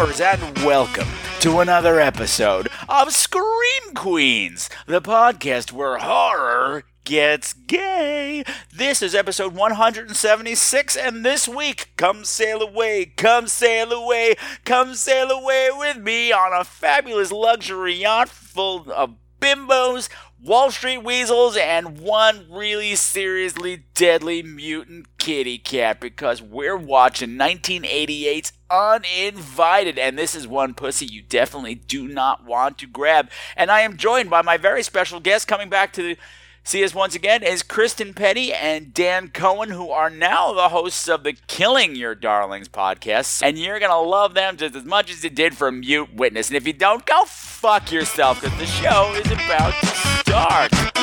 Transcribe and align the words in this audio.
and 0.00 0.58
welcome 0.64 1.06
to 1.40 1.60
another 1.60 2.00
episode 2.00 2.70
of 2.88 3.12
Scream 3.12 3.94
Queens, 3.94 4.70
the 4.86 5.02
podcast 5.02 5.72
where 5.72 5.98
horror 5.98 6.84
gets 7.04 7.52
gay. 7.52 8.42
This 8.74 9.02
is 9.02 9.14
episode 9.14 9.54
176, 9.54 10.96
and 10.96 11.22
this 11.22 11.46
week, 11.46 11.92
come 11.98 12.24
sail 12.24 12.62
away, 12.62 13.12
come 13.18 13.46
sail 13.46 13.92
away, 13.92 14.36
come 14.64 14.94
sail 14.94 15.30
away 15.30 15.68
with 15.76 15.98
me 15.98 16.32
on 16.32 16.58
a 16.58 16.64
fabulous 16.64 17.30
luxury 17.30 17.96
yacht 17.96 18.30
full 18.30 18.90
of 18.92 19.16
bimbos, 19.38 20.08
Wall 20.42 20.70
Street 20.70 21.04
weasels, 21.04 21.58
and 21.58 22.00
one 22.00 22.46
really 22.50 22.94
seriously 22.94 23.84
deadly 23.92 24.42
mutant 24.42 25.18
kitty 25.18 25.58
cat 25.58 26.00
because 26.00 26.40
we're 26.40 26.78
watching 26.78 27.32
1988's 27.36 28.52
Uninvited, 28.70 29.98
and 29.98 30.16
this 30.16 30.34
is 30.34 30.46
one 30.46 30.74
pussy 30.74 31.06
you 31.06 31.22
definitely 31.22 31.74
do 31.74 32.06
not 32.06 32.44
want 32.44 32.78
to 32.78 32.86
grab. 32.86 33.28
And 33.56 33.70
I 33.70 33.80
am 33.80 33.96
joined 33.96 34.30
by 34.30 34.42
my 34.42 34.56
very 34.56 34.82
special 34.82 35.18
guest 35.18 35.48
coming 35.48 35.68
back 35.68 35.92
to 35.94 36.14
see 36.62 36.84
us 36.84 36.94
once 36.94 37.14
again 37.14 37.42
is 37.42 37.62
Chrysten 37.62 38.14
Peddie 38.14 38.52
and 38.52 38.94
Dan 38.94 39.28
Cohen, 39.28 39.70
who 39.70 39.90
are 39.90 40.10
now 40.10 40.52
the 40.52 40.68
hosts 40.68 41.08
of 41.08 41.24
the 41.24 41.32
Killing 41.48 41.96
Your 41.96 42.14
Darlings 42.14 42.68
podcast. 42.68 43.42
And 43.42 43.58
you're 43.58 43.80
going 43.80 43.90
to 43.90 43.98
love 43.98 44.34
them 44.34 44.56
just 44.56 44.76
as 44.76 44.84
much 44.84 45.10
as 45.10 45.24
you 45.24 45.30
did 45.30 45.56
for 45.56 45.72
Mute 45.72 46.14
Witness. 46.14 46.48
And 46.48 46.56
if 46.56 46.66
you 46.66 46.72
don't, 46.72 47.04
go 47.04 47.24
fuck 47.26 47.90
yourself 47.90 48.40
because 48.40 48.56
the 48.58 48.66
show 48.66 49.12
is 49.14 49.30
about 49.32 49.74
to 49.80 49.86
start. 49.86 50.99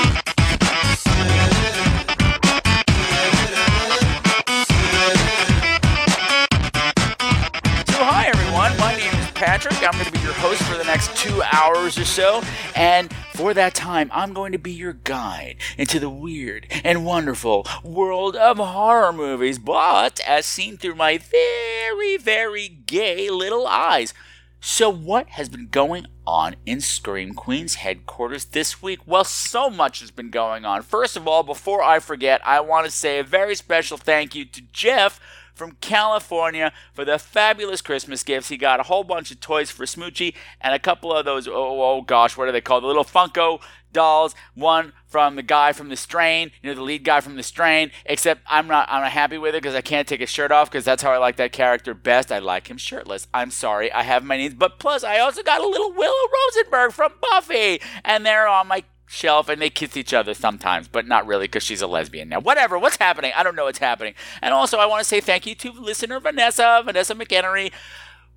Patrick. 9.38 9.76
I'm 9.84 9.92
going 9.92 10.06
to 10.06 10.12
be 10.12 10.20
your 10.22 10.34
host 10.34 10.64
for 10.64 10.76
the 10.80 10.84
next 10.84 11.16
two 11.16 11.44
hours 11.54 11.96
or 11.96 12.06
so. 12.06 12.42
And 12.76 13.14
for 13.36 13.54
that 13.54 13.76
time, 13.76 14.10
I'm 14.12 14.34
going 14.34 14.52
to 14.54 14.58
be 14.58 14.72
your 14.72 14.94
guide 14.94 15.58
into 15.78 16.00
the 16.00 16.10
weird 16.10 16.66
and 16.84 17.06
wonderful 17.06 17.68
world 17.84 18.36
of 18.36 18.58
horror 18.58 19.14
movies, 19.14 19.60
but 19.60 20.20
as 20.22 20.48
seen 20.48 20.76
through 20.76 20.96
my 20.96 21.20
very, 21.20 22.18
very 22.18 22.68
gay 22.68 23.30
little 23.30 23.68
eyes. 23.68 24.12
So, 24.60 24.90
what 24.90 25.30
has 25.30 25.50
been 25.50 25.68
going 25.68 26.08
on 26.26 26.56
in 26.66 26.82
Scream 26.82 27.34
Queen's 27.34 27.76
headquarters 27.76 28.46
this 28.46 28.82
week? 28.82 29.02
Well, 29.06 29.24
so 29.24 29.70
much 29.70 30.00
has 30.00 30.10
been 30.10 30.32
going 30.32 30.66
on. 30.66 30.82
First 30.82 31.16
of 31.16 31.28
all, 31.28 31.44
before 31.44 31.84
I 31.84 32.00
forget, 32.00 32.42
I 32.44 32.62
want 32.62 32.86
to 32.86 32.92
say 32.92 33.20
a 33.20 33.24
very 33.24 33.54
special 33.54 33.98
thank 33.98 34.34
you 34.34 34.46
to 34.46 34.62
Jeff 34.74 35.20
from 35.58 35.74
California 35.82 36.72
for 36.94 37.04
the 37.04 37.20
fabulous 37.20 37.82
Christmas 37.82 38.24
gifts. 38.24 38.50
He 38.50 38.58
got 38.58 38.80
a 38.80 38.84
whole 38.84 39.04
bunch 39.04 39.32
of 39.32 39.40
toys 39.40 39.72
for 39.72 39.86
Smoochie 39.86 40.34
and 40.62 40.74
a 40.74 40.80
couple 40.80 41.12
of 41.12 41.26
those, 41.26 41.48
oh, 41.48 41.54
oh, 41.54 41.82
oh 41.82 42.02
gosh, 42.02 42.38
what 42.38 42.48
are 42.48 42.52
they 42.52 42.62
called? 42.62 42.84
The 42.84 42.88
little 42.88 43.04
Funko 43.04 43.60
dolls. 43.92 44.36
One 44.54 44.94
from 45.08 45.36
the 45.36 45.42
guy 45.42 45.74
from 45.74 45.90
the 45.90 45.96
strain, 45.96 46.52
you 46.62 46.70
know, 46.70 46.76
the 46.76 46.84
lead 46.84 47.04
guy 47.04 47.20
from 47.22 47.36
the 47.36 47.44
strain. 47.44 47.92
Except 48.06 48.42
I'm 48.48 48.68
not, 48.68 48.88
I'm 48.90 49.02
not 49.02 49.12
happy 49.12 49.38
with 49.38 49.56
it 49.56 49.62
because 49.64 49.76
I 49.76 49.82
can't 49.82 50.08
take 50.08 50.20
his 50.20 50.30
shirt 50.30 50.52
off 50.52 50.70
because 50.70 50.86
that's 50.86 51.02
how 51.04 51.12
I 51.12 51.18
like 51.18 51.38
that 51.38 51.52
character 51.52 51.94
best. 51.94 52.32
I 52.32 52.40
like 52.40 52.70
him 52.70 52.78
shirtless. 52.78 53.28
I'm 53.34 53.52
sorry, 53.52 53.92
I 53.92 54.04
have 54.04 54.24
my 54.24 54.38
needs. 54.38 54.54
But 54.54 54.80
plus, 54.80 55.04
I 55.04 55.20
also 55.20 55.44
got 55.44 55.62
a 55.62 55.68
little 55.68 55.92
Willow 55.94 56.14
Rosenberg 56.56 56.92
from 56.92 57.14
Buffy, 57.22 57.82
and 58.06 58.26
they're 58.26 58.48
on 58.48 58.68
my 58.68 58.84
shelf 59.08 59.50
and 59.50 59.60
they 59.62 59.70
kiss 59.70 59.98
each 59.98 60.14
other 60.14 60.34
sometimes, 60.34 60.88
but 60.88 61.08
not 61.08 61.26
really 61.26 61.46
because 61.46 61.64
she's 61.64 61.82
a 61.82 61.88
lesbian 61.88 62.30
now. 62.30 62.40
Whatever, 62.40 62.78
what's 62.78 62.98
happening? 62.98 63.32
I 63.36 63.42
don't 63.42 63.56
know 63.56 63.66
what's 63.66 63.80
happening. 63.80 64.14
And 64.42 64.54
also, 64.54 64.78
I 64.78 64.86
want 64.86 65.00
to 65.00 65.06
say 65.06 65.22
thank 65.22 65.48
you 65.48 65.56
to 65.56 65.72
listener 65.72 66.20
Vanessa, 66.20 66.84
Vanessa 66.86 67.16
McHenry, 67.16 67.72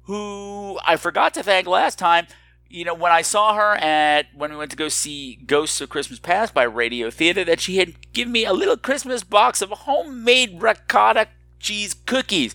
who 0.04 0.78
I 0.86 0.97
forgot 0.97 1.34
to 1.34 1.42
thank 1.42 1.66
last 1.66 1.98
time. 1.98 2.26
You 2.69 2.84
know, 2.84 2.94
when 2.94 3.10
I 3.10 3.22
saw 3.22 3.54
her 3.54 3.75
at 3.75 4.26
when 4.32 4.53
we 4.53 4.56
went 4.56 4.70
to 4.70 4.76
go 4.76 4.88
see 4.88 5.41
Ghosts 5.44 5.81
of 5.81 5.88
Christmas 5.88 6.20
Past 6.20 6.54
by 6.54 6.62
Radio 6.62 7.10
Theater, 7.10 7.44
that 7.44 7.60
she 7.60 7.78
had 7.78 8.12
given 8.12 8.32
me 8.32 8.44
a 8.44 8.52
little 8.52 8.76
Christmas 8.76 9.25
box 9.25 9.60
of 9.60 9.70
homemade 9.70 10.62
ricotta 10.62 11.26
cheese 11.58 11.94
cookies 12.06 12.54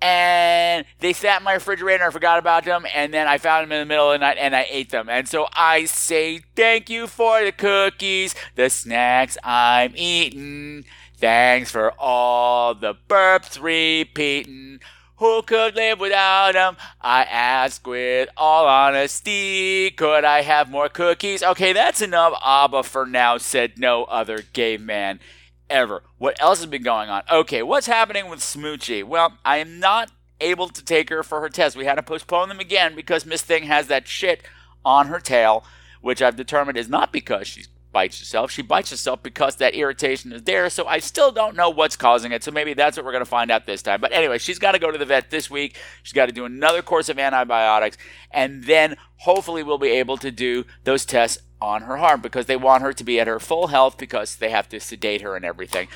and 0.00 0.84
they 1.00 1.12
sat 1.12 1.40
in 1.40 1.44
my 1.44 1.54
refrigerator. 1.54 2.04
I 2.04 2.10
forgot 2.10 2.38
about 2.38 2.64
them, 2.64 2.86
and 2.94 3.12
then 3.12 3.26
I 3.26 3.38
found 3.38 3.64
them 3.64 3.72
in 3.72 3.80
the 3.80 3.86
middle 3.86 4.12
of 4.12 4.20
the 4.20 4.24
night, 4.24 4.36
and 4.38 4.54
I 4.54 4.66
ate 4.70 4.90
them. 4.90 5.08
And 5.08 5.28
so 5.28 5.46
I 5.52 5.86
say 5.86 6.42
thank 6.54 6.88
you 6.88 7.06
for 7.06 7.44
the 7.44 7.52
cookies, 7.52 8.34
the 8.54 8.70
snacks 8.70 9.36
I'm 9.42 9.92
eating. 9.96 10.84
Thanks 11.16 11.70
for 11.70 11.92
all 11.98 12.74
the 12.74 12.94
burps 13.08 13.60
repeating. 13.60 14.80
Who 15.16 15.42
could 15.42 15.74
live 15.74 15.98
without 15.98 16.52
them? 16.52 16.76
I 17.00 17.24
ask 17.24 17.84
with 17.84 18.28
all 18.36 18.68
honesty. 18.68 19.90
Could 19.90 20.24
I 20.24 20.42
have 20.42 20.70
more 20.70 20.88
cookies? 20.88 21.42
Okay, 21.42 21.72
that's 21.72 22.00
enough. 22.00 22.34
Abba 22.44 22.84
for 22.84 23.04
now, 23.04 23.36
said 23.36 23.78
no 23.78 24.04
other 24.04 24.44
gay 24.52 24.76
man 24.76 25.18
ever. 25.70 26.02
What 26.18 26.40
else 26.40 26.58
has 26.58 26.66
been 26.66 26.82
going 26.82 27.08
on? 27.08 27.22
Okay, 27.30 27.62
what's 27.62 27.86
happening 27.86 28.28
with 28.28 28.40
Smoochie? 28.40 29.04
Well, 29.04 29.38
I 29.44 29.58
am 29.58 29.80
not 29.80 30.10
able 30.40 30.68
to 30.68 30.84
take 30.84 31.10
her 31.10 31.22
for 31.22 31.40
her 31.40 31.48
test. 31.48 31.76
We 31.76 31.84
had 31.84 31.96
to 31.96 32.02
postpone 32.02 32.48
them 32.48 32.60
again 32.60 32.94
because 32.94 33.26
Miss 33.26 33.42
Thing 33.42 33.64
has 33.64 33.88
that 33.88 34.06
shit 34.06 34.42
on 34.84 35.06
her 35.08 35.20
tail, 35.20 35.64
which 36.00 36.22
I've 36.22 36.36
determined 36.36 36.78
is 36.78 36.88
not 36.88 37.12
because 37.12 37.46
she 37.46 37.64
bites 37.92 38.18
herself. 38.18 38.50
She 38.50 38.62
bites 38.62 38.90
herself 38.90 39.22
because 39.22 39.56
that 39.56 39.74
irritation 39.74 40.32
is 40.32 40.42
there. 40.42 40.70
So 40.70 40.86
I 40.86 40.98
still 40.98 41.32
don't 41.32 41.56
know 41.56 41.70
what's 41.70 41.96
causing 41.96 42.32
it. 42.32 42.44
So 42.44 42.50
maybe 42.50 42.74
that's 42.74 42.96
what 42.96 43.04
we're 43.04 43.12
going 43.12 43.24
to 43.24 43.30
find 43.30 43.50
out 43.50 43.66
this 43.66 43.82
time. 43.82 44.00
But 44.00 44.12
anyway, 44.12 44.38
she's 44.38 44.58
got 44.58 44.72
to 44.72 44.78
go 44.78 44.90
to 44.90 44.98
the 44.98 45.04
vet 45.04 45.30
this 45.30 45.50
week. 45.50 45.76
She's 46.02 46.12
got 46.12 46.26
to 46.26 46.32
do 46.32 46.44
another 46.44 46.82
course 46.82 47.08
of 47.08 47.18
antibiotics. 47.18 47.96
And 48.30 48.64
then 48.64 48.96
hopefully 49.16 49.62
we'll 49.62 49.78
be 49.78 49.88
able 49.88 50.16
to 50.18 50.30
do 50.30 50.64
those 50.84 51.04
tests 51.04 51.42
on 51.60 51.82
her 51.82 51.96
heart 51.96 52.22
because 52.22 52.46
they 52.46 52.56
want 52.56 52.82
her 52.82 52.92
to 52.92 53.04
be 53.04 53.18
at 53.20 53.26
her 53.26 53.40
full 53.40 53.68
health 53.68 53.98
because 53.98 54.36
they 54.36 54.50
have 54.50 54.68
to 54.68 54.80
sedate 54.80 55.22
her 55.22 55.36
and 55.36 55.44
everything. 55.44 55.88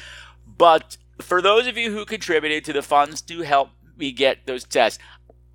But 0.46 0.96
for 1.20 1.40
those 1.40 1.66
of 1.66 1.76
you 1.76 1.92
who 1.92 2.04
contributed 2.04 2.64
to 2.64 2.72
the 2.72 2.82
funds 2.82 3.20
to 3.22 3.42
help 3.42 3.70
me 3.96 4.12
get 4.12 4.46
those 4.46 4.64
tests, 4.64 4.98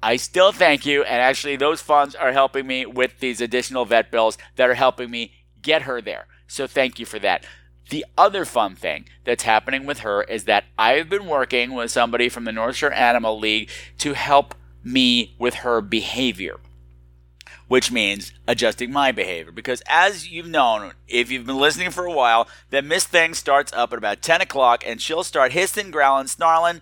I 0.01 0.15
still 0.15 0.51
thank 0.51 0.85
you. 0.85 1.03
And 1.03 1.21
actually, 1.21 1.55
those 1.55 1.81
funds 1.81 2.15
are 2.15 2.31
helping 2.31 2.67
me 2.67 2.85
with 2.85 3.19
these 3.19 3.41
additional 3.41 3.85
vet 3.85 4.11
bills 4.11 4.37
that 4.55 4.69
are 4.69 4.75
helping 4.75 5.09
me 5.09 5.33
get 5.61 5.83
her 5.83 6.01
there. 6.01 6.27
So 6.47 6.67
thank 6.67 6.99
you 6.99 7.05
for 7.05 7.19
that. 7.19 7.45
The 7.89 8.05
other 8.17 8.45
fun 8.45 8.75
thing 8.75 9.07
that's 9.23 9.43
happening 9.43 9.85
with 9.85 9.99
her 9.99 10.23
is 10.23 10.43
that 10.43 10.65
I've 10.77 11.09
been 11.09 11.25
working 11.25 11.73
with 11.73 11.89
somebody 11.89 12.29
from 12.29 12.43
the 12.43 12.51
North 12.51 12.75
Shore 12.75 12.91
Animal 12.91 13.39
League 13.39 13.69
to 13.99 14.13
help 14.13 14.55
me 14.83 15.35
with 15.39 15.55
her 15.55 15.81
behavior 15.81 16.59
which 17.67 17.91
means 17.91 18.33
adjusting 18.47 18.91
my 18.91 19.11
behavior. 19.11 19.51
Because 19.51 19.81
as 19.87 20.29
you've 20.29 20.47
known, 20.47 20.93
if 21.07 21.31
you've 21.31 21.45
been 21.45 21.57
listening 21.57 21.91
for 21.91 22.05
a 22.05 22.13
while, 22.13 22.47
that 22.69 22.85
Miss 22.85 23.05
Thing 23.05 23.33
starts 23.33 23.73
up 23.73 23.91
at 23.91 23.97
about 23.97 24.21
10 24.21 24.41
o'clock 24.41 24.83
and 24.85 25.01
she'll 25.01 25.23
start 25.23 25.51
hissing, 25.51 25.91
growling, 25.91 26.27
snarling, 26.27 26.81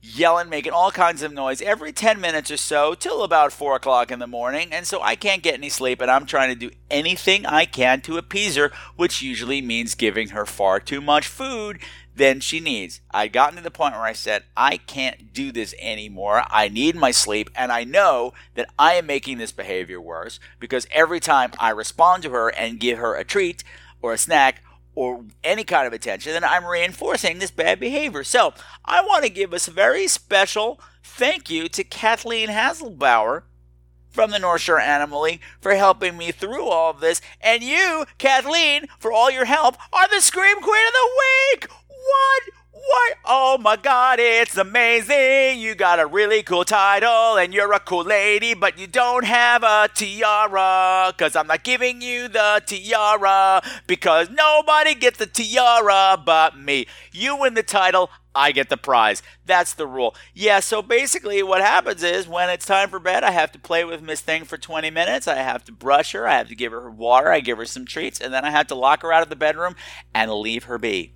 yelling, 0.00 0.48
making 0.50 0.72
all 0.72 0.90
kinds 0.90 1.22
of 1.22 1.32
noise 1.32 1.62
every 1.62 1.92
10 1.92 2.20
minutes 2.20 2.50
or 2.50 2.56
so 2.56 2.94
till 2.94 3.22
about 3.22 3.52
4 3.52 3.76
o'clock 3.76 4.10
in 4.10 4.18
the 4.18 4.26
morning. 4.26 4.68
And 4.70 4.86
so 4.86 5.00
I 5.02 5.16
can't 5.16 5.42
get 5.42 5.54
any 5.54 5.70
sleep 5.70 6.00
and 6.00 6.10
I'm 6.10 6.26
trying 6.26 6.50
to 6.50 6.54
do 6.54 6.70
anything 6.90 7.46
I 7.46 7.64
can 7.64 8.00
to 8.02 8.18
appease 8.18 8.56
her, 8.56 8.70
which 8.96 9.22
usually 9.22 9.62
means 9.62 9.94
giving 9.94 10.28
her 10.28 10.46
far 10.46 10.78
too 10.78 11.00
much 11.00 11.26
food 11.26 11.78
than 12.16 12.40
she 12.40 12.60
needs. 12.60 13.00
I'd 13.10 13.32
gotten 13.32 13.56
to 13.56 13.62
the 13.62 13.70
point 13.70 13.94
where 13.94 14.02
I 14.02 14.12
said, 14.12 14.44
I 14.56 14.76
can't 14.76 15.32
do 15.32 15.50
this 15.50 15.74
anymore. 15.80 16.44
I 16.50 16.68
need 16.68 16.94
my 16.94 17.10
sleep. 17.10 17.50
And 17.56 17.72
I 17.72 17.84
know 17.84 18.32
that 18.54 18.68
I 18.78 18.94
am 18.94 19.06
making 19.06 19.38
this 19.38 19.52
behavior 19.52 20.00
worse 20.00 20.38
because 20.60 20.86
every 20.92 21.20
time 21.20 21.52
I 21.58 21.70
respond 21.70 22.22
to 22.22 22.30
her 22.30 22.48
and 22.50 22.80
give 22.80 22.98
her 22.98 23.16
a 23.16 23.24
treat 23.24 23.64
or 24.00 24.12
a 24.12 24.18
snack 24.18 24.62
or 24.94 25.24
any 25.42 25.64
kind 25.64 25.86
of 25.86 25.92
attention, 25.92 26.32
then 26.32 26.44
I'm 26.44 26.64
reinforcing 26.64 27.38
this 27.38 27.50
bad 27.50 27.80
behavior. 27.80 28.22
So 28.22 28.54
I 28.84 29.00
want 29.00 29.24
to 29.24 29.30
give 29.30 29.52
a 29.52 29.58
very 29.58 30.06
special 30.06 30.80
thank 31.02 31.50
you 31.50 31.68
to 31.68 31.82
Kathleen 31.82 32.48
Hasselbauer 32.48 33.42
from 34.14 34.30
the 34.30 34.38
North 34.38 34.60
Shore 34.60 34.78
Animal 34.78 35.22
League 35.22 35.40
for 35.60 35.74
helping 35.74 36.16
me 36.16 36.30
through 36.30 36.68
all 36.68 36.90
of 36.90 37.00
this. 37.00 37.20
And 37.40 37.64
you, 37.64 38.06
Kathleen, 38.18 38.86
for 39.00 39.12
all 39.12 39.30
your 39.30 39.44
help, 39.44 39.76
are 39.92 40.08
the 40.08 40.20
Scream 40.20 40.60
Queen 40.62 40.86
of 40.86 40.92
the 40.92 41.10
Week! 41.50 41.68
What? 42.04 42.42
Why? 42.72 43.12
Oh 43.24 43.56
my 43.56 43.76
god, 43.76 44.18
it's 44.20 44.58
amazing. 44.58 45.58
You 45.58 45.74
got 45.74 46.00
a 46.00 46.06
really 46.06 46.42
cool 46.42 46.64
title 46.64 47.38
and 47.38 47.54
you're 47.54 47.72
a 47.72 47.80
cool 47.80 48.04
lady, 48.04 48.52
but 48.52 48.78
you 48.78 48.86
don't 48.86 49.24
have 49.24 49.62
a 49.62 49.88
tiara. 49.94 51.14
Cause 51.16 51.34
I'm 51.34 51.46
not 51.46 51.64
giving 51.64 52.02
you 52.02 52.28
the 52.28 52.62
tiara. 52.66 53.62
Because 53.86 54.28
nobody 54.28 54.94
gets 54.94 55.18
the 55.18 55.26
tiara 55.26 56.20
but 56.22 56.58
me. 56.58 56.86
You 57.10 57.38
win 57.40 57.54
the 57.54 57.62
title, 57.62 58.10
I 58.34 58.52
get 58.52 58.68
the 58.68 58.76
prize. 58.76 59.22
That's 59.46 59.72
the 59.72 59.86
rule. 59.86 60.14
Yeah, 60.34 60.60
so 60.60 60.82
basically 60.82 61.42
what 61.42 61.62
happens 61.62 62.02
is 62.02 62.28
when 62.28 62.50
it's 62.50 62.66
time 62.66 62.90
for 62.90 62.98
bed, 62.98 63.24
I 63.24 63.30
have 63.30 63.52
to 63.52 63.58
play 63.58 63.84
with 63.84 64.02
Miss 64.02 64.20
Thing 64.20 64.44
for 64.44 64.58
20 64.58 64.90
minutes. 64.90 65.26
I 65.26 65.36
have 65.36 65.64
to 65.64 65.72
brush 65.72 66.12
her, 66.12 66.28
I 66.28 66.36
have 66.36 66.48
to 66.48 66.54
give 66.54 66.72
her 66.72 66.90
water, 66.90 67.30
I 67.30 67.40
give 67.40 67.56
her 67.56 67.64
some 67.64 67.86
treats, 67.86 68.20
and 68.20 68.34
then 68.34 68.44
I 68.44 68.50
have 68.50 68.66
to 68.66 68.74
lock 68.74 69.00
her 69.02 69.12
out 69.12 69.22
of 69.22 69.30
the 69.30 69.36
bedroom 69.36 69.74
and 70.12 70.30
leave 70.30 70.64
her 70.64 70.76
be. 70.76 71.14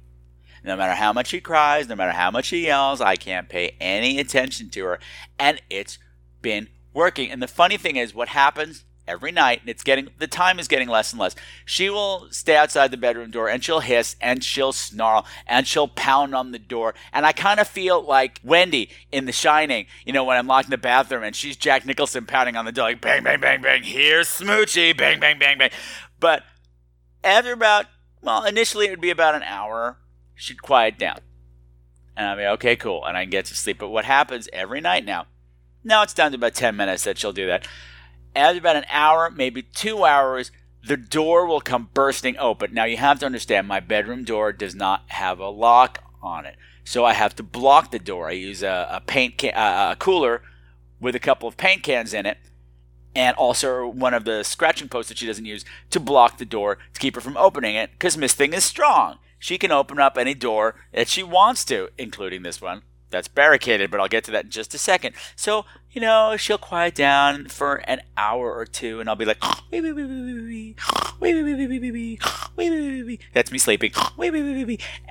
No 0.68 0.76
matter 0.76 0.94
how 0.94 1.14
much 1.14 1.28
she 1.28 1.40
cries, 1.40 1.88
no 1.88 1.96
matter 1.96 2.12
how 2.12 2.30
much 2.30 2.44
she 2.44 2.66
yells, 2.66 3.00
I 3.00 3.16
can't 3.16 3.48
pay 3.48 3.74
any 3.80 4.18
attention 4.20 4.68
to 4.68 4.84
her. 4.84 5.00
And 5.38 5.62
it's 5.70 5.98
been 6.42 6.68
working. 6.92 7.30
And 7.30 7.40
the 7.42 7.48
funny 7.48 7.78
thing 7.78 7.96
is, 7.96 8.14
what 8.14 8.28
happens 8.28 8.84
every 9.06 9.32
night, 9.32 9.60
and 9.60 9.70
it's 9.70 9.82
getting, 9.82 10.10
the 10.18 10.26
time 10.26 10.58
is 10.58 10.68
getting 10.68 10.86
less 10.86 11.10
and 11.10 11.18
less. 11.18 11.34
She 11.64 11.88
will 11.88 12.28
stay 12.30 12.54
outside 12.54 12.90
the 12.90 12.98
bedroom 12.98 13.30
door 13.30 13.48
and 13.48 13.64
she'll 13.64 13.80
hiss 13.80 14.14
and 14.20 14.44
she'll 14.44 14.72
snarl 14.72 15.24
and 15.46 15.66
she'll 15.66 15.88
pound 15.88 16.34
on 16.34 16.52
the 16.52 16.58
door. 16.58 16.94
And 17.14 17.24
I 17.24 17.32
kind 17.32 17.60
of 17.60 17.66
feel 17.66 18.02
like 18.02 18.38
Wendy 18.44 18.90
in 19.10 19.24
The 19.24 19.32
Shining, 19.32 19.86
you 20.04 20.12
know, 20.12 20.24
when 20.24 20.36
I'm 20.36 20.46
locked 20.46 20.66
in 20.66 20.70
the 20.70 20.76
bathroom 20.76 21.22
and 21.22 21.34
she's 21.34 21.56
Jack 21.56 21.86
Nicholson 21.86 22.26
pounding 22.26 22.56
on 22.56 22.66
the 22.66 22.72
door, 22.72 22.88
like 22.88 23.00
bang, 23.00 23.22
bang, 23.24 23.40
bang, 23.40 23.62
bang, 23.62 23.84
here's 23.84 24.28
Smoochie, 24.28 24.94
bang, 24.94 25.18
bang, 25.18 25.38
bang, 25.38 25.56
bang. 25.56 25.70
But 26.20 26.42
after 27.24 27.54
about, 27.54 27.86
well, 28.20 28.44
initially 28.44 28.84
it 28.84 28.90
would 28.90 29.00
be 29.00 29.08
about 29.08 29.34
an 29.34 29.42
hour 29.44 29.96
she'd 30.38 30.62
quiet 30.62 30.98
down. 30.98 31.18
And 32.16 32.26
I'd 32.26 32.36
be, 32.36 32.46
okay, 32.46 32.76
cool. 32.76 33.04
And 33.04 33.16
I 33.16 33.24
can 33.24 33.30
get 33.30 33.44
to 33.46 33.54
sleep. 33.54 33.78
But 33.78 33.90
what 33.90 34.04
happens 34.04 34.48
every 34.52 34.80
night 34.80 35.04
now, 35.04 35.26
now 35.84 36.02
it's 36.02 36.14
down 36.14 36.30
to 36.30 36.36
about 36.36 36.54
10 36.54 36.76
minutes 36.76 37.04
that 37.04 37.18
she'll 37.18 37.32
do 37.32 37.46
that. 37.46 37.66
After 38.34 38.58
about 38.58 38.76
an 38.76 38.86
hour, 38.90 39.30
maybe 39.30 39.62
two 39.62 40.04
hours, 40.04 40.50
the 40.86 40.96
door 40.96 41.46
will 41.46 41.60
come 41.60 41.90
bursting 41.92 42.36
open. 42.38 42.72
Now 42.72 42.84
you 42.84 42.96
have 42.96 43.18
to 43.20 43.26
understand, 43.26 43.68
my 43.68 43.80
bedroom 43.80 44.24
door 44.24 44.52
does 44.52 44.74
not 44.74 45.04
have 45.08 45.40
a 45.40 45.48
lock 45.48 46.02
on 46.22 46.46
it. 46.46 46.56
So 46.84 47.04
I 47.04 47.12
have 47.12 47.36
to 47.36 47.42
block 47.42 47.90
the 47.90 47.98
door. 47.98 48.28
I 48.28 48.32
use 48.32 48.62
a, 48.62 48.88
a 48.90 49.00
paint 49.00 49.38
can, 49.38 49.54
uh, 49.54 49.90
a 49.92 49.96
cooler 49.96 50.42
with 51.00 51.14
a 51.14 51.20
couple 51.20 51.48
of 51.48 51.56
paint 51.56 51.82
cans 51.82 52.14
in 52.14 52.26
it 52.26 52.38
and 53.14 53.36
also 53.36 53.86
one 53.86 54.14
of 54.14 54.24
the 54.24 54.42
scratching 54.42 54.88
posts 54.88 55.08
that 55.08 55.18
she 55.18 55.26
doesn't 55.26 55.44
use 55.44 55.64
to 55.90 56.00
block 56.00 56.38
the 56.38 56.44
door 56.44 56.78
to 56.94 57.00
keep 57.00 57.14
her 57.14 57.20
from 57.20 57.36
opening 57.36 57.74
it 57.74 57.90
because 57.92 58.16
Miss 58.16 58.34
Thing 58.34 58.52
is 58.52 58.64
strong 58.64 59.18
she 59.38 59.58
can 59.58 59.72
open 59.72 59.98
up 59.98 60.18
any 60.18 60.34
door 60.34 60.74
that 60.92 61.08
she 61.08 61.22
wants 61.22 61.64
to, 61.66 61.88
including 61.98 62.42
this 62.42 62.60
one 62.60 62.82
that's 63.10 63.28
barricaded, 63.28 63.90
but 63.90 64.00
I'll 64.00 64.08
get 64.08 64.24
to 64.24 64.30
that 64.32 64.44
in 64.44 64.50
just 64.50 64.74
a 64.74 64.78
second. 64.78 65.14
So, 65.36 65.64
you 65.90 66.00
know, 66.00 66.36
she'll 66.36 66.58
quiet 66.58 66.94
down 66.94 67.48
for 67.48 67.76
an 67.88 68.02
hour 68.16 68.52
or 68.54 68.66
two, 68.66 69.00
and 69.00 69.08
I'll 69.08 69.16
be 69.16 69.24
like, 69.24 69.42
that's 73.32 73.52
me 73.52 73.58
sleeping. 73.58 73.92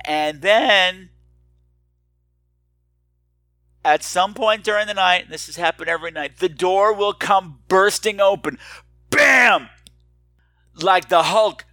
And 0.04 0.42
then, 0.42 1.10
at 3.84 4.02
some 4.02 4.34
point 4.34 4.64
during 4.64 4.86
the 4.86 4.94
night, 4.94 5.30
this 5.30 5.46
has 5.46 5.56
happened 5.56 5.88
every 5.88 6.10
night, 6.10 6.38
the 6.38 6.48
door 6.48 6.92
will 6.92 7.12
come 7.14 7.60
bursting 7.68 8.20
open. 8.20 8.58
Bam! 9.10 9.68
Like 10.80 11.08
the 11.08 11.24
Hulk 11.24 11.64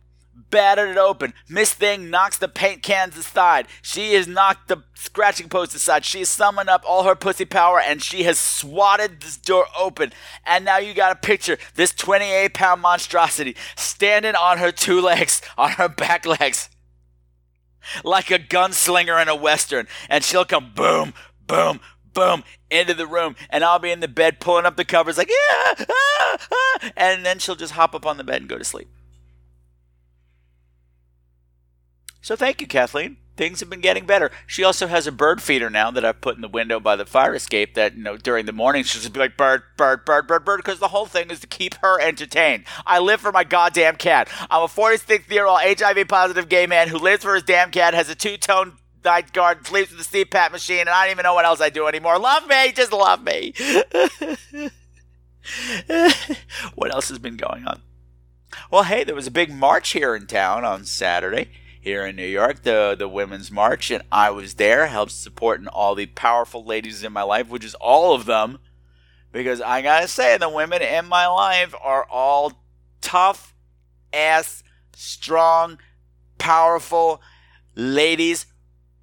battered 0.55 0.91
it 0.91 0.97
open. 0.97 1.33
Miss 1.49 1.73
Thing 1.73 2.09
knocks 2.09 2.37
the 2.37 2.47
paint 2.47 2.81
cans 2.81 3.17
aside. 3.17 3.67
She 3.81 4.13
has 4.13 4.25
knocked 4.25 4.69
the 4.69 4.83
scratching 4.93 5.49
post 5.49 5.75
aside. 5.75 6.05
She 6.05 6.19
has 6.19 6.29
summoned 6.29 6.69
up 6.69 6.85
all 6.87 7.03
her 7.03 7.13
pussy 7.13 7.43
power 7.43 7.77
and 7.77 8.01
she 8.01 8.23
has 8.23 8.39
swatted 8.39 9.19
this 9.19 9.35
door 9.35 9.65
open. 9.77 10.13
And 10.45 10.63
now 10.63 10.77
you 10.77 10.93
got 10.93 11.11
a 11.11 11.15
picture 11.19 11.57
this 11.75 11.91
28 11.91 12.53
pound 12.53 12.81
monstrosity 12.81 13.57
standing 13.75 14.33
on 14.33 14.59
her 14.59 14.71
two 14.71 15.01
legs, 15.01 15.41
on 15.57 15.71
her 15.71 15.89
back 15.89 16.25
legs, 16.25 16.69
like 18.05 18.31
a 18.31 18.39
gunslinger 18.39 19.21
in 19.21 19.27
a 19.27 19.35
western. 19.35 19.87
And 20.07 20.23
she'll 20.23 20.45
come 20.45 20.71
boom, 20.73 21.13
boom, 21.47 21.81
boom 22.13 22.45
into 22.71 22.93
the 22.93 23.07
room 23.07 23.35
and 23.49 23.61
I'll 23.65 23.79
be 23.79 23.91
in 23.91 23.99
the 23.99 24.07
bed 24.07 24.39
pulling 24.39 24.65
up 24.65 24.77
the 24.77 24.85
covers 24.85 25.17
like 25.17 25.29
yeah 25.29 25.85
ah, 25.89 26.37
ah, 26.49 26.91
and 26.95 27.25
then 27.25 27.39
she'll 27.39 27.57
just 27.57 27.73
hop 27.73 27.93
up 27.93 28.05
on 28.05 28.15
the 28.15 28.23
bed 28.23 28.39
and 28.39 28.49
go 28.49 28.57
to 28.57 28.63
sleep. 28.63 28.87
So 32.25 32.35
thank 32.35 32.59
you, 32.59 32.65
Kathleen. 32.65 33.17
Things 33.37 33.59
have 33.59 33.69
been 33.69 33.81
getting 33.81 34.07
better. 34.07 34.31
She 34.47 34.63
also 34.63 34.87
has 34.87 35.05
a 35.05 35.11
bird 35.11 35.43
feeder 35.43 35.69
now 35.69 35.91
that 35.91 36.03
I've 36.03 36.21
put 36.21 36.35
in 36.35 36.41
the 36.41 36.47
window 36.47 36.79
by 36.79 36.95
the 36.95 37.05
fire 37.05 37.35
escape 37.35 37.75
that, 37.75 37.95
you 37.95 38.01
know, 38.01 38.17
during 38.17 38.47
the 38.47 38.51
morning 38.51 38.83
she'll 38.83 38.99
just 38.99 39.13
be 39.13 39.19
like, 39.19 39.37
bird, 39.37 39.61
bird, 39.77 40.05
bird, 40.05 40.25
bird, 40.25 40.43
bird, 40.43 40.57
because 40.57 40.79
the 40.79 40.87
whole 40.87 41.05
thing 41.05 41.29
is 41.29 41.39
to 41.41 41.45
keep 41.45 41.75
her 41.83 42.01
entertained. 42.01 42.63
I 42.83 42.97
live 42.97 43.21
for 43.21 43.31
my 43.31 43.43
goddamn 43.43 43.97
cat. 43.97 44.27
I'm 44.49 44.63
a 44.63 44.67
46 44.67 45.29
year 45.29 45.45
old 45.45 45.59
HIV 45.61 46.07
positive 46.07 46.49
gay 46.49 46.65
man 46.65 46.87
who 46.87 46.97
lives 46.97 47.21
for 47.21 47.35
his 47.35 47.43
damn 47.43 47.69
cat, 47.69 47.93
has 47.93 48.09
a 48.09 48.15
two 48.15 48.37
tone 48.37 48.77
night 49.03 49.31
guard, 49.31 49.67
sleeps 49.67 49.95
with 49.95 50.09
the 50.09 50.25
CPAP 50.25 50.51
machine, 50.51 50.79
and 50.79 50.89
I 50.89 51.05
don't 51.05 51.11
even 51.11 51.23
know 51.25 51.35
what 51.35 51.45
else 51.45 51.61
I 51.61 51.69
do 51.69 51.85
anymore. 51.85 52.17
Love 52.17 52.47
me, 52.47 52.71
just 52.71 52.91
love 52.91 53.23
me. 53.23 53.53
what 56.73 56.91
else 56.91 57.09
has 57.09 57.19
been 57.19 57.37
going 57.37 57.67
on? 57.67 57.83
Well, 58.71 58.81
hey, 58.81 59.03
there 59.03 59.13
was 59.13 59.27
a 59.27 59.31
big 59.31 59.53
march 59.53 59.91
here 59.91 60.15
in 60.15 60.25
town 60.25 60.65
on 60.65 60.85
Saturday 60.85 61.49
here 61.85 62.03
in 62.03 62.15
New 62.15 62.25
York, 62.25 62.63
the 62.63 62.95
the 62.97 63.07
Women's 63.07 63.51
March, 63.51 63.91
and 63.91 64.03
I 64.11 64.31
was 64.31 64.55
there, 64.55 64.87
helped 64.87 65.11
supporting 65.11 65.67
all 65.67 65.93
the 65.93 66.07
powerful 66.07 66.65
ladies 66.65 67.03
in 67.03 67.13
my 67.13 67.21
life, 67.21 67.47
which 67.47 67.63
is 67.63 67.75
all 67.75 68.15
of 68.15 68.25
them, 68.25 68.57
because 69.31 69.61
I 69.61 69.83
gotta 69.83 70.07
say, 70.07 70.35
the 70.37 70.49
women 70.49 70.81
in 70.81 71.05
my 71.05 71.27
life 71.27 71.75
are 71.79 72.03
all 72.09 72.53
tough 73.01 73.53
ass, 74.11 74.63
strong, 74.95 75.77
powerful 76.39 77.21
ladies 77.75 78.47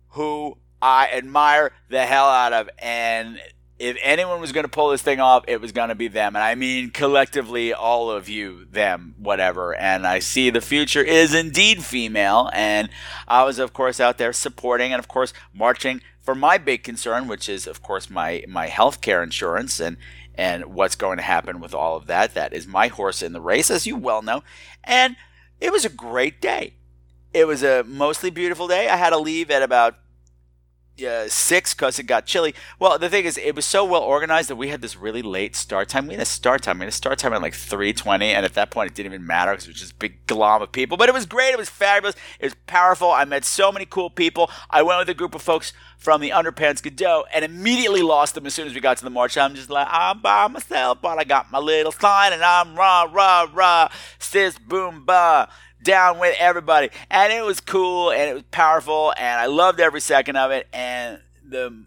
who 0.09 0.59
I 0.83 1.09
admire 1.13 1.71
the 1.89 2.05
hell 2.05 2.27
out 2.29 2.53
of, 2.53 2.69
and 2.81 3.41
if 3.83 3.97
anyone 4.01 4.41
was 4.41 4.53
going 4.53 4.63
to 4.63 4.71
pull 4.71 4.91
this 4.91 5.03
thing 5.03 5.19
off, 5.19 5.45
it 5.49 5.61
was 5.61 5.73
going 5.73 5.89
to 5.89 5.97
be 5.97 6.07
them. 6.07 6.37
And 6.37 6.43
I 6.45 6.55
mean 6.55 6.91
collectively, 6.91 7.75
all 7.75 8.13
of 8.13 8.29
you, 8.29 8.65
them, 8.71 9.17
whatever. 9.19 9.75
And 9.75 10.07
I 10.07 10.21
see 10.21 10.51
the 10.51 10.61
future 10.61 11.03
is 11.03 11.35
indeed 11.35 11.83
female. 11.85 12.49
And 12.53 12.91
I 13.27 13.43
was, 13.43 13.59
of 13.59 13.73
course, 13.73 13.99
out 13.99 14.19
there 14.19 14.33
supporting 14.33 14.93
and, 14.93 15.01
of 15.01 15.09
course, 15.09 15.33
marching 15.53 16.01
for 16.21 16.37
my 16.37 16.59
big 16.59 16.85
concern, 16.85 17.27
which 17.27 17.49
is, 17.49 17.67
of 17.67 17.83
course, 17.83 18.09
my, 18.09 18.45
my 18.47 18.69
health 18.69 19.01
care 19.01 19.21
insurance 19.21 19.81
and, 19.81 19.97
and 20.37 20.67
what's 20.67 20.95
going 20.95 21.17
to 21.17 21.25
happen 21.25 21.59
with 21.59 21.75
all 21.75 21.97
of 21.97 22.07
that. 22.07 22.35
That 22.35 22.53
is 22.53 22.69
my 22.69 22.87
horse 22.87 23.21
in 23.21 23.33
the 23.33 23.41
race, 23.41 23.69
as 23.69 23.85
you 23.85 23.97
well 23.97 24.23
know. 24.23 24.45
And 24.85 25.17
it 25.61 25.73
was 25.73 25.85
a 25.85 25.91
great 25.91 26.41
day. 26.41 26.75
It 27.35 27.49
was 27.49 27.65
a 27.65 27.83
mostly 27.83 28.31
beautiful 28.31 28.69
day. 28.69 28.89
I 28.89 28.97
had 28.97 29.11
to 29.11 29.19
leave 29.19 29.51
at 29.51 29.63
about 29.63 29.97
uh, 31.07 31.29
six 31.29 31.75
because 31.75 31.99
it 31.99 32.05
got 32.05 32.27
chilly. 32.27 32.55
Well, 32.79 32.99
the 32.99 33.09
thing 33.09 33.25
is, 33.25 33.39
it 33.39 33.55
was 33.55 33.65
so 33.65 33.85
well 33.85 34.03
organized 34.03 34.49
that 34.51 34.57
we 34.57 34.69
had 34.69 34.83
this 34.83 34.97
really 34.97 35.23
late 35.23 35.57
start 35.57 35.89
time. 35.89 36.07
We 36.07 36.15
had 36.15 36.23
a 36.23 36.27
start 36.27 36.63
time. 36.63 36.79
We 36.79 36.85
had 36.85 36.93
a 36.93 36.97
start 36.97 37.19
time 37.19 37.33
at 37.33 37.43
like 37.43 37.55
three 37.55 37.93
twenty, 37.93 38.31
and 38.31 38.45
at 38.45 38.55
that 38.55 38.71
point, 38.71 38.91
it 38.91 38.95
didn't 38.95 39.13
even 39.13 39.27
matter 39.27 39.53
because 39.53 39.67
it 39.67 39.71
was 39.71 39.81
just 39.81 39.93
a 39.93 39.97
big 39.97 40.27
glom 40.27 40.63
of 40.63 40.73
people. 40.73 40.97
But 40.97 41.09
it 41.09 41.15
was 41.15 41.27
great. 41.27 41.51
It 41.51 41.59
was 41.59 41.69
fabulous. 41.69 42.15
It 42.39 42.47
was 42.47 42.57
powerful. 42.67 43.11
I 43.11 43.25
met 43.25 43.45
so 43.45 43.73
many 43.73 43.87
cool 43.87 44.11
people. 44.11 44.51
I 44.71 44.83
went 44.83 44.99
with 44.99 45.09
a 45.09 45.15
group 45.15 45.35
of 45.35 45.43
folks 45.43 45.73
from 45.99 46.21
the 46.21 46.31
Underpants 46.31 46.83
Godot 46.83 47.25
and 47.33 47.45
immediately 47.45 48.03
lost 48.03 48.35
them 48.35 48.47
as 48.47 48.55
soon 48.55 48.67
as 48.67 48.75
we 48.75 48.81
got 48.81 48.97
to 48.99 49.05
the 49.05 49.11
march. 49.11 49.37
I'm 49.39 49.55
just 49.55 49.71
like, 49.71 49.87
I'm 49.91 50.21
by 50.21 50.49
myself, 50.49 51.01
but 51.01 51.19
I 51.19 51.25
got 51.25 51.53
my 51.53 51.59
little 51.59 51.93
sign, 51.93 52.33
and 52.33 52.43
I'm 52.43 52.75
rah 52.75 53.05
rah 53.05 53.47
rah, 53.53 53.89
sis 54.19 54.59
boom 54.59 55.05
ba 55.05 55.49
down 55.83 56.19
with 56.19 56.37
everybody. 56.39 56.91
And 57.11 57.33
it 57.33 57.45
was 57.45 57.61
cool 57.61 58.11
and 58.11 58.23
it 58.23 58.35
was 58.35 58.45
powerful 58.51 59.13
and 59.19 59.41
I 59.41 59.47
loved 59.47 59.81
every 59.81 60.01
second 60.01 60.37
of 60.37 60.51
it. 60.51 60.69
And 60.73 61.21
the 61.45 61.85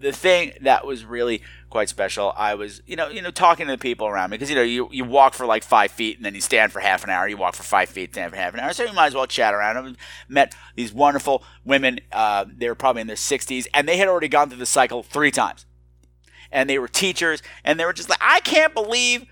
the 0.00 0.12
thing 0.12 0.52
that 0.60 0.86
was 0.86 1.04
really 1.04 1.42
quite 1.70 1.88
special, 1.88 2.32
I 2.36 2.54
was, 2.54 2.82
you 2.86 2.96
know, 2.96 3.08
you 3.08 3.20
know, 3.20 3.30
talking 3.30 3.66
to 3.66 3.72
the 3.72 3.78
people 3.78 4.06
around 4.06 4.30
me 4.30 4.36
because 4.36 4.48
you 4.48 4.56
know 4.56 4.62
you, 4.62 4.88
you 4.92 5.04
walk 5.04 5.34
for 5.34 5.44
like 5.44 5.64
five 5.64 5.90
feet 5.90 6.16
and 6.16 6.24
then 6.24 6.34
you 6.34 6.40
stand 6.40 6.72
for 6.72 6.80
half 6.80 7.04
an 7.04 7.10
hour. 7.10 7.28
You 7.28 7.36
walk 7.36 7.54
for 7.54 7.64
five 7.64 7.88
feet, 7.88 8.14
stand 8.14 8.30
for 8.30 8.36
half 8.36 8.54
an 8.54 8.60
hour. 8.60 8.72
So 8.72 8.84
you 8.84 8.92
might 8.92 9.08
as 9.08 9.14
well 9.14 9.26
chat 9.26 9.54
around. 9.54 9.76
I 9.76 9.94
met 10.28 10.54
these 10.76 10.92
wonderful 10.92 11.42
women. 11.64 12.00
Uh, 12.12 12.44
they 12.48 12.68
were 12.68 12.74
probably 12.74 13.00
in 13.00 13.06
their 13.08 13.16
sixties 13.16 13.66
and 13.74 13.88
they 13.88 13.96
had 13.96 14.08
already 14.08 14.28
gone 14.28 14.48
through 14.48 14.58
the 14.58 14.66
cycle 14.66 15.02
three 15.02 15.30
times. 15.30 15.66
And 16.50 16.70
they 16.70 16.78
were 16.78 16.88
teachers 16.88 17.42
and 17.64 17.78
they 17.78 17.84
were 17.84 17.92
just 17.92 18.08
like, 18.08 18.20
I 18.22 18.40
can't 18.40 18.72
believe 18.72 19.26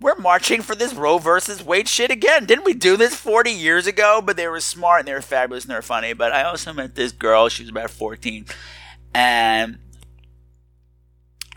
we're 0.00 0.16
marching 0.16 0.62
for 0.62 0.74
this 0.74 0.94
Roe 0.94 1.18
versus 1.18 1.62
Wade 1.62 1.88
shit 1.88 2.10
again. 2.10 2.44
Didn't 2.44 2.64
we 2.64 2.74
do 2.74 2.96
this 2.96 3.14
40 3.14 3.50
years 3.50 3.86
ago? 3.86 4.22
But 4.24 4.36
they 4.36 4.46
were 4.46 4.60
smart 4.60 5.00
and 5.00 5.08
they 5.08 5.12
were 5.12 5.22
fabulous 5.22 5.64
and 5.64 5.70
they 5.70 5.76
were 5.76 5.82
funny. 5.82 6.12
But 6.12 6.32
I 6.32 6.44
also 6.44 6.72
met 6.72 6.94
this 6.94 7.12
girl, 7.12 7.48
she 7.48 7.64
was 7.64 7.70
about 7.70 7.90
14, 7.90 8.46
and 9.14 9.78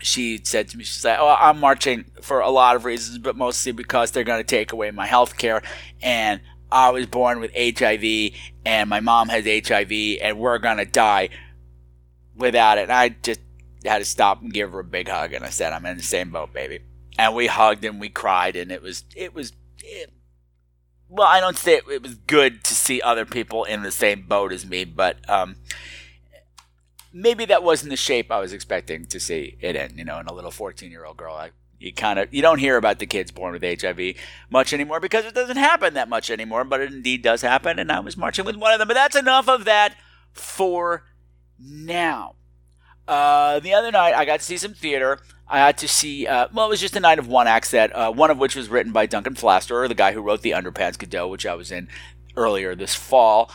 she 0.00 0.40
said 0.42 0.68
to 0.68 0.76
me, 0.76 0.84
she's 0.84 1.04
like, 1.04 1.18
Oh, 1.20 1.36
I'm 1.38 1.60
marching 1.60 2.06
for 2.20 2.40
a 2.40 2.50
lot 2.50 2.74
of 2.74 2.84
reasons, 2.84 3.18
but 3.18 3.36
mostly 3.36 3.72
because 3.72 4.10
they're 4.10 4.24
going 4.24 4.40
to 4.40 4.44
take 4.44 4.72
away 4.72 4.90
my 4.90 5.06
health 5.06 5.36
care. 5.38 5.62
And 6.02 6.40
I 6.72 6.90
was 6.90 7.06
born 7.06 7.38
with 7.38 7.52
HIV, 7.54 8.32
and 8.64 8.90
my 8.90 9.00
mom 9.00 9.28
has 9.28 9.44
HIV, 9.44 9.92
and 10.22 10.38
we're 10.38 10.58
going 10.58 10.78
to 10.78 10.86
die 10.86 11.28
without 12.34 12.78
it. 12.78 12.82
And 12.82 12.92
I 12.92 13.10
just 13.10 13.40
had 13.84 13.98
to 13.98 14.04
stop 14.04 14.40
and 14.40 14.52
give 14.52 14.72
her 14.72 14.80
a 14.80 14.84
big 14.84 15.08
hug, 15.08 15.34
and 15.34 15.44
I 15.44 15.50
said, 15.50 15.72
"I'm 15.72 15.84
in 15.86 15.98
the 15.98 16.02
same 16.02 16.30
boat, 16.30 16.52
baby." 16.52 16.80
And 17.18 17.34
we 17.34 17.46
hugged 17.46 17.84
and 17.84 18.00
we 18.00 18.08
cried, 18.08 18.56
and 18.56 18.72
it 18.72 18.82
was 18.82 19.04
it 19.14 19.34
was. 19.34 19.52
It, 19.78 20.12
well, 21.08 21.26
I 21.26 21.40
don't 21.40 21.58
say 21.58 21.74
it, 21.74 21.84
it, 21.90 22.02
was 22.02 22.14
good 22.14 22.64
to 22.64 22.74
see 22.74 23.02
other 23.02 23.26
people 23.26 23.64
in 23.64 23.82
the 23.82 23.90
same 23.90 24.22
boat 24.22 24.50
as 24.50 24.64
me, 24.64 24.84
but 24.84 25.28
um, 25.28 25.56
maybe 27.12 27.44
that 27.44 27.62
wasn't 27.62 27.90
the 27.90 27.96
shape 27.96 28.32
I 28.32 28.40
was 28.40 28.54
expecting 28.54 29.04
to 29.06 29.20
see 29.20 29.58
it 29.60 29.76
in. 29.76 29.98
You 29.98 30.04
know, 30.04 30.18
in 30.18 30.26
a 30.26 30.32
little 30.32 30.50
14 30.50 30.90
year 30.90 31.04
old 31.04 31.18
girl. 31.18 31.34
I, 31.34 31.50
you 31.78 31.92
kind 31.92 32.18
of 32.18 32.32
you 32.32 32.42
don't 32.42 32.58
hear 32.58 32.76
about 32.76 32.98
the 32.98 33.06
kids 33.06 33.30
born 33.30 33.52
with 33.52 33.62
HIV 33.62 34.14
much 34.48 34.72
anymore 34.72 35.00
because 35.00 35.24
it 35.24 35.34
doesn't 35.34 35.56
happen 35.56 35.94
that 35.94 36.08
much 36.08 36.30
anymore, 36.30 36.64
but 36.64 36.80
it 36.80 36.92
indeed 36.92 37.22
does 37.22 37.42
happen, 37.42 37.78
and 37.78 37.92
I 37.92 38.00
was 38.00 38.16
marching 38.16 38.44
with 38.44 38.56
one 38.56 38.72
of 38.72 38.78
them. 38.78 38.88
But 38.88 38.94
that's 38.94 39.16
enough 39.16 39.48
of 39.48 39.64
that 39.64 39.96
for 40.32 41.04
now. 41.58 42.36
Uh, 43.06 43.58
the 43.60 43.74
other 43.74 43.90
night, 43.90 44.14
I 44.14 44.24
got 44.24 44.40
to 44.40 44.46
see 44.46 44.56
some 44.56 44.74
theater. 44.74 45.18
I 45.52 45.58
had 45.58 45.76
to 45.78 45.88
see, 45.88 46.26
uh, 46.26 46.48
well, 46.54 46.64
it 46.64 46.70
was 46.70 46.80
just 46.80 46.96
a 46.96 47.00
night 47.00 47.18
of 47.18 47.28
one 47.28 47.46
act 47.46 47.66
set, 47.66 47.94
uh, 47.94 48.10
one 48.10 48.30
of 48.30 48.38
which 48.38 48.56
was 48.56 48.70
written 48.70 48.90
by 48.90 49.04
Duncan 49.04 49.34
Pflaster, 49.34 49.86
the 49.86 49.94
guy 49.94 50.12
who 50.12 50.22
wrote 50.22 50.40
The 50.40 50.52
Underpants 50.52 50.98
Godot, 50.98 51.28
which 51.28 51.44
I 51.44 51.54
was 51.54 51.70
in 51.70 51.88
earlier 52.36 52.74
this 52.74 52.94
fall. 52.94 53.52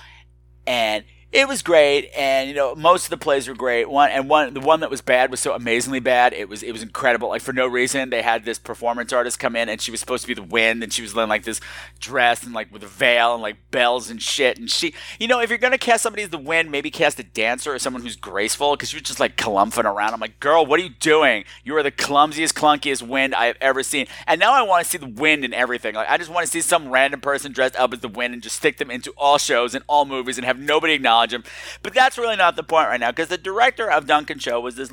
And 0.67 1.05
it 1.33 1.45
was 1.45 1.61
great, 1.61 2.09
and 2.15 2.47
you 2.47 2.55
know 2.55 2.73
most 2.73 3.03
of 3.03 3.09
the 3.09 3.17
plays 3.17 3.49
were 3.49 3.53
great. 3.53 3.89
One 3.89 4.09
and 4.09 4.29
one, 4.29 4.53
the 4.53 4.61
one 4.61 4.79
that 4.79 4.89
was 4.89 5.01
bad 5.01 5.29
was 5.29 5.41
so 5.41 5.53
amazingly 5.53 5.99
bad. 5.99 6.31
It 6.33 6.47
was 6.47 6.63
it 6.63 6.71
was 6.71 6.81
incredible. 6.81 7.27
Like 7.27 7.41
for 7.41 7.51
no 7.51 7.67
reason, 7.67 8.09
they 8.11 8.21
had 8.21 8.45
this 8.45 8.57
performance 8.57 9.11
artist 9.11 9.37
come 9.37 9.55
in, 9.57 9.67
and 9.67 9.81
she 9.81 9.91
was 9.91 9.99
supposed 9.99 10.23
to 10.23 10.27
be 10.29 10.33
the 10.33 10.41
wind, 10.41 10.83
and 10.83 10.93
she 10.93 11.01
was 11.01 11.11
in 11.11 11.27
like 11.27 11.43
this 11.43 11.59
dress 11.99 12.43
and 12.43 12.53
like 12.53 12.71
with 12.71 12.81
a 12.81 12.87
veil 12.87 13.33
and 13.33 13.41
like 13.41 13.57
bells 13.71 14.09
and 14.09 14.21
shit. 14.21 14.57
And 14.57 14.71
she, 14.71 14.93
you 15.19 15.27
know, 15.27 15.41
if 15.41 15.49
you're 15.49 15.57
gonna 15.57 15.77
cast 15.77 16.03
somebody 16.03 16.23
as 16.23 16.29
the 16.29 16.37
wind, 16.37 16.71
maybe 16.71 16.89
cast 16.89 17.19
a 17.19 17.23
dancer 17.23 17.73
or 17.73 17.79
someone 17.79 18.03
who's 18.03 18.15
graceful, 18.15 18.71
because 18.77 18.93
you're 18.93 19.01
just 19.01 19.19
like 19.19 19.35
clumping 19.35 19.85
around. 19.85 20.13
I'm 20.13 20.21
like, 20.21 20.39
girl, 20.39 20.65
what 20.65 20.79
are 20.79 20.83
you 20.83 20.95
doing? 21.01 21.43
You 21.65 21.75
are 21.75 21.83
the 21.83 21.91
clumsiest, 21.91 22.53
clunkiest 22.53 23.05
wind 23.05 23.35
I 23.35 23.47
have 23.47 23.57
ever 23.59 23.83
seen. 23.83 24.07
And 24.27 24.39
now 24.39 24.53
I 24.53 24.61
want 24.61 24.85
to 24.85 24.89
see 24.89 24.97
the 24.97 25.05
wind 25.05 25.43
and 25.43 25.53
everything. 25.53 25.93
Like 25.93 26.09
I 26.09 26.17
just 26.17 26.31
want 26.31 26.45
to 26.45 26.51
see 26.51 26.61
some 26.61 26.89
random 26.89 27.19
person 27.19 27.51
dressed 27.51 27.75
up 27.75 27.93
as 27.93 27.99
the 27.99 28.07
wind 28.07 28.33
and 28.33 28.41
just 28.41 28.55
stick 28.55 28.77
them 28.77 28.89
into 28.89 29.11
all 29.17 29.37
shows 29.37 29.75
and 29.75 29.83
all 29.87 30.05
movies 30.05 30.37
and 30.37 30.45
have 30.45 30.57
nobody 30.57 30.93
acknowledge 30.93 31.16
acknowledge 31.23 31.33
him. 31.33 31.43
But 31.83 31.93
that's 31.93 32.17
really 32.17 32.35
not 32.35 32.55
the 32.55 32.63
point 32.63 32.87
right 32.87 32.99
now 32.99 33.11
because 33.11 33.29
the 33.29 33.37
director 33.37 33.89
of 33.89 34.07
Duncan 34.07 34.39
Show 34.39 34.59
was 34.59 34.75
this 34.75 34.91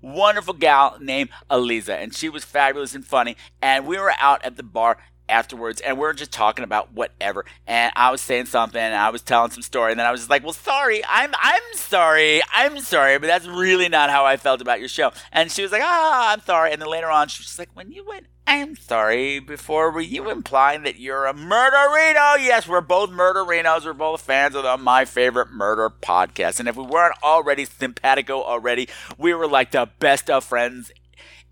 wonderful 0.00 0.54
gal 0.54 0.96
named 1.00 1.30
Eliza, 1.50 1.96
and 1.96 2.14
she 2.14 2.28
was 2.28 2.44
fabulous 2.44 2.94
and 2.94 3.04
funny. 3.04 3.36
And 3.60 3.86
we 3.86 3.98
were 3.98 4.14
out 4.20 4.44
at 4.44 4.56
the 4.56 4.62
bar 4.62 4.98
afterwards 5.28 5.80
and 5.80 5.98
we 5.98 6.04
are 6.04 6.12
just 6.12 6.32
talking 6.32 6.64
about 6.64 6.92
whatever 6.92 7.44
and 7.66 7.92
i 7.96 8.10
was 8.10 8.20
saying 8.20 8.46
something 8.46 8.80
and 8.80 8.94
i 8.94 9.10
was 9.10 9.22
telling 9.22 9.50
some 9.50 9.62
story 9.62 9.92
and 9.92 9.98
then 9.98 10.06
i 10.06 10.10
was 10.10 10.20
just 10.20 10.30
like 10.30 10.42
well 10.42 10.52
sorry 10.52 11.02
i'm 11.08 11.32
i'm 11.40 11.62
sorry 11.74 12.40
i'm 12.52 12.78
sorry 12.80 13.18
but 13.18 13.26
that's 13.26 13.46
really 13.46 13.88
not 13.88 14.10
how 14.10 14.24
i 14.24 14.36
felt 14.36 14.60
about 14.60 14.80
your 14.80 14.88
show 14.88 15.10
and 15.32 15.50
she 15.50 15.62
was 15.62 15.72
like 15.72 15.82
ah 15.84 16.32
i'm 16.32 16.40
sorry 16.40 16.72
and 16.72 16.80
then 16.80 16.88
later 16.88 17.10
on 17.10 17.28
she 17.28 17.42
was 17.42 17.58
like 17.58 17.70
when 17.74 17.90
you 17.92 18.04
went 18.06 18.26
I'm 18.50 18.76
sorry. 18.76 19.40
Before, 19.40 19.90
were 19.90 20.00
you 20.00 20.30
implying 20.30 20.84
that 20.84 20.98
you're 20.98 21.26
a 21.26 21.34
murderino? 21.34 22.38
Yes, 22.38 22.66
we're 22.66 22.80
both 22.80 23.10
murderinos. 23.10 23.84
We're 23.84 23.92
both 23.92 24.22
fans 24.22 24.54
of 24.54 24.62
the 24.62 24.78
My 24.78 25.04
Favorite 25.04 25.50
Murder 25.50 25.90
podcast. 25.90 26.58
And 26.58 26.66
if 26.66 26.74
we 26.74 26.82
weren't 26.82 27.22
already 27.22 27.66
simpatico 27.66 28.42
already, 28.42 28.88
we 29.18 29.34
were 29.34 29.46
like 29.46 29.72
the 29.72 29.90
best 29.98 30.30
of 30.30 30.44
friends 30.44 30.90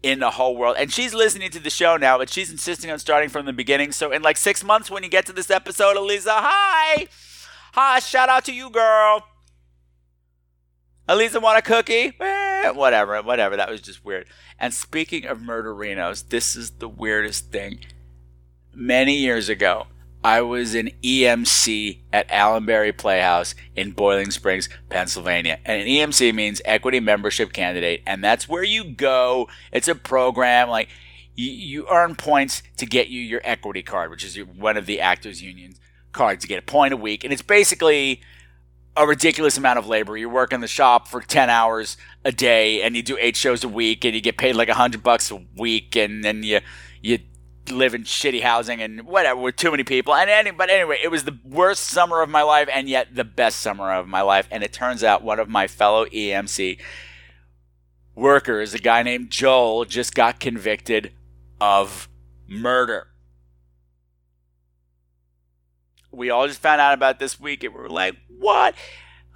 in 0.07 0.21
the 0.21 0.31
whole 0.31 0.57
world. 0.57 0.77
And 0.79 0.93
she's 0.93 1.13
listening 1.13 1.51
to 1.51 1.59
the 1.59 1.69
show 1.69 1.97
now, 1.97 2.17
but 2.17 2.31
she's 2.31 2.49
insisting 2.53 2.93
on 2.93 3.01
starting 3.01 3.29
from 3.29 3.45
the 3.45 3.53
beginning. 3.53 3.91
So 3.91 4.13
in 4.13 4.23
like 4.23 4.37
six 4.37 4.63
months, 4.63 4.89
when 4.89 5.03
you 5.03 5.09
get 5.09 5.27
to 5.27 5.33
this 5.33 5.51
episode, 5.51 5.97
Eliza, 5.97 6.31
hi, 6.33 7.09
hi, 7.73 7.99
shout 7.99 8.29
out 8.29 8.45
to 8.45 8.53
you, 8.53 8.71
girl. 8.71 9.27
Eliza, 11.09 11.41
want 11.41 11.59
a 11.59 11.63
cookie? 11.63 12.13
Eh, 12.21 12.71
whatever, 12.71 13.21
whatever. 13.23 13.57
That 13.57 13.69
was 13.69 13.81
just 13.81 14.05
weird. 14.05 14.29
And 14.61 14.73
speaking 14.73 15.27
of 15.27 15.39
murderinos, 15.39 16.29
this 16.29 16.55
is 16.55 16.79
the 16.79 16.89
weirdest 16.89 17.51
thing. 17.51 17.81
Many 18.73 19.17
years 19.17 19.49
ago, 19.49 19.89
I 20.27 20.43
was 20.43 20.75
an 20.75 20.91
EMC 21.05 22.01
at 22.13 22.29
Allenberry 22.31 22.93
Playhouse 22.93 23.55
in 23.77 23.93
Boiling 23.93 24.33
Springs, 24.33 24.69
Pennsylvania. 24.89 25.61
And 25.65 25.81
an 25.81 25.87
EMC 25.87 26.35
means 26.35 26.61
Equity 26.65 26.99
Membership 26.99 27.53
Candidate, 27.53 28.03
and 28.09 28.25
that's 28.25 28.49
where 28.49 28.65
you 28.65 28.83
go. 28.83 29.47
It's 29.71 29.87
a 29.87 29.95
program 29.95 30.69
like 30.69 30.89
you, 31.37 31.53
you 31.53 31.87
earn 31.89 32.17
points 32.17 32.65
to 32.79 32.87
get 32.87 33.07
you 33.07 33.21
your 33.21 33.41
equity 33.45 33.85
card, 33.85 34.11
which 34.11 34.25
is 34.25 34.37
your, 34.37 34.47
one 34.47 34.77
of 34.77 34.87
the 34.87 35.01
Actors 35.01 35.41
Union 35.41 35.75
cards. 36.11 36.43
You 36.43 36.49
get 36.49 36.59
a 36.59 36.63
point 36.63 36.93
a 36.93 36.97
week, 36.97 37.23
and 37.23 37.33
it's 37.33 37.41
basically 37.41 38.21
a 38.97 39.07
ridiculous 39.07 39.57
amount 39.57 39.79
of 39.79 39.87
labor. 39.87 40.17
You 40.17 40.29
work 40.29 40.53
in 40.53 40.61
the 40.61 40.67
shop 40.67 41.07
for 41.07 41.21
10 41.21 41.51
hours 41.51 41.97
a 42.25 42.33
day 42.33 42.83
and 42.83 42.97
you 42.97 43.03
do 43.03 43.17
eight 43.21 43.37
shows 43.37 43.63
a 43.63 43.69
week 43.69 44.05
and 44.05 44.13
you 44.13 44.21
get 44.21 44.39
paid 44.39 44.57
like 44.57 44.71
a 44.71 44.75
hundred 44.75 45.05
bucks 45.05 45.31
a 45.31 45.41
week 45.57 45.95
and 45.95 46.25
then 46.25 46.43
you, 46.43 46.61
you 47.01 47.19
live 47.71 47.95
in 47.95 48.03
shitty 48.05 48.43
housing 48.43 48.81
and 48.81 49.07
whatever 49.07 49.41
with 49.41 49.57
too 49.57 49.71
many 49.71 49.85
people. 49.85 50.15
And 50.15 50.31
any, 50.31 50.51
but 50.51 50.71
anyway, 50.71 50.99
it 51.03 51.09
was 51.09 51.25
the 51.25 51.39
worst 51.45 51.85
summer 51.85 52.23
of 52.23 52.29
my 52.29 52.43
life 52.43 52.69
and 52.73 52.89
yet 52.89 53.15
the 53.15 53.25
best 53.25 53.61
summer 53.61 53.93
of 53.93 54.09
my 54.09 54.23
life. 54.23 54.49
And 54.51 54.63
it 54.63 54.73
turns 54.73 55.03
out 55.05 55.23
one 55.23 55.39
of 55.39 55.49
my 55.49 55.67
fellow 55.67 56.07
EMC 56.07 56.79
workers, 58.15 58.75
a 58.75 58.79
guy 58.79 59.03
named 59.03 59.31
Joel, 59.31 59.85
just 59.85 60.15
got 60.15 60.41
convicted 60.41 61.13
of 61.61 62.09
murder 62.49 63.09
we 66.17 66.31
all 66.31 66.49
just 66.49 66.61
found 66.61 66.81
out 66.81 66.95
about 66.95 67.19
this 67.19 67.39
week 67.39 67.63
and 67.63 67.75
we 67.75 67.81
were 67.81 67.89
like, 67.89 68.17
what? 68.39 68.75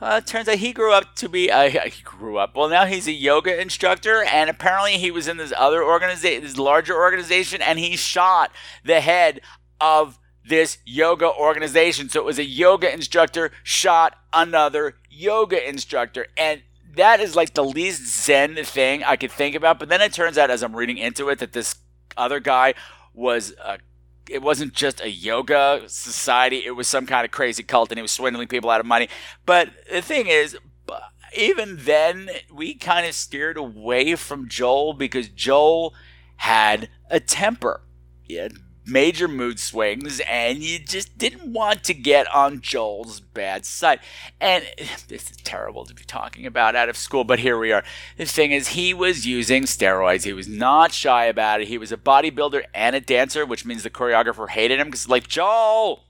Uh, 0.00 0.20
turns 0.20 0.48
out 0.48 0.56
he 0.56 0.72
grew 0.72 0.92
up 0.92 1.14
to 1.14 1.28
be 1.28 1.50
uh, 1.50 1.68
he 1.68 2.02
grew 2.02 2.38
up. 2.38 2.56
Well, 2.56 2.68
now 2.68 2.86
he's 2.86 3.06
a 3.06 3.12
yoga 3.12 3.60
instructor, 3.60 4.22
and 4.22 4.48
apparently 4.48 4.92
he 4.92 5.10
was 5.10 5.28
in 5.28 5.36
this 5.36 5.52
other 5.56 5.84
organization, 5.84 6.42
this 6.42 6.56
larger 6.56 6.94
organization, 6.94 7.60
and 7.60 7.78
he 7.78 7.96
shot 7.96 8.50
the 8.82 9.00
head 9.00 9.42
of 9.78 10.18
this 10.48 10.78
yoga 10.86 11.30
organization. 11.30 12.08
So 12.08 12.20
it 12.20 12.24
was 12.24 12.38
a 12.38 12.44
yoga 12.44 12.92
instructor 12.92 13.50
shot 13.62 14.16
another 14.32 14.96
yoga 15.10 15.68
instructor, 15.68 16.26
and 16.36 16.62
that 16.96 17.20
is 17.20 17.36
like 17.36 17.52
the 17.52 17.64
least 17.64 18.06
zen 18.24 18.56
thing 18.64 19.04
I 19.04 19.16
could 19.16 19.30
think 19.30 19.54
about. 19.54 19.78
But 19.78 19.90
then 19.90 20.00
it 20.00 20.14
turns 20.14 20.38
out, 20.38 20.50
as 20.50 20.62
I'm 20.62 20.74
reading 20.74 20.96
into 20.96 21.28
it, 21.28 21.40
that 21.40 21.52
this 21.52 21.76
other 22.16 22.40
guy 22.40 22.72
was 23.12 23.52
a 23.62 23.78
it 24.30 24.42
wasn't 24.42 24.72
just 24.72 25.00
a 25.00 25.10
yoga 25.10 25.82
society, 25.86 26.62
it 26.64 26.72
was 26.72 26.88
some 26.88 27.06
kind 27.06 27.24
of 27.24 27.30
crazy 27.30 27.62
cult 27.62 27.90
and 27.90 27.98
it 27.98 28.02
was 28.02 28.12
swindling 28.12 28.48
people 28.48 28.70
out 28.70 28.80
of 28.80 28.86
money. 28.86 29.08
But 29.44 29.70
the 29.90 30.02
thing 30.02 30.26
is, 30.28 30.56
even 31.36 31.76
then, 31.80 32.30
we 32.52 32.74
kind 32.74 33.06
of 33.06 33.14
steered 33.14 33.56
away 33.56 34.16
from 34.16 34.48
Joel 34.48 34.94
because 34.94 35.28
Joel 35.28 35.94
had 36.36 36.88
a 37.08 37.20
temper. 37.20 37.82
Major 38.90 39.28
mood 39.28 39.58
swings, 39.58 40.20
and 40.28 40.58
you 40.58 40.78
just 40.78 41.16
didn't 41.16 41.52
want 41.52 41.84
to 41.84 41.94
get 41.94 42.32
on 42.34 42.60
Joel's 42.60 43.20
bad 43.20 43.64
side. 43.64 44.00
And 44.40 44.64
this 45.08 45.30
is 45.30 45.36
terrible 45.38 45.84
to 45.84 45.94
be 45.94 46.04
talking 46.04 46.46
about 46.46 46.76
out 46.76 46.88
of 46.88 46.96
school, 46.96 47.24
but 47.24 47.38
here 47.38 47.58
we 47.58 47.72
are. 47.72 47.84
The 48.16 48.26
thing 48.26 48.52
is, 48.52 48.68
he 48.68 48.92
was 48.92 49.26
using 49.26 49.64
steroids. 49.64 50.24
He 50.24 50.32
was 50.32 50.48
not 50.48 50.92
shy 50.92 51.26
about 51.26 51.60
it. 51.60 51.68
He 51.68 51.78
was 51.78 51.92
a 51.92 51.96
bodybuilder 51.96 52.64
and 52.74 52.96
a 52.96 53.00
dancer, 53.00 53.46
which 53.46 53.64
means 53.64 53.82
the 53.82 53.90
choreographer 53.90 54.48
hated 54.48 54.80
him 54.80 54.88
because, 54.88 55.08
like, 55.08 55.28
Joel, 55.28 56.04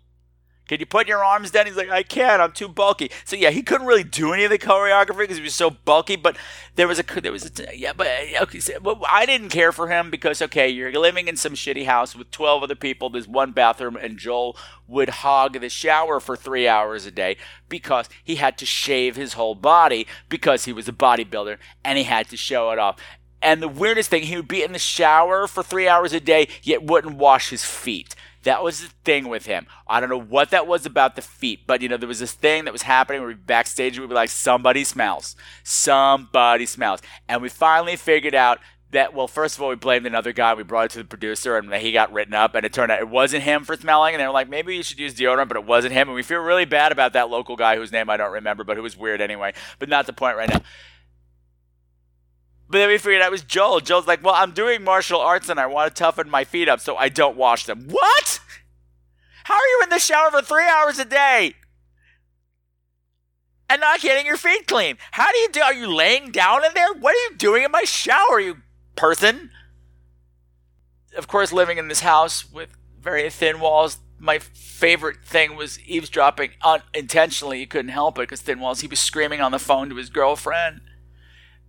can 0.71 0.79
you 0.79 0.87
put 0.87 1.09
your 1.09 1.25
arms 1.25 1.51
down? 1.51 1.67
He's 1.67 1.77
like, 1.77 1.91
I 1.91 2.05
can't. 2.05 2.41
I'm 2.41 2.53
too 2.53 2.69
bulky. 2.69 3.11
So 3.25 3.35
yeah, 3.35 3.51
he 3.51 3.61
couldn't 3.61 3.89
really 3.89 4.05
do 4.05 4.33
any 4.33 4.45
of 4.45 4.51
the 4.51 4.59
choreography 4.59 5.19
because 5.19 5.37
he 5.37 5.43
was 5.43 5.57
so 5.57 5.71
bulky. 5.71 6.15
But 6.15 6.37
there 6.77 6.87
was 6.87 7.01
a 7.01 7.21
there 7.21 7.33
was 7.33 7.45
a 7.59 7.77
yeah. 7.77 7.93
But 7.93 8.07
uh, 8.07 8.43
okay, 8.45 8.61
so, 8.61 8.75
well, 8.81 9.03
I 9.11 9.27
didn't 9.27 9.49
care 9.49 9.73
for 9.73 9.89
him 9.89 10.13
because 10.13 10.41
okay, 10.41 10.69
you're 10.69 10.93
living 10.93 11.27
in 11.27 11.37
some 11.37 11.55
shitty 11.55 11.87
house 11.87 12.15
with 12.15 12.31
12 12.31 12.63
other 12.63 12.77
people. 12.77 13.11
There's 13.11 13.27
one 13.27 13.51
bathroom, 13.51 13.97
and 13.97 14.17
Joel 14.17 14.57
would 14.87 15.09
hog 15.09 15.61
the 15.61 15.69
shower 15.69 16.21
for 16.21 16.37
three 16.37 16.69
hours 16.69 17.05
a 17.05 17.11
day 17.11 17.37
because 17.69 18.09
he 18.23 18.37
had 18.37 18.57
to 18.59 18.65
shave 18.65 19.17
his 19.17 19.33
whole 19.33 19.57
body 19.57 20.07
because 20.29 20.67
he 20.67 20.73
was 20.73 20.87
a 20.87 20.93
bodybuilder 20.93 21.59
and 21.85 21.99
he 21.99 22.05
had 22.05 22.29
to 22.29 22.37
show 22.37 22.71
it 22.71 22.79
off. 22.79 22.97
And 23.43 23.61
the 23.61 23.69
weirdest 23.69 24.11
thing, 24.11 24.25
he 24.25 24.37
would 24.37 24.47
be 24.47 24.63
in 24.63 24.73
the 24.73 24.79
shower 24.79 25.49
for 25.49 25.65
three 25.65 25.89
hours 25.89 26.13
a 26.13 26.21
day, 26.21 26.47
yet 26.63 26.85
wouldn't 26.85 27.17
wash 27.17 27.49
his 27.51 27.65
feet. 27.65 28.15
That 28.45 28.63
was 28.63 28.81
the 28.81 28.89
thing 29.05 29.29
with 29.29 29.47
him. 29.47 29.67
I 29.87 30.01
don't 30.01 30.09
know 30.09 30.21
what 30.21 30.51
that 30.51 30.67
was 30.67 30.87
about 30.87 31.15
the 31.15 31.23
feet, 31.23 31.67
but 31.67 31.83
you 31.83 31.89
know, 31.89 31.97
there 31.97 32.09
was 32.09 32.21
this 32.21 32.33
thing 32.33 32.65
that 32.65 32.73
was 32.73 32.83
happening 32.83 33.21
where 33.21 33.29
we 33.29 33.35
backstage 33.35 33.99
we'd 33.99 34.09
be 34.09 34.15
like, 34.15 34.31
somebody 34.31 34.85
smells. 34.85 35.37
Somebody 35.63 36.67
smells. 36.67 37.01
And 37.29 37.43
we 37.43 37.49
finally 37.51 37.97
figured 37.97 38.35
out 38.35 38.59
that 38.93 39.15
well, 39.15 39.29
first 39.29 39.57
of 39.57 39.63
all, 39.63 39.69
we 39.69 39.77
blamed 39.77 40.07
another 40.07 40.33
guy. 40.33 40.55
We 40.55 40.63
brought 40.63 40.87
it 40.87 40.91
to 40.93 40.99
the 40.99 41.05
producer, 41.05 41.57
and 41.57 41.73
he 41.75 41.93
got 41.93 42.13
written 42.13 42.35
up. 42.35 42.55
And 42.55 42.67
it 42.67 42.73
turned 42.73 42.91
out 42.91 43.01
it 43.01 43.09
wasn't 43.09 43.45
him 43.45 43.65
for 43.65 43.77
smelling. 43.77 44.15
And 44.15 44.21
they 44.21 44.27
were 44.27 44.33
like, 44.33 44.49
maybe 44.49 44.77
you 44.77 44.83
should 44.83 44.99
use 44.99 45.15
deodorant, 45.15 45.49
but 45.49 45.57
it 45.57 45.65
wasn't 45.65 45.93
him. 45.93 46.09
And 46.09 46.15
we 46.15 46.23
feel 46.23 46.41
really 46.41 46.65
bad 46.65 46.93
about 46.93 47.13
that 47.13 47.31
local 47.31 47.57
guy 47.57 47.77
whose 47.77 47.93
name 47.93 48.11
I 48.11 48.17
don't 48.17 48.33
remember, 48.33 48.65
but 48.65 48.77
who 48.77 48.83
was 48.83 48.97
weird 48.97 49.21
anyway. 49.21 49.53
But 49.79 49.89
not 49.89 50.07
the 50.07 50.13
point 50.13 50.37
right 50.37 50.49
now. 50.49 50.63
But 52.71 52.79
then 52.79 52.89
we 52.89 52.99
figured 52.99 53.21
out 53.21 53.29
it 53.29 53.33
was 53.33 53.43
Joel. 53.43 53.81
Joel's 53.81 54.07
like, 54.07 54.25
well, 54.25 54.37
I'm 54.37 54.53
doing 54.53 54.85
martial 54.85 55.21
arts 55.21 55.49
and 55.49 55.59
I 55.59 55.67
want 55.67 55.95
to 55.95 55.99
toughen 55.99 56.31
my 56.31 56.45
feet 56.45 56.69
up 56.69 56.79
so 56.79 56.97
I 56.97 57.09
don't 57.09 57.37
wash 57.37 57.67
them. 57.67 57.89
What? 57.89 58.41
How 59.45 59.55
are 59.55 59.59
you 59.59 59.81
in 59.83 59.91
the 59.91 59.99
shower 59.99 60.31
for 60.31 60.41
three 60.41 60.69
hours 60.69 61.01
a 61.01 61.05
day? 61.05 61.55
and 63.71 63.81
not 63.81 64.01
getting 64.01 64.27
your 64.27 64.37
feet 64.37 64.67
clean. 64.67 64.99
How 65.13 65.31
do 65.31 65.39
you 65.39 65.49
do? 65.49 65.61
Are 65.61 65.73
you 65.73 65.95
laying 65.95 66.33
down 66.33 66.65
in 66.65 66.73
there? 66.75 66.93
What 66.93 67.15
are 67.15 67.31
you 67.31 67.37
doing 67.37 67.63
in 67.63 67.71
my 67.71 67.85
shower, 67.85 68.41
you 68.41 68.57
person? 68.97 69.51
Of 71.17 71.29
course, 71.29 71.53
living 71.53 71.79
in 71.79 71.87
this 71.87 72.01
house 72.01 72.51
with 72.51 72.71
very 73.01 73.31
thin 73.31 73.61
walls, 73.61 73.99
my 74.19 74.41
favorite 74.41 75.25
thing 75.25 75.55
was 75.55 75.79
eavesdropping 75.87 76.51
unintentionally. 76.65 77.61
You 77.61 77.69
couldn't 77.69 77.93
help 77.93 78.19
it 78.19 78.23
because 78.23 78.43
thin 78.43 78.59
walls. 78.59 78.81
He 78.81 78.89
was 78.89 78.99
screaming 78.99 79.41
on 79.41 79.53
the 79.53 79.61
phone 79.61 79.89
to 79.91 79.95
his 79.95 80.11
girlfriend 80.11 80.81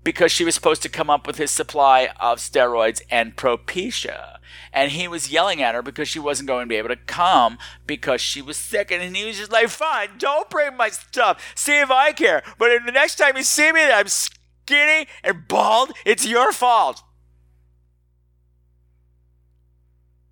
because 0.04 0.32
she 0.32 0.44
was 0.44 0.56
supposed 0.56 0.82
to 0.84 0.90
come 0.90 1.10
up 1.10 1.28
with 1.28 1.38
his 1.38 1.52
supply 1.52 2.10
of 2.20 2.40
steroids 2.40 3.02
and 3.10 3.36
Propecia. 3.36 4.38
And 4.74 4.92
he 4.92 5.08
was 5.08 5.32
yelling 5.32 5.62
at 5.62 5.76
her 5.76 5.82
because 5.82 6.08
she 6.08 6.20
wasn't 6.20 6.48
going 6.48 6.66
to 6.66 6.70
be 6.70 6.76
able 6.76 6.90
to 6.90 6.96
come 6.96 7.58
because 7.86 8.22
she 8.22 8.42
was 8.42 8.58
sick. 8.58 8.92
And 8.92 9.16
he 9.16 9.26
was 9.26 9.38
just 9.38 9.52
like, 9.52 9.70
fine, 9.70 10.10
don't 10.18 10.50
bring 10.50 10.76
my 10.76 10.90
stuff. 10.90 11.54
See 11.56 11.80
if 11.80 11.92
I 11.92 12.12
care. 12.12 12.44
But 12.58 12.86
the 12.86 12.92
next 12.92 13.16
time 13.16 13.38
you 13.38 13.44
see 13.44 13.72
me 13.72 13.82
I'm 13.82 14.08
skinny 14.08 15.08
and 15.24 15.48
bald, 15.48 15.92
it's 16.06 16.28
your 16.28 16.52
fault. 16.52 17.04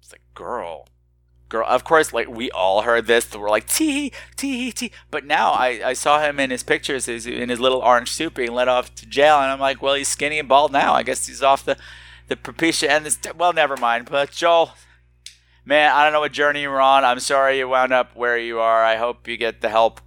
It's 0.01 0.11
like, 0.11 0.21
girl 0.33 0.88
girl. 1.50 1.65
Of 1.68 1.84
course, 1.84 2.13
like 2.13 2.27
we 2.27 2.50
all 2.51 2.84
heard 2.84 3.08
this. 3.08 3.36
We're 3.36 3.50
like 3.50 3.68
tee 3.68 4.13
tee 4.38 4.72
tee. 4.72 4.91
But 5.12 5.25
now 5.25 5.51
I, 5.51 5.82
I 5.84 5.94
saw 5.94 6.22
him 6.22 6.39
in 6.39 6.51
his 6.51 6.63
pictures 6.63 7.08
in 7.08 7.50
his 7.50 7.60
little 7.60 7.79
orange 7.79 8.12
suit 8.12 8.36
being 8.36 8.53
let 8.53 8.68
off 8.68 8.94
to 8.96 9.06
jail, 9.06 9.38
and 9.38 9.51
I'm 9.51 9.60
like, 9.60 9.82
well, 9.82 9.96
he's 9.96 10.08
skinny 10.08 10.39
and 10.39 10.48
bald 10.48 10.72
now. 10.72 10.94
I 10.94 11.03
guess 11.03 11.27
he's 11.27 11.44
off 11.44 11.65
the 11.65 11.77
the 12.27 12.36
Propecia 12.36 12.88
and 12.88 13.06
this. 13.06 13.18
Well, 13.36 13.51
never 13.51 13.75
mind. 13.75 14.08
But 14.10 14.32
Joel, 14.32 14.74
man, 15.65 15.91
I 15.91 16.03
don't 16.03 16.13
know 16.13 16.22
what 16.22 16.32
journey 16.32 16.62
you're 16.62 16.79
on. 16.79 17.03
I'm 17.03 17.20
sorry 17.20 17.58
you 17.58 17.68
wound 17.68 17.91
up 17.91 18.15
where 18.15 18.38
you 18.38 18.60
are. 18.60 18.84
I 18.84 18.96
hope 18.96 19.27
you 19.27 19.36
get 19.36 19.62
the 19.62 19.70
help 19.70 20.00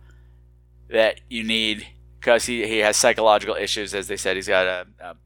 that 0.89 1.21
you 1.29 1.43
need 1.43 1.89
because 2.21 2.47
he, 2.47 2.67
he 2.67 2.79
has 2.79 2.97
psychological 2.97 3.57
issues. 3.57 3.95
As 3.95 4.07
they 4.07 4.17
said, 4.17 4.37
he's 4.37 4.49
got 4.49 4.67
a, 4.67 4.87
a 5.01 5.17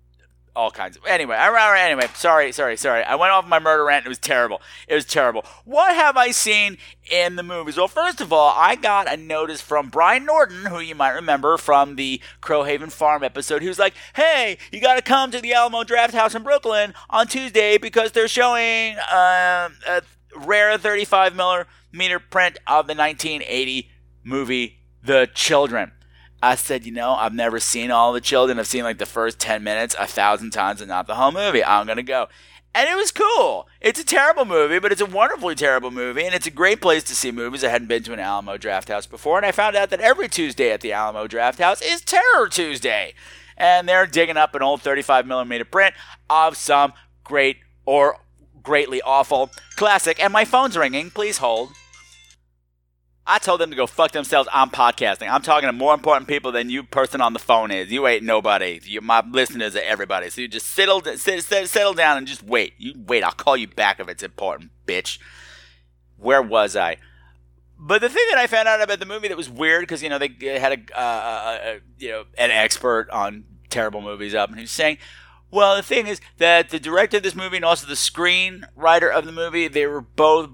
all 0.57 0.71
kinds 0.71 0.97
of. 0.97 1.05
Anyway, 1.07 1.37
anyway. 1.37 2.09
Sorry, 2.15 2.51
sorry, 2.51 2.77
sorry. 2.77 3.05
I 3.05 3.15
went 3.15 3.31
off 3.33 3.47
my 3.47 3.59
murder 3.59 3.85
rant. 3.85 4.07
It 4.07 4.09
was 4.09 4.19
terrible. 4.19 4.61
It 4.89 4.95
was 4.95 5.05
terrible. 5.05 5.45
What 5.65 5.95
have 5.95 6.17
I 6.17 6.31
seen 6.31 6.79
in 7.11 7.37
the 7.37 7.43
movies? 7.43 7.77
Well, 7.77 7.89
first 7.89 8.21
of 8.21 8.33
all, 8.33 8.53
I 8.57 8.75
got 8.75 9.13
a 9.13 9.17
notice 9.17 9.61
from 9.61 9.91
Brian 9.91 10.25
Norton, 10.25 10.65
who 10.67 10.81
you 10.81 10.95
might 10.95 11.13
remember 11.13 11.59
from 11.59 11.97
the 11.97 12.21
Crowhaven 12.41 12.91
Farm 12.91 13.23
episode. 13.23 13.63
He 13.63 13.69
was 13.69 13.79
like, 13.79 13.95
"Hey, 14.15 14.57
you 14.73 14.81
got 14.81 14.95
to 14.95 15.03
come 15.03 15.31
to 15.31 15.41
the 15.41 15.53
Alamo 15.53 15.85
Draft 15.85 16.15
House 16.15 16.35
in 16.35 16.43
Brooklyn 16.43 16.95
on 17.11 17.29
Tuesday 17.29 17.79
because 17.79 18.13
they're 18.13 18.27
showing 18.27 18.97
uh, 18.97 19.69
a 19.87 20.03
rare 20.39 20.77
35 20.79 21.37
millimeter 21.37 22.19
print 22.19 22.59
of 22.67 22.87
the 22.87 22.95
1980 22.95 23.91
movie 24.25 24.79
The 25.05 25.29
Children." 25.35 25.93
I 26.43 26.55
said, 26.55 26.85
you 26.85 26.93
know, 26.93 27.13
I've 27.13 27.35
never 27.35 27.59
seen 27.59 27.91
all 27.91 28.13
the 28.13 28.21
children. 28.21 28.59
I've 28.59 28.67
seen 28.67 28.85
like 28.85 28.99
the 28.99 29.07
first 29.07 29.39
10 29.39 29.63
minutes 29.65 29.97
a 29.99 30.07
thousand 30.07 30.51
times 30.51 30.81
and 30.81 30.89
not 30.89 31.07
the 31.07 31.15
whole 31.15 31.33
movie. 31.33 31.65
I'm 31.65 31.87
going 31.87 31.97
to 31.97 32.03
go. 32.03 32.29
And 32.75 32.91
it 32.91 32.97
was 32.97 33.11
cool. 33.11 33.67
It's 33.81 33.99
a 33.99 34.05
terrible 34.05 34.45
movie, 34.45 34.79
but 34.79 34.93
it's 34.93 35.01
a 35.01 35.07
wonderfully 35.07 35.55
terrible 35.55 35.91
movie. 35.91 36.27
And 36.27 36.35
it's 36.35 36.47
a 36.47 36.51
great 36.51 36.83
place 36.83 37.03
to 37.05 37.15
see 37.15 37.33
movies. 37.33 37.65
I 37.65 37.69
hadn't 37.69 37.89
been 37.89 38.03
to 38.03 38.13
an 38.13 38.21
Alamo 38.21 38.59
Draft 38.59 38.89
House 38.89 39.07
before. 39.07 39.39
And 39.39 39.47
I 39.47 39.53
found 39.53 39.77
out 39.77 39.89
that 39.89 40.01
every 40.01 40.29
Tuesday 40.29 40.71
at 40.71 40.83
the 40.83 40.93
Alamo 40.93 41.27
Draft 41.27 41.59
House 41.59 41.81
is 41.81 42.03
Terror 42.03 42.49
Tuesday. 42.51 43.15
And 43.57 43.89
they're 43.89 44.07
digging 44.07 44.37
up 44.37 44.55
an 44.55 44.61
old 44.61 44.83
35 44.83 45.27
millimeter 45.27 45.65
print 45.65 45.95
of 46.29 46.59
some 46.59 46.93
great 47.25 47.61
or 47.87 48.19
greatly 48.63 49.01
awful 49.01 49.51
classic. 49.77 50.23
And 50.23 50.31
my 50.31 50.45
phone's 50.45 50.77
ringing. 50.77 51.11
Please 51.11 51.39
hold. 51.39 51.71
I 53.27 53.39
told 53.39 53.61
them 53.61 53.71
to 53.71 53.77
go 53.77 53.87
fuck 53.87 54.13
themselves. 54.13 54.49
I'm 54.53 54.71
podcasting. 54.71 55.29
I'm 55.29 55.43
talking 55.43 55.67
to 55.67 55.73
more 55.73 55.95
important 55.95 56.29
people 56.29 56.53
than 56.53 56.71
you 56.71 56.85
person 56.85 57.21
on 57.21 57.33
the 57.33 57.39
phone 57.39 57.71
is. 57.73 57.91
You 57.91 58.07
ain't 58.07 58.23
nobody. 58.23 58.81
You, 58.85 59.01
my 59.01 59.25
listeners 59.29 59.75
are 59.75 59.81
everybody. 59.81 60.31
So 60.31 60.43
you 60.43 60.49
just 60.49 60.67
settle, 60.67 61.03
sit, 61.03 61.43
settle 61.43 61.95
down 61.95 62.19
and 62.19 62.27
just 62.27 62.43
wait. 62.45 62.75
You 62.79 62.95
wait. 62.97 63.25
I'll 63.25 63.33
call 63.33 63.57
you 63.57 63.67
back 63.67 63.99
if 63.99 64.09
it's 64.09 64.23
important, 64.23 64.71
bitch. 64.87 65.19
Where 66.17 66.41
was 66.41 66.77
I? 66.77 66.99
But 67.79 68.01
the 68.01 68.09
thing 68.09 68.25
that 68.31 68.39
I 68.39 68.47
found 68.47 68.69
out 68.69 68.81
about 68.81 69.01
the 69.01 69.07
movie 69.07 69.29
that 69.29 69.37
was 69.37 69.51
weird 69.51 69.83
because 69.83 70.03
you 70.03 70.09
know 70.09 70.19
they 70.19 70.31
had 70.59 70.73
a, 70.73 70.99
uh, 70.99 71.59
a, 71.63 71.81
you 71.99 72.11
know 72.11 72.25
an 72.39 72.51
expert 72.51 73.11
on 73.11 73.45
terrible 73.69 74.01
movies 74.01 74.35
up 74.35 74.49
and 74.49 74.59
he's 74.59 74.71
saying 74.71 74.97
well, 75.51 75.77
the 75.77 75.83
thing 75.83 76.07
is 76.07 76.21
that 76.39 76.71
the 76.71 76.81
director 76.81 77.19
of 77.19 77.23
this 77.23 77.35
movie 77.35 77.57
and 77.57 77.65
also 77.65 77.87
the 77.87 77.95
screenwriter 77.95 79.11
of 79.11 79.25
the 79.25 79.33
movie, 79.33 79.69
they 79.69 79.87
were 79.87 80.01
both 80.01 80.51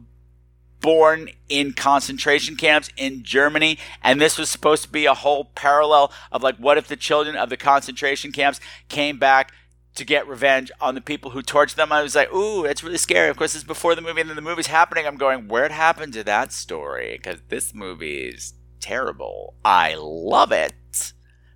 born 0.83 1.31
in 1.49 1.73
concentration 1.73 2.57
camps 2.57 2.91
in 2.97 3.23
Germany. 3.23 3.79
And 4.03 4.21
this 4.21 4.37
was 4.37 4.51
supposed 4.51 4.83
to 4.83 4.91
be 4.91 5.07
a 5.07 5.15
whole 5.15 5.47
parallel 5.55 6.13
of 6.31 6.43
like, 6.43 6.57
what 6.57 6.77
if 6.77 6.89
the 6.89 6.97
children 6.97 7.37
of 7.37 7.49
the 7.49 7.57
concentration 7.57 8.33
camps 8.33 8.61
came 8.89 9.19
back 9.19 9.53
to 9.95 10.05
get 10.05 10.27
revenge 10.27 10.71
on 10.81 10.95
the 10.95 11.01
people 11.01 11.31
who 11.31 11.41
tortured 11.41 11.77
them? 11.77 11.93
I 11.93 12.03
was 12.03 12.15
like, 12.15 12.33
ooh, 12.35 12.65
that's 12.65 12.83
really 12.85 12.99
scary. 12.99 13.31
Of 13.31 13.37
course, 13.37 13.55
it's 13.55 13.65
before 13.65 13.95
the 13.95 14.03
movie, 14.03 14.21
and 14.21 14.29
then 14.29 14.37
the 14.37 14.43
movie's 14.43 14.67
happening. 14.67 15.07
I'm 15.07 15.17
going, 15.17 15.49
where 15.49 15.65
it 15.65 15.73
happened 15.73 16.13
to 16.15 16.25
that 16.25 16.53
story? 16.53 17.13
Because 17.17 17.41
this 17.49 17.73
movie 17.73 18.29
is 18.29 18.55
terrible. 18.81 19.55
I 19.65 19.95
love 19.97 20.51
it, 20.53 20.75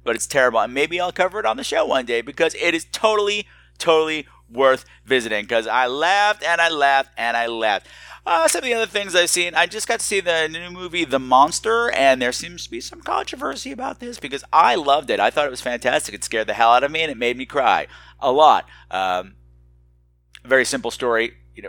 but 0.05 0.15
it's 0.15 0.27
terrible. 0.27 0.61
And 0.61 0.73
maybe 0.73 1.01
I'll 1.01 1.13
cover 1.13 1.41
it 1.41 1.47
on 1.47 1.57
the 1.57 1.65
show 1.65 1.85
one 1.85 2.07
day 2.07 2.21
because 2.21 2.55
it 2.55 2.75
is 2.75 2.87
totally, 2.93 3.47
totally 3.79 4.27
worth 4.49 4.85
visiting 5.05 5.43
because 5.43 5.67
I 5.67 5.87
laughed 5.87 6.45
and 6.45 6.61
I 6.61 6.69
laughed 6.69 7.11
and 7.17 7.37
I 7.37 7.47
laughed. 7.47 7.89
Uh, 8.27 8.49
some 8.49 8.59
of 8.59 8.65
the 8.65 8.75
other 8.75 8.87
things 8.87 9.15
I've 9.15 9.31
seen, 9.31 9.55
I 9.55 9.67
just 9.67 9.87
got 9.87 10.01
to 10.01 10.05
see 10.05 10.19
the 10.19 10.49
new 10.49 10.73
movie 10.73 11.05
The 11.05 11.21
Monster, 11.21 11.93
and 11.93 12.21
there 12.21 12.33
seems 12.33 12.65
to 12.65 12.71
be 12.71 12.81
some 12.81 13.01
controversy 13.01 13.71
about 13.71 14.01
this 14.01 14.19
because 14.19 14.43
I 14.53 14.75
loved 14.75 15.11
it. 15.11 15.21
I 15.21 15.31
thought 15.31 15.47
it 15.47 15.53
was 15.53 15.61
fantastic. 15.61 16.13
It 16.13 16.25
scared 16.25 16.49
the 16.49 16.55
hell 16.55 16.71
out 16.71 16.83
of 16.83 16.91
me, 16.91 17.03
and 17.03 17.13
it 17.13 17.17
made 17.17 17.37
me 17.37 17.47
cry 17.47 17.87
a 18.19 18.33
lot. 18.33 18.67
Um, 18.91 19.37
very 20.45 20.65
simple 20.65 20.91
story. 20.91 21.35
You 21.55 21.63
know, 21.63 21.69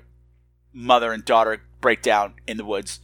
mother 0.73 1.13
and 1.13 1.23
daughter 1.23 1.61
break 1.79 2.01
down 2.01 2.33
in 2.47 2.57
the 2.57 2.65
woods, 2.65 3.01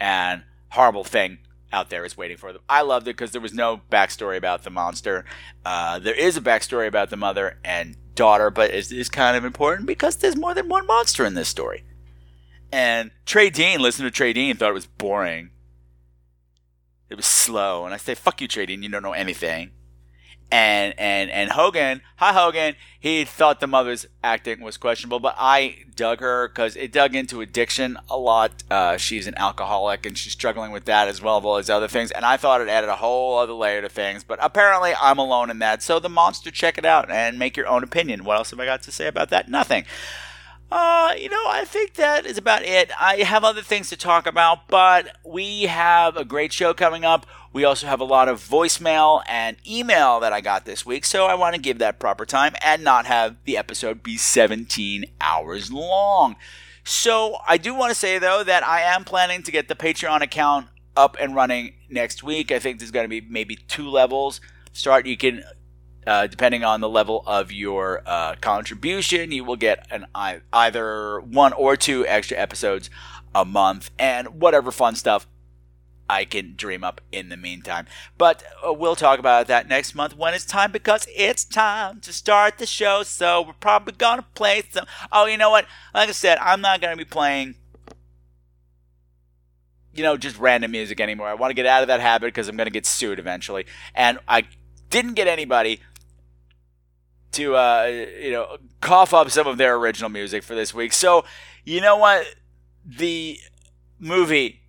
and 0.00 0.44
horrible 0.70 1.04
thing 1.04 1.38
out 1.74 1.90
there 1.90 2.06
is 2.06 2.16
waiting 2.16 2.38
for 2.38 2.50
them. 2.50 2.62
I 2.66 2.80
loved 2.80 3.06
it 3.08 3.16
because 3.16 3.32
there 3.32 3.42
was 3.42 3.52
no 3.52 3.82
backstory 3.90 4.38
about 4.38 4.62
the 4.62 4.70
monster. 4.70 5.26
Uh, 5.66 5.98
there 5.98 6.14
is 6.14 6.38
a 6.38 6.40
backstory 6.40 6.88
about 6.88 7.10
the 7.10 7.18
mother 7.18 7.58
and 7.62 7.94
daughter, 8.14 8.48
but 8.48 8.70
it 8.70 8.90
is 8.90 9.10
kind 9.10 9.36
of 9.36 9.44
important 9.44 9.86
because 9.86 10.16
there's 10.16 10.36
more 10.36 10.54
than 10.54 10.70
one 10.70 10.86
monster 10.86 11.26
in 11.26 11.34
this 11.34 11.48
story. 11.48 11.84
And 12.72 13.10
Trey 13.24 13.50
Dean, 13.50 13.80
listened 13.80 14.06
to 14.06 14.10
Trey 14.10 14.32
Dean, 14.32 14.56
thought 14.56 14.70
it 14.70 14.74
was 14.74 14.86
boring. 14.86 15.50
It 17.08 17.14
was 17.14 17.26
slow. 17.26 17.84
And 17.84 17.94
I 17.94 17.96
say, 17.96 18.14
fuck 18.14 18.40
you, 18.40 18.48
Trey 18.48 18.66
Dean, 18.66 18.82
you 18.82 18.88
don't 18.88 19.02
know 19.02 19.12
anything. 19.12 19.70
And 20.48 20.94
and 20.96 21.28
and 21.28 21.50
Hogan, 21.50 22.02
hi 22.18 22.32
Hogan, 22.32 22.76
he 23.00 23.24
thought 23.24 23.58
the 23.58 23.66
mother's 23.66 24.06
acting 24.22 24.60
was 24.60 24.76
questionable, 24.76 25.18
but 25.18 25.34
I 25.36 25.78
dug 25.96 26.20
her 26.20 26.46
because 26.46 26.76
it 26.76 26.92
dug 26.92 27.16
into 27.16 27.40
addiction 27.40 27.98
a 28.08 28.16
lot. 28.16 28.62
Uh, 28.70 28.96
she's 28.96 29.26
an 29.26 29.34
alcoholic 29.36 30.06
and 30.06 30.16
she's 30.16 30.34
struggling 30.34 30.70
with 30.70 30.84
that 30.84 31.08
as 31.08 31.20
well 31.20 31.38
as 31.38 31.44
all 31.44 31.56
these 31.56 31.70
other 31.70 31.88
things. 31.88 32.12
And 32.12 32.24
I 32.24 32.36
thought 32.36 32.60
it 32.60 32.68
added 32.68 32.88
a 32.88 32.94
whole 32.94 33.38
other 33.38 33.54
layer 33.54 33.82
to 33.82 33.88
things, 33.88 34.22
but 34.22 34.38
apparently 34.40 34.92
I'm 35.00 35.18
alone 35.18 35.50
in 35.50 35.58
that. 35.58 35.82
So 35.82 35.98
the 35.98 36.08
monster, 36.08 36.52
check 36.52 36.78
it 36.78 36.84
out 36.84 37.10
and 37.10 37.40
make 37.40 37.56
your 37.56 37.66
own 37.66 37.82
opinion. 37.82 38.22
What 38.22 38.36
else 38.36 38.50
have 38.50 38.60
I 38.60 38.66
got 38.66 38.82
to 38.82 38.92
say 38.92 39.08
about 39.08 39.30
that? 39.30 39.48
Nothing. 39.48 39.84
Uh, 40.70 41.14
you 41.16 41.28
know, 41.28 41.44
I 41.46 41.64
think 41.64 41.94
that 41.94 42.26
is 42.26 42.36
about 42.36 42.62
it. 42.62 42.90
I 43.00 43.18
have 43.18 43.44
other 43.44 43.62
things 43.62 43.88
to 43.90 43.96
talk 43.96 44.26
about, 44.26 44.66
but 44.66 45.16
we 45.24 45.62
have 45.62 46.16
a 46.16 46.24
great 46.24 46.52
show 46.52 46.74
coming 46.74 47.04
up. 47.04 47.24
We 47.52 47.64
also 47.64 47.86
have 47.86 48.00
a 48.00 48.04
lot 48.04 48.28
of 48.28 48.46
voicemail 48.46 49.22
and 49.28 49.56
email 49.66 50.18
that 50.20 50.32
I 50.32 50.40
got 50.40 50.64
this 50.64 50.84
week, 50.84 51.04
so 51.04 51.26
I 51.26 51.34
want 51.34 51.54
to 51.54 51.60
give 51.60 51.78
that 51.78 52.00
proper 52.00 52.26
time 52.26 52.54
and 52.64 52.82
not 52.82 53.06
have 53.06 53.36
the 53.44 53.56
episode 53.56 54.02
be 54.02 54.16
17 54.16 55.04
hours 55.20 55.72
long. 55.72 56.34
So, 56.82 57.38
I 57.46 57.58
do 57.58 57.74
want 57.74 57.90
to 57.90 57.98
say 57.98 58.18
though 58.18 58.44
that 58.44 58.64
I 58.64 58.82
am 58.82 59.04
planning 59.04 59.42
to 59.44 59.52
get 59.52 59.68
the 59.68 59.74
Patreon 59.74 60.20
account 60.20 60.68
up 60.96 61.16
and 61.20 61.34
running 61.34 61.74
next 61.88 62.22
week. 62.22 62.50
I 62.50 62.58
think 62.58 62.78
there's 62.78 62.90
going 62.90 63.04
to 63.04 63.08
be 63.08 63.20
maybe 63.20 63.56
two 63.56 63.88
levels. 63.88 64.40
Start 64.72 65.06
you 65.06 65.16
can 65.16 65.42
uh, 66.06 66.26
depending 66.26 66.64
on 66.64 66.80
the 66.80 66.88
level 66.88 67.22
of 67.26 67.50
your 67.50 68.02
uh, 68.06 68.36
contribution, 68.40 69.32
you 69.32 69.44
will 69.44 69.56
get 69.56 69.86
an 69.90 70.06
either 70.52 71.20
one 71.20 71.52
or 71.52 71.76
two 71.76 72.06
extra 72.06 72.36
episodes 72.36 72.90
a 73.34 73.44
month, 73.44 73.90
and 73.98 74.40
whatever 74.40 74.70
fun 74.70 74.94
stuff 74.94 75.26
I 76.08 76.24
can 76.24 76.54
dream 76.56 76.84
up 76.84 77.00
in 77.10 77.28
the 77.28 77.36
meantime. 77.36 77.86
But 78.16 78.44
uh, 78.66 78.72
we'll 78.72 78.96
talk 78.96 79.18
about 79.18 79.48
that 79.48 79.68
next 79.68 79.94
month 79.94 80.16
when 80.16 80.34
it's 80.34 80.44
time 80.44 80.72
because 80.72 81.06
it's 81.14 81.44
time 81.44 82.00
to 82.00 82.12
start 82.12 82.58
the 82.58 82.66
show. 82.66 83.02
So 83.02 83.42
we're 83.42 83.52
probably 83.54 83.94
gonna 83.94 84.24
play 84.34 84.62
some. 84.70 84.86
Oh, 85.10 85.26
you 85.26 85.36
know 85.36 85.50
what? 85.50 85.66
Like 85.92 86.08
I 86.08 86.12
said, 86.12 86.38
I'm 86.38 86.60
not 86.60 86.80
gonna 86.80 86.96
be 86.96 87.04
playing. 87.04 87.56
You 89.94 90.02
know, 90.02 90.16
just 90.16 90.38
random 90.38 90.70
music 90.70 91.00
anymore. 91.00 91.26
I 91.26 91.34
want 91.34 91.50
to 91.50 91.54
get 91.54 91.66
out 91.66 91.82
of 91.82 91.88
that 91.88 92.00
habit 92.00 92.26
because 92.26 92.48
I'm 92.48 92.56
going 92.58 92.66
to 92.66 92.70
get 92.70 92.84
sued 92.84 93.18
eventually. 93.18 93.64
And 93.94 94.18
I 94.28 94.44
didn't 94.90 95.14
get 95.14 95.26
anybody 95.26 95.80
to 97.32 97.56
uh, 97.56 98.04
you 98.20 98.32
know 98.32 98.56
cough 98.80 99.12
up 99.12 99.30
some 99.30 99.46
of 99.46 99.58
their 99.58 99.76
original 99.76 100.10
music 100.10 100.42
for 100.42 100.54
this 100.54 100.72
week. 100.72 100.92
So 100.92 101.24
you 101.64 101.80
know 101.80 101.96
what, 101.96 102.26
the 102.84 103.38
movie 103.98 104.60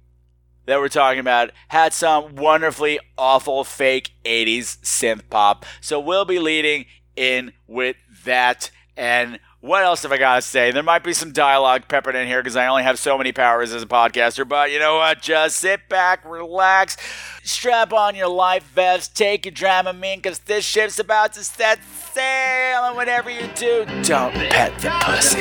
that 0.66 0.80
we're 0.80 0.90
talking 0.90 1.20
about 1.20 1.52
had 1.70 1.94
some 1.94 2.36
wonderfully 2.36 3.00
awful 3.18 3.64
fake 3.64 4.12
80s 4.26 4.78
synth 4.80 5.30
pop. 5.30 5.66
So 5.82 6.00
we'll 6.00 6.26
be 6.26 6.40
leading 6.40 6.86
in 7.16 7.54
with 7.68 7.96
that. 8.26 8.70
And 8.96 9.40
what 9.60 9.84
else 9.84 10.04
have 10.04 10.12
I 10.12 10.18
got 10.18 10.36
to 10.36 10.42
say? 10.42 10.72
There 10.72 10.84
might 10.84 11.04
be 11.04 11.14
some 11.14 11.32
dialogue 11.32 11.88
peppered 11.88 12.16
in 12.16 12.28
here 12.28 12.42
because 12.42 12.56
I 12.56 12.68
only 12.68 12.84
have 12.84 13.00
so 13.00 13.18
many 13.18 13.32
powers 13.32 13.74
as 13.74 13.82
a 13.82 13.88
podcaster. 13.88 14.48
But 14.48 14.72
you 14.72 14.78
know 14.80 14.98
what? 14.98 15.22
Just 15.22 15.58
sit 15.58 15.90
back, 15.90 16.24
relax, 16.24 16.96
strap 17.44 17.92
on 17.92 18.16
your 18.16 18.30
life 18.30 18.64
vest, 18.64 19.16
take 19.16 19.46
your 19.46 19.54
Dramamine 19.54 20.18
because 20.18 20.40
this 20.40 20.64
ship's 20.64 21.00
about 21.00 21.34
to 21.34 21.44
set 21.44 21.80
sail. 22.14 22.84
And 22.84 22.96
whatever 22.96 23.30
you 23.30 23.48
do, 23.56 23.86
don't 24.04 24.34
pet 24.34 24.78
the 24.80 24.90
pussy. 25.02 25.38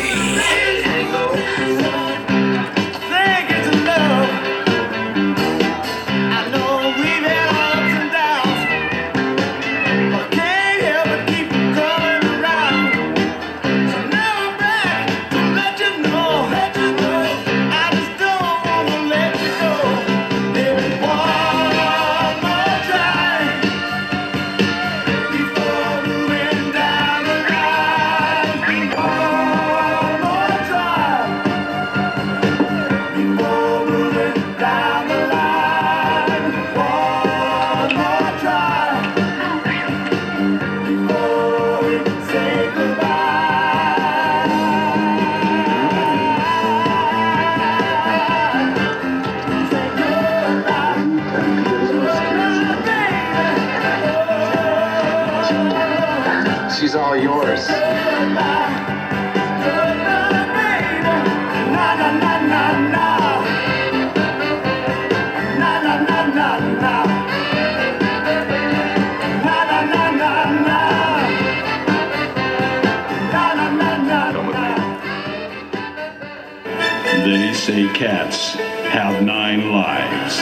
Cats 77.97 78.53
have 78.93 79.23
nine 79.23 79.71
lives. 79.71 80.37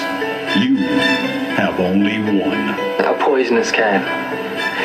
You 0.59 0.75
have 1.55 1.79
only 1.79 2.19
one. 2.19 2.69
A 3.07 3.17
poisonous 3.21 3.71
cat. 3.71 4.03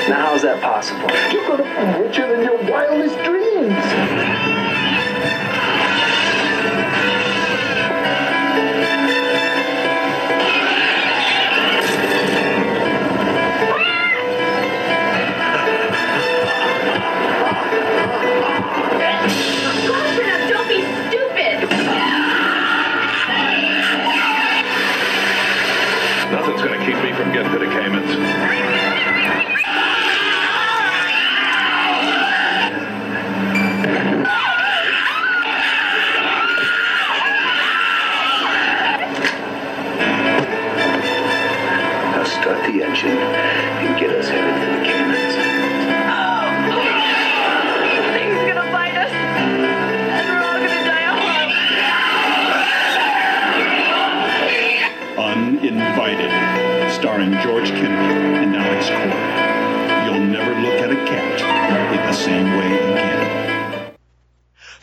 Now, 0.08 0.28
how's 0.28 0.44
that 0.44 0.62
possible? 0.62 1.10
You're 1.34 1.48
gonna 1.48 1.64
be 1.64 2.04
richer 2.04 2.28
than 2.30 2.44
your 2.44 2.72
wildest 2.72 3.16
dreams. 3.24 4.59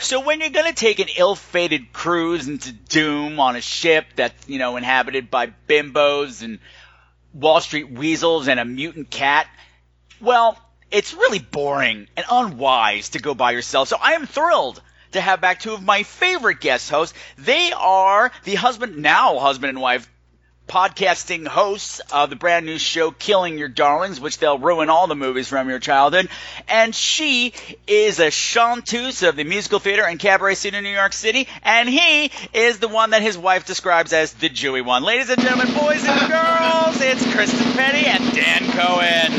So 0.07 0.21
when 0.21 0.38
you're 0.38 0.51
gonna 0.51 0.73
take 0.73 1.01
an 1.01 1.09
ill-fated 1.16 1.92
cruise 1.92 2.47
into 2.47 2.71
doom 2.71 3.40
on 3.40 3.57
a 3.57 3.61
ship 3.61 4.07
that's, 4.14 4.49
you 4.49 4.61
know, 4.61 4.77
inhabited 4.77 5.33
by 5.33 5.49
bimbos 5.69 6.45
and 6.45 6.61
Wall 7.35 7.61
Street 7.61 7.90
weasels 7.90 8.47
and 8.47 8.61
a 8.61 8.64
mutant 8.64 9.11
cat, 9.11 9.49
well, 10.21 10.57
it's 10.92 11.12
really 11.12 11.40
boring 11.40 12.07
and 12.16 12.25
unwise 12.31 13.09
to 13.11 13.19
go 13.19 13.35
by 13.35 13.51
yourself. 13.51 13.88
So 13.88 13.97
I 14.01 14.12
am 14.12 14.27
thrilled 14.27 14.81
to 15.11 15.21
have 15.21 15.40
back 15.40 15.59
two 15.59 15.75
of 15.75 15.83
my 15.83 16.05
favorite 16.05 16.61
guest 16.61 16.88
hosts. 16.88 17.19
They 17.37 17.73
are 17.73 18.31
the 18.45 18.55
husband, 18.55 18.99
now 18.99 19.40
husband 19.40 19.71
and 19.71 19.81
wife, 19.81 20.09
podcasting 20.68 21.46
hosts 21.46 22.00
of 22.12 22.31
the 22.31 22.37
brand 22.37 22.66
new 22.66 22.79
show 22.79 23.11
Killing 23.11 23.59
Your 23.59 23.68
Darlings, 23.68 24.20
which 24.20 24.38
they'll 24.38 24.59
ruin 24.59 24.90
all 24.90 25.07
the 25.07 25.14
movies 25.14 25.48
from 25.48 25.68
your 25.68 25.79
childhood. 25.79 26.29
And 26.68 26.94
she 26.94 27.52
is 27.87 28.18
a 28.18 28.31
chanteuse 28.31 29.22
of 29.22 29.37
the 29.37 29.44
musical 29.44 29.79
theater 29.79 30.05
and 30.05 30.18
cabaret 30.18 30.55
scene 30.55 30.74
in 30.74 30.83
New 30.83 30.90
York 30.90 31.12
City, 31.12 31.48
and 31.62 31.88
he 31.88 32.31
is 32.52 32.79
the 32.79 32.88
one 32.88 33.11
that 33.11 33.22
his 33.22 33.38
wife 33.38 33.64
describes 33.64 34.12
as 34.12 34.33
the 34.35 34.48
Jewy 34.48 34.85
one. 34.85 35.02
Ladies 35.02 35.31
and 35.31 35.40
gentlemen, 35.40 35.72
boys 35.74 36.05
and 36.05 36.20
girls, 36.31 37.00
it's 37.00 37.24
Chrysten 37.26 37.74
Peddie 37.74 38.07
and 38.07 38.35
Dan 38.35 38.70
Cohen. 38.72 39.33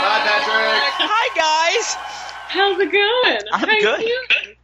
Hi, 0.00 0.20
Patrick. 0.24 1.08
Hi 1.10 1.26
guys. 1.36 1.94
How's 2.48 2.80
it 2.80 2.90
going? 2.90 3.38
I'm 3.52 3.68
How 3.68 3.74
you 3.74 4.24
good. 4.46 4.56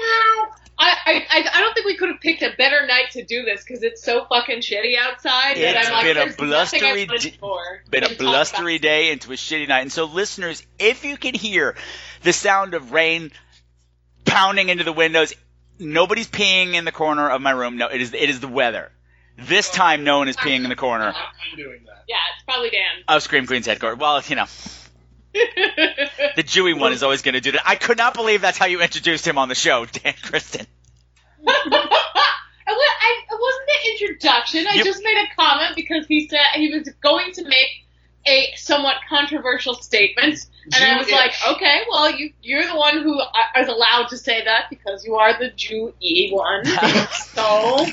Doing? 0.00 0.38
Well, 0.48 0.56
I, 0.82 0.96
I, 1.04 1.12
I 1.30 1.48
I 1.54 1.60
don't 1.60 1.74
think 1.74 1.84
we 1.86 1.96
could 1.96 2.08
have 2.08 2.20
picked 2.20 2.40
a 2.42 2.52
better 2.56 2.86
night 2.86 3.10
to 3.12 3.24
do 3.24 3.42
this 3.44 3.62
because 3.62 3.82
it's 3.82 4.02
so 4.02 4.24
fucking 4.24 4.60
shitty 4.60 4.96
outside. 4.98 5.56
that 5.58 5.76
It's 5.76 5.86
I'm 5.88 5.92
like, 5.92 6.04
been 6.04 6.16
a 6.16 6.20
there's 6.20 6.38
nothing 6.38 6.82
I 6.84 6.94
blustery 6.94 7.06
wanted 7.06 7.20
d- 7.32 7.36
for 7.38 7.58
been 7.90 8.04
a 8.04 8.14
blustery 8.16 8.78
day 8.78 9.10
into 9.12 9.30
a 9.32 9.36
shitty 9.36 9.68
night. 9.68 9.80
And 9.80 9.92
so, 9.92 10.06
listeners, 10.06 10.66
if 10.78 11.04
you 11.04 11.16
can 11.18 11.34
hear 11.34 11.76
the 12.22 12.32
sound 12.32 12.72
of 12.74 12.92
rain 12.92 13.30
pounding 14.24 14.68
into 14.70 14.84
the 14.84 14.92
windows, 14.92 15.34
nobody's 15.78 16.28
peeing 16.28 16.74
in 16.74 16.84
the 16.86 16.92
corner 16.92 17.28
of 17.28 17.42
my 17.42 17.50
room. 17.50 17.76
No, 17.76 17.88
it 17.88 18.00
is 18.00 18.14
it 18.14 18.30
is 18.30 18.40
the 18.40 18.48
weather. 18.48 18.90
This 19.38 19.70
time, 19.70 20.04
no 20.04 20.18
one 20.18 20.28
is 20.28 20.36
peeing 20.36 20.64
in 20.64 20.68
the 20.70 20.76
corner 20.76 21.14
Yeah, 21.56 22.16
it's 22.34 22.44
probably 22.46 22.70
Dan. 22.70 23.04
of 23.08 23.22
Scream 23.22 23.46
Queen's 23.46 23.64
headquarters. 23.66 23.98
Well, 23.98 24.22
you 24.26 24.36
know, 24.36 24.44
the 25.32 26.42
Jewy 26.42 26.78
one 26.78 26.92
is 26.92 27.02
always 27.02 27.22
going 27.22 27.34
to 27.34 27.40
do 27.40 27.52
that. 27.52 27.62
I 27.64 27.76
could 27.76 27.98
not 27.98 28.14
believe 28.14 28.40
that's 28.40 28.58
how 28.58 28.66
you 28.66 28.80
introduced 28.80 29.26
him 29.26 29.38
on 29.38 29.48
the 29.48 29.54
show, 29.54 29.84
Dan 29.84 30.14
Chrysten. 30.14 30.66
I, 33.00 33.22
it 33.30 33.38
wasn't 33.40 33.66
the 33.66 33.90
introduction. 34.06 34.66
I 34.68 34.82
just 34.82 35.02
made 35.02 35.16
a 35.16 35.34
comment 35.34 35.76
because 35.76 36.06
he 36.06 36.28
said 36.28 36.40
he 36.54 36.72
was 36.72 36.88
going 37.02 37.32
to 37.32 37.44
make 37.44 37.86
a 38.26 38.52
somewhat 38.56 38.96
controversial 39.08 39.74
statement, 39.74 40.46
and 40.64 40.84
I 40.84 40.98
was 40.98 41.10
like, 41.10 41.32
okay, 41.48 41.80
well, 41.90 42.10
you 42.10 42.32
you're 42.42 42.66
the 42.66 42.76
one 42.76 43.02
who 43.02 43.20
is 43.58 43.68
allowed 43.68 44.08
to 44.08 44.16
say 44.16 44.44
that 44.44 44.66
because 44.70 45.04
you 45.04 45.16
are 45.16 45.38
the 45.38 45.50
Jew 45.50 45.94
E 46.00 46.30
one. 46.32 46.64
so 47.12 47.86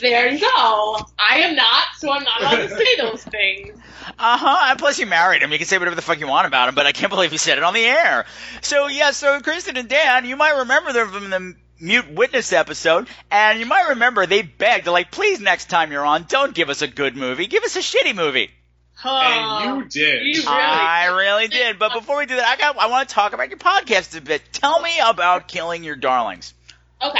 there 0.00 0.28
you 0.28 0.40
go. 0.40 0.98
I 1.18 1.40
am 1.40 1.56
not, 1.56 1.84
so 1.96 2.10
I'm 2.10 2.24
not 2.24 2.40
allowed 2.40 2.68
to 2.68 2.68
say 2.76 2.96
those 2.98 3.24
things. 3.24 3.78
Uh 4.18 4.36
huh. 4.36 4.66
And 4.70 4.78
plus, 4.78 4.98
you 4.98 5.06
married 5.06 5.42
him. 5.42 5.52
You 5.52 5.58
can 5.58 5.66
say 5.66 5.78
whatever 5.78 5.96
the 5.96 6.02
fuck 6.02 6.20
you 6.20 6.26
want 6.26 6.46
about 6.46 6.68
him, 6.68 6.74
but 6.74 6.86
I 6.86 6.92
can't 6.92 7.10
believe 7.10 7.32
you 7.32 7.38
said 7.38 7.58
it 7.58 7.64
on 7.64 7.74
the 7.74 7.84
air. 7.84 8.26
So 8.62 8.88
yeah. 8.88 9.12
So 9.12 9.40
Chrysten 9.40 9.78
and 9.78 9.88
Dan, 9.88 10.24
you 10.24 10.36
might 10.36 10.58
remember 10.58 10.92
them 10.92 11.10
from 11.10 11.30
the 11.30 11.54
Mute 11.80 12.10
Witness 12.10 12.52
episode, 12.52 13.08
and 13.30 13.58
you 13.58 13.64
might 13.64 13.88
remember 13.90 14.26
they 14.26 14.42
begged, 14.42 14.86
like, 14.86 15.10
please 15.10 15.40
next 15.40 15.70
time 15.70 15.90
you're 15.90 16.04
on, 16.04 16.24
don't 16.28 16.54
give 16.54 16.68
us 16.68 16.82
a 16.82 16.86
good 16.86 17.16
movie, 17.16 17.46
give 17.46 17.64
us 17.64 17.76
a 17.76 17.80
shitty 17.80 18.14
movie. 18.14 18.50
Huh. 19.02 19.62
and 19.64 19.78
you 19.78 19.88
did. 19.88 20.26
You 20.26 20.42
really 20.42 20.46
I 20.46 21.06
really 21.06 21.48
did. 21.48 21.78
But 21.78 21.94
before 21.94 22.18
we 22.18 22.26
do 22.26 22.36
that, 22.36 22.46
I 22.46 22.56
got 22.56 22.76
I 22.76 22.88
want 22.88 23.08
to 23.08 23.14
talk 23.14 23.32
about 23.32 23.48
your 23.48 23.58
podcast 23.58 24.16
a 24.16 24.20
bit. 24.20 24.42
Tell 24.52 24.80
me 24.80 24.92
about 25.02 25.48
killing 25.48 25.84
your 25.84 25.96
darlings. 25.96 26.52
Okay. 27.02 27.18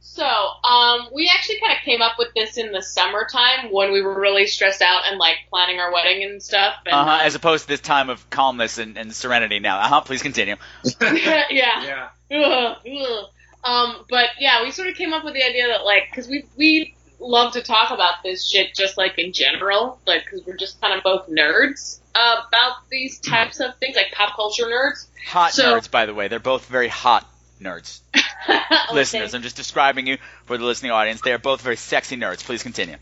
So, 0.00 0.24
um, 0.26 1.08
we 1.14 1.30
actually 1.32 1.60
kind 1.60 1.72
of 1.72 1.84
came 1.84 2.02
up 2.02 2.16
with 2.18 2.28
this 2.34 2.58
in 2.58 2.72
the 2.72 2.82
summertime 2.82 3.70
when 3.70 3.92
we 3.92 4.02
were 4.02 4.18
really 4.18 4.46
stressed 4.46 4.82
out 4.82 5.02
and 5.06 5.18
like 5.18 5.36
planning 5.50 5.78
our 5.78 5.92
wedding 5.92 6.24
and 6.24 6.42
stuff. 6.42 6.74
And, 6.84 6.92
Uh-huh, 6.92 7.20
as 7.22 7.36
opposed 7.36 7.62
to 7.64 7.68
this 7.68 7.80
time 7.80 8.10
of 8.10 8.28
calmness 8.28 8.78
and, 8.78 8.98
and 8.98 9.14
serenity 9.14 9.60
now. 9.60 9.78
Uh-huh, 9.78 10.00
please 10.00 10.20
continue. 10.20 10.56
yeah. 11.00 11.44
Yeah. 11.50 12.08
Ugh, 12.32 12.76
ugh. 12.84 13.24
Um, 13.62 14.04
but 14.10 14.30
yeah, 14.40 14.64
we 14.64 14.72
sort 14.72 14.88
of 14.88 14.96
came 14.96 15.12
up 15.12 15.24
with 15.24 15.34
the 15.34 15.44
idea 15.44 15.68
that 15.68 15.84
like, 15.84 16.08
because 16.10 16.26
we 16.26 16.44
we 16.56 16.94
love 17.20 17.52
to 17.52 17.62
talk 17.62 17.90
about 17.90 18.22
this 18.24 18.48
shit 18.48 18.74
just 18.74 18.96
like 18.98 19.18
in 19.18 19.32
general, 19.32 20.00
like 20.06 20.24
because 20.24 20.44
we're 20.46 20.56
just 20.56 20.80
kind 20.80 20.94
of 20.96 21.04
both 21.04 21.28
nerds 21.28 21.98
about 22.12 22.88
these 22.90 23.20
types 23.20 23.60
of 23.60 23.76
things, 23.76 23.94
like 23.96 24.10
pop 24.12 24.34
culture 24.34 24.64
nerds. 24.64 25.06
Hot 25.26 25.52
So- 25.52 25.76
nerds, 25.76 25.90
by 25.90 26.06
the 26.06 26.14
way. 26.14 26.28
They're 26.28 26.38
both 26.40 26.66
very 26.66 26.88
hot 26.88 27.26
nerds. 27.60 28.00
Okay. 28.48 28.94
Listeners, 28.94 29.34
I'm 29.34 29.42
just 29.42 29.56
describing 29.56 30.06
you 30.06 30.16
for 30.46 30.56
the 30.56 30.64
listening 30.64 30.92
audience. 30.92 31.20
They 31.20 31.32
are 31.32 31.38
both 31.38 31.60
very 31.60 31.76
sexy 31.76 32.16
nerds. 32.16 32.42
Please 32.42 32.62
continue. 32.62 32.96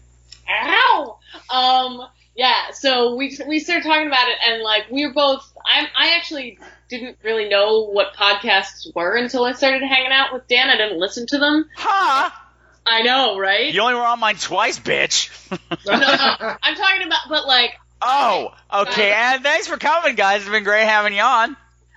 Ow! 0.50 1.18
Um, 1.48 2.07
yeah, 2.35 2.72
so 2.72 3.14
we 3.14 3.38
we 3.46 3.61
started 3.61 3.85
talking 3.85 4.09
about 4.09 4.28
it, 4.28 4.37
and 4.44 4.62
like 4.62 4.90
we 4.90 5.07
were 5.07 5.12
both. 5.12 5.50
I 5.64 5.87
I 5.96 6.16
actually 6.16 6.59
didn't 6.88 7.18
really 7.22 7.48
know 7.48 7.85
what 7.85 8.14
podcasts 8.14 8.92
were 8.94 9.14
until 9.16 9.44
I 9.44 9.52
started 9.52 9.83
hanging 9.83 10.11
out 10.11 10.33
with 10.33 10.48
Dan. 10.48 10.68
I 10.70 10.76
didn't 10.76 10.98
listen 10.98 11.26
to 11.28 11.38
them. 11.38 11.68
Ha! 11.76 12.48
I 12.90 13.03
know, 13.03 13.38
right? 13.38 13.72
You 13.72 13.81
only 13.83 13.94
were 13.94 14.05
on 14.05 14.20
mine 14.20 14.37
twice, 14.37 14.79
bitch. 14.79 15.31
no, 15.51 15.98
no, 15.98 15.98
I'm 16.62 16.74
talking 16.74 17.07
about, 17.07 17.20
but 17.29 17.46
like. 17.46 17.72
oh, 18.03 18.55
okay. 18.72 19.12
And 19.12 19.42
thanks 19.42 19.66
for 19.66 19.77
coming, 19.77 20.14
guys. 20.14 20.42
It's 20.42 20.51
been 20.51 20.64
great 20.64 20.85
having 20.85 21.14
you 21.14 21.22
on. 21.22 21.57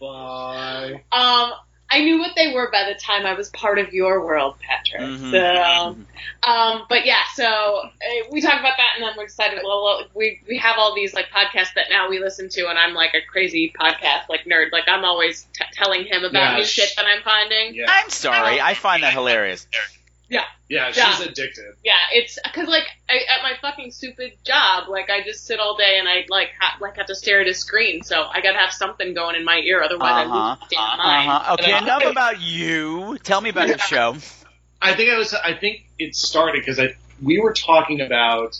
Bye. 0.00 1.02
um, 1.12 1.52
I 1.92 2.00
knew 2.00 2.18
what 2.18 2.32
they 2.36 2.52
were 2.54 2.70
by 2.72 2.84
the 2.84 2.98
time 2.98 3.26
I 3.26 3.34
was 3.34 3.50
part 3.50 3.78
of 3.78 3.92
your 3.92 4.24
world, 4.24 4.56
Patrick. 4.66 5.08
Mhm. 5.10 5.30
So, 5.30 6.50
um, 6.50 6.86
but 6.88 7.04
yeah, 7.04 7.20
so 7.34 7.44
uh, 7.44 8.28
we 8.30 8.40
talk 8.40 8.58
about 8.58 8.76
that, 8.78 8.92
and 8.96 9.04
then 9.04 9.12
we 9.18 9.24
decided, 9.26 9.60
well, 9.62 9.84
well, 9.84 10.04
we 10.14 10.40
we 10.48 10.56
have 10.58 10.76
all 10.78 10.94
these 10.94 11.12
like 11.12 11.26
podcasts 11.30 11.74
that 11.74 11.86
now 11.90 12.08
we 12.08 12.18
listen 12.18 12.48
to, 12.50 12.68
and 12.68 12.78
I'm 12.78 12.94
like 12.94 13.12
a 13.14 13.20
crazy 13.30 13.72
podcast 13.78 14.28
like 14.28 14.44
nerd. 14.44 14.72
Like 14.72 14.84
I'm 14.88 15.04
always 15.04 15.46
t- 15.54 15.64
telling 15.74 16.04
him 16.04 16.24
about 16.24 16.32
Yeah, 16.52 16.56
new 16.56 16.64
sh- 16.64 16.70
shit 16.70 16.92
that 16.96 17.06
I'm 17.06 17.22
finding. 17.22 17.74
Yeah. 17.74 17.86
I'm 17.88 18.08
sorry. 18.10 18.60
I 18.60 18.74
find 18.74 19.02
that 19.02 19.12
hilarious. 19.12 19.66
Yeah, 20.32 20.44
Yeah, 20.68 20.86
she's 20.92 20.96
Yeah. 20.96 21.24
addicted. 21.24 21.74
Yeah, 21.84 21.92
it's 22.12 22.38
because 22.42 22.66
like 22.66 22.84
I, 23.08 23.16
at 23.36 23.42
my 23.42 23.52
fucking 23.60 23.90
stupid 23.90 24.32
job, 24.44 24.88
like 24.88 25.10
I 25.10 25.22
just 25.22 25.44
sit 25.46 25.60
all 25.60 25.76
day 25.76 25.98
and 25.98 26.08
I 26.08 26.24
like 26.28 26.48
ha- 26.58 26.78
like 26.80 26.96
have 26.96 27.06
to 27.06 27.14
stare 27.14 27.40
at 27.42 27.46
a 27.48 27.54
screen, 27.54 28.02
so 28.02 28.24
I 28.32 28.40
gotta 28.40 28.58
have 28.58 28.72
something 28.72 29.12
going 29.12 29.36
in 29.36 29.44
my 29.44 29.58
ear, 29.58 29.82
otherwise 29.82 30.26
Uh-huh. 30.26 30.34
I 30.38 30.50
lose 30.50 30.58
my 30.60 30.66
damn 30.70 30.98
mind. 30.98 31.28
Uh-huh. 31.30 31.52
Okay, 31.54 31.72
And 31.72 31.74
I- 31.90 31.96
enough 31.98 32.10
about 32.10 32.40
you. 32.40 33.18
Tell 33.22 33.40
me 33.42 33.50
about 33.50 33.68
your 33.68 33.78
show. 33.78 34.16
I 34.80 34.94
think 34.94 35.10
I 35.10 35.18
was. 35.18 35.34
I 35.34 35.52
think 35.54 35.84
it 35.98 36.16
started 36.16 36.60
because 36.60 36.80
I 36.80 36.94
we 37.22 37.38
were 37.38 37.52
talking 37.52 38.00
about 38.00 38.58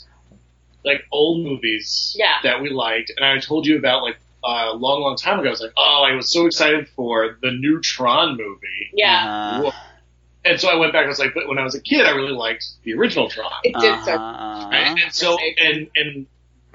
like 0.85 1.03
old 1.11 1.43
movies 1.43 2.15
Yeah. 2.17 2.37
that 2.43 2.61
we 2.61 2.69
liked, 2.69 3.11
and 3.17 3.25
I 3.25 3.39
told 3.39 3.65
you 3.65 3.77
about 3.77 4.03
like 4.03 4.17
a 4.45 4.73
long, 4.75 5.01
long 5.01 5.15
time 5.17 5.39
ago. 5.39 5.47
I 5.47 5.51
was 5.51 5.61
like, 5.61 5.71
oh, 5.77 6.03
I 6.07 6.13
was 6.15 6.29
so 6.31 6.45
excited 6.45 6.87
for 6.89 7.37
the 7.41 7.51
new 7.51 7.79
Tron 7.81 8.35
movie, 8.37 8.89
Yeah, 8.93 9.61
Uh, 9.65 9.71
and 10.45 10.59
so 10.59 10.69
I 10.69 10.75
went 10.75 10.93
back. 10.93 11.05
I 11.05 11.07
was 11.07 11.19
like, 11.19 11.33
but 11.33 11.47
when 11.47 11.57
I 11.57 11.63
was 11.63 11.75
a 11.75 11.81
kid, 11.81 12.05
I 12.05 12.11
really 12.11 12.33
liked 12.33 12.65
the 12.83 12.93
original 12.93 13.29
Tron. 13.29 13.51
it 13.63 13.73
did 13.79 14.03
so. 14.05 14.13
uh-huh. 14.13 14.69
Right? 14.69 15.01
And 15.03 15.13
so, 15.13 15.37
and 15.57 15.89
and 15.95 16.25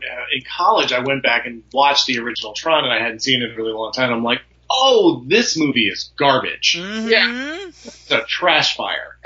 uh, 0.03 0.25
in 0.33 0.43
college, 0.57 0.93
I 0.93 1.01
went 1.01 1.23
back 1.23 1.47
and 1.47 1.63
watched 1.73 2.07
the 2.07 2.19
original 2.19 2.53
Tron, 2.55 2.85
and 2.85 2.93
I 2.93 2.99
hadn't 3.03 3.21
seen 3.23 3.43
it 3.43 3.47
in 3.47 3.51
a 3.53 3.57
really 3.57 3.73
long 3.73 3.93
time. 3.93 4.13
I'm 4.13 4.23
like, 4.25 4.41
oh, 4.71 5.25
this 5.27 5.57
movie 5.57 5.89
is 5.89 6.11
garbage. 6.17 6.77
Mhm. 6.79 7.69
It's 7.69 8.11
a 8.11 8.23
trash 8.25 8.77
fire. 8.77 9.17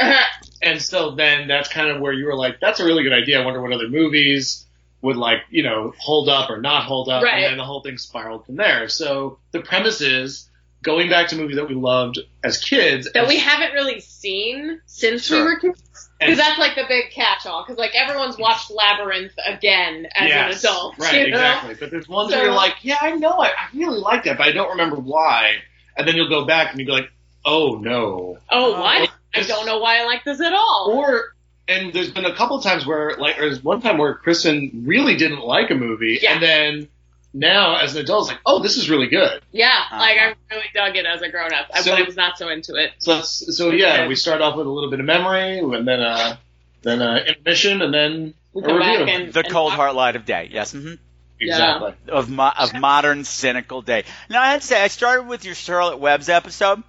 And 0.63 0.81
so 0.81 1.11
then 1.17 1.49
that's 1.49 1.69
kind 1.69 1.91
of 1.91 2.01
where 2.01 2.13
you 2.13 2.27
were 2.27 2.37
like, 2.37 2.61
that's 2.61 2.79
a 2.81 2.85
really 2.85 3.03
good 3.03 3.13
idea. 3.13 3.41
I 3.41 3.45
wonder 3.45 3.61
what 3.61 3.73
other 3.73 3.89
movies 3.89 4.65
would 5.01 5.17
like, 5.17 5.39
you 5.51 5.65
know, 5.65 5.93
hold 5.99 6.29
up 6.29 6.49
or 6.51 6.61
not 6.61 6.85
hold 6.85 7.09
up. 7.09 7.25
Right. 7.25 7.35
And 7.43 7.45
then 7.45 7.59
the 7.59 7.65
whole 7.65 7.83
thing 7.83 7.99
spiraled 7.99 8.47
from 8.47 8.55
there. 8.55 8.89
So 8.89 9.39
the 9.51 9.61
premise 9.61 10.01
is 10.01 10.49
going 10.83 11.09
back 11.09 11.29
to 11.29 11.37
movies 11.37 11.57
that 11.57 11.69
we 11.69 11.75
loved 11.75 12.19
as 12.45 12.59
kids. 12.59 13.07
that 13.13 13.21
and- 13.21 13.29
we 13.29 13.39
haven't 13.39 13.73
really 13.73 14.01
seen 14.01 14.81
since 14.87 15.27
Sure. 15.27 15.39
we 15.39 15.45
were 15.55 15.59
kids. 15.61 15.83
Because 16.21 16.37
that's 16.39 16.59
like 16.59 16.75
the 16.77 16.85
big 16.89 17.11
catch-all. 17.11 17.65
Because 17.65 17.79
like 17.79 17.95
everyone's 17.95 18.37
watched 18.39 18.71
Labyrinth 18.71 19.33
again 19.45 20.07
as 20.15 20.29
Yes, 20.29 20.63
an 20.65 20.71
adult. 20.71 20.99
Right, 20.99 21.15
you 21.15 21.21
know? 21.31 21.37
exactly. 21.39 21.75
But 21.81 21.91
there's 21.91 22.09
ones 22.09 22.31
So- 22.31 22.37
where 22.37 22.47
you're 22.47 22.55
like, 22.55 22.77
yeah, 22.83 22.99
I 23.01 23.13
know, 23.13 23.31
I, 23.41 23.49
I 23.49 23.69
really 23.75 23.99
like 23.99 24.25
that, 24.25 24.39
but 24.39 24.47
I 24.47 24.53
don't 24.53 24.71
remember 24.71 24.97
why. 24.97 25.55
And 25.97 26.07
then 26.07 26.15
you'll 26.17 26.29
go 26.29 26.45
back 26.45 26.71
and 26.71 26.79
you'll 26.81 26.87
be 26.87 26.93
like, 27.03 27.11
oh 27.45 27.77
no. 27.81 28.39
Oh, 28.51 28.75
oh. 28.75 28.81
what? 28.81 29.11
I 29.35 29.43
don't 29.43 29.67
know 29.67 29.79
why 29.79 30.01
I 30.01 30.05
like 30.05 30.25
this 30.25 30.41
at 30.41 30.53
all. 30.53 30.93
Or 30.95 31.35
and 31.69 31.93
there's 31.93 32.11
been 32.11 32.25
a 32.25 32.35
couple 32.35 32.61
times 32.61 32.85
where 32.87 33.17
like 33.19 33.37
there's 33.37 33.63
one 33.63 33.81
time 33.81 33.99
where 33.99 34.15
Chrysten 34.25 34.87
really 34.87 35.17
didn't 35.17 35.41
like 35.41 35.71
a 35.71 35.75
movie, 35.75 36.19
Yeah. 36.23 36.35
and 36.35 36.43
then 36.43 36.89
now 37.35 37.77
as 37.77 37.95
an 37.95 38.03
adult, 38.03 38.23
it's 38.25 38.31
like, 38.33 38.41
oh, 38.47 38.63
this 38.63 38.77
is 38.77 38.91
really 38.91 39.07
good. 39.09 39.43
yeah, 39.53 39.83
like 39.93 40.17
Uh-huh. 40.19 40.35
I 40.51 40.55
really 40.55 40.67
dug 40.75 40.97
it 40.97 41.07
as 41.07 41.23
a 41.23 41.29
grown-up. 41.31 41.67
I, 41.73 41.81
So- 41.81 41.93
but 41.93 42.01
I 42.03 42.07
was 42.07 42.17
not 42.17 42.39
so 42.39 42.49
into 42.49 42.75
it. 42.77 42.91
So 42.99 43.13
that's- 43.13 43.57
so 43.57 43.71
yeah, 43.71 44.07
we 44.07 44.15
start 44.17 44.41
off 44.43 44.57
with 44.57 44.67
a 44.67 44.71
little 44.71 44.91
bit 44.91 45.01
of 45.01 45.07
memory, 45.07 45.59
and 45.59 45.87
then 45.89 46.01
uh 46.01 46.37
then 46.83 47.01
uh 47.03 47.21
intermission, 47.27 47.81
and 47.83 47.93
then 47.95 48.35
We 48.53 48.63
a 48.63 48.67
come 48.67 48.79
back 48.81 48.99
review. 49.01 49.15
and 49.15 49.33
The 49.33 49.41
and 49.41 49.49
cold 49.51 49.73
heart 49.73 49.95
light 49.95 50.17
of 50.17 50.25
day. 50.25 50.49
Yes. 50.53 50.73
hmm 50.73 50.95
exactly. 51.41 51.95
Of 52.09 52.29
mo- 52.31 52.53
of 52.57 52.75
modern 52.75 53.25
cynical 53.25 53.83
day. 53.83 54.05
Now 54.31 54.41
I 54.43 54.49
had 54.53 54.61
to 54.61 54.67
say 54.67 54.83
I 54.83 54.89
started 54.89 55.25
with 55.27 55.45
your 55.45 55.55
Charlotte's 55.55 55.99
Web 56.01 56.23
episode. 56.29 56.83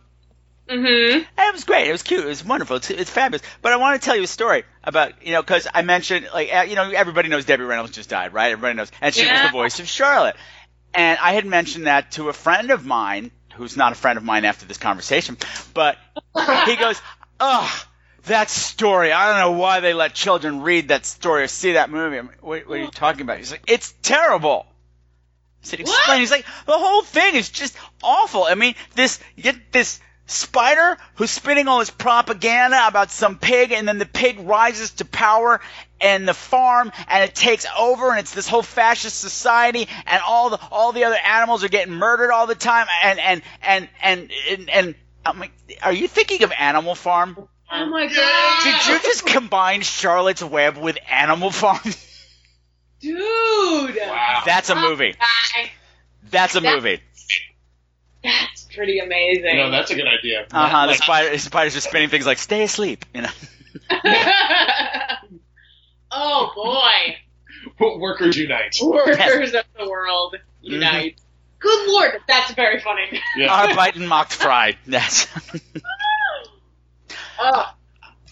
Mhm. 0.70 1.16
And 1.16 1.26
it 1.38 1.54
was 1.54 1.66
great. 1.66 1.88
It 1.88 1.92
was 1.92 2.04
cute. 2.04 2.24
It 2.24 2.28
was 2.28 2.44
wonderful. 2.44 2.78
It's, 2.78 2.90
it's 2.90 3.10
fabulous. 3.10 3.42
But 3.62 3.74
I 3.74 3.78
want 3.78 4.02
to 4.02 4.06
tell 4.06 4.16
you 4.16 4.24
a 4.24 4.28
story 4.28 4.64
about, 4.84 5.26
you 5.26 5.34
know, 5.34 5.42
because 5.42 5.68
I 5.74 5.82
mentioned, 5.82 6.30
like, 6.34 6.54
uh, 6.54 6.62
you 6.62 6.76
know, 6.76 6.90
everybody 6.90 7.30
knows 7.30 7.46
Debbie 7.46 7.64
Reynolds 7.64 7.92
just 7.92 8.10
died, 8.10 8.34
right? 8.34 8.52
Everybody 8.52 8.76
knows. 8.76 8.92
And 9.02 9.14
she 9.14 9.30
was 9.30 9.42
the 9.42 9.50
voice 9.50 9.80
of 9.80 9.88
Charlotte. 9.88 10.36
And 10.94 11.20
I 11.22 11.34
had 11.34 11.46
mentioned 11.46 11.88
that 11.88 12.12
to 12.14 12.30
a 12.30 12.34
friend 12.34 12.72
of 12.72 12.86
mine, 12.86 13.32
who's 13.56 13.76
not 13.76 13.92
a 13.92 13.96
friend 13.96 14.18
of 14.18 14.24
mine 14.24 14.46
after 14.46 14.66
this 14.66 14.78
conversation, 14.78 15.38
but 15.74 15.98
he 16.66 16.76
goes, 16.76 17.02
ugh, 17.40 17.86
that 18.26 18.50
story. 18.50 19.12
I 19.12 19.28
don't 19.32 19.40
know 19.54 19.60
why 19.60 19.80
they 19.82 19.94
let 19.94 20.14
children 20.14 20.62
read 20.62 20.88
that 20.90 21.06
story 21.06 21.44
or 21.44 21.48
see 21.48 21.74
that 21.74 21.90
movie. 21.90 22.18
I'm 22.18 22.30
what, 22.42 22.68
what 22.68 22.78
are 22.78 22.82
you 22.82 22.90
talking 22.90 23.22
about? 23.22 23.38
He's 23.38 23.52
like, 23.52 23.64
it's 23.68 23.94
terrible. 24.02 24.66
I 24.66 25.66
said, 25.66 25.80
explain. 25.82 26.00
What? 26.08 26.20
He's 26.20 26.32
like, 26.32 26.46
the 26.66 26.78
whole 26.78 27.02
thing 27.02 27.36
is 27.36 27.50
just 27.50 27.76
awful. 28.02 28.44
I 28.44 28.56
mean, 28.56 28.76
this, 28.96 29.20
get 29.38 29.72
this 29.72 30.00
spider 30.26 30.98
who's 31.16 31.32
spitting 31.32 31.68
all 31.68 31.80
this 31.80 31.90
propaganda 31.90 32.88
about 32.88 33.12
some 33.12 33.38
pig, 33.38 33.72
and 33.72 33.88
then 33.88 33.98
the 33.98 34.06
pig 34.06 34.40
rises 34.40 34.92
to 34.92 35.06
power 35.06 35.60
and 36.02 36.28
the 36.28 36.34
farm, 36.34 36.92
and 37.08 37.24
it 37.24 37.34
takes 37.36 37.66
over, 37.78 38.10
and 38.12 38.20
it's 38.20 38.34
this 38.34 38.48
whole 38.48 38.62
fascist 38.64 39.20
society, 39.20 39.88
and 40.06 40.22
all 40.28 40.50
the 40.50 40.60
all 40.72 40.92
the 40.92 41.04
other 41.06 41.18
animals 41.26 41.64
are 41.64 41.70
getting 41.70 41.94
murdered 41.94 42.32
all 42.32 42.48
the 42.48 42.56
time, 42.56 42.88
and 43.04 43.20
and 43.20 43.42
and 43.62 43.90
and 44.02 44.32
and, 44.50 44.70
and 44.70 44.96
I'm 45.26 45.40
like, 45.40 45.52
are 45.82 45.94
you 45.94 46.08
thinking 46.08 46.44
of 46.44 46.52
Animal 46.58 46.96
Farm? 46.96 47.48
Oh 47.72 47.86
my 47.88 48.08
god. 48.08 48.64
Did 48.64 48.88
you 48.88 49.00
just 49.02 49.26
combine 49.26 49.82
Charlotte's 49.82 50.44
Web 50.44 50.78
with 50.78 50.98
Animal 51.10 51.50
Farm? 51.52 51.80
Dude. 53.00 53.96
Wow. 53.98 54.44
That's 54.46 54.70
a 54.70 54.76
movie. 54.76 55.16
Oh 55.20 55.64
That's 56.30 56.56
a 56.56 56.60
That- 56.62 56.76
movie. 56.76 57.02
That's 58.24 58.63
pretty 58.76 59.00
amazing. 59.00 59.46
You 59.46 59.56
know, 59.56 59.72
that's 59.72 59.92
a 59.92 59.96
good 59.96 60.08
idea. 60.08 60.46
Uh 60.52 60.68
huh. 60.68 60.88
The 60.88 60.94
spider, 60.96 61.30
the 61.32 61.40
spider's 61.40 61.74
just 61.74 61.88
spinning 61.90 62.10
things 62.10 62.26
like 62.26 62.38
"Stay 62.38 62.64
asleep," 62.64 63.06
you 63.14 63.22
know. 63.22 63.30
oh 66.12 66.52
boy. 66.56 67.18
workers 68.00 68.38
unite. 68.38 68.76
Workers 68.82 69.54
of 69.54 69.64
the 69.78 69.90
world 69.90 70.36
unite. 70.62 71.20
Good 71.60 71.88
lord, 71.90 72.20
that's 72.28 72.52
very 72.54 72.80
funny. 72.82 73.22
Yeah. 73.38 73.48
Arbeiten 73.68 74.08
macht 74.08 74.34
frei. 74.34 74.76
Yes. 74.86 75.28
Oh, 77.40 77.74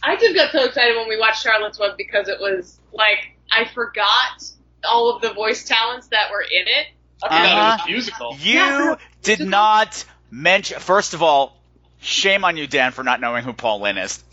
I 0.04 0.16
just 0.18 0.36
got 0.36 0.52
so 0.52 0.66
excited 0.66 0.96
when 0.98 1.08
we 1.08 1.18
watched 1.18 1.42
Charlotte's 1.44 1.80
Web 1.80 1.96
because 1.98 2.28
it 2.28 2.40
was 2.40 2.80
like 2.92 3.38
I 3.52 3.66
forgot 3.74 4.44
all 4.84 5.16
of 5.16 5.22
the 5.22 5.34
voice 5.34 5.64
talents 5.64 6.08
that 6.08 6.30
were 6.32 6.42
in 6.42 6.68
it. 6.68 6.88
I 7.24 7.28
forgot 7.28 7.46
Uh-huh. 7.46 7.72
it 7.72 7.76
was 7.76 7.82
a 7.88 7.92
musical. 7.92 8.36
You 8.40 8.54
Yeah. 8.54 8.96
did 9.22 9.40
not 9.42 10.04
mention. 10.32 10.80
First 10.80 11.14
of 11.14 11.22
all, 11.22 11.56
shame 12.00 12.44
on 12.44 12.58
you, 12.58 12.66
Dan, 12.66 12.92
for 12.94 13.04
not 13.04 13.22
knowing 13.22 13.44
who 13.44 13.54
Paul 13.54 13.82
Lynde 13.82 14.00
is. 14.00 14.24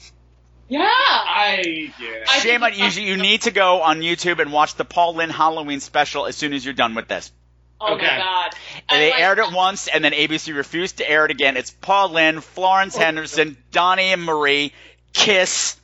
Yeah. 0.69 0.81
I 0.83 1.93
yeah. 1.99 2.25
I 2.29 2.39
Shame 2.41 2.63
on 2.63 2.75
you. 2.75 2.87
You 2.87 3.17
need 3.17 3.43
to 3.43 3.51
go 3.51 3.83
on 3.83 4.01
YouTube 4.01 4.39
and 4.39 4.53
watch 4.53 4.75
the 4.75 4.85
Paul 4.85 5.15
Lynde 5.15 5.33
Halloween 5.33 5.81
special 5.81 6.27
as 6.27 6.37
soon 6.37 6.53
as 6.53 6.65
you're 6.65 6.75
done 6.75 6.95
with 6.95 7.09
this. 7.09 7.33
Oh 7.81 7.95
Okay. 7.95 8.07
my 8.07 8.17
god. 8.19 8.55
And 8.89 9.01
they 9.01 9.11
like- 9.11 9.21
aired 9.21 9.39
it 9.39 9.53
once, 9.53 9.89
and 9.89 10.05
then 10.05 10.13
ABC 10.13 10.55
refused 10.55 10.99
to 10.99 11.09
air 11.09 11.25
it 11.25 11.31
again. 11.31 11.57
It's 11.57 11.71
Paul 11.71 12.11
Lynde, 12.11 12.43
Florence 12.43 12.97
oh, 12.97 13.01
Henderson, 13.01 13.57
Donny 13.71 14.13
and 14.13 14.25
Marie, 14.25 14.73
Kiss, 15.13 15.77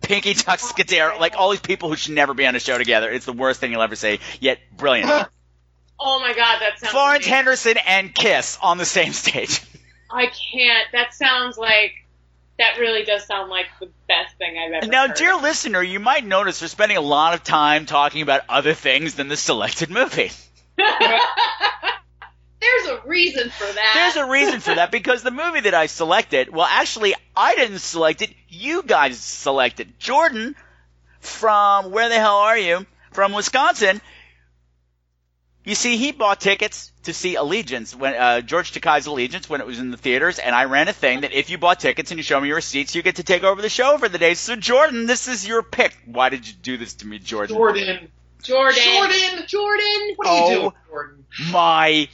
Pinky 0.00 0.34
Tuscadero, 0.34 1.20
like 1.20 1.34
all 1.36 1.50
these 1.50 1.60
people 1.60 1.88
who 1.90 1.96
should 1.96 2.14
never 2.14 2.34
be 2.34 2.46
on 2.46 2.56
a 2.56 2.60
show 2.60 2.78
together. 2.78 3.10
It's 3.10 3.26
the 3.26 3.32
worst 3.32 3.60
thing 3.60 3.70
you'll 3.70 3.82
ever 3.82 3.96
say, 3.96 4.18
yet 4.40 4.58
brilliant. 4.76 5.28
Oh 6.02 6.18
my 6.20 6.32
god, 6.34 6.60
that 6.60 6.78
sounds. 6.80 6.92
Florence 6.92 7.26
amazing. 7.26 7.32
Henderson 7.34 7.76
and 7.86 8.14
Kiss 8.14 8.58
on 8.62 8.78
the 8.78 8.84
same 8.86 9.12
stage. 9.12 9.60
I 10.10 10.26
can't. 10.26 10.88
That 10.92 11.12
sounds 11.14 11.58
like. 11.58 11.92
That 12.58 12.78
really 12.78 13.04
does 13.04 13.24
sound 13.26 13.48
like 13.48 13.66
the 13.80 13.88
best 14.06 14.36
thing 14.36 14.54
I've 14.58 14.82
ever 14.82 14.86
Now, 14.90 15.08
heard. 15.08 15.16
dear 15.16 15.36
listener, 15.36 15.82
you 15.82 15.98
might 15.98 16.26
notice 16.26 16.60
we're 16.60 16.68
spending 16.68 16.98
a 16.98 17.00
lot 17.02 17.32
of 17.32 17.42
time 17.42 17.86
talking 17.86 18.20
about 18.20 18.42
other 18.50 18.74
things 18.74 19.14
than 19.14 19.28
the 19.28 19.36
selected 19.36 19.88
movie. 19.88 20.30
There's 22.60 22.86
a 22.88 23.00
reason 23.06 23.48
for 23.48 23.64
that. 23.64 24.10
There's 24.14 24.26
a 24.26 24.30
reason 24.30 24.60
for 24.60 24.74
that 24.74 24.90
because 24.92 25.22
the 25.22 25.30
movie 25.30 25.60
that 25.60 25.72
I 25.72 25.86
selected, 25.86 26.50
well, 26.50 26.66
actually, 26.68 27.14
I 27.34 27.54
didn't 27.54 27.78
select 27.78 28.20
it. 28.20 28.30
You 28.48 28.82
guys 28.82 29.18
selected. 29.18 29.98
Jordan 29.98 30.54
from 31.20 31.90
where 31.90 32.10
the 32.10 32.16
hell 32.18 32.36
are 32.36 32.58
you? 32.58 32.84
From 33.12 33.32
Wisconsin. 33.32 34.02
You 35.64 35.74
see, 35.74 35.96
he 35.98 36.12
bought 36.12 36.40
tickets 36.40 36.90
to 37.02 37.12
see 37.12 37.34
Allegiance 37.34 37.94
when 37.94 38.14
uh, 38.14 38.40
George 38.40 38.72
Takei's 38.72 39.06
Allegiance 39.06 39.48
when 39.48 39.60
it 39.60 39.66
was 39.66 39.78
in 39.78 39.90
the 39.90 39.96
theaters, 39.98 40.38
and 40.38 40.54
I 40.54 40.64
ran 40.64 40.88
a 40.88 40.92
thing 40.92 41.20
that 41.20 41.32
if 41.32 41.50
you 41.50 41.58
bought 41.58 41.80
tickets 41.80 42.10
and 42.10 42.18
you 42.18 42.22
show 42.24 42.40
me 42.40 42.48
your 42.48 42.56
receipts, 42.56 42.94
you 42.94 43.02
get 43.02 43.16
to 43.16 43.22
take 43.22 43.44
over 43.44 43.60
the 43.60 43.68
show 43.68 43.98
for 43.98 44.08
the 44.08 44.16
day. 44.18 44.34
So, 44.34 44.56
Jordan, 44.56 45.06
this 45.06 45.28
is 45.28 45.46
your 45.46 45.62
pick. 45.62 45.96
Why 46.06 46.30
did 46.30 46.48
you 46.48 46.54
do 46.54 46.76
this 46.78 46.94
to 46.94 47.06
me, 47.06 47.18
Jordan? 47.18 47.56
Jordan. 47.56 48.08
Jordan. 48.42 48.82
Jordan. 48.82 49.46
Jordan. 49.46 50.12
What 50.16 50.26
are 50.28 50.36
you 50.36 50.44
Oh. 50.56 50.60
doing, 50.60 50.72
Jordan? 50.88 51.24
my 51.52 52.08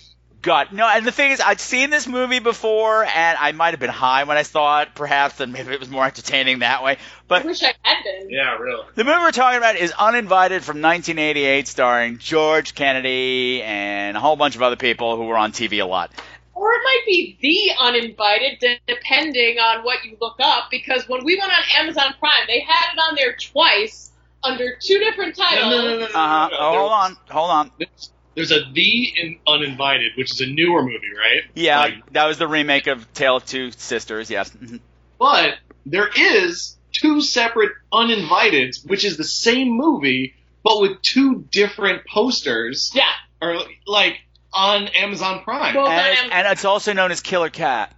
god 0.46 0.72
no 0.72 0.86
and 0.88 1.06
the 1.06 1.12
thing 1.12 1.30
is 1.32 1.40
i'd 1.40 1.60
seen 1.60 1.90
this 1.90 2.06
movie 2.06 2.38
before 2.38 3.04
and 3.04 3.36
i 3.38 3.52
might 3.52 3.72
have 3.72 3.80
been 3.80 3.90
high 3.90 4.24
when 4.24 4.36
i 4.38 4.42
saw 4.42 4.80
it 4.82 4.88
perhaps 4.94 5.40
and 5.40 5.52
maybe 5.52 5.72
it 5.72 5.80
was 5.80 5.90
more 5.90 6.06
entertaining 6.06 6.60
that 6.60 6.82
way 6.82 6.92
I 6.92 6.98
but 7.28 7.44
wish 7.44 7.62
I 7.62 7.74
had 7.82 8.02
been. 8.04 8.30
Yeah, 8.30 8.56
really. 8.56 8.86
the 8.94 9.02
movie 9.04 9.18
we're 9.18 9.32
talking 9.32 9.58
about 9.58 9.76
is 9.76 9.92
uninvited 9.98 10.62
from 10.64 10.80
1988 10.80 11.66
starring 11.68 12.18
george 12.18 12.74
kennedy 12.74 13.62
and 13.62 14.16
a 14.16 14.20
whole 14.20 14.36
bunch 14.36 14.56
of 14.56 14.62
other 14.62 14.76
people 14.76 15.16
who 15.16 15.24
were 15.24 15.36
on 15.36 15.52
tv 15.52 15.82
a 15.82 15.84
lot 15.86 16.10
Or 16.54 16.72
it 16.72 16.80
might 16.84 17.02
be 17.06 17.36
the 17.42 17.84
uninvited, 17.84 18.64
depending 18.86 19.58
on 19.58 19.84
what 19.84 20.04
you 20.06 20.16
look 20.22 20.36
up. 20.40 20.70
Because 20.70 21.06
when 21.06 21.22
we 21.22 21.36
went 21.38 21.52
on 21.52 21.62
Amazon 21.76 22.14
Prime, 22.18 22.46
they 22.46 22.60
had 22.60 22.94
it 22.94 22.98
on 22.98 23.14
there 23.14 23.36
twice 23.36 24.10
under 24.42 24.76
two 24.80 24.98
different 24.98 25.36
titles. 25.36 25.70
no, 25.70 25.82
no, 25.84 25.98
no, 25.98 25.98
no, 25.98 26.04
uh-huh 26.06 26.48
no, 26.50 26.56
no. 26.56 26.62
oh, 26.62 26.78
hold 26.78 26.92
on 26.92 27.16
hold 27.28 27.50
on 27.50 27.70
There's, 27.78 28.10
there's 28.36 28.52
a 28.52 28.60
The 28.72 29.12
in 29.20 29.38
Uninvited, 29.48 30.12
which 30.16 30.30
is 30.30 30.40
a 30.40 30.46
newer 30.46 30.82
movie, 30.84 31.10
right? 31.18 31.42
yeah 31.54 31.80
Like, 31.80 32.12
that 32.12 32.26
was 32.26 32.38
the 32.38 32.46
remake 32.46 32.86
of 32.86 33.12
tale 33.14 33.36
of 33.36 33.46
two 33.46 33.72
sisters 33.72 34.30
yes 34.30 34.50
Mhm. 34.50 34.78
but 35.18 35.54
there 35.84 36.08
is 36.16 36.76
two 36.92 37.20
separate 37.20 37.72
Uninviteds, 37.92 38.86
which 38.88 39.04
is 39.04 39.16
the 39.16 39.24
same 39.24 39.68
movie, 39.76 40.34
but 40.62 40.80
with 40.80 41.00
two 41.02 41.44
different 41.50 42.06
posters, 42.06 42.90
Yeah. 42.94 43.04
or 43.42 43.58
like 43.86 44.18
on 44.52 44.88
Amazon 44.88 45.42
Prime. 45.44 45.74
Well- 45.74 45.86
and, 45.88 46.12
it's, 46.12 46.22
and 46.32 46.46
it's 46.48 46.64
also 46.64 46.92
known 46.94 47.10
as 47.10 47.20
killer 47.20 47.50
cat 47.50 47.92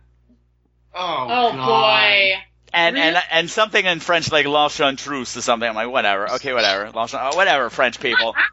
oh, 0.95 1.27
Oh 1.31 1.53
God. 1.53 1.67
boy. 1.67 2.35
and 2.75 2.97
Really? 2.97 3.07
and 3.09 3.23
and 3.31 3.51
something 3.51 3.85
in 3.87 4.01
French 4.01 4.31
like 4.33 4.47
l'enchantruse 4.47 5.37
or 5.37 5.41
something. 5.43 5.69
I'm 5.69 5.75
like, 5.77 5.89
whatever, 5.89 6.33
okay, 6.35 6.53
whatever, 6.53 6.91
L'enchant- 6.91 7.33
oh, 7.33 7.37
whatever, 7.37 7.71
French 7.71 7.99
people. 8.01 8.35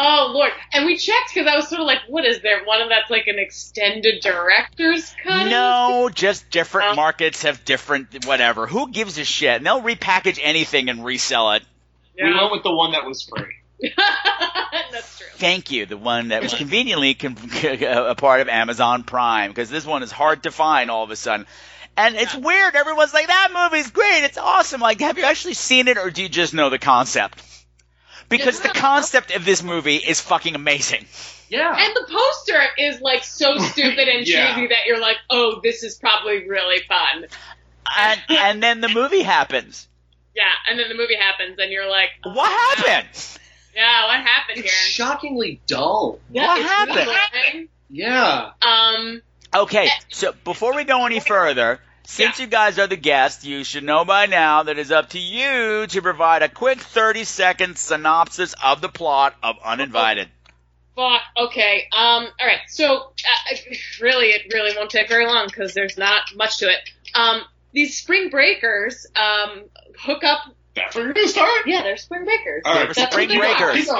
Oh 0.00 0.30
lord. 0.32 0.52
And 0.72 0.86
we 0.86 0.96
checked 0.96 1.34
because 1.34 1.48
I 1.48 1.56
was 1.56 1.68
sort 1.68 1.80
of 1.80 1.86
like, 1.86 1.98
what 2.08 2.24
is 2.24 2.40
there? 2.40 2.64
One 2.64 2.80
of 2.80 2.88
that's 2.88 3.10
like 3.10 3.26
an 3.26 3.38
extended 3.38 4.22
director's 4.22 5.12
cut? 5.24 5.48
No, 5.48 6.08
just 6.14 6.48
different 6.50 6.92
Oh. 6.92 6.94
markets 6.94 7.42
have 7.42 7.64
different 7.64 8.24
whatever. 8.24 8.66
Who 8.68 8.90
gives 8.92 9.18
a 9.18 9.24
shit? 9.24 9.56
And 9.56 9.66
they'll 9.66 9.82
repackage 9.82 10.38
anything 10.40 10.88
and 10.88 11.04
resell 11.04 11.52
it. 11.52 11.64
We 12.16 12.32
went 12.32 12.52
with 12.52 12.62
the 12.62 12.72
one 12.74 12.92
that 12.92 13.04
was 13.04 13.22
free. 13.24 13.54
that's 14.92 15.18
true. 15.18 15.26
Thank 15.34 15.70
you, 15.70 15.86
the 15.86 15.96
one 15.96 16.28
that 16.28 16.42
was 16.42 16.54
conveniently 16.54 17.14
con- 17.14 17.36
a 17.82 18.14
part 18.14 18.40
of 18.40 18.48
Amazon 18.48 19.04
Prime, 19.04 19.50
because 19.50 19.70
this 19.70 19.86
one 19.86 20.02
is 20.02 20.10
hard 20.10 20.42
to 20.44 20.50
find 20.50 20.90
all 20.90 21.04
of 21.04 21.10
a 21.10 21.16
sudden. 21.16 21.46
And 21.96 22.14
it's 22.16 22.34
weird. 22.34 22.74
Everyone's 22.76 23.12
like, 23.14 23.26
that 23.26 23.50
movie's 23.70 23.90
great. 23.90 24.24
It's 24.24 24.38
awesome. 24.38 24.80
Like, 24.80 25.00
have 25.00 25.18
you 25.18 25.24
actually 25.24 25.54
seen 25.54 25.88
it, 25.88 25.98
or 25.98 26.10
do 26.10 26.22
you 26.22 26.28
just 26.28 26.54
know 26.54 26.70
the 26.70 26.78
concept? 26.78 27.40
Because 28.28 28.60
the 28.60 28.68
concept 28.68 29.34
of 29.34 29.44
this 29.44 29.62
movie 29.62 29.96
is 29.96 30.20
fucking 30.20 30.54
amazing. 30.54 31.06
Yeah. 31.48 31.74
And 31.76 31.94
the 31.96 32.06
poster 32.12 32.60
is 32.78 33.00
like 33.00 33.24
so 33.24 33.56
stupid 33.58 34.08
and 34.08 34.26
Yeah. 34.26 34.54
cheesy 34.54 34.66
that 34.68 34.86
you're 34.86 35.00
like, 35.00 35.16
oh, 35.30 35.60
this 35.62 35.82
is 35.82 35.96
probably 35.96 36.46
really 36.48 36.82
fun. 36.86 37.26
And 37.98 38.20
and 38.28 38.62
then 38.62 38.80
the 38.82 38.88
movie 38.88 39.22
happens. 39.22 39.88
Yeah, 40.36 40.44
and 40.68 40.78
then 40.78 40.88
the 40.88 40.94
movie 40.94 41.16
happens 41.16 41.58
and 41.58 41.72
you're 41.72 41.88
like, 41.88 42.10
oh, 42.24 42.30
What 42.30 42.50
wow. 42.50 42.84
happened? 42.84 43.08
Yeah, 43.74 44.06
what 44.06 44.20
happened 44.20 44.58
it's 44.58 44.70
here? 44.72 44.90
shockingly 45.06 45.60
dull. 45.66 46.20
Yeah, 46.30 46.46
What 46.48 46.60
it's 46.60 46.68
happened? 46.68 46.96
really 46.96 47.16
boring. 47.52 47.68
Yeah. 47.90 48.50
Um, 48.62 49.22
Okay, 49.54 49.88
so 50.10 50.34
before 50.44 50.76
we 50.76 50.84
go 50.84 51.06
any 51.06 51.20
further, 51.20 51.80
since 52.08 52.40
you 52.40 52.46
guys 52.46 52.78
are 52.78 52.86
the 52.86 52.96
guest, 52.96 53.44
you 53.44 53.62
should 53.64 53.84
know 53.84 54.02
by 54.04 54.24
now 54.24 54.62
that 54.62 54.78
it's 54.78 54.90
up 54.90 55.10
to 55.10 55.18
you 55.18 55.86
to 55.88 56.00
provide 56.00 56.42
a 56.42 56.48
quick 56.48 56.80
30 56.80 57.24
second 57.24 57.76
synopsis 57.76 58.54
of 58.64 58.80
the 58.80 58.88
plot 58.88 59.34
of 59.42 59.56
Uninvited. 59.62 60.28
fuck. 60.96 61.20
Okay. 61.36 61.84
Um. 61.94 62.24
All 62.40 62.46
right. 62.46 62.60
So, 62.68 62.96
uh, 62.96 63.56
really, 64.00 64.28
it 64.28 64.50
really 64.54 64.74
won't 64.74 64.90
take 64.90 65.08
very 65.08 65.26
long 65.26 65.46
because 65.46 65.74
there's 65.74 65.98
not 65.98 66.34
much 66.34 66.58
to 66.58 66.66
it. 66.70 66.78
Um. 67.14 67.42
These 67.72 67.98
spring 67.98 68.30
breakers 68.30 69.06
um 69.14 69.64
hook 70.00 70.24
up. 70.24 70.40
That's 70.74 70.96
where 70.96 71.04
you're 71.04 71.12
gonna 71.14 71.28
start? 71.28 71.66
Yeah, 71.66 71.82
they're 71.82 71.98
spring 71.98 72.24
breakers. 72.24 72.62
All 72.64 72.74
right. 72.74 72.88
were 72.88 72.94
That's 72.94 73.12
spring 73.12 73.28
what 73.28 73.42
they 73.42 73.52
are. 73.52 73.72
breakers. 73.72 73.90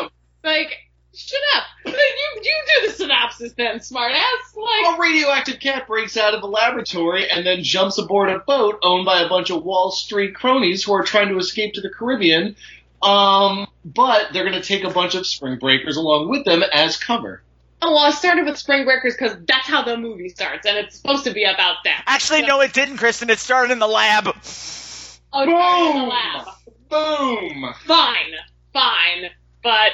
Like, 0.43 0.77
shut 1.19 1.41
up. 1.57 1.65
You 1.95 2.43
you 2.43 2.63
do 2.83 2.89
the 2.89 2.93
synopsis 2.95 3.53
then, 3.55 3.79
smartass. 3.79 4.55
Like, 4.57 4.97
A 4.97 5.01
radioactive 5.01 5.59
cat 5.61 5.87
breaks 5.87 6.17
out 6.17 6.35
of 6.35 6.41
the 6.41 6.47
laboratory 6.47 7.29
and 7.31 7.45
then 7.47 7.63
jumps 7.63 7.99
aboard 7.99 8.29
a 8.31 8.39
boat 8.41 8.79
owned 8.83 9.05
by 9.05 9.23
a 9.23 9.29
bunch 9.29 9.51
of 9.51 9.65
Wall 9.65 9.91
Street 9.91 10.35
cronies 10.35 10.85
who 10.85 10.93
are 10.93 11.03
trying 11.03 11.29
to 11.29 11.39
escape 11.39 11.75
to 11.75 11.81
the 11.81 11.91
Caribbean. 11.91 12.55
Um, 13.03 13.67
but 13.85 14.33
they're 14.33 14.45
going 14.49 14.61
to 14.61 14.67
take 14.67 14.85
a 14.85 14.91
bunch 14.91 15.15
of 15.15 15.27
spring 15.27 15.59
breakers 15.59 15.97
along 15.97 16.29
with 16.29 16.45
them 16.45 16.63
as 16.73 16.97
cover. 16.97 17.43
oh 17.83 17.91
well, 17.91 17.99
I 18.05 18.11
started 18.11 18.45
with 18.45 18.57
spring 18.59 18.85
breakers 18.85 19.15
because 19.15 19.37
that's 19.47 19.67
how 19.67 19.83
the 19.83 19.97
movie 19.97 20.29
starts, 20.29 20.67
and 20.67 20.77
it's 20.77 20.97
supposed 20.97 21.25
to 21.25 21.33
be 21.33 21.45
about 21.45 21.77
that. 21.85 22.05
Actually, 22.07 22.43
no, 22.43 22.61
it 22.61 22.73
didn't, 22.73 22.97
Chrysten. 22.99 23.31
It 23.31 23.39
started 23.39 23.73
in 23.73 23.79
the 23.79 23.89
lab. 23.89 24.27
Oh, 24.29 24.33
it's 24.37 25.21
in 25.33 25.47
the 25.47 25.53
Boom! 25.53 26.09
lab. 26.09 26.49
Boom! 26.89 27.75
Fine, 27.87 28.33
fine, 28.73 29.31
but 29.63 29.91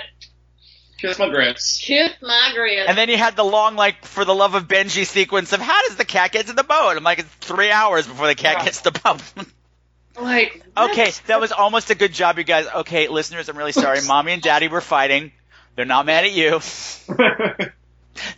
Kiss 1.08 1.18
my 1.18 1.28
grits. 1.28 1.78
kiss 1.82 2.12
my 2.22 2.50
grits. 2.54 2.88
And 2.88 2.96
then 2.98 3.08
you 3.08 3.16
had 3.16 3.36
the 3.36 3.44
long, 3.44 3.76
like, 3.76 4.04
for 4.04 4.24
the 4.24 4.34
love 4.34 4.54
of 4.54 4.66
Benji 4.68 5.06
sequence 5.06 5.52
of 5.52 5.60
how 5.60 5.86
does 5.88 5.96
the 5.96 6.04
cat 6.04 6.32
get 6.32 6.46
to 6.46 6.52
the 6.52 6.64
boat? 6.64 6.96
I'm 6.96 7.04
like, 7.04 7.18
it's 7.20 7.28
three 7.40 7.70
hours 7.70 8.06
before 8.06 8.26
the 8.26 8.34
cat 8.34 8.56
Yeah. 8.58 8.64
gets 8.64 8.82
to 8.82 8.90
the 8.90 8.98
boat. 9.00 9.22
like, 10.20 10.62
Okay, 10.76 11.12
that 11.26 11.40
was 11.40 11.52
almost 11.52 11.90
a 11.90 11.94
good 11.94 12.12
job, 12.12 12.38
you 12.38 12.44
guys. 12.44 12.66
Okay, 12.66 13.08
listeners, 13.08 13.48
I'm 13.48 13.56
really 13.58 13.72
sorry. 13.72 14.00
Mommy 14.06 14.32
and 14.32 14.42
Daddy 14.42 14.68
were 14.68 14.80
fighting. 14.80 15.32
They're 15.76 15.84
not 15.84 16.06
mad 16.06 16.24
at 16.24 16.32
you. 16.32 16.60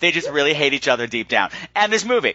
They 0.01 0.11
just 0.11 0.31
really 0.31 0.55
hate 0.55 0.73
each 0.73 0.89
other 0.89 1.07
deep 1.07 1.29
down. 1.29 1.51
And 1.75 1.93
this 1.93 2.03
movie. 2.05 2.35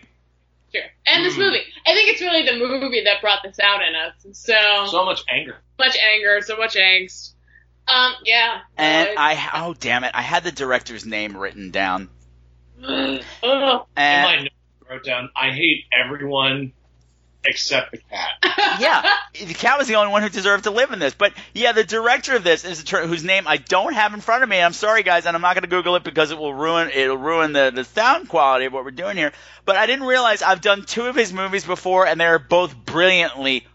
Sure. 0.74 0.84
And 1.08 1.26
this 1.26 1.38
movie. 1.38 1.60
I 1.88 1.94
think 1.96 2.10
it's 2.12 2.22
really 2.22 2.46
the 2.46 2.54
movie 2.58 3.04
that 3.06 3.20
brought 3.22 3.40
this 3.44 3.60
out 3.60 3.82
in 3.82 3.96
us. 3.96 4.38
So, 4.38 4.54
so 4.92 5.06
much 5.06 5.22
anger. 5.28 5.58
much 5.80 5.98
anger, 5.98 6.40
so 6.42 6.56
much 6.58 6.76
angst. 6.76 7.34
Um, 7.88 8.14
yeah. 8.26 8.62
And 8.78 9.10
Uh, 9.10 9.14
I, 9.18 9.50
oh 9.66 9.74
damn 9.74 10.04
it, 10.04 10.12
I 10.14 10.22
had 10.22 10.44
the 10.44 10.52
director's 10.52 11.06
name 11.06 11.36
written 11.36 11.72
down. 11.72 12.10
Ugh. 12.84 13.22
In 13.44 13.50
my 13.50 13.86
And 13.96 14.44
notes, 14.44 14.56
I 14.88 14.94
wrote 14.94 15.04
down, 15.04 15.30
I 15.36 15.52
hate 15.52 15.86
everyone 15.92 16.74
except 17.44 17.92
the 17.92 17.98
cat. 17.98 18.30
yeah, 18.80 19.18
the 19.34 19.54
cat 19.54 19.78
was 19.78 19.88
the 19.88 19.96
only 19.96 20.12
one 20.12 20.22
who 20.22 20.30
deserved 20.30 20.66
to 20.66 20.72
live 20.72 20.92
in 20.92 21.00
this. 21.00 21.14
But 21.14 21.34
yeah, 21.54 21.72
the 21.72 21.84
director 21.84 22.36
of 22.36 22.44
this 22.44 22.66
is 22.66 22.82
a 22.82 22.86
ter- 22.86 23.08
whose 23.08 23.24
name 23.24 23.48
I 23.48 23.58
don't 23.58 23.94
have 23.94 24.14
in 24.14 24.22
front 24.22 24.44
of 24.44 24.50
me. 24.50 24.62
I'm 24.62 24.74
sorry, 24.74 25.04
guys, 25.04 25.26
and 25.26 25.36
I'm 25.36 25.42
not 25.42 25.56
going 25.56 25.64
to 25.64 25.70
Google 25.70 25.96
it 25.96 26.04
because 26.04 26.32
it 26.32 26.38
will 26.38 26.54
ruin 26.54 26.90
it'll 26.94 27.18
ruin 27.18 27.54
the 27.54 27.72
the 27.74 27.84
sound 27.84 28.30
quality 28.30 28.66
of 28.66 28.74
what 28.74 28.84
we're 28.86 28.92
doing 28.92 29.18
here. 29.18 29.32
But 29.66 29.76
I 29.76 29.86
didn't 29.88 30.06
realize 30.06 30.42
I've 30.42 30.62
done 30.62 30.84
two 30.86 31.08
of 31.08 31.16
his 31.16 31.34
movies 31.34 31.66
before, 31.66 32.06
and 32.06 32.20
they're 32.20 32.40
both 32.40 32.76
brilliantly 32.76 33.66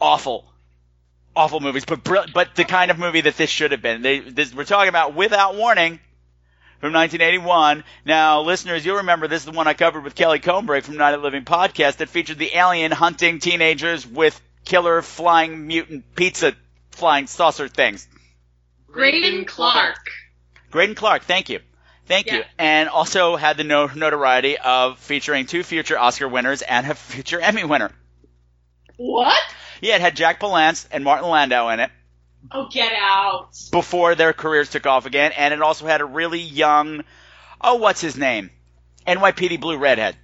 awful. 0.00 0.51
Awful 1.34 1.60
movies, 1.60 1.84
but 1.86 2.04
but 2.04 2.54
the 2.56 2.64
kind 2.64 2.90
of 2.90 2.98
movie 2.98 3.22
that 3.22 3.36
this 3.36 3.48
should 3.48 3.72
have 3.72 3.80
been. 3.80 4.02
They, 4.02 4.18
this, 4.18 4.54
we're 4.54 4.64
talking 4.64 4.90
about 4.90 5.14
Without 5.14 5.54
Warning 5.54 5.98
from 6.80 6.92
1981. 6.92 7.84
Now, 8.04 8.42
listeners, 8.42 8.84
you'll 8.84 8.98
remember 8.98 9.28
this 9.28 9.42
is 9.42 9.46
the 9.46 9.52
one 9.52 9.66
I 9.66 9.72
covered 9.72 10.04
with 10.04 10.14
Kelly 10.14 10.40
Combrake 10.40 10.82
from 10.82 10.96
Night 10.98 11.14
of 11.14 11.22
Living 11.22 11.44
podcast 11.44 11.98
that 11.98 12.10
featured 12.10 12.38
the 12.38 12.54
alien 12.54 12.92
hunting 12.92 13.38
teenagers 13.38 14.06
with 14.06 14.38
killer 14.64 15.00
flying 15.00 15.66
mutant 15.66 16.14
pizza 16.14 16.54
flying 16.90 17.26
saucer 17.26 17.68
things. 17.68 18.06
Greydon 18.90 19.46
Clark. 19.46 20.10
Greydon 20.70 20.96
Clark, 20.96 21.22
thank 21.22 21.48
you. 21.48 21.60
Thank 22.06 22.30
you. 22.30 22.42
And 22.58 22.88
also 22.88 23.36
had 23.36 23.56
the 23.56 23.64
no- 23.64 23.86
notoriety 23.86 24.58
of 24.58 24.98
featuring 24.98 25.46
two 25.46 25.62
future 25.62 25.98
Oscar 25.98 26.28
winners 26.28 26.62
and 26.62 26.86
a 26.90 26.94
future 26.94 27.40
Emmy 27.40 27.64
winner. 27.64 27.90
What? 28.96 29.42
Yeah, 29.82 29.96
it 29.96 30.00
had 30.00 30.16
Jack 30.16 30.40
Palance 30.40 30.86
and 30.90 31.04
Martin 31.04 31.28
Landau 31.28 31.68
in 31.68 31.80
it 31.80 31.90
Oh, 32.50 32.68
get 32.72 32.92
out. 32.96 33.48
before 33.70 34.14
their 34.14 34.32
careers 34.32 34.70
took 34.70 34.86
off 34.86 35.04
again, 35.06 35.32
and 35.36 35.52
it 35.52 35.60
also 35.60 35.86
had 35.86 36.00
a 36.00 36.04
really 36.04 36.40
young, 36.40 37.04
oh, 37.60 37.74
what's 37.74 38.00
his 38.00 38.16
name? 38.16 38.50
NYPD 39.06 39.60
Blue 39.60 39.76
Redhead. 39.76 40.16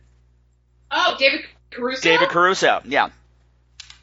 Oh, 0.90 1.16
David 1.18 1.40
Caruso. 1.70 2.00
David 2.02 2.28
Caruso. 2.30 2.80
Yeah. 2.84 3.10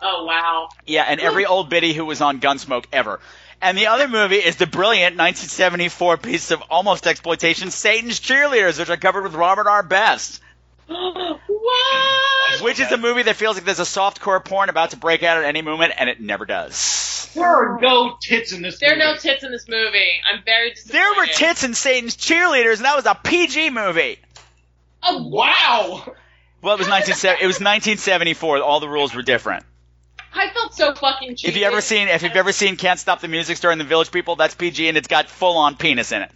Oh 0.01 0.25
wow. 0.25 0.69
Yeah, 0.85 1.03
and 1.07 1.19
every 1.19 1.45
old 1.45 1.69
biddy 1.69 1.93
who 1.93 2.05
was 2.05 2.21
on 2.21 2.39
Gunsmoke 2.41 2.85
ever. 2.93 3.19
And 3.61 3.77
the 3.77 3.87
other 3.87 4.07
movie 4.07 4.35
is 4.35 4.57
the 4.57 4.67
brilliant 4.67 5.15
1974 5.17 6.17
piece 6.17 6.51
of 6.51 6.61
almost 6.69 7.07
exploitation, 7.07 7.71
Satan's 7.71 8.19
Cheerleaders, 8.19 8.77
which 8.77 8.89
I 8.89 8.97
covered 8.97 9.23
with 9.23 9.33
Robert 9.33 9.67
R. 9.67 9.81
Best. 9.81 10.41
What? 10.87 12.61
Which 12.61 12.79
is 12.79 12.91
a 12.91 12.97
movie 12.97 13.23
that 13.23 13.35
feels 13.35 13.55
like 13.55 13.65
there's 13.65 13.79
a 13.79 13.83
softcore 13.83 14.43
porn 14.43 14.69
about 14.69 14.91
to 14.91 14.97
break 14.97 15.23
out 15.23 15.37
at 15.37 15.43
any 15.45 15.61
moment, 15.61 15.93
and 15.97 16.09
it 16.09 16.21
never 16.21 16.45
does. 16.45 17.29
There 17.33 17.43
are 17.45 17.79
no 17.81 18.15
tits 18.21 18.53
in 18.53 18.61
this 18.61 18.79
There 18.79 18.93
are 18.93 18.95
movie. 18.95 19.05
no 19.13 19.17
tits 19.17 19.43
in 19.43 19.51
this 19.51 19.67
movie. 19.67 20.21
I'm 20.31 20.41
very 20.45 20.71
disappointed. 20.71 20.93
There 21.01 21.13
were 21.15 21.25
tits 21.27 21.63
in 21.63 21.73
Satan's 21.73 22.15
Cheerleaders, 22.15 22.77
and 22.77 22.85
that 22.85 22.95
was 22.95 23.05
a 23.05 23.15
PG 23.15 23.71
movie. 23.71 24.19
Oh, 25.03 25.27
Wow! 25.27 26.13
Well, 26.61 26.73
it 26.73 26.79
was 26.79 26.87
1970. 26.87 27.43
It 27.43 27.47
was 27.47 27.55
1974. 27.57 28.61
All 28.61 28.79
the 28.79 28.89
rules 28.89 29.13
were 29.13 29.21
different. 29.21 29.65
I 30.33 30.49
felt 30.49 30.73
so 30.73 30.95
fucking 30.95 31.35
cheated. 31.35 31.49
If 31.55 31.57
you 31.59 31.65
ever 31.67 31.79
seen, 31.81 32.07
if 32.07 32.23
you've 32.23 32.35
ever 32.35 32.51
seen 32.51 32.75
Can't 32.75 32.99
Stop 32.99 33.21
the 33.21 33.27
Music 33.27 33.55
Store 33.57 33.71
in 33.71 33.77
the 33.77 33.83
Village 33.83 34.11
People, 34.11 34.35
that's 34.35 34.55
PG, 34.55 34.87
and 34.89 34.97
it's 34.97 35.07
got 35.07 35.29
full 35.29 35.57
on 35.57 35.75
penis 35.77 36.11
in 36.11 36.23
it, 36.23 36.31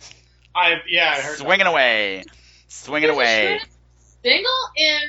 I 0.56 0.76
yeah, 0.88 1.14
I 1.18 1.22
heard. 1.22 1.38
swinging 1.38 1.66
away, 1.68 2.24
swinging 2.68 3.10
away. 3.10 3.60
Single 4.24 4.52
in 4.76 5.02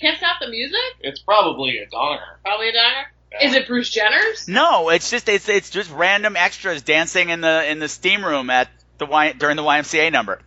Can't 0.00 0.16
Stop 0.18 0.36
the 0.40 0.48
Music? 0.48 0.78
It's 1.00 1.20
probably 1.20 1.78
a 1.78 1.86
donger. 1.86 2.20
Probably 2.44 2.68
a 2.68 2.72
diner. 2.72 3.06
Is 3.42 3.52
it 3.54 3.66
Bruce 3.66 3.90
Jenner's? 3.90 4.46
No, 4.46 4.90
it's 4.90 5.10
just 5.10 5.28
it's 5.28 5.48
it's 5.48 5.70
just 5.70 5.90
random 5.90 6.36
extras 6.36 6.82
dancing 6.82 7.30
in 7.30 7.40
the 7.40 7.68
in 7.68 7.80
the 7.80 7.88
steam 7.88 8.24
room 8.24 8.48
at 8.48 8.68
the 8.98 9.06
y, 9.06 9.32
during 9.32 9.56
the 9.56 9.62
YMCA 9.62 10.12
number. 10.12 10.40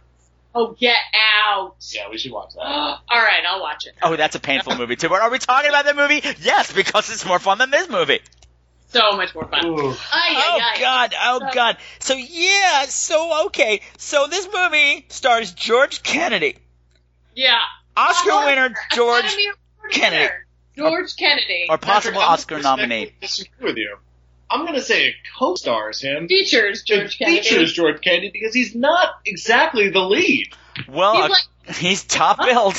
Oh, 0.55 0.71
get 0.79 0.95
out. 1.43 1.75
Yeah, 1.91 2.09
we 2.09 2.17
should 2.17 2.31
watch 2.31 2.53
that. 2.55 2.61
All 2.63 3.01
right, 3.11 3.43
I'll 3.45 3.59
watch 3.59 3.85
it. 3.87 3.93
Oh, 4.01 4.15
that's 4.15 4.35
a 4.35 4.39
painful 4.39 4.77
movie 4.77 4.95
too. 4.95 5.09
But 5.09 5.21
are 5.21 5.29
we 5.29 5.37
talking 5.37 5.67
about 5.69 5.83
that 5.83 5.97
movie? 5.97 6.21
Yes, 6.41 6.71
because 6.71 7.09
it's 7.11 7.25
more 7.25 7.39
fun 7.39 7.57
than 7.57 7.71
this 7.71 7.89
movie. 7.89 8.21
So 8.89 9.11
much 9.17 9.35
more 9.35 9.45
fun. 9.49 9.65
Ooh. 9.65 9.89
Ay, 9.89 9.95
Oh 10.33 10.59
ay, 10.61 10.71
ay. 10.75 10.79
God! 10.79 11.13
Oh 11.21 11.39
So- 11.39 11.53
God! 11.53 11.77
So 11.99 12.13
yeah, 12.15 12.85
so 12.85 13.47
okay, 13.47 13.81
so 13.97 14.27
this 14.27 14.47
movie 14.53 15.05
stars 15.09 15.51
George 15.51 16.03
Kennedy, 16.03 16.55
Yeah. 17.35 17.59
Oscar 17.97 18.45
winner 18.45 18.73
George, 18.93 19.25
Academy 19.25 19.47
Kennedy. 19.91 20.17
winner. 20.23 20.45
George 20.77 21.15
Kennedy. 21.15 21.65
or 21.69 21.77
possible 21.77 22.19
Patrick, 22.21 22.29
Oscar 22.31 22.55
gonna 22.61 22.77
nominee. 22.77 23.13
Disagree 23.19 23.65
with 23.67 23.77
you. 23.77 23.97
I'm 24.49 24.65
gonna 24.65 24.81
say 24.81 25.15
co-stars 25.37 25.99
him. 26.01 26.27
Features 26.27 26.83
George 26.83 27.15
It 27.15 27.17
Kennedy. 27.25 27.41
features 27.41 27.73
George 27.73 28.01
Kennedy 28.01 28.29
because 28.31 28.53
he's 28.53 28.75
not 28.75 29.09
exactly 29.25 29.89
the 29.89 29.99
lead. 30.01 30.47
Well, 30.87 31.15
He's 31.15 31.25
uh, 31.25 31.29
like- 31.29 31.75
he's 31.75 32.03
top 32.03 32.37
billed. 32.45 32.75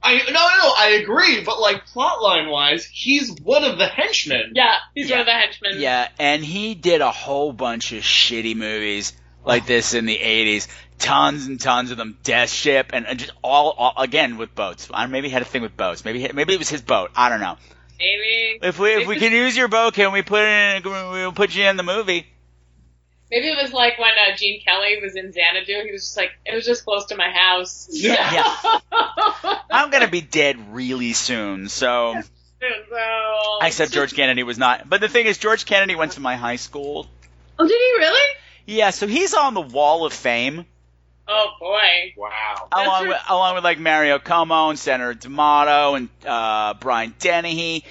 I 0.00 0.14
no, 0.14 0.22
no, 0.26 0.32
no, 0.32 0.74
I 0.76 0.98
agree, 1.02 1.42
but 1.42 1.58
like 1.60 1.86
plotline 1.88 2.50
wise, 2.50 2.84
he's 2.84 3.32
one 3.42 3.64
of 3.64 3.78
the 3.78 3.86
henchmen. 3.88 4.52
Yeah, 4.54 4.74
he's 4.94 5.08
Yeah. 5.08 5.16
one 5.16 5.20
of 5.22 5.26
the 5.26 5.32
henchmen. 5.32 5.80
Yeah, 5.80 6.08
and 6.20 6.44
he 6.44 6.74
did 6.76 7.00
a 7.00 7.10
whole 7.10 7.52
bunch 7.52 7.90
of 7.92 8.02
shitty 8.04 8.54
movies 8.54 9.12
like 9.44 9.66
this 9.66 9.94
in 9.94 10.06
the 10.06 10.16
'80s. 10.16 10.68
Tons 10.98 11.46
and 11.46 11.60
tons 11.60 11.90
of 11.90 11.96
them. 11.96 12.18
Death 12.22 12.50
Ship 12.50 12.90
and, 12.92 13.06
and 13.06 13.18
just 13.18 13.32
all, 13.42 13.70
all 13.70 13.94
again 13.96 14.36
with 14.36 14.54
boats. 14.54 14.88
I 14.92 15.06
maybe 15.06 15.28
he 15.28 15.32
had 15.32 15.42
a 15.42 15.46
thing 15.46 15.62
with 15.62 15.76
boats. 15.76 16.04
Maybe 16.04 16.28
maybe 16.32 16.54
it 16.54 16.58
was 16.58 16.68
his 16.68 16.82
boat. 16.82 17.10
I 17.14 17.28
don't 17.28 17.40
know. 17.40 17.56
Maybe. 17.98 18.58
If 18.62 18.78
we 18.78 18.94
if 18.94 19.06
we 19.06 19.16
can 19.16 19.32
use 19.32 19.56
your 19.56 19.68
boat, 19.68 19.94
can 19.94 20.12
we 20.12 20.22
put 20.22 20.42
it 20.42 20.84
in? 20.84 20.90
We'll 20.90 21.32
put 21.32 21.54
you 21.54 21.64
in 21.64 21.76
the 21.76 21.82
movie. 21.82 22.26
Maybe 23.30 23.48
it 23.48 23.62
was 23.62 23.72
like 23.72 23.98
when 23.98 24.10
uh, 24.10 24.36
Gene 24.36 24.62
Kelly 24.62 25.00
was 25.02 25.14
in 25.14 25.32
Xanadu. 25.32 25.84
He 25.84 25.92
was 25.92 26.02
just 26.02 26.16
like, 26.16 26.30
it 26.46 26.54
was 26.54 26.64
just 26.64 26.84
close 26.86 27.06
to 27.06 27.16
my 27.16 27.28
house. 27.30 27.88
Yeah. 27.90 28.56
I'm 29.70 29.90
gonna 29.90 30.08
be 30.08 30.22
dead 30.22 30.74
really 30.74 31.12
soon, 31.12 31.68
so 31.68 32.14
so, 32.60 33.58
except 33.62 33.92
George 33.92 34.14
Kennedy 34.14 34.42
was 34.42 34.58
not. 34.58 34.88
But 34.88 35.00
the 35.00 35.08
thing 35.08 35.26
is, 35.26 35.38
George 35.38 35.64
Kennedy 35.64 35.94
went 35.94 36.12
to 36.12 36.20
my 36.20 36.36
high 36.36 36.56
school. 36.56 37.06
Oh, 37.58 37.66
did 37.66 37.70
he 37.70 37.98
really? 37.98 38.34
Yeah, 38.66 38.90
so 38.90 39.06
he's 39.06 39.34
on 39.34 39.54
the 39.54 39.60
Wall 39.60 40.04
of 40.04 40.12
Fame. 40.12 40.66
Oh 41.28 41.50
boy. 41.60 42.14
Wow. 42.16 42.68
That's 42.74 42.86
along 42.86 43.02
right. 43.04 43.08
with 43.08 43.20
along 43.28 43.54
with 43.56 43.64
like 43.64 43.78
Mario 43.78 44.18
Cuomo 44.18 44.70
and 44.70 44.78
Senator 44.78 45.14
D'Amato 45.14 45.94
and 45.94 46.08
uh, 46.26 46.74
Brian 46.80 47.14
Dennehy. 47.18 47.84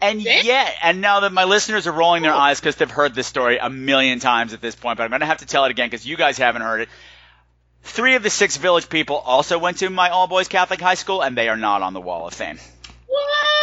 And 0.00 0.22
Yeah? 0.22 0.40
yeah, 0.42 0.70
and 0.82 1.02
now 1.02 1.20
that 1.20 1.32
my 1.32 1.44
listeners 1.44 1.86
are 1.86 1.92
rolling 1.92 2.22
their 2.22 2.32
eyes 2.32 2.58
because 2.58 2.76
they've 2.76 2.90
heard 2.90 3.14
this 3.14 3.26
story 3.26 3.58
a 3.58 3.68
million 3.68 4.18
times 4.18 4.54
at 4.54 4.62
this 4.62 4.74
point, 4.74 4.96
but 4.96 5.04
I'm 5.04 5.10
going 5.10 5.20
to 5.20 5.26
have 5.26 5.38
to 5.38 5.46
tell 5.46 5.66
it 5.66 5.70
again 5.70 5.90
because 5.90 6.06
you 6.06 6.16
guys 6.16 6.38
haven't 6.38 6.62
heard 6.62 6.80
it. 6.82 6.88
Three 7.82 8.14
of 8.14 8.22
the 8.22 8.30
six 8.30 8.56
village 8.56 8.88
people 8.88 9.16
also 9.16 9.58
went 9.58 9.78
to 9.78 9.90
my 9.90 10.08
all 10.08 10.26
boys 10.26 10.48
Catholic 10.48 10.80
high 10.80 10.94
school, 10.94 11.22
and 11.22 11.36
they 11.36 11.50
are 11.50 11.56
not 11.56 11.82
on 11.82 11.92
the 11.92 12.00
Wall 12.00 12.26
of 12.26 12.32
Fame. 12.32 12.58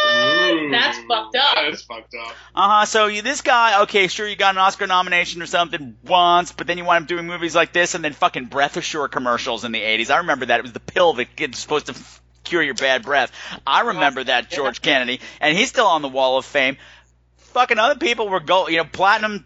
What? 0.07 0.53
Ooh. 0.53 0.69
That's 0.71 0.97
fucked 0.99 1.35
up. 1.35 1.55
That 1.55 1.69
is 1.73 1.81
fucked 1.83 2.13
up. 2.15 2.31
Uh 2.55 2.69
huh. 2.79 2.85
So 2.85 3.07
you, 3.07 3.21
this 3.21 3.41
guy, 3.41 3.81
okay, 3.83 4.07
sure, 4.07 4.27
you 4.27 4.35
got 4.35 4.55
an 4.55 4.59
Oscar 4.59 4.87
nomination 4.87 5.41
or 5.41 5.45
something 5.45 5.97
once, 6.05 6.51
but 6.51 6.67
then 6.67 6.77
you 6.77 6.85
wind 6.85 7.03
up 7.03 7.07
doing 7.07 7.27
movies 7.27 7.55
like 7.55 7.73
this, 7.73 7.95
and 7.95 8.03
then 8.03 8.13
fucking 8.13 8.45
Breath 8.45 8.75
Asure 8.77 9.09
commercials 9.09 9.63
in 9.65 9.71
the 9.71 9.81
'80s. 9.81 10.09
I 10.09 10.17
remember 10.17 10.45
that. 10.47 10.59
It 10.59 10.63
was 10.63 10.73
the 10.73 10.79
pill 10.79 11.13
that 11.13 11.35
gets 11.35 11.59
supposed 11.59 11.87
to 11.87 11.93
f- 11.93 12.21
cure 12.43 12.61
your 12.63 12.73
bad 12.75 13.03
breath. 13.03 13.31
I 13.65 13.81
remember 13.81 14.23
that 14.23 14.49
George 14.49 14.81
Kennedy, 14.81 15.19
and 15.41 15.57
he's 15.57 15.69
still 15.69 15.87
on 15.87 16.01
the 16.01 16.07
Wall 16.09 16.37
of 16.37 16.45
Fame. 16.45 16.77
Fucking 17.53 17.79
other 17.79 17.95
people 17.99 18.29
were 18.29 18.39
gold, 18.39 18.69
you 18.69 18.77
know, 18.77 18.83
platinum 18.85 19.45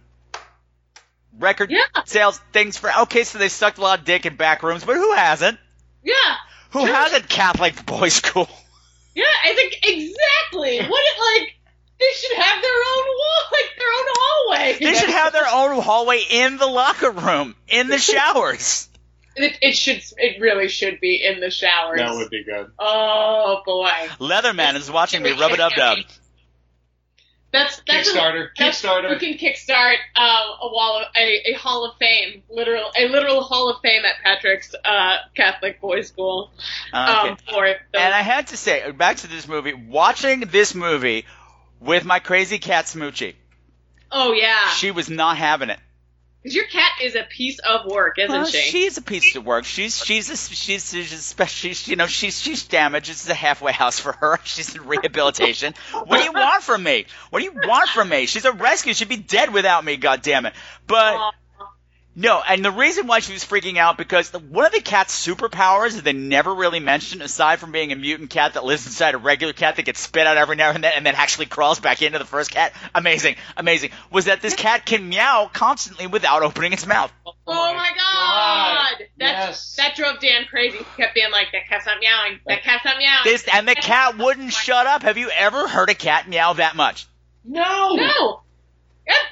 record 1.40 1.72
Yeah. 1.72 1.82
sales 2.06 2.40
things 2.52 2.78
for. 2.78 2.92
Okay, 3.04 3.24
so 3.24 3.38
they 3.38 3.48
sucked 3.50 3.78
a 3.78 3.82
lot 3.82 4.00
of 4.00 4.06
dick 4.06 4.26
in 4.26 4.36
back 4.36 4.64
rooms, 4.64 4.84
but 4.84 4.96
who 4.96 5.14
hasn't? 5.14 5.58
Yeah. 6.04 6.14
Who 6.72 6.86
Sure. 6.86 6.94
hasn't 6.96 7.28
Catholic 7.30 7.86
boys 7.86 8.14
school? 8.22 8.50
Yeah, 9.14 9.26
I 9.44 9.54
think 9.54 9.74
exactly. 9.84 10.80
What 10.90 11.04
it 11.04 11.42
like? 11.42 11.56
They 12.00 12.06
should 12.16 12.38
have 12.38 12.62
their 12.62 12.72
own 12.72 13.06
wall, 13.06 13.44
like 13.52 13.78
their 13.78 13.88
own 13.88 14.06
hallway. 14.10 14.78
They 14.80 15.00
should 15.00 15.10
have 15.10 15.34
their 15.34 15.48
own 15.48 15.82
hallway 15.82 16.24
in 16.30 16.58
the 16.58 16.66
locker 16.66 17.12
room, 17.12 17.56
in 17.68 17.88
the 17.88 17.98
showers. 18.00 18.90
It, 19.36 19.58
it 19.62 19.76
should. 19.76 20.02
It 20.18 20.42
really 20.42 20.68
should 20.68 21.00
be 21.00 21.24
in 21.24 21.40
the 21.40 21.52
showers. 21.52 22.00
That 22.00 22.16
would 22.16 22.30
be 22.30 22.44
good. 22.44 22.72
Oh 22.80 23.62
boy. 23.66 23.90
Leatherman 24.20 24.76
is 24.76 24.92
watching 24.92 25.22
me 25.22 25.32
rub 25.32 25.52
a 25.52 25.58
dub 25.58 25.74
dub. 25.74 26.00
That's 27.52 27.82
that's 27.86 28.10
Kickstarter. 28.10 28.46
A, 28.46 28.50
that's, 28.58 28.82
Kickstarter. 28.82 29.10
We 29.10 29.20
can 29.20 29.38
kickstart 29.38 29.96
um, 30.16 30.58
a 30.62 30.70
wall 30.72 31.02
of 31.02 31.08
a, 31.18 31.50
a 31.50 31.54
hall 31.54 31.86
of 31.86 31.98
fame, 31.98 32.44
literal 32.50 32.90
a 32.98 33.10
literal 33.10 33.42
hall 33.42 33.70
of 33.70 33.82
fame 33.82 34.04
at 34.06 34.16
Patrick's 34.24 34.74
uh, 34.86 35.18
Catholic 35.36 35.82
boys' 35.82 36.08
school. 36.08 36.52
Um, 36.94 37.38
for 37.50 37.68
the, 37.92 38.00
And 38.00 38.14
I 38.14 38.22
had 38.22 38.48
to 38.48 38.58
say, 38.58 38.92
back 38.92 39.18
to 39.18 39.28
this 39.28 39.48
movie, 39.48 39.74
watching 39.74 40.42
this 40.42 40.74
movie 40.74 41.26
with 41.82 42.06
my 42.06 42.20
crazy 42.20 42.58
cat 42.58 42.86
Smoochie, 42.86 43.36
oh 44.12 44.32
yeah, 44.32 44.70
she 44.70 44.92
was 44.92 45.10
not 45.10 45.36
having 45.38 45.70
it. 45.70 45.80
'Cause 46.44 46.56
your 46.56 46.66
cat 46.66 46.94
is 47.04 47.14
a 47.14 47.22
piece 47.24 47.60
of 47.60 47.86
work, 47.86 48.18
isn't 48.18 48.32
Well, 48.32 48.46
she? 48.46 48.58
She's 48.62 48.98
a 48.98 49.02
piece 49.04 49.36
of 49.36 49.46
work. 49.46 49.64
She's 49.64 50.04
she's 50.04 50.30
a, 50.32 50.36
she's 50.36 50.90
she's 50.90 51.14
a 51.14 51.18
special. 51.18 51.70
She's, 51.70 51.88
you 51.88 51.96
know 51.96 52.08
she's 52.08 52.40
she's 52.42 52.64
damaged. 52.64 53.10
This 53.12 53.24
is 53.24 53.30
a 53.30 53.36
halfway 53.36 53.74
house 53.74 54.00
for 54.00 54.14
her. 54.14 54.40
She's 54.44 54.74
in 54.76 54.88
rehabilitation. 54.88 55.76
what 55.92 56.18
do 56.18 56.24
you 56.24 56.32
want 56.34 56.64
from 56.64 56.82
me? 56.82 57.06
What 57.30 57.40
do 57.40 57.46
you 57.46 57.54
want 57.68 57.90
from 57.90 58.10
me? 58.10 58.26
She's 58.26 58.46
a 58.46 58.52
rescue. 58.52 58.96
She'd 58.96 59.08
be 59.08 59.18
dead 59.18 59.54
without 59.54 59.86
me. 59.86 59.98
God 59.98 60.24
damn 60.24 60.48
it. 60.48 60.54
But 60.88 61.14
Aw. 61.16 61.32
No, 62.14 62.42
and 62.46 62.64
the 62.64 62.72
reason 62.72 63.08
why 63.08 63.20
she 63.20 63.32
was 63.32 63.46
freaking 63.46 63.78
out 63.78 63.98
because 63.98 64.32
the, 64.32 64.40
one 64.40 64.66
of 64.66 64.74
the 64.74 64.82
cat's 64.82 65.26
superpowers 65.26 65.96
that 65.96 66.04
they 66.04 66.14
never 66.14 66.54
really 66.54 66.80
mentioned, 66.82 67.22
aside 67.22 67.60
from 67.60 67.72
being 67.72 67.92
a 67.92 67.96
mutant 67.96 68.30
cat 68.30 68.56
that 68.56 68.66
lives 68.66 68.86
inside 68.86 69.16
a 69.16 69.18
regular 69.18 69.54
cat 69.54 69.78
that 69.78 69.84
gets 69.84 70.02
spit 70.02 70.28
out 70.28 70.36
every 70.36 70.58
now 70.58 70.72
and 70.72 70.84
then, 70.84 70.92
and 70.96 71.06
then 71.06 71.16
actually 71.16 71.46
crawls 71.46 71.80
back 71.80 72.02
into 72.02 72.20
the 72.20 72.26
first 72.26 72.52
cat. 72.52 72.74
Amazing, 72.94 73.38
amazing. 73.56 73.92
Was 74.12 74.26
that 74.26 74.42
this 74.42 74.56
cat 74.56 74.86
can 74.86 75.08
meow 75.08 75.50
constantly 75.54 76.08
without 76.08 76.44
opening 76.44 76.74
its 76.74 76.86
mouth. 76.86 77.12
Oh 77.26 77.74
my 77.74 77.92
god! 77.96 78.96
Oh 79.02 79.06
that 79.20 79.48
Yes. 79.48 79.76
that 79.78 79.96
drove 79.96 80.20
Dan 80.20 80.46
crazy. 80.50 80.80
He 80.80 80.84
kept 80.98 81.16
being 81.16 81.32
like, 81.32 81.48
"That 81.54 81.68
cat's 81.68 81.86
not 81.86 81.98
meowing. 82.02 82.40
That 82.46 82.64
cat's 82.64 82.84
not 82.84 82.98
meowing." 82.98 83.24
This 83.24 83.46
and 83.52 83.68
the 83.68 83.76
cat 83.76 84.18
wouldn't 84.18 84.52
shut 84.54 84.86
up. 84.86 85.04
Have 85.04 85.18
you 85.18 85.30
ever 85.30 85.68
heard 85.68 85.90
a 85.90 85.96
cat 85.96 86.28
meow 86.28 86.54
that 86.54 86.76
much? 86.76 87.08
No. 87.44 87.96
No. 87.96 88.42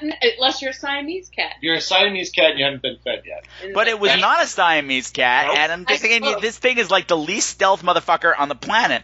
Yeah, 0.02 0.14
Unless 0.36 0.62
you're 0.62 0.70
a 0.70 0.74
Siamese 0.74 1.28
cat. 1.28 1.54
You're 1.60 1.74
a 1.76 1.80
Siamese 1.80 2.30
cat 2.30 2.50
and 2.52 2.58
you 2.58 2.64
haven't 2.64 2.82
been 2.82 2.98
fed 3.04 3.22
yet. 3.26 3.44
But 3.74 3.88
it 3.88 3.98
was 3.98 4.18
not 4.20 4.42
a 4.42 4.46
Siamese 4.46 5.10
cat, 5.10 5.46
Nope. 5.48 5.56
and 5.58 5.72
I'm 5.72 5.86
just 5.86 6.02
thinking 6.02 6.24
suppose. 6.24 6.42
this 6.42 6.58
thing 6.58 6.78
is 6.78 6.90
like 6.90 7.06
the 7.08 7.16
least 7.16 7.48
stealth 7.50 7.82
motherfucker 7.82 8.32
on 8.38 8.48
the 8.48 8.54
planet. 8.54 9.02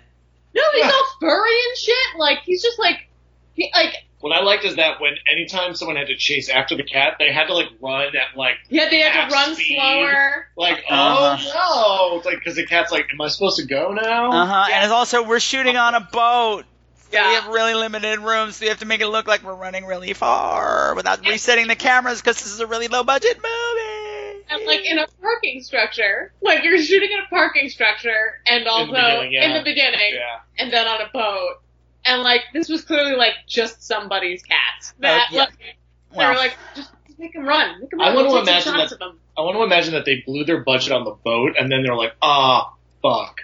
No, 0.54 0.62
he's 0.74 0.84
all 0.84 1.04
furry 1.20 1.50
and 1.68 1.76
shit. 1.76 2.18
Like 2.18 2.38
he's 2.44 2.62
just 2.62 2.78
like, 2.78 3.06
he, 3.54 3.70
like 3.74 3.94
What 4.20 4.32
I 4.34 4.42
liked 4.42 4.64
is 4.64 4.76
that 4.76 5.00
when 5.00 5.12
anytime 5.30 5.74
someone 5.74 5.96
had 5.96 6.06
to 6.06 6.16
chase 6.16 6.48
after 6.48 6.76
the 6.76 6.82
cat, 6.82 7.16
they 7.18 7.30
had 7.30 7.46
to 7.48 7.54
like 7.54 7.68
run 7.80 8.06
at 8.16 8.36
like 8.36 8.54
yeah, 8.70 8.88
they 8.88 9.00
had 9.00 9.28
to 9.28 9.34
run 9.34 9.54
speed. 9.54 9.76
slower. 9.78 10.48
like 10.56 10.78
Uh-huh. 10.88 11.36
oh 11.38 12.10
no, 12.12 12.16
it's 12.16 12.26
like 12.26 12.38
because 12.38 12.56
the 12.56 12.64
cat's 12.66 12.90
like, 12.90 13.06
am 13.12 13.20
I 13.20 13.28
supposed 13.28 13.58
to 13.58 13.66
go 13.66 13.92
now? 13.92 14.30
Uh 14.32 14.46
huh. 14.46 14.66
And 14.72 14.84
it's 14.84 14.92
also 14.92 15.22
we're 15.24 15.40
shooting 15.40 15.76
on 15.76 15.94
a 15.94 16.00
boat. 16.00 16.64
Yeah. 17.12 17.28
We 17.28 17.34
have 17.34 17.46
really 17.48 17.74
limited 17.74 18.18
rooms, 18.20 18.56
so 18.56 18.64
we 18.64 18.68
have 18.68 18.80
to 18.80 18.86
make 18.86 19.00
it 19.00 19.06
look 19.08 19.26
like 19.26 19.42
we're 19.44 19.54
running 19.54 19.84
really 19.86 20.12
far 20.12 20.94
without 20.94 21.26
resetting 21.26 21.66
the 21.68 21.76
cameras 21.76 22.20
because 22.20 22.36
this 22.42 22.52
is 22.52 22.60
a 22.60 22.66
really 22.66 22.88
low 22.88 23.04
budget 23.04 23.36
movie. 23.36 24.42
And 24.48 24.64
like 24.66 24.84
in 24.84 24.98
a 24.98 25.06
parking 25.20 25.62
structure, 25.62 26.32
like 26.40 26.62
you're 26.64 26.78
shooting 26.80 27.10
in 27.12 27.18
a 27.20 27.28
parking 27.28 27.68
structure, 27.68 28.40
and 28.46 28.66
also 28.68 28.92
beginning, 28.92 29.32
yeah. 29.32 29.46
in 29.48 29.54
the 29.54 29.62
beginning, 29.62 30.14
Yeah. 30.14 30.38
and 30.58 30.72
then 30.72 30.86
on 30.86 31.00
a 31.00 31.08
boat, 31.12 31.56
and 32.04 32.22
like 32.22 32.42
this 32.52 32.68
was 32.68 32.82
clearly 32.84 33.16
like 33.16 33.34
just 33.48 33.82
somebody's 33.82 34.42
cat. 34.42 34.92
That 35.00 35.22
Uh, 35.22 35.24
yeah. 35.32 35.40
like, 35.40 35.58
they 35.58 36.16
Well. 36.16 36.30
were 36.30 36.36
like, 36.36 36.56
just 36.76 36.90
make 37.18 37.34
him 37.34 37.44
run, 37.44 37.80
make 37.80 37.92
him 37.92 38.00
I 38.00 38.14
want 38.14 38.28
to 38.28 38.32
We'll 38.34 38.44
take 38.44 38.66
imagine 38.66 38.98
that- 38.98 39.12
I 39.38 39.40
want 39.42 39.56
to 39.56 39.62
imagine 39.64 39.92
that 39.94 40.04
they 40.06 40.22
blew 40.26 40.44
their 40.44 40.62
budget 40.62 40.92
on 40.92 41.04
the 41.04 41.10
boat, 41.10 41.56
and 41.58 41.70
then 41.70 41.82
they're 41.82 41.94
like, 41.96 42.14
ah, 42.22 42.72
fuck. 43.02 43.40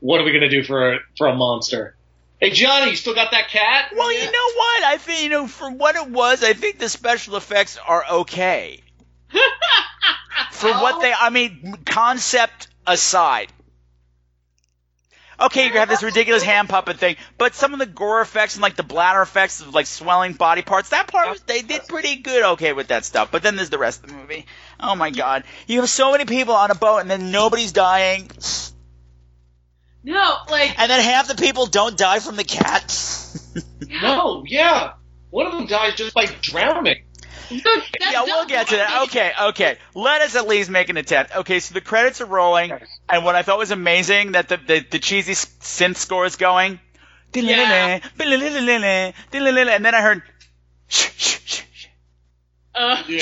What 0.00 0.20
are 0.20 0.24
we 0.24 0.32
gonna 0.32 0.48
do 0.50 0.62
for 0.64 0.94
a, 0.94 0.98
for 1.16 1.28
a 1.28 1.34
monster? 1.34 1.94
Hey 2.40 2.50
Johnny, 2.50 2.90
you 2.90 2.96
still 2.96 3.14
got 3.14 3.32
that 3.32 3.48
cat? 3.48 3.92
Well, 3.94 4.10
you 4.10 4.24
know 4.24 4.54
what? 4.56 4.84
I 4.84 4.96
think 4.96 5.22
you 5.22 5.28
know 5.28 5.46
for 5.46 5.70
what 5.70 5.96
it 5.96 6.08
was, 6.08 6.42
I 6.42 6.54
think 6.54 6.78
the 6.78 6.88
special 6.88 7.36
effects 7.36 7.76
are 7.86 8.02
okay. 8.10 8.80
for 10.50 10.70
what 10.70 10.96
oh. 10.96 11.00
they, 11.02 11.12
I 11.12 11.28
mean, 11.28 11.76
concept 11.84 12.68
aside. 12.86 13.52
Okay, 15.38 15.66
you 15.66 15.72
have 15.72 15.88
this 15.88 16.02
ridiculous 16.02 16.42
hand 16.42 16.68
puppet 16.68 16.98
thing, 16.98 17.16
but 17.38 17.54
some 17.54 17.72
of 17.72 17.78
the 17.78 17.86
gore 17.86 18.20
effects 18.20 18.56
and 18.56 18.62
like 18.62 18.76
the 18.76 18.82
bladder 18.82 19.22
effects 19.22 19.60
of 19.60 19.74
like 19.74 19.86
swelling 19.86 20.34
body 20.34 20.62
parts, 20.62 20.90
that 20.90 21.08
part 21.08 21.30
was, 21.30 21.40
they 21.42 21.62
did 21.62 21.88
pretty 21.88 22.16
good 22.16 22.42
okay 22.42 22.72
with 22.74 22.88
that 22.88 23.04
stuff. 23.04 23.30
But 23.30 23.42
then 23.42 23.56
there's 23.56 23.70
the 23.70 23.78
rest 23.78 24.02
of 24.02 24.10
the 24.10 24.16
movie. 24.16 24.44
Oh 24.78 24.94
my 24.94 25.10
god. 25.10 25.44
You 25.66 25.80
have 25.80 25.88
so 25.88 26.12
many 26.12 26.26
people 26.26 26.54
on 26.54 26.70
a 26.70 26.74
boat 26.74 26.98
and 26.98 27.10
then 27.10 27.30
nobody's 27.30 27.72
dying. 27.72 28.30
No, 30.02 30.36
like 30.48 30.78
And 30.78 30.90
then 30.90 31.02
half 31.02 31.28
the 31.28 31.34
people 31.34 31.66
don't 31.66 31.96
die 31.96 32.20
from 32.20 32.36
the 32.36 32.44
cat. 32.44 32.96
No, 34.02 34.44
yeah. 34.46 34.94
One 35.30 35.46
of 35.46 35.52
them 35.52 35.66
dies 35.66 35.94
just 35.94 36.14
by 36.14 36.26
drowning. 36.40 37.04
so 37.48 37.56
that 37.58 38.12
yeah, 38.12 38.22
we'll 38.22 38.46
get 38.46 38.68
to 38.68 38.76
that. 38.76 39.02
Okay, 39.04 39.32
okay. 39.48 39.78
Let 39.94 40.22
us 40.22 40.36
at 40.36 40.46
least 40.48 40.70
make 40.70 40.88
an 40.88 40.96
attempt. 40.96 41.36
Okay, 41.36 41.60
so 41.60 41.74
the 41.74 41.80
credits 41.80 42.20
are 42.20 42.26
rolling, 42.26 42.72
and 43.08 43.24
what 43.24 43.34
I 43.34 43.42
thought 43.42 43.58
was 43.58 43.70
amazing 43.70 44.32
that 44.32 44.48
the 44.48 44.56
the, 44.56 44.86
the 44.90 44.98
cheesy 44.98 45.34
synth 45.34 45.96
score 45.96 46.24
is 46.26 46.36
going. 46.36 46.80
Yeah. 47.34 48.00
And 49.74 49.84
then 49.84 49.94
I 49.94 50.02
heard. 50.02 50.22
shh, 50.88 51.10
shh, 51.16 51.38
shh, 51.44 51.62
shh, 51.72 51.86
Uh, 52.74 53.02
Yeah. 53.06 53.20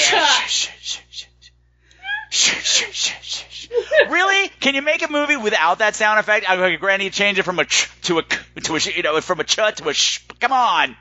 Really? 4.09 4.49
Can 4.61 4.75
you 4.75 4.83
make 4.83 5.03
a 5.03 5.11
movie 5.11 5.37
without 5.37 5.79
that 5.81 5.95
sound 5.95 6.19
effect? 6.21 6.49
Okay, 6.51 6.77
granted, 6.77 7.05
you 7.05 7.11
change 7.11 7.39
it 7.39 7.43
from 7.43 7.59
a 7.59 7.65
ch 7.65 7.89
to 8.03 8.19
a 8.19 8.23
k 8.23 8.37
to 8.65 8.77
a 8.77 8.81
sh, 8.81 8.97
you 8.97 9.03
know 9.03 9.21
from 9.21 9.41
a 9.41 9.45
ch 9.45 9.57
to 9.57 9.89
a 9.89 9.95
sh. 9.95 10.21
Come 10.41 10.53
on. 10.53 10.97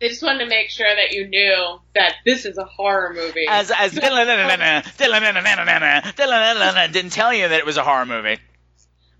They 0.00 0.08
just 0.08 0.22
wanted 0.22 0.40
to 0.44 0.46
make 0.50 0.68
sure 0.70 0.86
that 0.94 1.12
you 1.12 1.26
knew 1.26 1.80
that 1.94 2.16
this 2.24 2.44
is 2.44 2.58
a 2.58 2.64
horror 2.64 3.14
movie. 3.14 3.46
as 3.48 3.70
as 3.70 3.92
didn't 6.92 7.10
tell 7.10 7.32
you 7.32 7.48
that 7.48 7.58
it 7.58 7.64
was 7.66 7.76
a 7.78 7.82
horror 7.82 8.04
movie. 8.06 8.38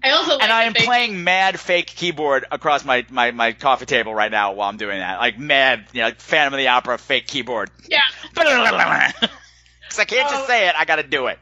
I 0.05 0.11
also 0.11 0.33
like 0.35 0.43
And 0.43 0.53
I 0.53 0.65
am 0.65 0.75
they- 0.75 0.85
playing 0.85 1.25
mad 1.25 1.59
fake 1.59 1.87
keyboard 1.87 2.45
across 2.53 2.85
my, 2.85 3.07
my, 3.11 3.31
my 3.31 3.53
coffee 3.53 3.87
table 3.87 4.15
right 4.15 4.31
now 4.31 4.53
while 4.53 4.69
I'm 4.69 4.77
doing 4.77 4.99
that. 4.99 5.19
Like 5.19 5.39
mad, 5.39 5.87
you 5.93 6.01
know, 6.01 6.09
like 6.09 6.21
Phantom 6.21 6.53
of 6.53 6.59
the 6.59 6.69
Opera 6.69 6.99
fake 6.99 7.27
keyboard. 7.27 7.71
Yeah, 7.89 8.01
Because 9.97 10.13
I 10.13 10.17
can't 10.17 10.31
just 10.31 10.47
say 10.47 10.69
it, 10.69 10.75
I 10.77 10.85
gotta 10.85 11.03
do 11.03 11.27
it. 11.27 11.39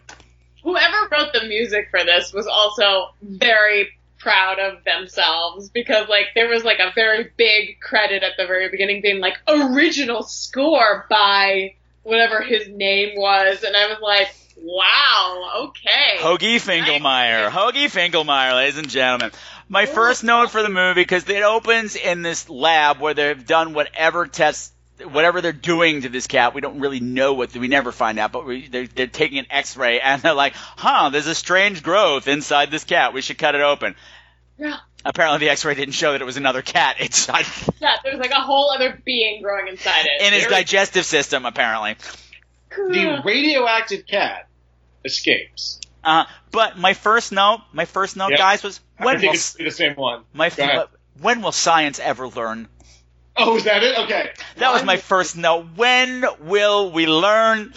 whoever 0.62 1.08
wrote 1.10 1.32
the 1.32 1.44
music 1.46 1.88
for 1.90 2.02
this 2.04 2.32
was 2.32 2.46
also 2.46 3.08
very 3.22 3.88
proud 4.18 4.58
of 4.58 4.82
themselves 4.84 5.68
because 5.68 6.08
like 6.08 6.28
there 6.34 6.48
was 6.48 6.64
like 6.64 6.78
a 6.78 6.90
very 6.94 7.30
big 7.36 7.78
credit 7.80 8.22
at 8.22 8.32
the 8.38 8.46
very 8.46 8.70
beginning 8.70 9.02
being 9.02 9.20
like 9.20 9.34
original 9.46 10.22
score 10.22 11.04
by 11.10 11.74
whatever 12.04 12.40
his 12.40 12.66
name 12.68 13.10
was 13.16 13.62
and 13.62 13.76
I 13.76 13.88
was 13.88 13.98
like 14.00 14.34
wow 14.62 15.50
okay 15.66 16.16
Hoagie 16.20 16.56
Finkelmeyer. 16.56 17.50
Hoagie 17.50 17.90
Finkelmeyer, 17.90 18.54
ladies 18.54 18.78
and 18.78 18.88
gentlemen. 18.88 19.30
My 19.68 19.84
first 19.84 20.24
note 20.24 20.50
for 20.50 20.62
the 20.62 20.68
movie, 20.70 21.02
because 21.02 21.28
it 21.28 21.42
opens 21.42 21.96
in 21.96 22.22
this 22.22 22.48
lab 22.48 23.00
where 23.00 23.12
they've 23.14 23.46
done 23.46 23.74
whatever 23.74 24.26
tests, 24.26 24.72
whatever 25.04 25.40
they're 25.40 25.52
doing 25.52 26.02
to 26.02 26.08
this 26.08 26.26
cat. 26.26 26.54
We 26.54 26.60
don't 26.60 26.80
really 26.80 27.00
know 27.00 27.34
what, 27.34 27.54
we 27.56 27.68
never 27.68 27.92
find 27.92 28.18
out, 28.18 28.32
but 28.32 28.46
we, 28.46 28.68
they're, 28.68 28.86
they're 28.86 29.06
taking 29.06 29.38
an 29.38 29.46
x-ray 29.50 30.00
and 30.00 30.20
they're 30.22 30.34
like, 30.34 30.54
huh, 30.54 31.10
there's 31.10 31.26
a 31.26 31.34
strange 31.34 31.82
growth 31.82 32.28
inside 32.28 32.70
this 32.70 32.84
cat. 32.84 33.12
We 33.12 33.20
should 33.22 33.38
cut 33.38 33.54
it 33.54 33.60
open. 33.60 33.94
yeah 34.58 34.76
Apparently 35.06 35.38
the 35.40 35.50
x-ray 35.50 35.74
didn't 35.74 35.92
show 35.94 36.12
that 36.12 36.22
it 36.22 36.24
was 36.24 36.36
another 36.38 36.62
cat 36.62 36.96
inside, 37.00 37.44
yeah 37.80 37.96
there's 38.02 38.18
like 38.18 38.30
a 38.30 38.40
whole 38.40 38.70
other 38.70 39.00
being 39.04 39.42
growing 39.42 39.68
inside 39.68 40.06
it 40.06 40.22
in 40.26 40.32
his 40.32 40.44
Very 40.44 40.54
digestive 40.62 41.04
system, 41.04 41.44
apparently. 41.44 41.96
The 42.70 43.20
radioactive 43.24 44.06
cat 44.06 44.48
escapes. 45.04 45.80
Uh, 46.02 46.24
but 46.50 46.76
my 46.78 46.94
first 46.94 47.32
note, 47.32 47.60
my 47.72 47.84
first 47.84 48.16
note, 48.16 48.30
Yep. 48.30 48.38
guys, 48.38 48.62
was 48.62 48.80
I 48.98 49.04
when 49.04 49.18
think 49.20 49.30
will, 49.32 49.34
it's 49.34 49.52
the 49.54 49.70
same 49.70 49.94
one. 49.94 50.24
my, 50.32 50.48
Go 50.50 50.86
when 51.20 51.42
will 51.42 51.52
science 51.52 51.98
ever 51.98 52.28
learn? 52.28 52.68
Oh, 53.36 53.56
is 53.56 53.64
that 53.64 53.82
it? 53.82 53.98
Okay. 54.00 54.30
That 54.56 54.72
was 54.72 54.84
my 54.84 54.96
first 54.96 55.36
note. 55.36 55.66
When 55.76 56.24
will 56.40 56.92
we 56.92 57.06
learn? 57.06 57.72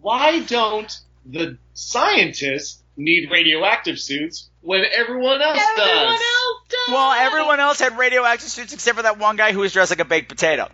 Why 0.00 0.40
don't 0.40 0.90
the 1.26 1.58
scientists 1.74 2.82
need 2.96 3.30
radioactive 3.30 3.98
suits 3.98 4.48
when 4.60 4.84
everyone 4.90 5.40
else 5.42 5.58
everyone 5.78 5.86
does? 5.86 6.20
else 6.20 6.60
does 6.68 6.88
Well, 6.88 7.12
everyone 7.12 7.60
else 7.60 7.80
had 7.80 7.96
radioactive 7.98 8.48
suits 8.48 8.72
except 8.72 8.96
for 8.96 9.02
that 9.02 9.18
one 9.18 9.36
guy 9.36 9.52
who 9.52 9.60
was 9.60 9.72
dressed 9.72 9.90
like 9.90 10.00
a 10.00 10.04
baked 10.04 10.28
potato. 10.28 10.68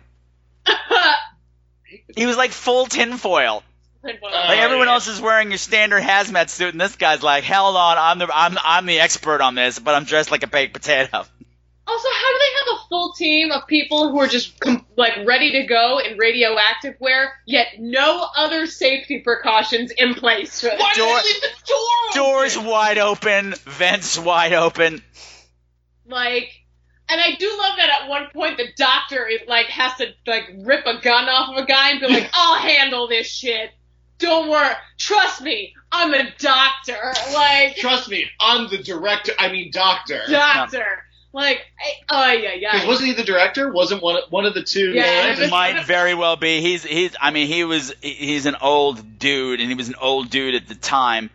He 2.15 2.25
was 2.25 2.37
like 2.37 2.51
full 2.51 2.85
tinfoil. 2.85 3.63
Oh, 4.03 4.07
like 4.07 4.19
Oh, 4.23 4.53
everyone 4.53 4.87
yeah. 4.87 4.93
else 4.93 5.07
is 5.07 5.19
wearing 5.19 5.49
your 5.49 5.57
standard 5.57 6.01
hazmat 6.03 6.49
suit, 6.49 6.73
and 6.73 6.79
this 6.79 6.95
guy's 6.95 7.21
like, 7.23 7.43
"Hell 7.43 7.75
on, 7.75 7.97
I'm 7.97 8.19
the 8.19 8.29
I'm 8.33 8.57
I'm 8.63 8.85
the 8.85 8.99
expert 8.99 9.41
on 9.41 9.55
this, 9.55 9.79
but 9.79 9.95
I'm 9.95 10.03
dressed 10.05 10.31
like 10.31 10.43
a 10.43 10.47
baked 10.47 10.73
potato." 10.73 11.25
Also, 11.89 12.07
how 12.13 12.33
do 12.33 12.39
they 12.39 12.71
have 12.71 12.79
a 12.79 12.87
full 12.87 13.13
team 13.13 13.51
of 13.51 13.65
people 13.65 14.11
who 14.11 14.19
are 14.19 14.27
just 14.27 14.59
com- 14.59 14.85
like 14.95 15.25
ready 15.25 15.51
to 15.53 15.65
go 15.65 15.99
in 15.99 16.17
radioactive 16.17 16.95
wear, 16.99 17.33
yet 17.47 17.67
no 17.79 18.27
other 18.37 18.67
safety 18.67 19.19
precautions 19.19 19.91
in 19.97 20.13
place 20.13 20.61
for 20.61 20.67
them? 20.67 20.77
Why 20.79 20.93
did 20.93 21.03
they 21.03 21.13
leave 21.13 21.41
the 21.41 21.47
door 21.67 22.25
Doors 22.25 22.57
open? 22.57 22.69
wide 22.69 22.97
open, 22.99 23.53
vents 23.65 24.19
wide 24.19 24.53
open. 24.53 25.01
Like, 26.05 26.49
and 27.09 27.19
I 27.19 27.35
do 27.39 27.47
love 27.57 27.77
that 27.77 28.01
at 28.01 28.09
one 28.09 28.27
point 28.33 28.57
the 28.57 28.67
doctor 28.77 29.25
is 29.25 29.39
like 29.47 29.65
has 29.67 29.95
to 29.95 30.07
like 30.27 30.43
rip 30.59 30.85
a 30.85 31.01
gun 31.01 31.27
off 31.27 31.57
of 31.57 31.63
a 31.63 31.65
guy 31.65 31.91
and 31.91 31.99
be 31.99 32.07
like, 32.07 32.29
"I'll 32.33 32.59
handle 32.59 33.07
this 33.07 33.27
shit. 33.27 33.71
Don't 34.19 34.49
worry. 34.49 34.75
Trust 34.97 35.41
me. 35.41 35.73
I'm 35.91 36.13
a 36.13 36.29
doctor. 36.37 37.13
Like, 37.33 37.77
Trust 37.77 38.09
me, 38.09 38.25
I'm 38.39 38.69
the 38.69 38.77
director. 38.77 39.31
I 39.39 39.51
mean, 39.51 39.71
doctor. 39.71 40.21
doctor. 40.29 41.03
Like, 41.31 41.61
I, 41.79 41.91
oh 42.09 42.31
yeah, 42.33 42.53
yeah. 42.55 42.87
wasn't 42.87 43.09
he 43.09 43.13
the 43.13 43.23
director? 43.23 43.71
Wasn't 43.71 44.01
one 44.01 44.19
one 44.29 44.45
of 44.45 44.53
the 44.55 44.63
two? 44.63 44.93
Yeah, 44.93 45.35
it 45.39 45.49
might 45.51 45.85
very 45.85 46.15
well 46.15 46.35
be. 46.37 46.61
He's 46.61 46.83
he's. 46.83 47.15
I 47.21 47.29
mean, 47.31 47.47
he 47.47 47.63
was 47.63 47.93
he's 48.01 48.47
an 48.47 48.55
old 48.59 49.19
dude, 49.19 49.59
and 49.59 49.69
he 49.69 49.75
was 49.75 49.89
an 49.89 49.95
old 50.01 50.29
dude 50.31 50.55
at 50.55 50.67
the 50.67 50.75
time. 50.75 51.29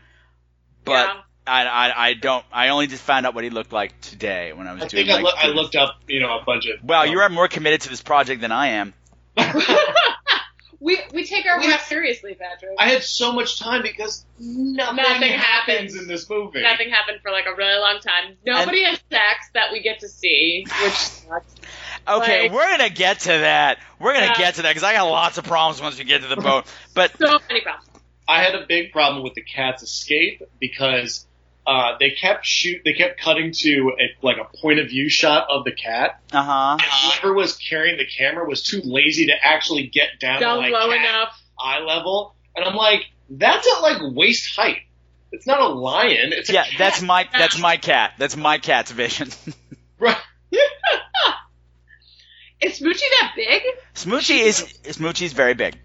But 0.84 0.92
Yeah. 1.06 1.20
I, 1.46 1.64
I 1.66 2.06
I 2.08 2.14
don't. 2.14 2.44
I 2.52 2.68
only 2.70 2.88
just 2.88 3.02
found 3.02 3.24
out 3.26 3.34
what 3.34 3.44
he 3.44 3.50
looked 3.50 3.72
like 3.72 4.00
today 4.00 4.52
when 4.52 4.66
I 4.66 4.72
was 4.72 4.82
I 4.82 4.88
doing. 4.88 5.06
think 5.06 5.18
I, 5.18 5.22
like, 5.22 5.34
loo- 5.44 5.50
I 5.50 5.54
looked 5.54 5.76
up, 5.76 6.00
you 6.08 6.18
know, 6.20 6.38
a 6.38 6.42
bunch 6.44 6.64
of. 6.66 6.82
Wow, 6.82 7.04
you're 7.04 7.28
more 7.28 7.46
committed 7.48 7.82
to 7.82 7.88
this 7.90 8.02
project 8.02 8.40
than 8.40 8.50
I 8.50 8.68
am. 8.68 8.94
we 10.84 11.00
we 11.12 11.24
take 11.26 11.46
our 11.46 11.58
We- 11.58 11.66
work 11.68 11.80
seriously, 11.80 12.34
Patrick. 12.34 12.72
I 12.78 12.88
had 12.90 13.02
so 13.02 13.32
much 13.32 13.58
time 13.58 13.82
because 13.82 14.24
nothing, 14.38 14.96
Nothing 14.96 15.32
happens 15.32 15.40
happens. 15.94 15.96
in 15.96 16.06
this 16.08 16.28
movie. 16.28 16.60
Nothing 16.62 16.90
happened 16.90 17.20
for 17.22 17.30
like 17.30 17.46
a 17.46 17.54
really 17.54 17.78
long 17.80 18.00
time. 18.00 18.36
Nobody 18.44 18.84
has 18.84 18.98
sex 19.10 19.48
that 19.54 19.72
we 19.72 19.80
get 19.80 20.00
to 20.00 20.08
see, 20.08 20.66
which 20.82 20.92
sucks. 20.92 21.54
Okay, 22.06 22.42
Like- 22.42 22.52
we're 22.52 22.70
gonna 22.76 22.90
get 22.90 23.20
to 23.20 23.28
that. 23.28 23.78
We're 23.98 24.12
gonna 24.12 24.26
Yeah. 24.26 24.34
get 24.38 24.54
to 24.56 24.62
that 24.62 24.70
because 24.70 24.84
I 24.84 24.92
got 24.92 25.04
lots 25.04 25.38
of 25.38 25.44
problems 25.44 25.80
once 25.80 25.98
we 25.98 26.04
get 26.04 26.20
to 26.20 26.28
the 26.28 26.36
boat. 26.36 26.66
But 26.92 27.12
So 27.18 27.40
many 27.48 27.62
problems. 27.62 27.88
I 28.28 28.42
had 28.42 28.54
a 28.54 28.66
big 28.66 28.92
problem 28.92 29.22
with 29.22 29.34
the 29.34 29.42
cat's 29.42 29.82
escape 29.82 30.42
because 30.60 31.26
uh, 31.66 31.96
they 31.98 32.10
kept 32.10 32.44
shoot, 32.46 32.82
they 32.84 32.92
kept 32.92 33.20
cutting 33.20 33.52
to 33.52 33.92
a, 33.98 34.24
like 34.26 34.36
a 34.38 34.56
point 34.58 34.78
of 34.80 34.88
view 34.88 35.08
shot 35.08 35.46
of 35.50 35.64
the 35.64 35.72
cat, 35.72 36.20
uh 36.32 36.42
huh. 36.42 36.72
and 36.72 36.82
whoever 36.82 37.34
was 37.34 37.56
carrying 37.56 37.96
the 37.96 38.06
camera 38.06 38.46
was 38.46 38.62
too 38.62 38.80
lazy 38.84 39.26
to 39.26 39.32
actually 39.42 39.86
get 39.86 40.20
down, 40.20 40.40
Down 40.40 40.56
to 40.56 40.60
like 40.62 40.72
low 40.72 40.90
cat 40.90 41.00
enough. 41.00 41.42
eye 41.58 41.80
level, 41.80 42.34
and 42.54 42.64
I'm 42.64 42.76
like, 42.76 43.06
that's 43.30 43.66
at 43.66 43.80
like 43.80 43.98
waist 44.14 44.54
height. 44.54 44.82
It's 45.32 45.46
not 45.46 45.60
a 45.60 45.68
lion. 45.68 46.32
It's 46.32 46.48
a 46.50 46.52
Yeah, 46.52 46.64
cat. 46.64 46.74
that's 46.78 47.02
my 47.02 47.28
that's 47.32 47.58
my 47.58 47.76
cat. 47.76 48.12
That's 48.18 48.36
my 48.36 48.58
cat's 48.58 48.90
vision. 48.92 49.30
right. 49.98 50.16
Is 52.60 52.80
Smoochie 52.80 53.00
that 53.20 53.32
big? 53.36 53.62
Smoochie 53.94 54.40
is 54.40 54.62
Smoochie's 54.84 55.32
very 55.32 55.54
big. 55.54 55.76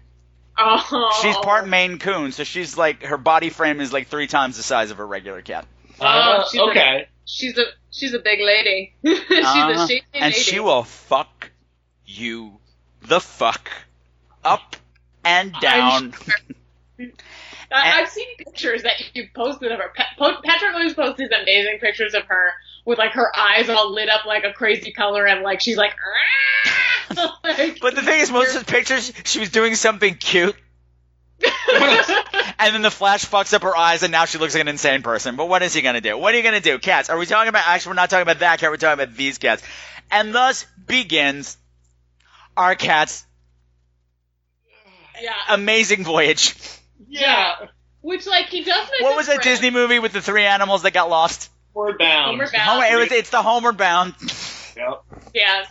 Oh. 0.62 1.18
She's 1.22 1.36
part 1.38 1.66
Maine 1.66 1.98
Coon, 1.98 2.32
so 2.32 2.44
she's 2.44 2.76
like 2.76 3.02
her 3.04 3.16
body 3.16 3.48
frame 3.50 3.80
is 3.80 3.92
like 3.92 4.08
three 4.08 4.26
times 4.26 4.56
the 4.56 4.62
size 4.62 4.90
of 4.90 4.98
a 5.00 5.04
regular 5.04 5.40
cat. 5.42 5.66
Uh, 6.00 6.44
she's 6.50 6.60
a- 6.60 6.64
okay. 6.64 7.08
She's 7.24 7.56
a 7.58 7.64
she's 7.90 8.12
a 8.14 8.18
big 8.18 8.40
lady. 8.40 8.92
she's 9.04 9.20
Uh-huh. 9.44 9.70
a 9.84 9.86
shapely 9.88 10.02
and 10.20 10.22
lady. 10.32 10.34
she 10.38 10.60
will 10.60 10.82
fuck 10.82 11.50
you 12.04 12.58
the 13.02 13.20
fuck 13.20 13.70
up 14.44 14.76
and 15.24 15.54
down. 15.60 16.12
I, 17.72 18.00
I've 18.02 18.08
seen 18.08 18.26
pictures 18.36 18.82
that 18.82 18.94
you 19.14 19.28
posted 19.34 19.70
of 19.70 19.78
her. 19.78 19.92
Pa- 19.96 20.06
Po- 20.18 20.40
Patrick 20.44 20.74
always 20.74 20.94
posts 20.94 21.18
these 21.18 21.30
amazing 21.30 21.78
pictures 21.80 22.14
of 22.14 22.24
her 22.24 22.52
with 22.84 22.98
like 22.98 23.12
her 23.12 23.36
eyes 23.36 23.68
all 23.68 23.92
lit 23.92 24.08
up 24.08 24.24
like 24.24 24.44
a 24.44 24.52
crazy 24.52 24.92
color 24.92 25.26
and 25.26 25.42
like 25.42 25.60
she's 25.60 25.76
like. 25.76 25.94
Ah! 25.94 27.38
like 27.44 27.80
But 27.80 27.94
the 27.94 28.02
thing 28.02 28.20
is, 28.20 28.30
most 28.30 28.54
of 28.54 28.64
the 28.64 28.70
pictures, 28.70 29.12
she 29.24 29.40
was 29.40 29.50
doing 29.50 29.74
something 29.74 30.14
cute, 30.14 30.54
and 32.58 32.74
then 32.74 32.82
the 32.82 32.90
flash 32.90 33.24
fucks 33.24 33.52
up 33.54 33.62
her 33.62 33.76
eyes, 33.76 34.02
and 34.02 34.12
now 34.12 34.26
she 34.26 34.38
looks 34.38 34.54
like 34.54 34.60
an 34.60 34.68
insane 34.68 35.02
person. 35.02 35.36
But 35.36 35.48
what 35.48 35.62
is 35.62 35.72
he 35.72 35.82
gonna 35.82 36.00
do? 36.00 36.16
What 36.16 36.34
are 36.34 36.36
you 36.36 36.42
gonna 36.42 36.60
do? 36.60 36.78
Cats? 36.78 37.10
Are 37.10 37.18
we 37.18 37.26
talking 37.26 37.48
about? 37.48 37.66
Actually, 37.66 37.90
we're 37.90 37.96
not 37.96 38.10
talking 38.10 38.22
about 38.22 38.40
that 38.40 38.60
cat. 38.60 38.70
We're 38.70 38.76
talking 38.76 39.02
about 39.02 39.16
these 39.16 39.38
cats. 39.38 39.62
And 40.10 40.34
thus 40.34 40.66
begins 40.86 41.56
our 42.56 42.74
cat's 42.74 43.24
yeah, 45.20 45.32
amazing 45.50 46.04
voyage. 46.04 46.54
Yeah. 47.08 47.54
which 48.00 48.26
like 48.26 48.46
he 48.46 48.64
does. 48.64 48.88
miss 48.90 49.02
What 49.02 49.16
was 49.16 49.26
that. 49.28 49.42
Disney 49.42 49.70
movie 49.70 49.98
with 49.98 50.12
the 50.12 50.20
three 50.20 50.44
animals 50.44 50.82
that 50.82 50.92
got 50.92 51.08
lost? 51.10 51.50
We're 51.74 51.96
bound. 51.96 52.26
Homeward 52.30 52.50
Bound. 52.52 52.68
Homer, 52.82 52.84
it 52.86 52.98
was, 52.98 53.12
it's 53.12 53.30
the 53.30 53.42
Homeward 53.42 53.76
Bound. 53.76 54.14
Yep. 54.76 55.02
Yeah, 55.34 55.64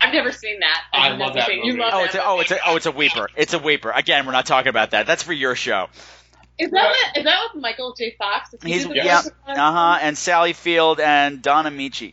I've 0.00 0.12
never 0.12 0.30
seen 0.30 0.60
that. 0.60 0.80
I 0.92 1.08
I've 1.10 1.18
love 1.18 1.32
that 1.34 1.46
seen- 1.46 1.64
You 1.64 1.78
love 1.78 1.92
Oh, 1.94 1.98
that 2.00 2.06
it's 2.06 2.14
a, 2.16 2.26
oh, 2.26 2.40
it's 2.40 2.50
a, 2.50 2.58
oh, 2.66 2.76
it's 2.76 2.86
a 2.86 2.90
weeper. 2.92 3.28
It's 3.34 3.54
a 3.54 3.58
weeper. 3.58 3.90
Again, 3.96 4.26
we're 4.26 4.32
not 4.32 4.44
talking 4.44 4.68
about 4.68 4.90
that. 4.90 5.06
That's 5.06 5.22
for 5.22 5.32
your 5.32 5.54
show. 5.54 5.86
Is 6.58 6.70
that 6.70 6.84
what, 6.84 7.16
is 7.16 7.24
that 7.24 7.38
with 7.54 7.62
Michael 7.62 7.94
J. 7.96 8.14
Fox? 8.18 8.52
Is 8.52 8.62
he 8.62 8.72
He's 8.72 8.86
the 8.86 8.94
yeah, 8.96 9.22
uh 9.46 9.54
huh. 9.72 9.98
And 10.02 10.18
Sally 10.18 10.52
Field 10.52 11.00
and 11.00 11.40
Don 11.40 11.64
Ameche 11.66 12.12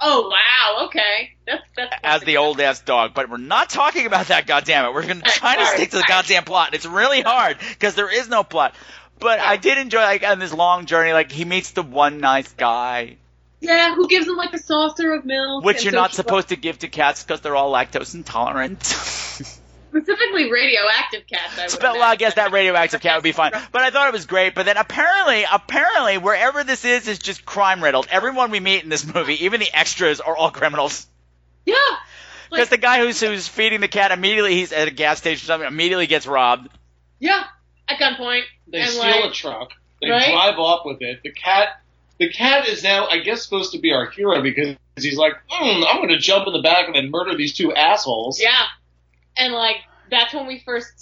Oh 0.00 0.28
wow, 0.28 0.86
okay, 0.86 1.30
that's 1.46 1.62
that's 1.76 1.94
as 2.04 2.22
the 2.22 2.36
old 2.38 2.60
ass 2.60 2.80
dog. 2.80 3.12
But 3.14 3.28
we're 3.28 3.36
not 3.38 3.68
talking 3.70 4.06
about 4.06 4.28
that. 4.28 4.46
Goddamn 4.46 4.86
it, 4.86 4.94
we're 4.94 5.06
gonna 5.06 5.20
try 5.26 5.56
to 5.56 5.66
stick 5.66 5.90
to 5.90 5.96
the 5.96 6.02
sorry. 6.02 6.08
goddamn 6.08 6.44
plot. 6.44 6.68
and 6.68 6.74
It's 6.76 6.86
really 6.86 7.22
hard 7.22 7.58
because 7.58 7.94
there 7.96 8.10
is 8.12 8.28
no 8.28 8.42
plot. 8.44 8.74
But 9.20 9.40
I 9.40 9.56
did 9.56 9.78
enjoy 9.78 10.00
like 10.00 10.24
on 10.26 10.38
this 10.38 10.52
long 10.52 10.86
journey. 10.86 11.12
Like 11.12 11.30
he 11.30 11.44
meets 11.44 11.70
the 11.72 11.82
one 11.82 12.18
nice 12.18 12.50
guy, 12.52 13.16
Yeah, 13.60 13.94
who 13.94 14.08
gives 14.08 14.26
him 14.26 14.36
like 14.36 14.52
a 14.54 14.58
saucer 14.58 15.12
of 15.12 15.24
milk? 15.24 15.64
which 15.64 15.84
you're 15.84 15.92
so 15.92 15.98
not 15.98 16.12
supposed 16.14 16.48
to 16.48 16.56
give 16.56 16.78
to 16.80 16.88
cats 16.88 17.22
because 17.22 17.40
they're 17.40 17.56
all 17.56 17.72
lactose 17.72 18.14
intolerant. 18.14 18.82
Specifically 19.90 20.50
radioactive 20.52 21.26
cats. 21.26 21.58
I 21.58 21.64
would 21.66 21.80
But, 21.80 21.94
well, 21.94 22.02
I 22.02 22.14
guess 22.14 22.34
that 22.34 22.52
radioactive 22.52 23.00
cat 23.00 23.16
would 23.16 23.24
be 23.24 23.32
fine. 23.32 23.50
But 23.72 23.82
I 23.82 23.90
thought 23.90 24.06
it 24.06 24.12
was 24.12 24.24
great. 24.26 24.54
But 24.54 24.64
then 24.66 24.76
apparently, 24.76 25.44
apparently, 25.50 26.16
wherever 26.16 26.62
this 26.62 26.84
is, 26.84 27.08
is 27.08 27.18
just 27.18 27.44
crime 27.44 27.82
riddled. 27.82 28.06
Everyone 28.08 28.52
we 28.52 28.60
meet 28.60 28.84
in 28.84 28.88
this 28.88 29.04
movie, 29.04 29.44
even 29.44 29.58
the 29.58 29.68
extras, 29.74 30.20
are 30.20 30.36
all 30.36 30.52
criminals. 30.52 31.08
Yeah. 31.66 31.74
Because 32.50 32.70
Like, 32.70 32.70
the 32.70 32.76
guy 32.78 33.00
who's 33.00 33.20
who's 33.20 33.48
feeding 33.48 33.80
the 33.80 33.88
cat 33.88 34.12
immediately, 34.12 34.54
he's 34.54 34.72
at 34.72 34.86
a 34.86 34.92
gas 34.92 35.18
station 35.18 35.44
or 35.44 35.46
something, 35.46 35.66
immediately 35.68 36.06
gets 36.06 36.24
robbed. 36.26 36.68
yeah, 37.18 37.42
at 37.90 37.98
gunpoint. 37.98 38.42
They 38.68 38.80
and 38.80 38.90
steal 38.90 39.02
like, 39.22 39.30
a 39.30 39.34
truck. 39.34 39.70
They 40.00 40.10
Right? 40.10 40.30
drive 40.30 40.58
off 40.58 40.82
with 40.84 41.02
it. 41.02 41.20
The 41.22 41.32
cat, 41.32 41.80
the 42.18 42.30
cat 42.30 42.66
is 42.68 42.82
now, 42.82 43.06
I 43.08 43.18
guess, 43.18 43.42
supposed 43.42 43.72
to 43.72 43.78
be 43.78 43.92
our 43.92 44.06
hero 44.10 44.40
because 44.42 44.76
he's 44.96 45.16
like, 45.18 45.32
mm, 45.50 45.84
I'm 45.88 45.96
going 45.96 46.08
to 46.08 46.18
jump 46.18 46.46
in 46.46 46.52
the 46.52 46.62
back 46.62 46.86
and 46.86 46.94
then 46.94 47.10
murder 47.10 47.36
these 47.36 47.52
two 47.54 47.72
assholes. 47.74 48.40
Yeah, 48.40 48.50
and 49.36 49.52
like 49.52 49.76
that's 50.10 50.32
when 50.34 50.46
we 50.46 50.60
first 50.64 50.92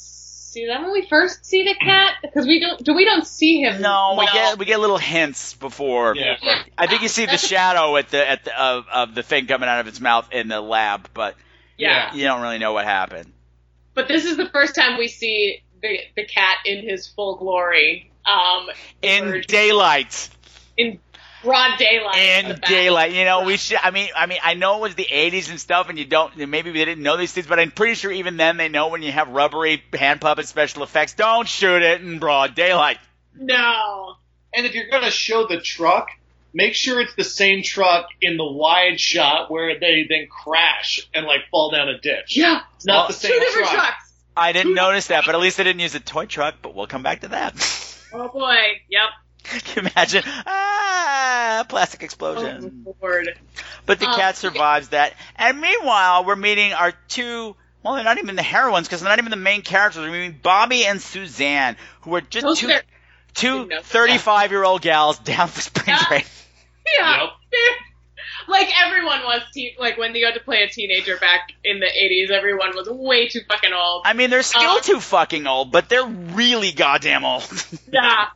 see 0.52 0.66
that 0.66 0.80
when 0.82 0.90
we 0.92 1.06
first 1.08 1.44
see 1.44 1.62
the 1.64 1.74
cat 1.74 2.14
because 2.22 2.46
we 2.46 2.58
don't 2.60 2.82
do 2.82 2.94
we 2.94 3.04
don't 3.04 3.26
see 3.26 3.60
him. 3.62 3.80
No, 3.82 4.16
we 4.18 4.26
get 4.26 4.58
we 4.58 4.64
get 4.64 4.80
little 4.80 4.98
hints 4.98 5.54
before. 5.54 6.14
Yeah. 6.16 6.36
Yeah. 6.42 6.62
I 6.76 6.86
think 6.86 7.02
you 7.02 7.08
see 7.08 7.26
the 7.26 7.36
shadow 7.38 7.96
at 7.96 8.08
the 8.10 8.28
at 8.28 8.44
the 8.44 8.60
of, 8.60 8.86
of 8.92 9.14
the 9.14 9.22
thing 9.22 9.46
coming 9.46 9.68
out 9.68 9.80
of 9.80 9.86
its 9.88 10.00
mouth 10.00 10.28
in 10.32 10.48
the 10.48 10.60
lab, 10.60 11.08
but 11.14 11.36
Yeah. 11.76 12.14
you 12.14 12.24
don't 12.24 12.42
really 12.42 12.58
know 12.58 12.72
what 12.72 12.84
happened. 12.84 13.32
but 13.94 14.08
this 14.08 14.24
is 14.24 14.36
the 14.36 14.48
first 14.48 14.74
time 14.74 14.96
we 14.98 15.08
see 15.08 15.62
the 15.82 15.98
the 16.16 16.24
cat 16.24 16.58
in 16.64 16.88
his 16.88 17.06
full 17.08 17.36
glory. 17.36 18.10
Um, 18.26 18.68
In 19.02 19.24
emerge 19.28 19.46
daylight. 19.46 20.28
in 20.76 20.98
broad 21.42 21.78
daylight. 21.78 22.18
in 22.18 22.60
daylight. 22.68 23.12
You 23.12 23.24
know, 23.24 23.44
we 23.44 23.56
should. 23.56 23.78
I 23.82 23.90
mean, 23.90 24.08
I 24.14 24.26
mean, 24.26 24.38
I 24.42 24.54
know 24.54 24.76
it 24.78 24.80
was 24.82 24.94
the 24.96 25.06
'80s 25.10 25.48
and 25.50 25.58
stuff, 25.58 25.88
and 25.88 25.98
you 25.98 26.04
don't. 26.04 26.36
Maybe 26.36 26.70
they 26.72 26.84
didn't 26.84 27.02
know 27.02 27.16
these 27.16 27.32
things, 27.32 27.46
but 27.46 27.58
I'm 27.58 27.70
pretty 27.70 27.94
sure 27.94 28.12
even 28.12 28.36
then 28.36 28.56
they 28.58 28.68
know 28.68 28.88
when 28.88 29.02
you 29.02 29.12
have 29.12 29.28
rubbery 29.28 29.82
hand 29.94 30.20
puppet 30.20 30.46
special 30.46 30.82
effects, 30.82 31.14
don't 31.14 31.48
shoot 31.48 31.82
it 31.82 32.02
in 32.02 32.18
broad 32.18 32.54
daylight. 32.54 32.98
No. 33.34 34.14
And 34.54 34.66
if 34.66 34.74
you're 34.74 34.88
going 34.90 35.04
to 35.04 35.10
show 35.10 35.46
the 35.46 35.60
truck, 35.60 36.08
make 36.54 36.74
sure 36.74 37.00
it's 37.00 37.14
the 37.14 37.24
same 37.24 37.62
truck 37.62 38.08
in 38.20 38.36
the 38.36 38.44
wide 38.50 38.98
shot 38.98 39.50
where 39.50 39.78
they 39.78 40.06
then 40.08 40.26
crash 40.28 41.00
and 41.14 41.24
like 41.26 41.40
fall 41.50 41.70
down 41.70 41.88
a 41.88 41.98
ditch. 42.00 42.36
Yeah. 42.36 42.60
It's 42.76 42.86
not 42.86 42.94
Well- 42.94 43.06
the 43.08 43.12
Two 43.14 43.18
same 43.28 43.40
different 43.40 43.68
truck. 43.68 43.84
trucks. 43.84 44.07
I 44.38 44.52
didn't 44.52 44.74
notice 44.74 45.08
that, 45.08 45.24
but 45.26 45.34
at 45.34 45.40
least 45.40 45.56
they 45.56 45.64
didn't 45.64 45.80
use 45.80 45.94
a 45.94 46.00
toy 46.00 46.26
truck. 46.26 46.56
But 46.62 46.74
we'll 46.74 46.86
come 46.86 47.02
back 47.02 47.20
to 47.20 47.28
that. 47.28 47.54
Oh 48.10 48.26
boy. 48.28 48.56
Yep. 48.88 49.02
Can 49.44 49.84
you 49.84 49.90
imagine? 49.90 50.22
Ah, 50.46 51.66
plastic 51.68 52.02
explosion. 52.02 52.46
Oh, 52.46 52.50
explosion. 52.54 52.94
Lord. 53.02 53.28
But 53.84 54.00
the 54.00 54.06
Um, 54.08 54.14
cat 54.14 54.38
survives 54.38 54.88
that. 54.88 55.12
And 55.36 55.60
meanwhile, 55.60 56.24
we're 56.24 56.34
meeting 56.34 56.72
our 56.72 56.92
two. 57.08 57.54
Well, 57.82 57.96
they're 57.96 58.04
not 58.04 58.16
even 58.16 58.34
the 58.34 58.42
heroines 58.42 58.88
because 58.88 59.02
they're 59.02 59.10
not 59.10 59.18
even 59.18 59.30
the 59.30 59.36
main 59.36 59.60
characters. 59.60 60.00
We're 60.02 60.10
meeting 60.10 60.38
Bobby 60.42 60.86
and 60.86 61.02
Suzanne, 61.02 61.76
who 62.00 62.14
are 62.14 62.22
just 62.22 62.46
Those 62.46 62.60
two, 62.60 62.70
are, 62.70 62.82
two 63.34 63.68
35 63.82 64.52
year 64.52 64.64
old 64.64 64.80
gals 64.80 65.18
down 65.18 65.48
for 65.48 65.60
spring 65.60 65.88
Yeah. 65.88 66.08
break. 66.08 66.26
Yeah. 66.98 67.20
Yep. 67.24 67.30
like 68.50 68.68
everyone 68.84 69.20
was 69.24 69.42
teen 69.52 69.72
like 69.78 69.98
when 69.98 70.14
you 70.14 70.24
got 70.26 70.34
to 70.34 70.40
play 70.40 70.62
a 70.62 70.68
teenager 70.68 71.16
back 71.18 71.52
in 71.64 71.80
the 71.80 71.86
80s 71.86 72.30
everyone 72.30 72.74
was 72.74 72.88
way 72.88 73.28
too 73.28 73.40
fucking 73.48 73.72
old. 73.72 74.02
I 74.06 74.12
mean, 74.14 74.30
they're 74.30 74.42
still 74.42 74.62
Uh, 74.62 74.80
too 74.80 75.00
fucking 75.00 75.46
old, 75.46 75.70
but 75.72 75.88
they're 75.88 76.06
really 76.06 76.72
goddamn 76.72 77.24
old. 77.24 77.44
yeah. 77.92 78.26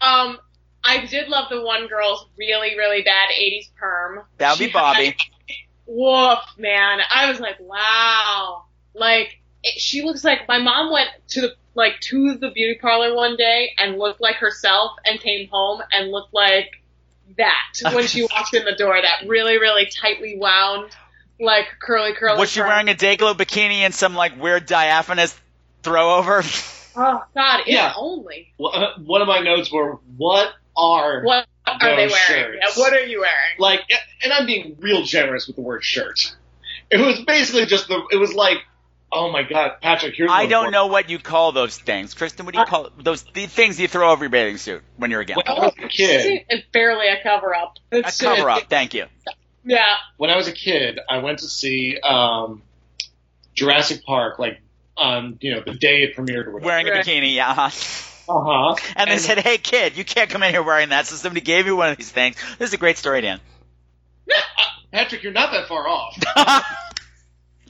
Um 0.00 0.38
i 0.84 1.04
did 1.06 1.28
love 1.28 1.48
the 1.50 1.62
one 1.62 1.88
girl's 1.88 2.26
really 2.38 2.76
really 2.76 3.02
bad 3.02 3.28
80s 3.30 3.70
perm. 3.76 4.20
That 4.38 4.52
would 4.52 4.64
be 4.66 4.70
Bobby. 4.72 5.06
had- 5.06 5.14
woof 5.86 6.38
man. 6.58 6.98
I 7.12 7.30
was 7.30 7.40
like 7.40 7.56
wow. 7.60 8.64
Like 8.94 9.38
it, 9.62 9.80
she 9.80 10.02
looks 10.02 10.22
like 10.24 10.46
my 10.48 10.58
mom 10.58 10.92
went 10.92 11.08
to 11.28 11.40
the 11.40 11.54
like 11.74 12.00
to 12.00 12.34
the 12.36 12.50
beauty 12.50 12.78
parlor 12.80 13.14
one 13.14 13.36
day 13.36 13.70
and 13.78 13.98
looked 13.98 14.20
like 14.20 14.36
herself 14.36 14.92
and 15.04 15.20
came 15.20 15.48
home 15.48 15.82
and 15.92 16.10
looked 16.10 16.32
like 16.32 16.70
that 17.38 17.54
when 17.94 18.06
she 18.06 18.22
walked 18.22 18.54
in 18.54 18.64
the 18.64 18.74
door 18.76 18.98
that 19.00 19.28
really 19.28 19.58
really 19.58 19.86
tightly 19.86 20.36
wound 20.38 20.90
like 21.40 21.66
curly 21.80 22.12
curly 22.14 22.38
Was 22.38 22.50
she 22.50 22.60
perm. 22.60 22.68
wearing 22.68 22.88
a 22.88 22.94
Dayglow 22.94 23.34
bikini 23.34 23.80
and 23.80 23.94
some 23.94 24.14
like 24.14 24.40
weird 24.40 24.66
diaphanous 24.66 25.38
throwover? 25.82 26.42
oh 26.96 27.22
god 27.34 27.60
if 27.60 27.66
Yeah. 27.68 27.92
only 27.96 28.52
Well, 28.58 28.74
uh, 28.74 28.98
One 29.00 29.20
of 29.22 29.28
my 29.28 29.40
notes 29.40 29.70
were, 29.70 29.98
what 30.16 30.52
are 30.76 31.22
what 31.22 31.46
are 31.66 31.78
they 31.80 32.06
wearing 32.06 32.08
shirts. 32.08 32.58
yeah, 32.76 32.80
what 32.82 32.92
are 32.92 33.00
you 33.04 33.20
wearing 33.20 33.58
like 33.58 33.80
and 34.22 34.32
I'm 34.32 34.46
being 34.46 34.76
real 34.80 35.02
generous 35.02 35.46
with 35.46 35.56
the 35.56 35.62
word 35.62 35.84
shirt. 35.84 36.34
It 36.90 36.98
was 37.00 37.20
basically 37.26 37.66
just 37.66 37.88
the 37.88 38.00
it 38.12 38.16
was 38.16 38.32
like, 38.32 38.58
oh 39.16 39.30
my 39.32 39.42
god, 39.42 39.80
Patrick, 39.80 40.14
here's 40.16 40.30
I 40.30 40.46
don't 40.46 40.66
for- 40.66 40.70
know 40.70 40.86
what 40.86 41.08
you 41.10 41.18
call 41.18 41.52
those 41.52 41.76
things. 41.78 42.14
Chrysten, 42.14 42.44
what 42.44 42.52
do 42.54 42.58
you 42.58 42.64
Uh, 42.64 42.66
call 42.66 42.90
those 42.98 43.22
the 43.22 43.46
things 43.46 43.80
you 43.80 43.88
throw 43.88 44.10
over 44.12 44.24
your 44.24 44.30
bathing 44.30 44.58
suit 44.58 44.82
when 44.96 45.10
you're 45.10 45.20
a 45.22 45.24
gal? 45.24 45.36
When 45.36 45.48
I 45.48 45.60
was 45.60 45.72
a 45.82 45.88
kid, 45.88 46.44
it's 46.48 46.66
barely 46.72 47.08
a 47.08 47.22
cover 47.22 47.54
up 47.54 47.74
A 47.92 48.02
cover 48.02 48.50
up, 48.50 48.64
thank 48.68 48.94
you. 48.94 49.06
yeah 49.64 49.96
when 50.16 50.30
I 50.30 50.36
was 50.36 50.46
a 50.48 50.52
kid, 50.52 51.00
I 51.08 51.18
went 51.18 51.38
to 51.40 51.48
see 51.48 51.98
um, 52.00 52.62
Jurassic 53.54 54.04
Park, 54.04 54.38
like 54.38 54.60
on 54.96 55.38
you 55.40 55.54
know 55.54 55.62
the 55.64 55.74
day 55.74 56.02
it 56.04 56.16
premiered 56.16 56.46
or 56.46 56.52
whatever. 56.52 56.66
Wearing 56.66 56.88
a 56.88 56.90
Right. 56.92 57.04
bikini, 57.04 57.34
yeah. 57.34 57.50
uh-huh. 57.56 57.70
Uh 58.28 58.42
huh. 58.74 58.76
And 58.96 59.10
they 59.10 59.18
said, 59.18 59.38
"Hey, 59.38 59.56
kid, 59.58 59.96
you 59.96 60.04
can't 60.04 60.28
come 60.30 60.42
in 60.42 60.50
here 60.52 60.62
wearing 60.62 60.88
that." 60.88 61.06
So 61.06 61.14
somebody 61.16 61.42
gave 61.42 61.66
you 61.66 61.76
one 61.76 61.90
of 61.90 61.96
these 61.96 62.10
things. 62.10 62.36
This 62.58 62.68
is 62.70 62.74
a 62.74 62.76
great 62.76 62.98
story, 62.98 63.20
Dan. 63.20 63.40
Patrick, 64.92 65.22
you're 65.22 65.32
not 65.32 65.52
that 65.52 65.68
far 65.68 65.86
off. 65.88 66.16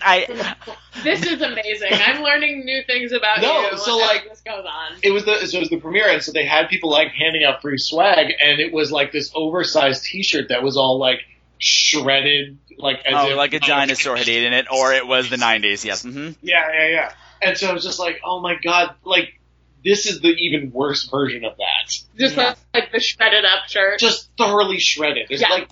I 0.02 0.54
this 1.02 1.24
is 1.24 1.40
amazing 1.40 1.88
i'm 1.92 2.22
learning 2.22 2.64
new 2.64 2.82
things 2.86 3.12
about 3.12 3.40
No, 3.40 3.70
you 3.70 3.78
so, 3.78 3.96
like- 3.96 4.28
this 4.28 4.40
goes 4.42 4.64
on 4.64 4.98
It 5.02 5.10
was 5.10 5.24
the 5.24 5.46
so 5.46 5.56
it 5.56 5.60
was 5.60 5.70
the 5.70 5.78
premiere, 5.80 6.08
and 6.10 6.22
so 6.22 6.32
they 6.32 6.44
had 6.44 6.68
people 6.68 6.90
like 6.90 7.08
handing 7.12 7.44
out 7.44 7.62
free 7.62 7.78
swag, 7.78 8.32
and 8.42 8.60
it 8.60 8.72
was 8.72 8.92
like 8.92 9.12
this 9.12 9.30
oversized 9.34 10.04
T-shirt 10.04 10.48
that 10.50 10.62
was 10.62 10.76
all 10.76 10.98
like 10.98 11.20
shredded, 11.58 12.58
like 12.78 12.98
as 13.06 13.14
oh, 13.14 13.30
if, 13.30 13.36
like 13.36 13.54
a 13.54 13.60
dinosaur 13.60 14.16
had 14.16 14.28
eaten 14.28 14.52
it, 14.52 14.66
or 14.70 14.92
it 14.92 15.06
was 15.06 15.30
the 15.30 15.36
'90s. 15.36 15.84
Yes. 15.84 16.02
hmm 16.02 16.30
Yeah, 16.42 16.70
yeah, 16.72 16.88
yeah. 16.88 17.12
And 17.42 17.56
so 17.56 17.68
I 17.68 17.72
was 17.72 17.84
just 17.84 17.98
like, 17.98 18.20
oh 18.24 18.40
my 18.40 18.56
god, 18.62 18.94
like 19.04 19.40
this 19.84 20.06
is 20.06 20.20
the 20.20 20.28
even 20.28 20.72
worse 20.72 21.08
version 21.08 21.44
of 21.44 21.56
that. 21.58 21.88
just 22.18 22.36
Yeah. 22.36 22.44
like, 22.48 22.56
like 22.74 22.92
the 22.92 23.00
shredded 23.00 23.44
up 23.44 23.68
shirt 23.68 24.00
Just 24.00 24.30
thoroughly 24.36 24.78
shredded. 24.78 25.26
There's 25.28 25.40
Yeah. 25.40 25.48
like 25.48 25.68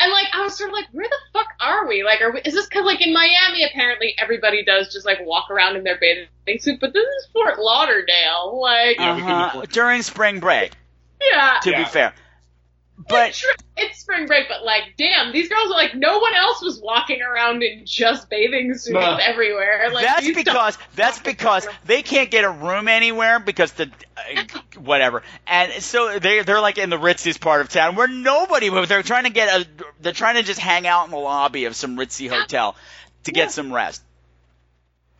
And 0.00 0.10
like 0.12 0.26
I 0.32 0.42
was 0.42 0.56
sort 0.56 0.70
of 0.70 0.74
like, 0.74 0.86
where 0.92 1.06
the 1.08 1.18
fuck 1.32 1.48
are 1.60 1.86
we? 1.86 2.02
Like, 2.02 2.20
are 2.22 2.32
we? 2.32 2.40
Is 2.40 2.54
this 2.54 2.66
because 2.66 2.84
like 2.84 3.04
in 3.06 3.12
Miami 3.12 3.64
apparently 3.64 4.14
everybody 4.18 4.64
does 4.64 4.92
just 4.92 5.04
like 5.06 5.18
walk 5.22 5.50
around 5.50 5.76
in 5.76 5.84
their 5.84 5.98
bathing 6.00 6.60
suit, 6.60 6.78
but 6.80 6.92
this 6.92 7.04
is 7.04 7.28
Fort 7.32 7.58
Lauderdale. 7.58 8.58
Like, 8.60 8.98
Yeah, 8.98 9.14
we 9.14 9.20
couldn't 9.20 9.36
Uh-huh. 9.36 9.62
During 9.70 10.02
spring 10.02 10.40
break, 10.40 10.72
yeah, 11.20 11.58
to 11.62 11.70
Yeah. 11.70 11.78
be 11.84 11.84
fair. 11.84 12.14
But 13.08 13.30
It's, 13.30 13.44
it's 13.76 14.00
spring 14.00 14.26
break, 14.26 14.48
but 14.48 14.64
like, 14.64 14.94
damn, 14.96 15.32
these 15.32 15.48
girls 15.48 15.66
are 15.70 15.76
like, 15.76 15.94
no 15.94 16.18
one 16.18 16.34
else 16.34 16.62
was 16.62 16.80
walking 16.82 17.22
around 17.22 17.62
in 17.62 17.84
just 17.86 18.28
bathing 18.30 18.74
suits 18.74 18.90
No. 18.90 19.16
everywhere. 19.16 19.90
Like, 19.92 20.04
that's 20.04 20.30
because 20.30 20.78
that's 20.94 21.18
because 21.18 21.66
they 21.84 22.02
can't 22.02 22.30
get 22.30 22.44
a 22.44 22.50
room 22.50 22.88
anywhere 22.88 23.38
because 23.40 23.72
the 23.72 23.90
uh, 24.16 24.42
whatever, 24.78 25.22
and 25.46 25.82
so 25.82 26.18
they 26.18 26.42
they're 26.42 26.60
like 26.60 26.78
in 26.78 26.90
the 26.90 26.98
ritziest 26.98 27.40
part 27.40 27.60
of 27.60 27.68
town 27.68 27.96
where 27.96 28.08
nobody. 28.08 28.68
They're 28.86 29.02
trying 29.02 29.24
to 29.24 29.30
get 29.30 29.60
a. 29.60 29.66
They're 30.00 30.12
trying 30.12 30.36
to 30.36 30.42
just 30.42 30.60
hang 30.60 30.86
out 30.86 31.06
in 31.06 31.10
the 31.10 31.16
lobby 31.18 31.64
of 31.64 31.74
some 31.76 31.96
ritzy 31.96 32.28
hotel 32.28 32.76
to 33.24 33.32
get 33.32 33.50
some 33.50 33.72
rest. 33.72 34.02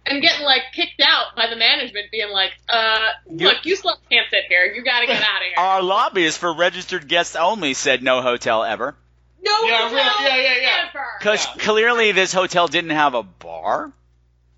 And 0.07 0.23
getting 0.23 0.45
like 0.45 0.63
kicked 0.75 1.01
out 1.05 1.37
by 1.37 1.47
the 1.49 1.57
management, 1.57 2.11
being 2.11 2.31
like, 2.31 2.53
uh, 2.69 2.99
look, 3.27 3.65
you 3.65 3.77
sluts 3.77 3.99
can't 4.11 4.27
sit 4.31 4.45
here. 4.49 4.65
You 4.65 4.83
gotta 4.83 5.07
get 5.07 5.17
out 5.23 5.37
of 5.43 5.43
here. 5.47 5.55
Our 5.59 5.83
lobby 5.83 6.25
is 6.25 6.37
for 6.37 6.53
registered 6.53 7.07
guests 7.09 7.37
only. 7.37 7.75
Said 7.75 8.03
no 8.03 8.23
hotel 8.23 8.65
ever. 8.65 8.95
no 9.43 9.53
Yeah, 9.65 9.89
hotel 9.89 9.91
really, 9.91 10.25
yeah, 10.25 10.37
yeah, 10.37 10.61
yeah. 10.63 10.89
ever. 10.89 11.07
Because 11.19 11.47
Yeah. 11.47 11.63
clearly 11.65 12.13
this 12.13 12.33
hotel 12.33 12.67
didn't 12.69 12.91
have 12.91 13.15
a 13.15 13.23
bar. 13.23 13.93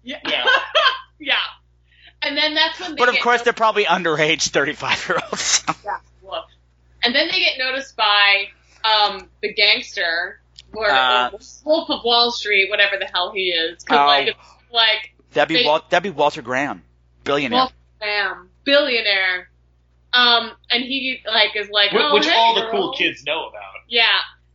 Yeah. 0.02 0.18
Yeah. 0.26 0.44
yeah. 1.18 1.34
And 2.22 2.36
then 2.36 2.54
that's 2.54 2.78
when 2.80 2.92
they 2.92 2.96
But 2.96 3.08
of 3.08 3.14
get 3.16 3.24
course, 3.24 3.42
they're 3.42 3.52
probably 3.52 3.84
underage 3.84 4.48
35 4.50 5.08
year 5.08 5.18
olds. 5.30 5.64
Yeah, 5.84 5.96
woof. 6.22 6.44
And 7.04 7.14
then 7.14 7.26
they 7.28 7.40
get 7.40 7.58
noticed 7.58 7.96
by 7.96 8.46
um, 8.84 9.28
the 9.42 9.52
gangster, 9.54 10.40
or 10.72 10.88
Uh, 10.90 11.30
Wolf 11.64 11.90
of 11.90 12.04
Wall 12.04 12.30
Street, 12.30 12.70
whatever 12.70 12.96
the 12.98 13.06
hell 13.06 13.32
he 13.32 13.50
is. 13.50 13.82
Because 13.82 13.98
Oh. 13.98 14.06
like, 14.06 14.28
it's 14.28 14.38
like, 14.72 15.14
That'd 15.32 15.56
be 15.56 15.64
Wal- 15.64 15.84
that'd 15.90 16.02
be 16.02 16.10
Walter 16.16 16.42
Graham, 16.42 16.82
billionaire. 17.24 17.60
Wolf, 17.60 17.72
bam, 18.00 18.48
billionaire. 18.64 19.48
Um, 20.12 20.52
and 20.70 20.82
he 20.84 21.20
like 21.26 21.56
is 21.56 21.70
like, 21.70 21.90
Wh- 21.90 21.96
oh, 22.00 22.14
Which 22.14 22.26
hey, 22.26 22.34
all 22.34 22.54
the 22.54 22.68
cool 22.70 22.92
kids 22.92 23.24
know 23.24 23.48
about. 23.48 23.62
Yeah. 23.88 24.06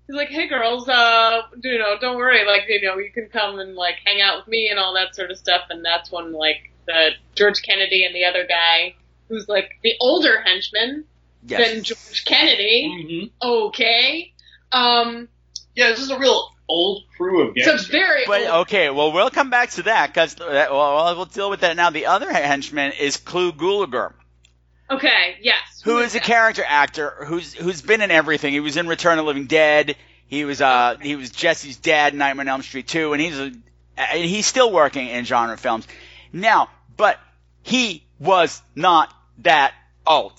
He's 0.06 0.16
like, 0.16 0.30
hey 0.30 0.48
girls, 0.48 0.88
uh, 0.88 1.42
you 1.64 1.78
know, 1.80 1.96
don't 2.00 2.16
worry, 2.16 2.46
like, 2.46 2.64
you 2.70 2.82
know, 2.82 2.98
you 2.98 3.12
can 3.12 3.28
come 3.28 3.60
and 3.60 3.76
like 3.76 3.96
hang 4.06 4.22
out 4.22 4.38
with 4.38 4.48
me 4.48 4.70
and 4.70 4.80
all 4.80 4.94
that 4.94 5.16
sort 5.16 5.32
of 5.32 5.38
stuff. 5.38 5.64
And 5.70 5.84
that's 5.84 6.12
when 6.12 6.32
like 6.32 6.72
the 6.86 7.10
George 7.36 7.62
Kennedy 7.62 8.06
and 8.06 8.16
the 8.16 8.24
other 8.26 8.46
guy, 8.48 8.96
who's 9.28 9.50
like 9.50 9.70
the 9.84 9.94
older 10.00 10.40
henchman 10.42 11.04
than. 11.44 11.84
George 11.84 12.24
Kennedy. 12.26 13.30
hmm 13.42 13.46
Okay. 13.46 14.32
Um, 14.72 15.28
Yeah, 15.76 15.90
this 15.90 16.00
is 16.00 16.10
a 16.12 16.18
real 16.20 16.52
old 16.70 17.04
crew 17.16 17.44
of 17.48 17.54
it's 17.56 17.66
a 17.68 17.72
gangsters. 17.72 17.90
very 17.90 18.24
But 18.28 18.42
old- 18.42 18.50
okay, 18.68 18.90
well 18.90 19.12
we'll 19.12 19.30
come 19.30 19.50
back 19.50 19.70
to 19.72 19.84
that 19.84 20.08
because 20.08 20.36
well 20.40 21.16
we'll 21.16 21.26
deal 21.26 21.50
with 21.50 21.62
that 21.62 21.76
now. 21.76 21.90
The 21.90 22.08
other 22.08 22.32
henchman 22.32 22.92
is 22.94 23.18
Clu 23.18 23.52
Gulager, 23.54 24.14
okay, 24.90 25.38
yes. 25.42 25.82
who 25.84 26.00
is 26.00 26.16
a 26.16 26.20
character 26.20 26.64
actor 26.68 27.24
who's 27.26 27.54
who's 27.54 27.82
been 27.82 28.02
in 28.02 28.12
everything. 28.12 28.54
He 28.54 28.60
was 28.60 28.78
in 28.78 28.88
Return 28.88 29.14
of 29.20 29.26
the 29.26 29.28
Living 29.28 29.46
Dead. 29.48 29.96
He 30.28 30.44
was 30.46 30.62
uh 30.62 30.98
he 31.02 31.16
was 31.16 31.30
Jesse's 31.30 31.78
dad 31.78 32.14
in 32.14 32.20
Nightmare 32.20 32.44
on 32.44 32.50
Elm 32.50 32.62
Street 32.62 32.88
2, 32.88 33.14
and 33.14 33.22
he's 33.22 33.40
a 33.40 33.52
and 33.98 34.24
he's 34.26 34.46
still 34.46 34.72
working 34.72 35.08
in 35.08 35.24
genre 35.26 35.58
films 35.58 35.88
now. 36.34 36.70
But 36.98 37.20
he 37.64 38.04
was 38.20 38.62
not 38.76 39.14
that 39.40 39.74
old. 40.06 40.34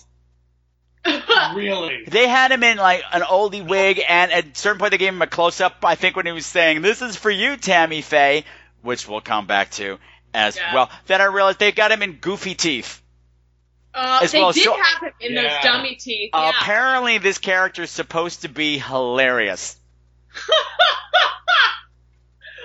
Really? 1.55 2.05
They 2.07 2.28
had 2.28 2.53
him 2.53 2.62
in 2.62 2.76
like 2.78 3.03
an 3.12 3.22
oldie 3.22 3.66
wig, 3.66 4.01
and 4.07 4.30
at 4.32 4.44
a 4.46 4.55
certain 4.55 4.78
point 4.78 4.90
they 4.90 4.99
gave 4.99 5.12
him 5.14 5.22
a 5.22 5.26
close 5.26 5.61
up. 5.61 5.76
I 5.84 5.94
think 5.94 6.16
when 6.16 6.26
he 6.26 6.32
was 6.32 6.44
saying, 6.46 6.82
"This 6.82 7.01
is 7.01 7.16
for 7.16 7.30
you, 7.30 7.57
Tammy 7.57 8.03
Faye," 8.03 8.44
which 8.82 9.09
we'll 9.09 9.20
come 9.22 9.46
back 9.46 9.70
to 9.72 9.99
as 10.34 10.57
Yeah. 10.57 10.74
well. 10.74 10.90
Then 11.07 11.20
I 11.20 11.24
realized 11.24 11.59
they 11.59 11.72
got 11.72 11.90
him 11.92 12.03
in 12.03 12.14
goofy 12.14 12.55
teeth. 12.55 13.01
Uh, 13.94 14.20
as 14.22 14.32
they 14.32 14.40
well, 14.40 14.53
did 14.53 14.64
so- 14.64 14.76
have 14.76 15.03
him 15.03 15.12
in 15.20 15.32
Yeah. 15.34 15.42
those 15.42 15.62
dummy 15.62 15.94
teeth. 15.96 16.30
Yeah. 16.34 16.51
Apparently, 16.51 17.18
this 17.18 17.38
character 17.38 17.82
is 17.84 17.90
supposed 17.90 18.42
to 18.42 18.49
be 18.49 18.78
hilarious. 18.78 19.78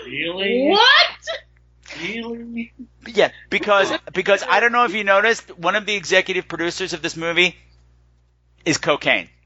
Really? 0.06 0.68
what? 0.70 2.02
Really? 2.02 2.74
Yeah, 3.08 3.32
because 3.50 3.92
because 4.14 4.44
I 4.48 4.60
don't 4.60 4.72
know 4.72 4.84
if 4.84 4.94
you 4.94 5.04
noticed, 5.04 5.58
one 5.58 5.76
of 5.76 5.86
the 5.86 5.96
executive 5.96 6.48
producers 6.48 6.92
of 6.94 7.02
this 7.02 7.16
movie 7.16 7.56
is 8.66 8.78
cocaine. 8.78 9.30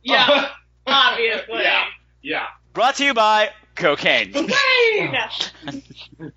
Yeah, 0.00 0.50
obviously. 0.86 1.60
Yeah. 1.60 1.84
Yeah. 2.22 2.46
Brought 2.72 2.94
to 2.96 3.04
you 3.04 3.12
by 3.14 3.50
cocaine. 3.74 4.32
Cocaine! 4.32 5.18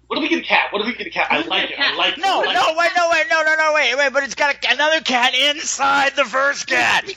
What 0.08 0.18
do 0.18 0.22
we 0.22 0.30
get 0.30 0.40
a 0.40 0.48
cat? 0.48 0.74
What 0.74 0.82
do 0.82 0.86
we 0.88 0.94
get 0.94 1.08
a 1.08 1.10
cat? 1.10 1.28
I 1.32 1.42
like 1.44 1.72
it. 1.72 1.80
I 1.80 1.96
like 1.96 2.18
it. 2.18 2.22
No, 2.22 2.42
I 2.42 2.46
like 2.46 2.56
no, 2.56 2.70
it. 2.70 2.78
wait, 2.78 2.92
no, 2.98 3.10
wait, 3.12 3.26
no, 3.30 3.42
no, 3.44 3.56
no, 3.56 3.74
wait, 3.74 3.96
wait, 3.96 4.12
but 4.14 4.24
it's 4.24 4.36
got 4.36 4.54
a, 4.54 4.72
another 4.74 5.00
cat 5.02 5.34
inside 5.34 6.16
the 6.16 6.26
first 6.26 6.68
cat. 6.68 7.06
Gold! 7.06 7.16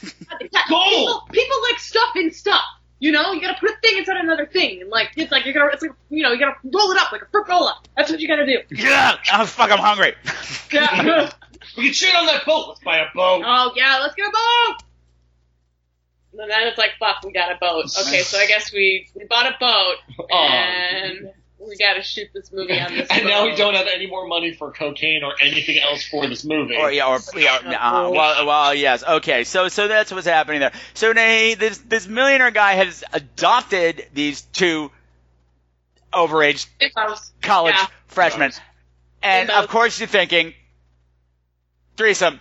People, 0.71 1.29
people 1.33 1.57
like 1.71 1.79
stuff 1.81 2.15
in 2.17 2.33
stuff. 2.33 2.63
You 3.01 3.13
know, 3.13 3.33
you 3.33 3.41
gotta 3.41 3.59
put 3.59 3.71
a 3.71 3.77
thing 3.83 3.99
inside 3.99 4.17
another 4.19 4.47
thing, 4.47 4.81
and 4.81 4.91
like 4.91 5.11
it's 5.17 5.33
like 5.33 5.45
you're 5.45 5.53
gonna, 5.55 5.71
it's 5.73 5.83
like 5.83 5.93
you 6.09 6.23
know, 6.23 6.33
you 6.33 6.39
gotta 6.39 6.57
roll 6.63 6.91
it 6.93 6.99
up 6.99 7.11
like 7.11 7.23
a 7.23 7.27
fruit 7.27 7.49
roll-up. 7.49 7.89
That's 7.97 8.11
what 8.11 8.21
you 8.21 8.29
gotta 8.29 8.47
do. 8.47 8.59
Yeah, 8.71 9.17
oh 9.35 9.45
fuck, 9.45 9.71
I'm 9.71 9.79
hungry. 9.79 10.15
Yeah. 10.73 11.31
We 11.77 11.85
can 11.85 11.93
shit 11.95 12.15
on 12.15 12.27
that 12.27 12.45
boat. 12.45 12.69
Let's 12.69 12.81
buy 12.81 12.99
a 12.99 13.07
boat. 13.15 13.43
oh 13.45 13.73
yeah, 13.75 13.99
let's 14.01 14.15
get 14.15 14.27
a 14.27 14.31
boat. 14.31 14.83
And 16.39 16.51
then 16.51 16.67
it's 16.67 16.79
like, 16.79 16.93
fuck, 16.99 17.23
we 17.25 17.33
got 17.33 17.53
a 17.53 17.57
boat. 17.61 17.87
Okay, 18.07 18.21
so 18.21 18.39
I 18.39 18.47
guess 18.47 18.73
we 18.73 19.09
we 19.15 19.25
bought 19.25 19.47
a 19.47 19.57
boat, 19.59 19.97
Oh. 20.33 20.37
and 20.49 21.31
we 21.61 21.77
gotta 21.77 22.03
shoot 22.03 22.29
this 22.35 22.53
movie 22.53 22.79
on 22.79 22.93
this. 22.93 23.09
and 23.13 23.25
now 23.25 23.45
we 23.45 23.55
don't 23.55 23.75
have 23.75 23.87
any 23.87 24.07
more 24.09 24.27
money 24.27 24.53
for 24.53 24.73
cocaine 24.73 25.23
or 25.23 25.33
anything 25.41 25.79
else 25.81 26.05
for 26.07 26.27
this 26.27 26.45
movie. 26.45 26.77
Or 26.77 26.91
yeah, 26.91 27.07
or 27.07 27.21
yeah, 27.39 27.57
uh, 27.81 28.11
well, 28.11 28.47
well, 28.47 28.75
yes, 28.75 29.05
okay. 29.05 29.45
So, 29.45 29.69
so 29.69 29.87
that's 29.89 30.11
what's 30.13 30.27
happening 30.27 30.61
there. 30.61 30.73
So 30.95 31.13
now 31.13 31.55
this 31.57 31.79
this 31.79 32.07
millionaire 32.09 32.51
guy 32.51 32.73
has 32.75 33.05
adopted 33.13 34.07
these 34.13 34.43
two 34.43 34.91
overage 36.13 36.67
Bimbos. 36.81 37.31
college 37.43 37.75
Yeah. 37.77 37.87
freshmen, 38.09 38.53
and 39.23 39.51
of 39.51 39.69
course 39.69 39.99
you're 40.01 40.09
thinking 40.09 40.53
threesome. 41.97 42.41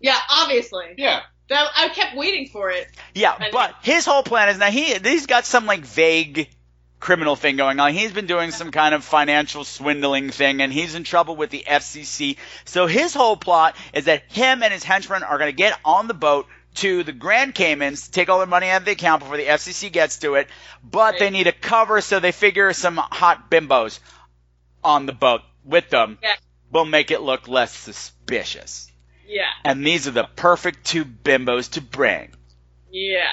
Yeah, 0.00 0.18
obviously. 0.30 0.94
Yeah. 0.96 1.22
That, 1.48 1.68
I 1.76 1.88
kept 1.88 2.14
waiting 2.16 2.48
for 2.48 2.70
it. 2.70 2.88
Yeah, 3.14 3.34
And- 3.38 3.52
but 3.52 3.74
his 3.82 4.04
whole 4.04 4.22
plan 4.22 4.48
is 4.50 4.58
now 4.58 4.70
he 4.70 4.94
he's 4.94 5.26
got 5.26 5.46
some 5.46 5.66
like 5.66 5.80
vague 5.80 6.48
criminal 7.00 7.36
thing 7.36 7.56
going 7.56 7.78
on. 7.78 7.92
He's 7.92 8.12
been 8.12 8.26
doing 8.26 8.50
some 8.50 8.70
kind 8.72 8.94
of 8.94 9.04
financial 9.04 9.64
swindling 9.64 10.30
thing 10.30 10.60
and 10.60 10.72
he's 10.72 10.94
in 10.94 11.04
trouble 11.04 11.36
with 11.36 11.50
the 11.50 11.64
FCC. 11.66 12.36
So 12.64 12.86
his 12.86 13.14
whole 13.14 13.36
plot 13.36 13.76
is 13.92 14.06
that 14.06 14.24
him 14.28 14.62
and 14.62 14.72
his 14.72 14.82
henchmen 14.82 15.22
are 15.22 15.38
going 15.38 15.48
to 15.50 15.56
get 15.56 15.78
on 15.84 16.08
the 16.08 16.14
boat 16.14 16.46
to 16.74 17.02
the 17.04 17.12
Grand 17.12 17.54
Caymans, 17.54 18.06
to 18.06 18.10
take 18.10 18.28
all 18.28 18.38
their 18.38 18.46
money 18.46 18.68
out 18.68 18.82
of 18.82 18.84
the 18.84 18.92
account 18.92 19.20
before 19.20 19.36
the 19.36 19.46
FCC 19.46 19.90
gets 19.90 20.18
to 20.18 20.34
it, 20.34 20.48
but 20.84 21.18
they 21.18 21.30
need 21.30 21.46
a 21.46 21.52
cover 21.52 22.00
so 22.00 22.20
they 22.20 22.30
figure 22.30 22.72
some 22.72 22.96
hot 22.96 23.50
bimbos 23.50 23.98
on 24.84 25.06
the 25.06 25.12
boat 25.12 25.42
with 25.64 25.88
them 25.90 26.18
Yeah. 26.22 26.34
will 26.70 26.84
make 26.84 27.10
it 27.10 27.20
look 27.20 27.48
less 27.48 27.72
suspicious. 27.74 28.87
Yeah. 29.28 29.50
And 29.64 29.86
these 29.86 30.08
are 30.08 30.12
the 30.12 30.28
perfect 30.36 30.84
two 30.86 31.04
bimbos 31.04 31.72
to 31.72 31.82
bring. 31.82 32.30
Yeah. 32.90 33.28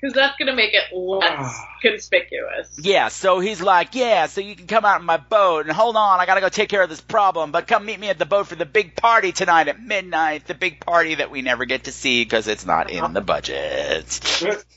Because 0.00 0.14
that's 0.14 0.38
going 0.38 0.46
to 0.46 0.56
make 0.56 0.72
it 0.72 0.96
less 0.96 1.24
ah. 1.28 1.68
conspicuous. 1.82 2.78
Yeah, 2.82 3.08
so 3.08 3.38
he's 3.38 3.60
like, 3.60 3.94
yeah, 3.94 4.26
so 4.26 4.40
you 4.40 4.56
can 4.56 4.66
come 4.66 4.86
out 4.86 5.00
in 5.00 5.06
my 5.06 5.18
boat 5.18 5.66
and 5.66 5.72
hold 5.72 5.94
on, 5.94 6.20
I 6.20 6.24
gotta 6.24 6.40
go 6.40 6.48
take 6.48 6.70
care 6.70 6.82
of 6.82 6.88
this 6.88 7.02
problem, 7.02 7.52
but 7.52 7.66
come 7.66 7.84
meet 7.84 8.00
me 8.00 8.08
at 8.08 8.18
the 8.18 8.24
boat 8.24 8.46
for 8.46 8.54
the 8.54 8.64
big 8.64 8.96
party 8.96 9.32
tonight 9.32 9.68
at 9.68 9.78
midnight, 9.78 10.46
the 10.46 10.54
big 10.54 10.80
party 10.80 11.16
that 11.16 11.30
we 11.30 11.42
never 11.42 11.66
get 11.66 11.84
to 11.84 11.92
see 11.92 12.24
because 12.24 12.48
it's 12.48 12.64
not 12.64 12.90
in 12.90 13.12
the 13.12 13.20
budget. 13.20 14.72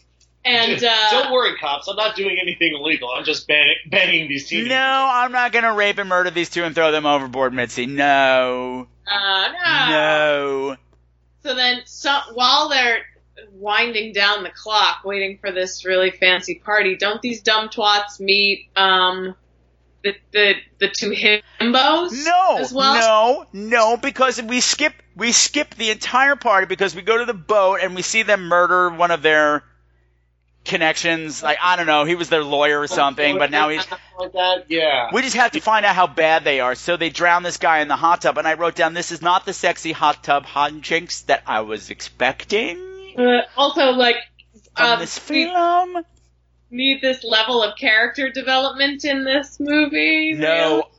And, 0.46 0.84
uh, 0.84 1.10
Don't 1.12 1.32
worry, 1.32 1.56
cops. 1.58 1.88
I'm 1.88 1.96
not 1.96 2.16
doing 2.16 2.38
anything 2.42 2.76
illegal. 2.76 3.10
I'm 3.16 3.24
just 3.24 3.48
bang- 3.48 3.76
banging 3.90 4.28
these 4.28 4.48
teenagers. 4.50 4.70
No, 4.70 5.10
I'm 5.12 5.32
not 5.32 5.52
gonna 5.54 5.74
rape 5.74 5.98
and 6.00 6.10
murder 6.10 6.32
these 6.32 6.50
two 6.50 6.64
and 6.66 6.76
throw 6.76 6.92
them 6.92 7.06
overboard, 7.06 7.54
Mitzi. 7.54 7.86
No. 7.86 8.88
uh, 9.10 9.48
no. 9.52 9.90
No. 9.90 10.78
So 11.44 11.56
then, 11.56 11.82
so, 11.86 12.18
while 12.34 12.70
they're 12.70 13.04
winding 13.54 14.14
down 14.14 14.44
the 14.44 14.50
clock, 14.50 15.04
waiting 15.06 15.38
for 15.40 15.52
this 15.52 15.86
really 15.86 16.12
fancy 16.12 16.56
party, 16.56 16.96
don't 16.98 17.22
these 17.22 17.42
dumb 17.42 17.70
twats 17.70 18.20
meet, 18.20 18.70
um, 18.76 19.36
the, 20.04 20.14
the, 20.32 20.54
the 20.80 20.90
two 20.90 21.12
himbos? 21.12 22.26
No, 22.26 22.58
As 22.58 22.74
well? 22.74 23.48
no, 23.54 23.68
no, 23.70 23.98
because 23.98 24.42
we 24.42 24.60
skip 24.60 24.94
we 25.16 25.32
skip 25.32 25.76
the 25.76 25.92
entire 25.92 26.36
party 26.36 26.66
because 26.66 26.96
we 26.96 27.02
go 27.02 27.18
to 27.20 27.26
the 27.26 27.34
boat 27.34 27.80
and 27.82 27.96
we 27.96 28.02
see 28.02 28.24
them 28.24 28.44
murder 28.44 28.90
one 28.90 29.12
of 29.12 29.22
their 29.22 29.64
connections. 30.66 31.44
Like 31.44 31.58
I 31.62 31.76
don't 31.76 31.86
know, 31.88 32.06
he 32.06 32.16
was 32.16 32.30
their 32.30 32.44
lawyer 32.44 32.80
or 32.80 32.88
something, 32.88 33.38
but 33.38 33.52
now 33.52 33.70
he's. 33.70 33.86
like 34.18 34.34
that. 34.34 34.66
Yeah. 34.70 35.10
We 35.14 35.22
just 35.22 35.36
have 35.36 35.52
to 35.52 35.60
find 35.60 35.86
out 35.86 35.96
how 35.96 36.08
bad 36.08 36.44
they 36.44 36.60
are. 36.60 36.76
So 36.76 36.98
they 36.98 37.10
drown 37.10 37.44
this 37.44 37.58
guy 37.58 37.80
in 37.80 37.88
the 37.88 37.96
hot 37.96 38.22
tub, 38.22 38.38
and 38.38 38.48
I 38.48 38.54
wrote 38.54 38.76
down 38.76 38.94
this 38.94 39.12
is 39.12 39.22
not 39.22 39.46
the 39.46 39.54
sexy 39.54 39.92
hot 39.92 40.24
tub 40.24 40.46
hijinks 40.46 41.26
that 41.26 41.44
I 41.48 41.62
was 41.62 41.90
expecting 41.90 43.16
Uh, 43.18 43.42
also, 43.58 43.92
like, 43.92 44.18
um, 44.78 45.00
this 45.00 45.18
film. 45.20 46.04
need 46.72 47.02
this 47.02 47.24
level 47.24 47.62
of 47.64 47.78
character 47.78 48.30
development 48.30 49.06
in 49.06 49.24
this 49.24 49.60
movie. 49.60 50.34
No 50.34 50.90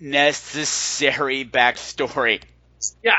unnecessary 0.00 1.44
backstory. 1.44 2.42
Yeah. 3.02 3.14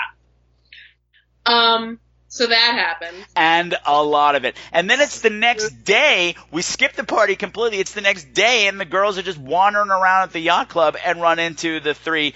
Um. 1.45 1.99
So 2.37 2.47
that 2.47 2.73
happens. 3.01 3.25
and 3.35 3.75
a 3.85 4.03
lot 4.03 4.35
of 4.35 4.45
it. 4.45 4.55
And 4.71 4.89
then 4.89 5.01
it's 5.01 5.21
the 5.21 5.29
next 5.29 5.83
day. 5.83 6.35
We 6.51 6.61
skip 6.61 6.93
the 6.93 7.03
party 7.03 7.35
completely. 7.35 7.79
It's 7.79 7.93
the 7.93 8.01
next 8.01 8.33
day, 8.33 8.67
and 8.67 8.79
the 8.79 8.85
girls 8.85 9.17
are 9.17 9.23
just 9.23 9.37
wandering 9.39 9.89
around 9.89 10.23
at 10.23 10.33
the 10.33 10.39
yacht 10.39 10.69
club 10.69 10.95
and 11.05 11.21
run 11.21 11.39
into 11.39 11.79
the 11.79 11.93
three 11.93 12.33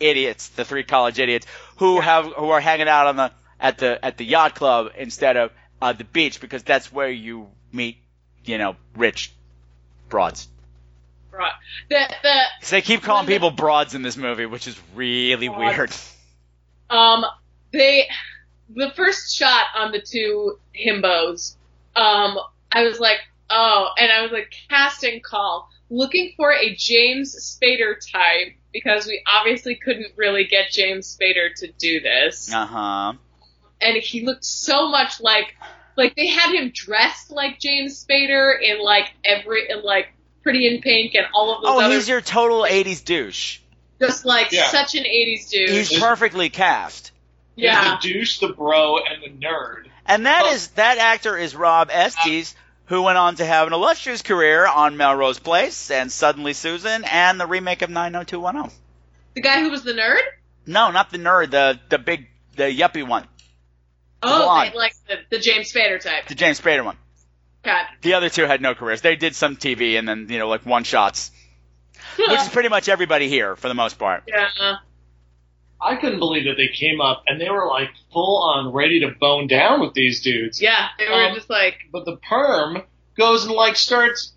idiots, 0.00 0.48
the 0.48 0.64
three 0.64 0.82
college 0.84 1.18
idiots 1.18 1.46
who 1.76 2.00
have 2.00 2.26
who 2.26 2.50
are 2.50 2.60
hanging 2.60 2.88
out 2.88 3.06
on 3.06 3.16
the 3.16 3.32
at 3.60 3.78
the 3.78 4.04
at 4.04 4.16
the 4.16 4.24
yacht 4.24 4.54
club 4.56 4.90
instead 4.98 5.36
of 5.36 5.52
uh, 5.80 5.92
the 5.92 6.04
beach 6.04 6.40
because 6.40 6.62
that's 6.62 6.92
where 6.92 7.08
you 7.10 7.48
meet, 7.72 7.98
you 8.44 8.58
know, 8.58 8.76
rich 8.96 9.32
broads. 10.08 10.48
Right. 11.30 11.52
The 11.90 12.08
the 12.22 12.40
'Cause 12.60 12.70
they 12.70 12.82
keep 12.82 13.02
calling 13.02 13.26
people 13.26 13.50
broads 13.50 13.94
in 13.94 14.02
this 14.02 14.16
movie, 14.16 14.46
which 14.46 14.66
is 14.66 14.78
really 14.94 15.48
Broads. 15.48 15.76
weird. 15.76 16.98
Um, 16.98 17.24
they, 17.72 18.06
the 18.68 18.90
first 18.96 19.34
shot 19.34 19.66
on 19.74 19.92
the 19.92 20.00
two 20.00 20.58
himbos, 20.74 21.56
um, 21.96 22.38
I 22.72 22.82
was 22.84 22.98
like, 22.98 23.18
oh, 23.50 23.88
and 23.98 24.10
I 24.10 24.22
was 24.22 24.32
like, 24.32 24.52
casting 24.68 25.20
call, 25.20 25.68
looking 25.90 26.32
for 26.36 26.52
a 26.52 26.74
James 26.74 27.36
Spader 27.62 27.94
type, 28.12 28.54
because 28.72 29.06
we 29.06 29.22
obviously 29.32 29.76
couldn't 29.76 30.12
really 30.16 30.44
get 30.44 30.70
James 30.70 31.16
Spader 31.16 31.54
to 31.56 31.70
do 31.78 32.00
this. 32.00 32.52
Uh 32.52 32.66
huh. 32.66 33.12
And 33.80 33.96
he 33.98 34.24
looked 34.24 34.44
so 34.44 34.88
much 34.90 35.20
like, 35.20 35.54
like 35.96 36.16
they 36.16 36.26
had 36.28 36.52
him 36.54 36.72
dressed 36.74 37.30
like 37.30 37.60
James 37.60 38.04
Spader 38.04 38.54
in 38.60 38.82
like 38.82 39.12
every, 39.24 39.68
in 39.70 39.82
like 39.82 40.08
Pretty 40.42 40.66
in 40.66 40.80
Pink 40.82 41.14
and 41.14 41.26
all 41.34 41.54
of 41.56 41.62
those 41.62 41.70
Oh, 41.70 41.80
other, 41.80 41.94
he's 41.94 42.08
your 42.08 42.20
total 42.20 42.62
'80s 42.68 43.02
douche. 43.04 43.60
just 44.00 44.24
like 44.26 44.52
Yeah. 44.52 44.68
such 44.70 44.94
an 44.94 45.04
80s 45.04 45.48
dude. 45.50 45.70
He's 45.70 45.98
perfectly 45.98 46.50
cast. 46.50 47.12
Yeah. 47.56 47.96
The 47.96 48.08
douche, 48.08 48.38
the 48.38 48.48
bro, 48.48 48.98
and 48.98 49.22
the 49.22 49.46
nerd. 49.46 49.86
And 50.06 50.26
that 50.26 50.42
Oh. 50.46 50.52
is 50.52 50.68
that 50.68 50.98
actor 50.98 51.36
is 51.36 51.54
Rob 51.56 51.88
Estes, 51.90 52.54
who 52.86 53.02
went 53.02 53.16
on 53.18 53.36
to 53.36 53.44
have 53.44 53.66
an 53.66 53.72
illustrious 53.72 54.22
career 54.22 54.66
on 54.66 54.96
Melrose 54.96 55.38
Place 55.38 55.90
and 55.90 56.12
Suddenly 56.12 56.52
Susan 56.52 57.04
and 57.04 57.40
the 57.40 57.46
remake 57.46 57.82
of 57.82 57.90
90210. 57.90 58.70
The 59.34 59.40
guy 59.40 59.60
who 59.60 59.70
was 59.70 59.82
the 59.82 59.92
nerd? 59.94 60.20
No, 60.66 60.90
not 60.90 61.10
the 61.10 61.18
nerd, 61.18 61.50
the 61.50 61.80
the 61.88 61.98
big 61.98 62.28
the 62.56 62.64
yuppie 62.64 63.06
one, 63.06 63.26
Oh, 64.22 64.44
blonde. 64.44 64.72
they- 64.72 64.78
like 64.78 64.94
the, 65.08 65.16
the 65.30 65.38
James 65.38 65.72
Spader 65.72 66.00
type. 66.00 66.26
the 66.28 66.34
James 66.34 66.60
Spader 66.60 66.84
one. 66.84 66.96
God. 67.62 67.86
The 68.02 68.14
other 68.14 68.28
two 68.28 68.44
had 68.44 68.60
no 68.60 68.74
careers. 68.74 69.00
They 69.00 69.16
did 69.16 69.34
some 69.34 69.56
TV 69.56 69.98
and 69.98 70.06
then 70.06 70.26
you 70.28 70.38
know 70.38 70.48
like 70.48 70.64
one 70.66 70.84
shots, 70.84 71.30
which 72.16 72.30
is 72.40 72.48
pretty 72.50 72.68
much 72.68 72.88
everybody 72.90 73.28
here 73.28 73.56
for 73.56 73.68
the 73.68 73.74
most 73.74 73.98
part. 73.98 74.24
yeah. 74.28 74.76
I 75.84 75.96
couldn't 75.96 76.18
believe 76.18 76.44
that 76.44 76.56
they 76.56 76.68
came 76.68 77.00
up 77.00 77.22
and 77.26 77.40
they 77.40 77.50
were 77.50 77.68
like 77.68 77.90
full 78.12 78.42
on 78.42 78.72
ready 78.72 79.00
to 79.00 79.08
bone 79.20 79.46
down 79.46 79.80
with 79.80 79.92
these 79.94 80.22
dudes. 80.22 80.60
Yeah, 80.62 80.88
they 80.98 81.06
were 81.08 81.12
Um, 81.28 81.34
just 81.34 81.50
like, 81.50 81.76
But 81.92 82.04
the 82.04 82.16
perm 82.16 82.82
goes 83.16 83.44
and 83.44 83.52
like 83.54 83.76
starts 83.76 84.32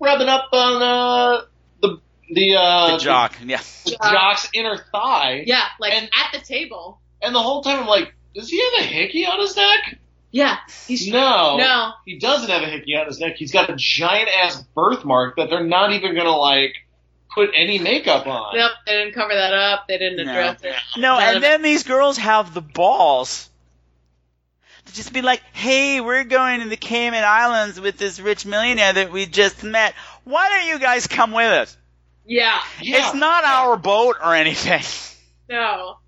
rubbing 0.00 0.28
up 0.28 0.48
on 0.52 0.82
uh, 0.82 1.42
the 1.80 2.00
the 2.30 2.56
uh, 2.56 2.92
The 2.92 2.98
jock, 2.98 3.34
yeah. 3.44 3.60
the 3.84 3.96
jock's 4.02 4.48
inner 4.52 4.76
thigh. 4.92 5.44
yeah, 5.46 5.64
like 5.80 5.92
and- 5.94 6.10
at 6.14 6.32
the 6.38 6.44
table. 6.44 7.00
And 7.22 7.34
the 7.34 7.42
whole 7.42 7.62
time 7.62 7.80
I'm 7.80 7.86
like, 7.86 8.14
does 8.34 8.48
he 8.48 8.62
have 8.62 8.84
a 8.84 8.86
hickey 8.86 9.26
on 9.26 9.40
his 9.40 9.56
neck? 9.56 9.98
Yeah, 10.30 10.58
he's 10.86 11.08
No. 11.08 11.56
no. 11.56 11.92
He 12.04 12.18
doesn't 12.18 12.50
have 12.50 12.62
a 12.62 12.66
hickey 12.66 12.94
on 12.96 13.06
his 13.06 13.18
neck. 13.18 13.36
He's 13.36 13.50
got 13.50 13.70
a 13.70 13.74
giant 13.76 14.28
ass 14.28 14.62
birthmark 14.74 15.36
that 15.36 15.48
they're 15.50 15.64
not 15.64 15.92
even 15.94 16.14
gonna 16.14 16.36
like 16.36 16.74
put 17.34 17.50
any 17.56 17.78
makeup 17.78 18.26
on. 18.26 18.56
Nope, 18.56 18.70
they 18.88 18.94
didn't 19.04 19.14
cover 19.14 19.34
that 19.34 19.52
up. 19.52 19.86
They 19.86 19.98
didn't 19.98 20.24
No. 20.26 20.32
address 20.32 20.62
it. 20.62 20.74
No, 20.96 21.14
None 21.18 21.22
and 21.22 21.36
of 21.36 21.42
then 21.42 21.62
these 21.62 21.82
girls 21.84 22.16
have 22.18 22.54
the 22.54 22.60
balls 22.60 23.48
to 24.86 24.94
just 24.94 25.12
be 25.12 25.22
like, 25.22 25.42
"Hey, 25.52 26.00
we're 26.00 26.24
going 26.24 26.60
to 26.60 26.68
the 26.68 26.76
Cayman 26.76 27.22
Islands 27.24 27.80
with 27.80 27.98
this 27.98 28.18
rich 28.20 28.46
millionaire 28.46 28.92
that 28.94 29.12
we 29.12 29.26
just 29.26 29.62
met. 29.62 29.94
Why 30.24 30.48
don't 30.48 30.66
you 30.68 30.78
guys 30.78 31.06
come 31.06 31.32
with 31.32 31.46
us? 31.52 31.76
Yeah, 32.26 32.58
Yeah. 32.80 32.98
It's 33.06 33.14
not 33.14 33.44
our 33.44 33.76
boat 33.76 34.16
or 34.22 34.34
anything." 34.34 34.82
no. 35.48 35.98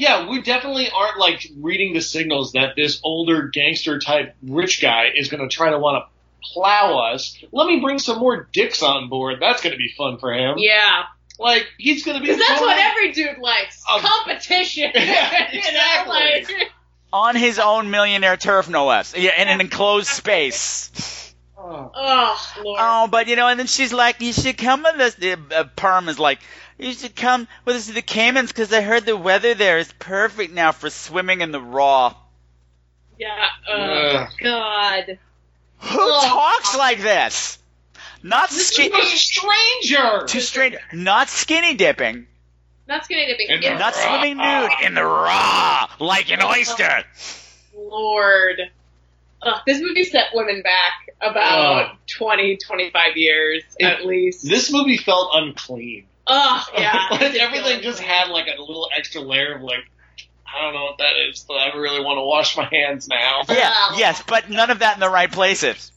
Yeah, 0.00 0.28
we 0.28 0.42
definitely 0.42 0.88
aren't 0.94 1.18
like 1.18 1.44
reading 1.60 1.92
the 1.92 2.00
signals 2.00 2.52
that 2.52 2.76
this 2.76 3.00
older 3.02 3.48
gangster 3.48 3.98
type 3.98 4.36
rich 4.44 4.80
guy 4.80 5.06
is 5.12 5.28
going 5.28 5.42
to 5.42 5.52
try 5.52 5.70
to 5.70 5.78
want 5.80 6.04
to 6.04 6.48
plow 6.52 6.98
us. 7.12 7.36
Let 7.50 7.66
me 7.66 7.80
bring 7.80 7.98
some 7.98 8.20
more 8.20 8.48
dicks 8.52 8.80
on 8.84 9.08
board. 9.08 9.38
That's 9.40 9.60
going 9.60 9.72
to 9.72 9.76
be 9.76 9.92
fun 9.98 10.18
for 10.18 10.32
him. 10.32 10.54
Yeah, 10.58 11.02
Like 11.38 11.66
he's 11.78 12.04
going 12.04 12.16
to 12.16 12.20
be. 12.20 12.26
because 12.32 12.46
that's 12.46 12.60
what 12.60 12.78
every 12.78 13.12
dude 13.12 13.38
likes: 13.38 13.82
Um, 13.90 14.00
competition. 14.00 14.90
Yeah, 14.94 15.48
You 15.52 15.60
know, 15.60 15.68
exactly. 15.68 16.14
like- 16.54 16.72
On 17.12 17.36
his 17.36 17.58
own 17.58 17.90
millionaire 17.90 18.36
turf, 18.36 18.68
no 18.68 18.86
less. 18.86 19.14
Yeah, 19.16 19.40
in 19.40 19.48
an 19.48 19.60
enclosed 19.60 20.08
space. 20.08 21.32
Oh. 21.56 21.90
oh 21.94 22.52
lord. 22.64 22.78
Oh, 22.80 23.08
but 23.10 23.28
you 23.28 23.36
know, 23.36 23.48
and 23.48 23.58
then 23.58 23.66
she's 23.66 23.92
like, 23.92 24.20
"You 24.20 24.32
should 24.32 24.58
come 24.58 24.82
with 24.82 25.00
us." 25.00 25.14
The 25.14 25.38
uh, 25.54 25.64
Perm 25.76 26.08
is 26.08 26.18
like, 26.18 26.40
"You 26.78 26.92
should 26.92 27.14
come 27.16 27.46
with 27.64 27.76
us 27.76 27.86
to 27.86 27.92
the 27.92 28.02
Caymans 28.02 28.50
because 28.52 28.72
I 28.72 28.80
heard 28.80 29.04
the 29.06 29.16
weather 29.16 29.54
there 29.54 29.78
is 29.78 29.92
perfect 29.98 30.52
now 30.52 30.72
for 30.72 30.90
swimming 30.90 31.40
in 31.40 31.50
the 31.52 31.60
raw." 31.60 32.14
yeah. 33.18 33.46
Oh 33.68 33.72
Ugh. 33.74 34.28
God. 34.42 35.18
Who 35.78 36.12
Ugh. 36.12 36.24
talks 36.28 36.76
like 36.76 37.00
this? 37.00 37.58
Not 38.22 38.50
This 38.50 38.68
skinny. 38.68 38.94
is 38.96 39.12
a 39.12 39.16
stranger. 39.16 40.26
Too 40.26 40.40
straight. 40.40 40.76
Not 40.92 41.28
skinny 41.28 41.74
dipping. 41.74 42.26
Not 42.88 43.04
skinny 43.04 43.26
dipping. 43.26 43.48
In 43.48 43.60
the 43.60 43.66
It's- 43.66 43.78
Not 43.80 43.94
swimming 43.94 44.38
nude 44.38 44.70
in 44.82 44.94
the 44.94 45.04
raw 45.04 45.88
like 46.00 46.30
an 46.30 46.40
oh, 46.42 46.48
oyster. 46.50 47.04
Lord. 47.76 48.60
Ugh, 49.42 49.60
this 49.66 49.80
movie 49.80 50.04
set 50.04 50.26
women 50.34 50.62
back 50.62 51.14
about 51.20 51.90
Ugh. 51.90 51.96
20, 52.18 52.56
25 52.56 53.16
years 53.16 53.62
It- 53.78 53.84
at 53.86 54.06
least. 54.06 54.46
This 54.48 54.72
movie 54.72 54.96
felt 54.96 55.30
unclean. 55.34 56.06
Ugh, 56.26 56.66
yeah. 56.78 57.06
like 57.12 57.34
everything 57.36 57.82
just 57.82 58.00
had 58.00 58.28
like 58.28 58.46
a 58.48 58.60
little 58.60 58.88
extra 58.96 59.20
layer 59.20 59.54
of 59.54 59.62
like, 59.62 59.88
I 60.46 60.62
don't 60.62 60.74
know 60.74 60.84
what 60.84 60.98
that 60.98 61.12
is, 61.30 61.44
but 61.46 61.54
I 61.54 61.76
really 61.76 62.00
want 62.00 62.16
to 62.18 62.22
wash 62.22 62.56
my 62.56 62.64
hands 62.70 63.06
now. 63.08 63.42
Yeah, 63.48 63.96
yes, 63.96 64.22
but 64.26 64.50
none 64.50 64.70
of 64.70 64.80
that 64.80 64.94
in 64.94 65.00
the 65.00 65.08
right 65.10 65.30
places. 65.30 65.92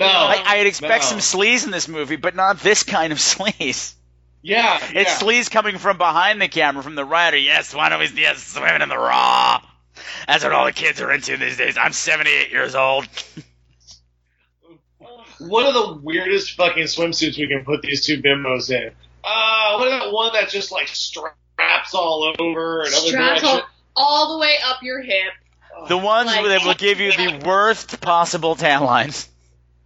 No, 0.00 0.06
Like 0.06 0.46
I'd 0.46 0.66
expect 0.66 1.04
no. 1.04 1.08
some 1.10 1.18
sleaze 1.18 1.64
in 1.64 1.70
this 1.70 1.86
movie, 1.88 2.16
but 2.16 2.34
not 2.34 2.58
this 2.60 2.82
kind 2.82 3.12
of 3.12 3.18
sleaze. 3.18 3.94
Yeah, 4.42 4.78
It's 4.82 4.94
yeah. 4.94 5.04
sleaze 5.18 5.50
coming 5.50 5.76
from 5.78 5.98
behind 5.98 6.40
the 6.40 6.48
camera, 6.48 6.82
from 6.82 6.94
the 6.94 7.04
writer. 7.04 7.36
Yes, 7.36 7.74
why 7.74 7.90
don't 7.90 8.00
we 8.00 8.08
yes, 8.20 8.42
swimming 8.42 8.80
in 8.82 8.88
the 8.88 8.96
raw? 8.98 9.60
That's 10.26 10.42
what 10.42 10.52
all 10.54 10.64
the 10.64 10.72
kids 10.72 11.00
are 11.02 11.12
into 11.12 11.36
these 11.36 11.58
days. 11.58 11.76
I'm 11.76 11.92
78 11.92 12.50
years 12.50 12.74
old. 12.74 13.06
One 15.38 15.64
of 15.66 15.72
the 15.74 15.98
weirdest 16.02 16.52
fucking 16.52 16.84
swimsuits 16.84 17.36
we 17.38 17.48
can 17.48 17.64
put 17.64 17.80
these 17.82 18.04
two 18.04 18.20
bimbos 18.22 18.70
in. 18.70 18.90
Uh, 19.24 19.76
what 19.78 19.88
about 19.88 20.12
one 20.12 20.32
that 20.34 20.48
just 20.50 20.70
like 20.72 20.88
straps 20.88 21.94
all 21.94 22.32
over 22.38 22.82
and 22.82 22.88
other 22.94 23.08
Straps 23.08 23.42
all, 23.44 23.62
all 23.96 24.32
the 24.34 24.38
way 24.38 24.56
up 24.64 24.82
your 24.82 25.00
hip. 25.02 25.32
The 25.88 25.96
ones 25.96 26.26
Like- 26.26 26.44
that 26.46 26.64
will 26.64 26.74
give 26.74 27.00
you 27.00 27.12
the 27.12 27.42
worst 27.46 28.00
possible 28.02 28.54
tan 28.54 28.82
lines. 28.84 29.28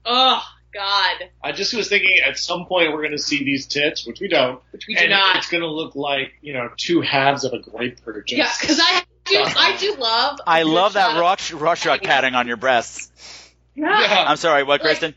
Oh, 0.04 0.42
God. 0.72 1.16
I 1.42 1.52
just 1.52 1.72
was 1.74 1.88
thinking 1.88 2.18
at 2.26 2.36
some 2.38 2.66
point 2.66 2.92
we're 2.92 3.02
going 3.02 3.12
to 3.12 3.18
see 3.22 3.44
these 3.44 3.66
tits, 3.66 4.06
which 4.06 4.20
we 4.20 4.28
don't. 4.28 4.60
Which 4.72 4.86
we 4.88 4.94
do 4.94 5.02
and 5.02 5.10
not. 5.10 5.36
It's 5.36 5.48
going 5.48 5.62
to 5.62 5.68
look 5.70 5.94
like 5.94 6.32
you 6.42 6.52
know 6.52 6.68
two 6.76 7.00
halves 7.00 7.44
of 7.44 7.52
a 7.52 7.58
grapefruit. 7.58 8.26
Just 8.26 8.38
Yeah, 8.38 8.52
because 8.60 8.80
I 8.82 9.02
do, 9.24 9.36
I 9.40 9.76
do 9.78 9.94
love. 9.96 10.38
I 10.46 10.62
love 10.64 10.94
that 10.94 11.06
shot 11.08 11.14
of- 11.16 11.20
rush, 11.20 11.52
rush 11.52 11.86
rush 11.86 12.00
patting 12.00 12.34
on 12.34 12.46
your 12.48 12.56
breasts. 12.56 13.52
Yeah. 13.74 14.00
Yeah. 14.00 14.24
I'm 14.28 14.36
sorry, 14.36 14.62
what, 14.64 14.82
Like- 14.82 14.98
Chrysten? 14.98 15.14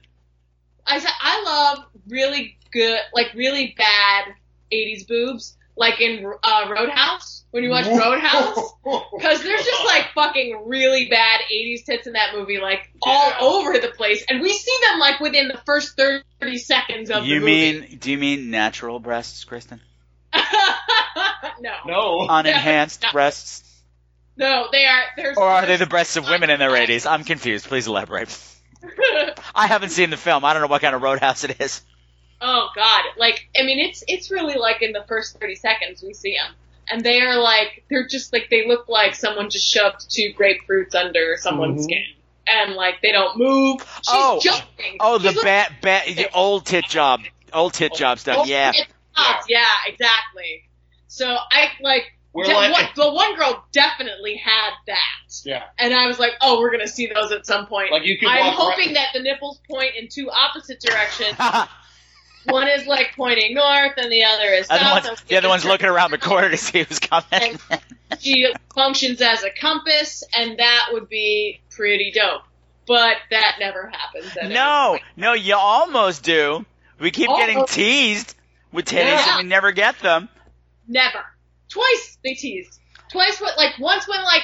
I 0.86 1.00
said 1.00 1.12
I 1.22 1.44
love 1.44 1.86
really 2.08 2.58
good, 2.72 3.00
like 3.14 3.34
really 3.36 3.76
bad 3.78 4.26
'80s 4.72 5.08
boobs, 5.08 5.57
like 5.78 6.02
in 6.02 6.26
uh, 6.44 6.66
Roadhouse. 6.70 7.46
When 7.52 7.64
you 7.64 7.70
watch 7.70 7.86
Roadhouse, 7.88 8.60
because 8.84 9.42
there's 9.42 9.64
just 9.64 9.86
like 9.86 10.08
fucking 10.14 10.64
really 10.68 11.08
bad 11.10 11.40
'80s 11.52 11.86
tits 11.86 12.06
in 12.08 12.14
that 12.14 12.36
movie, 12.36 12.60
like 12.60 12.82
all 13.02 13.30
Yeah. 13.30 13.38
over 13.40 13.78
the 13.80 13.88
place, 13.88 14.24
and 14.30 14.42
we 14.42 14.52
see 14.54 14.76
them 14.90 15.00
like 15.00 15.20
within 15.22 15.48
the 15.48 15.60
first 15.66 15.96
30 15.98 16.58
seconds 16.58 17.10
of 17.10 17.26
You 17.26 17.36
the 17.36 17.40
movie. 17.46 17.80
mean, 17.80 17.98
do 18.00 18.12
you 18.12 18.18
mean 18.18 18.52
natural 18.52 19.00
breasts, 19.00 19.46
Chrysten? 19.46 19.80
no, 21.62 21.72
no. 21.86 22.28
Unenhanced 22.28 23.04
No. 23.04 23.12
breasts? 23.12 23.64
no, 24.36 24.68
they 24.72 24.86
are. 24.86 25.04
They're, 25.16 25.34
Or 25.38 25.44
are 25.50 25.66
they 25.66 25.78
the 25.78 25.88
breasts 25.88 26.18
of 26.18 26.26
women 26.28 26.50
in 26.50 26.60
their 26.60 26.70
80s? 26.72 27.10
I'm 27.10 27.24
confused. 27.24 27.66
Please 27.68 27.88
elaborate. 27.88 28.38
I 29.56 29.68
haven't 29.68 29.90
seen 29.90 30.10
the 30.12 30.18
film. 30.18 30.46
I 30.46 30.54
don't 30.54 30.62
know 30.62 30.68
what 30.68 30.82
kind 30.82 30.94
of 30.96 31.02
roadhouse 31.02 31.44
it 31.44 31.60
is. 31.60 31.82
Oh 32.42 32.70
God! 32.76 33.04
Like 33.18 33.48
I 33.58 33.64
mean, 33.64 33.80
it's 33.80 34.04
it's 34.08 34.30
really 34.32 34.56
like 34.56 34.82
in 34.82 34.92
the 34.92 35.04
first 35.08 35.40
thirty 35.40 35.56
seconds 35.56 36.04
we 36.04 36.14
see 36.14 36.36
them, 36.38 36.54
and 36.90 37.04
they 37.04 37.22
are 37.22 37.38
like 37.40 37.84
they're 37.90 38.08
just 38.08 38.32
like 38.34 38.48
they 38.52 38.68
look 38.68 38.88
like 38.88 39.16
someone 39.16 39.50
just 39.50 39.68
shoved 39.68 40.10
two 40.12 40.34
grapefruits 40.38 40.94
under 40.96 41.36
someone's 41.38 41.82
Mhm. 41.82 41.84
skin, 41.86 42.04
and 42.48 42.74
like 42.76 43.02
they 43.02 43.12
don't 43.12 43.38
move. 43.38 43.82
She's 43.82 44.04
Oh. 44.10 44.40
jumping. 44.44 44.98
Oh, 45.00 45.18
the 45.18 45.32
She's 45.34 45.44
bat, 45.44 45.74
bat, 45.82 46.06
the 46.08 46.30
old 46.34 46.66
tit 46.66 46.86
job, 46.88 47.22
old 47.54 47.74
tit 47.74 47.94
job 47.96 48.20
stuff. 48.20 48.38
looking 48.38 48.52
Yeah. 48.54 48.70
at 48.70 48.76
the 48.88 48.94
spots. 49.22 49.46
yeah, 49.50 49.66
exactly. 49.88 50.64
So 51.08 51.26
I 51.52 51.72
like 51.82 52.04
We're 52.34 52.44
de- 52.44 52.54
like, 52.54 52.72
one- 52.72 52.90
the 52.96 53.12
one 53.14 53.36
girl 53.36 53.66
definitely 53.72 54.36
had 54.36 54.72
that, 54.86 55.34
yeah, 55.44 55.64
and 55.80 55.92
I 55.92 56.06
was 56.06 56.20
like, 56.20 56.34
oh, 56.42 56.60
we're 56.60 56.70
gonna 56.70 56.88
see 56.88 57.08
those 57.08 57.32
at 57.32 57.48
some 57.48 57.66
point. 57.66 57.92
like 57.92 58.06
you 58.06 58.20
could 58.20 58.28
I'm 58.30 58.54
hoping 58.54 58.88
right- 58.90 58.94
that 58.94 59.08
the 59.14 59.22
nipples 59.22 59.60
point 59.68 59.96
in 59.96 60.08
two 60.08 60.30
opposite 60.30 60.80
directions. 60.80 61.36
one 62.50 62.68
is 62.68 62.86
like 62.88 63.14
pointing 63.16 63.54
north, 63.54 63.94
and 63.98 64.12
the 64.12 64.24
other 64.24 64.46
is 64.46 64.68
other 64.70 64.80
south. 64.84 65.06
one's, 65.06 65.22
the 65.24 65.38
other 65.38 65.50
one's 65.50 65.66
looking 65.66 65.88
around 65.88 66.12
the 66.12 66.18
corner 66.18 66.50
to 66.50 66.58
see 66.58 66.84
who's 66.84 67.00
coming. 67.00 67.60
She 68.20 68.52
functions 68.74 69.22
as 69.22 69.44
a 69.44 69.50
compass, 69.52 70.24
and 70.36 70.58
that 70.60 70.90
would 70.92 71.10
be 71.10 71.60
pretty 71.70 72.12
dope. 72.16 72.44
But 72.88 73.18
that 73.32 73.58
never 73.60 73.92
happens. 73.94 74.36
no, 74.54 74.98
no, 75.18 75.34
you 75.34 75.56
almost 75.56 76.24
do. 76.24 76.66
We 77.00 77.12
keep 77.12 77.28
getting 77.30 77.66
teased 77.66 78.34
with 78.72 78.86
titties, 78.86 79.04
Yeah. 79.04 79.38
and 79.38 79.44
we 79.44 79.50
never 79.50 79.72
get 79.72 80.00
them. 80.00 80.30
never. 80.88 81.20
Twice 81.70 82.18
they 82.24 82.34
teased. 82.34 82.80
Twice, 83.12 83.40
what? 83.42 83.58
Like 83.58 83.78
once 83.78 84.08
when 84.08 84.24
like, 84.24 84.44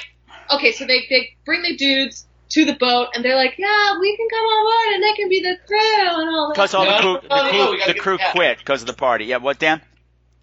okay, 0.52 0.74
so 0.74 0.86
they 0.86 1.06
they 1.10 1.36
bring 1.46 1.62
the 1.64 1.76
dudes 1.78 2.28
to 2.54 2.66
the 2.66 2.74
boat, 2.74 3.10
and 3.16 3.26
they're 3.26 3.36
like, 3.36 3.56
yeah, 3.58 4.00
we 4.00 4.16
can 4.16 4.28
come 4.30 4.40
on 4.46 4.64
board, 4.66 4.96
and 4.96 5.04
they 5.04 5.14
can 5.14 5.28
be 5.30 5.42
the 5.42 5.58
crew 5.68 6.22
and 6.22 6.30
all 6.30 6.48
that. 6.50 6.54
Because 6.56 6.74
all 6.74 6.86
the 6.86 7.02
crew, 7.02 7.30
no, 7.30 7.44
the 7.44 7.50
crew, 7.50 7.72
we 7.72 7.86
the 7.94 8.00
crew 8.00 8.18
the 8.18 8.24
quit 8.32 8.58
because 8.60 8.82
of 8.82 8.88
the 8.88 8.94
party. 8.94 9.26
Yeah, 9.26 9.38
what, 9.38 9.60
Dan? 9.60 9.82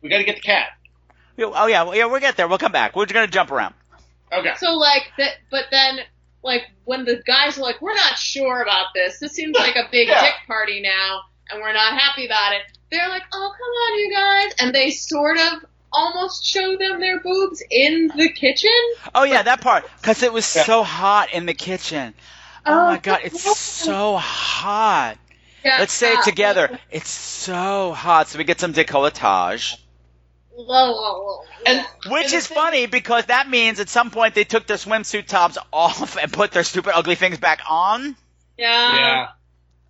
we 0.03 0.09
got 0.09 0.19
to 0.19 0.25
get 0.25 0.37
the 0.37 0.43
cat. 0.43 0.69
Oh 1.39 1.67
yeah, 1.67 1.85
well, 1.85 1.95
yeah, 1.97 2.05
we'll 2.07 2.21
get 2.21 2.37
there. 2.37 2.49
We'll 2.49 2.59
come 2.59 2.73
back. 2.73 2.95
We're 2.95 3.07
just 3.07 3.15
gonna 3.15 3.27
jump 3.27 3.51
around. 3.51 3.75
Okay. 4.33 4.53
So 4.59 4.75
like 4.75 5.11
that, 5.19 5.35
but 5.51 5.65
then 5.71 6.01
like 6.43 6.63
when 6.85 7.05
the 7.05 7.23
guys 7.27 7.59
are 7.59 7.63
like, 7.63 7.81
we're 7.81 7.95
not 7.95 8.19
sure 8.19 8.61
about 8.61 8.87
this. 8.95 9.19
This 9.19 9.33
seems 9.33 9.57
like 9.57 9.77
a 9.77 9.89
big 9.91 10.09
Yeah. 10.11 10.21
dick 10.21 10.35
party 10.47 10.81
now, 10.83 11.21
and 11.51 11.61
we're 11.63 11.73
not 11.73 11.99
happy 11.99 12.27
about 12.27 12.53
it. 12.55 12.63
They're 12.91 13.09
like, 13.09 13.23
oh 13.33 13.53
come 13.57 13.69
on, 13.71 13.99
you 14.01 14.13
guys, 14.13 14.55
and 14.61 14.75
they 14.75 14.91
sort 14.91 15.39
of 15.39 15.65
almost 15.93 16.45
show 16.45 16.76
them 16.76 17.01
their 17.01 17.20
boobs 17.20 17.62
in 17.70 18.11
the 18.16 18.28
kitchen. 18.30 18.70
Oh 19.14 19.24
yeah, 19.24 19.43
that 19.43 19.61
part 19.61 19.84
because 20.01 20.22
it 20.22 20.32
was 20.32 20.55
Yeah. 20.55 20.64
so 20.64 20.82
hot 20.82 21.32
in 21.32 21.47
the 21.47 21.55
kitchen. 21.55 22.14
Oh, 22.66 22.72
Oh, 22.72 22.86
my 22.93 22.99
god, 22.99 23.20
it's 23.24 23.43
so 23.59 24.16
hot. 24.16 25.16
Yeah, 25.64 25.76
Let's 25.78 25.93
say 25.93 26.14
it 26.14 26.22
together. 26.24 26.78
It's 26.91 27.11
so 27.11 27.93
hot. 27.93 28.28
So 28.28 28.38
we 28.38 28.45
get 28.45 28.61
some 28.61 28.72
decolletage. 28.72 29.76
Whoa, 30.51 30.64
whoa, 30.66 30.93
whoa. 31.24 31.45
And 31.66 31.86
Which 32.07 32.24
and 32.24 32.32
the 32.32 32.36
is 32.36 32.47
thing- 32.47 32.55
funny 32.55 32.86
because 32.86 33.26
that 33.26 33.49
means 33.49 33.80
at 33.80 33.88
some 33.88 34.11
point 34.11 34.34
they 34.34 34.45
took 34.45 34.66
their 34.66 34.76
swimsuit 34.76 35.26
tops 35.26 35.57
off 35.72 36.16
and 36.16 36.32
put 36.32 36.53
their 36.53 36.64
stupid 36.64 36.93
ugly 36.97 37.14
things 37.14 37.38
back 37.38 37.61
on. 37.68 38.16
yeah. 38.59 38.95
Yeah. 38.97 39.28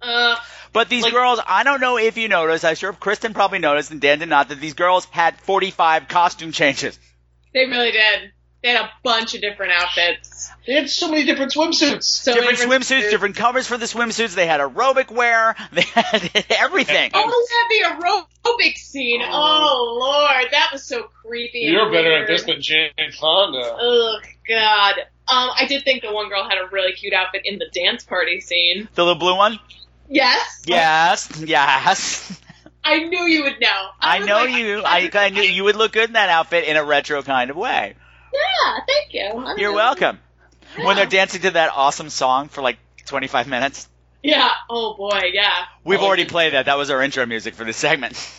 Uh, 0.03 0.37
But 0.73 0.89
these 0.89 1.03
Like- 1.03 1.13
girls, 1.13 1.41
I 1.47 1.65
don't 1.65 1.81
know 1.81 1.99
if 1.99 2.17
you 2.17 2.29
noticed, 2.29 2.65
I'm 2.65 2.77
sure 2.77 2.93
Chrysten 2.93 3.35
probably 3.35 3.59
noticed 3.59 3.91
and 3.91 4.01
Dan 4.01 4.21
did 4.21 4.29
not, 4.29 4.49
that 4.51 4.61
these 4.61 4.75
girls 4.75 5.07
had 5.11 5.39
45 5.41 6.07
costume 6.09 6.53
changes. 6.53 6.99
they 7.53 7.67
really 7.67 7.91
did. 7.91 8.33
They 8.63 8.69
had 8.69 8.83
a 8.83 8.91
bunch 9.03 9.35
of 9.35 9.41
different 9.41 9.73
outfits. 9.73 10.51
They 10.67 10.75
had 10.75 10.91
so 10.91 11.09
many 11.11 11.25
different 11.25 11.53
swimsuits. 11.53 12.05
So 12.05 12.35
different 12.35 12.59
different 12.59 12.85
swimsuits, 12.85 13.11
different 13.11 13.37
covers 13.37 13.67
for 13.67 13.79
the 13.79 13.87
swimsuits. 13.87 14.35
They 14.35 14.47
had 14.47 14.61
aerobic 14.61 15.11
wear. 15.11 15.57
They 15.73 15.81
had 15.81 16.45
everything. 16.51 17.11
Oh, 17.15 17.47
yeah, 17.81 17.89
the 17.97 18.05
aerobic 18.05 18.77
scene. 18.77 19.23
Oh 19.25 19.97
lord, 19.99 20.53
that 20.53 20.69
was 20.73 20.85
so 20.85 21.05
creepy. 21.23 21.61
You're 21.61 21.91
better 21.91 22.13
at 22.23 22.27
this 22.29 22.43
than 22.45 22.61
Jane 22.61 22.91
Fonda. 23.19 23.63
Oh 23.81 24.19
god. 24.47 24.95
Um, 25.27 25.51
I 25.57 25.65
did 25.67 25.83
think 25.85 26.03
the 26.03 26.13
one 26.13 26.29
girl 26.29 26.43
had 26.47 26.59
a 26.59 26.69
really 26.71 26.93
cute 26.93 27.15
outfit 27.15 27.43
in 27.45 27.59
the 27.59 27.67
dance 27.73 28.05
party 28.05 28.41
scene. 28.41 28.89
The 28.95 29.05
little 29.05 29.19
blue 29.19 29.37
one? 29.37 29.59
Yes. 30.11 30.63
Yes, 30.67 31.31
yes. 31.47 32.41
I 32.85 32.99
knew 33.05 33.25
you 33.27 33.45
would 33.45 33.61
know. 33.61 33.89
I 34.01 34.19
was 34.19 34.29
know 34.29 34.35
like, 34.45 34.55
you. 34.55 34.83
I, 34.85 35.11
I 35.15 35.31
knew 35.31 35.43
you 35.43 35.65
would 35.65 35.77
look 35.77 35.93
good 35.93 36.09
in 36.09 36.13
that 36.15 36.29
outfit 36.29 36.65
in 36.65 36.77
a 36.77 36.85
retro 36.85 37.23
kind 37.23 37.49
of 37.51 37.57
way. 37.57 37.95
Yeah, 38.33 38.79
thank 38.87 39.15
you. 39.15 39.23
I'm 39.41 39.59
You're 39.59 39.71
really- 39.71 39.75
welcome. 39.77 40.19
When 40.83 40.97
they're 40.97 41.07
dancing 41.07 41.43
to 41.43 41.51
that 41.53 41.71
awesome 41.75 42.11
song 42.11 42.49
for 42.49 42.63
like 42.63 42.79
25 43.07 43.49
minutes. 43.49 43.89
Yeah. 44.23 44.49
Oh 44.69 44.95
boy. 44.97 45.31
Yeah. 45.33 45.51
We've 45.85 46.01
Oh, 46.01 46.07
already 46.07 46.23
yeah. 46.23 46.29
played 46.29 46.53
that. 46.53 46.67
That 46.67 46.77
was 46.79 46.91
our 46.91 47.03
intro 47.03 47.25
music 47.27 47.55
for 47.55 47.65
this 47.65 47.77
segment. 47.77 48.15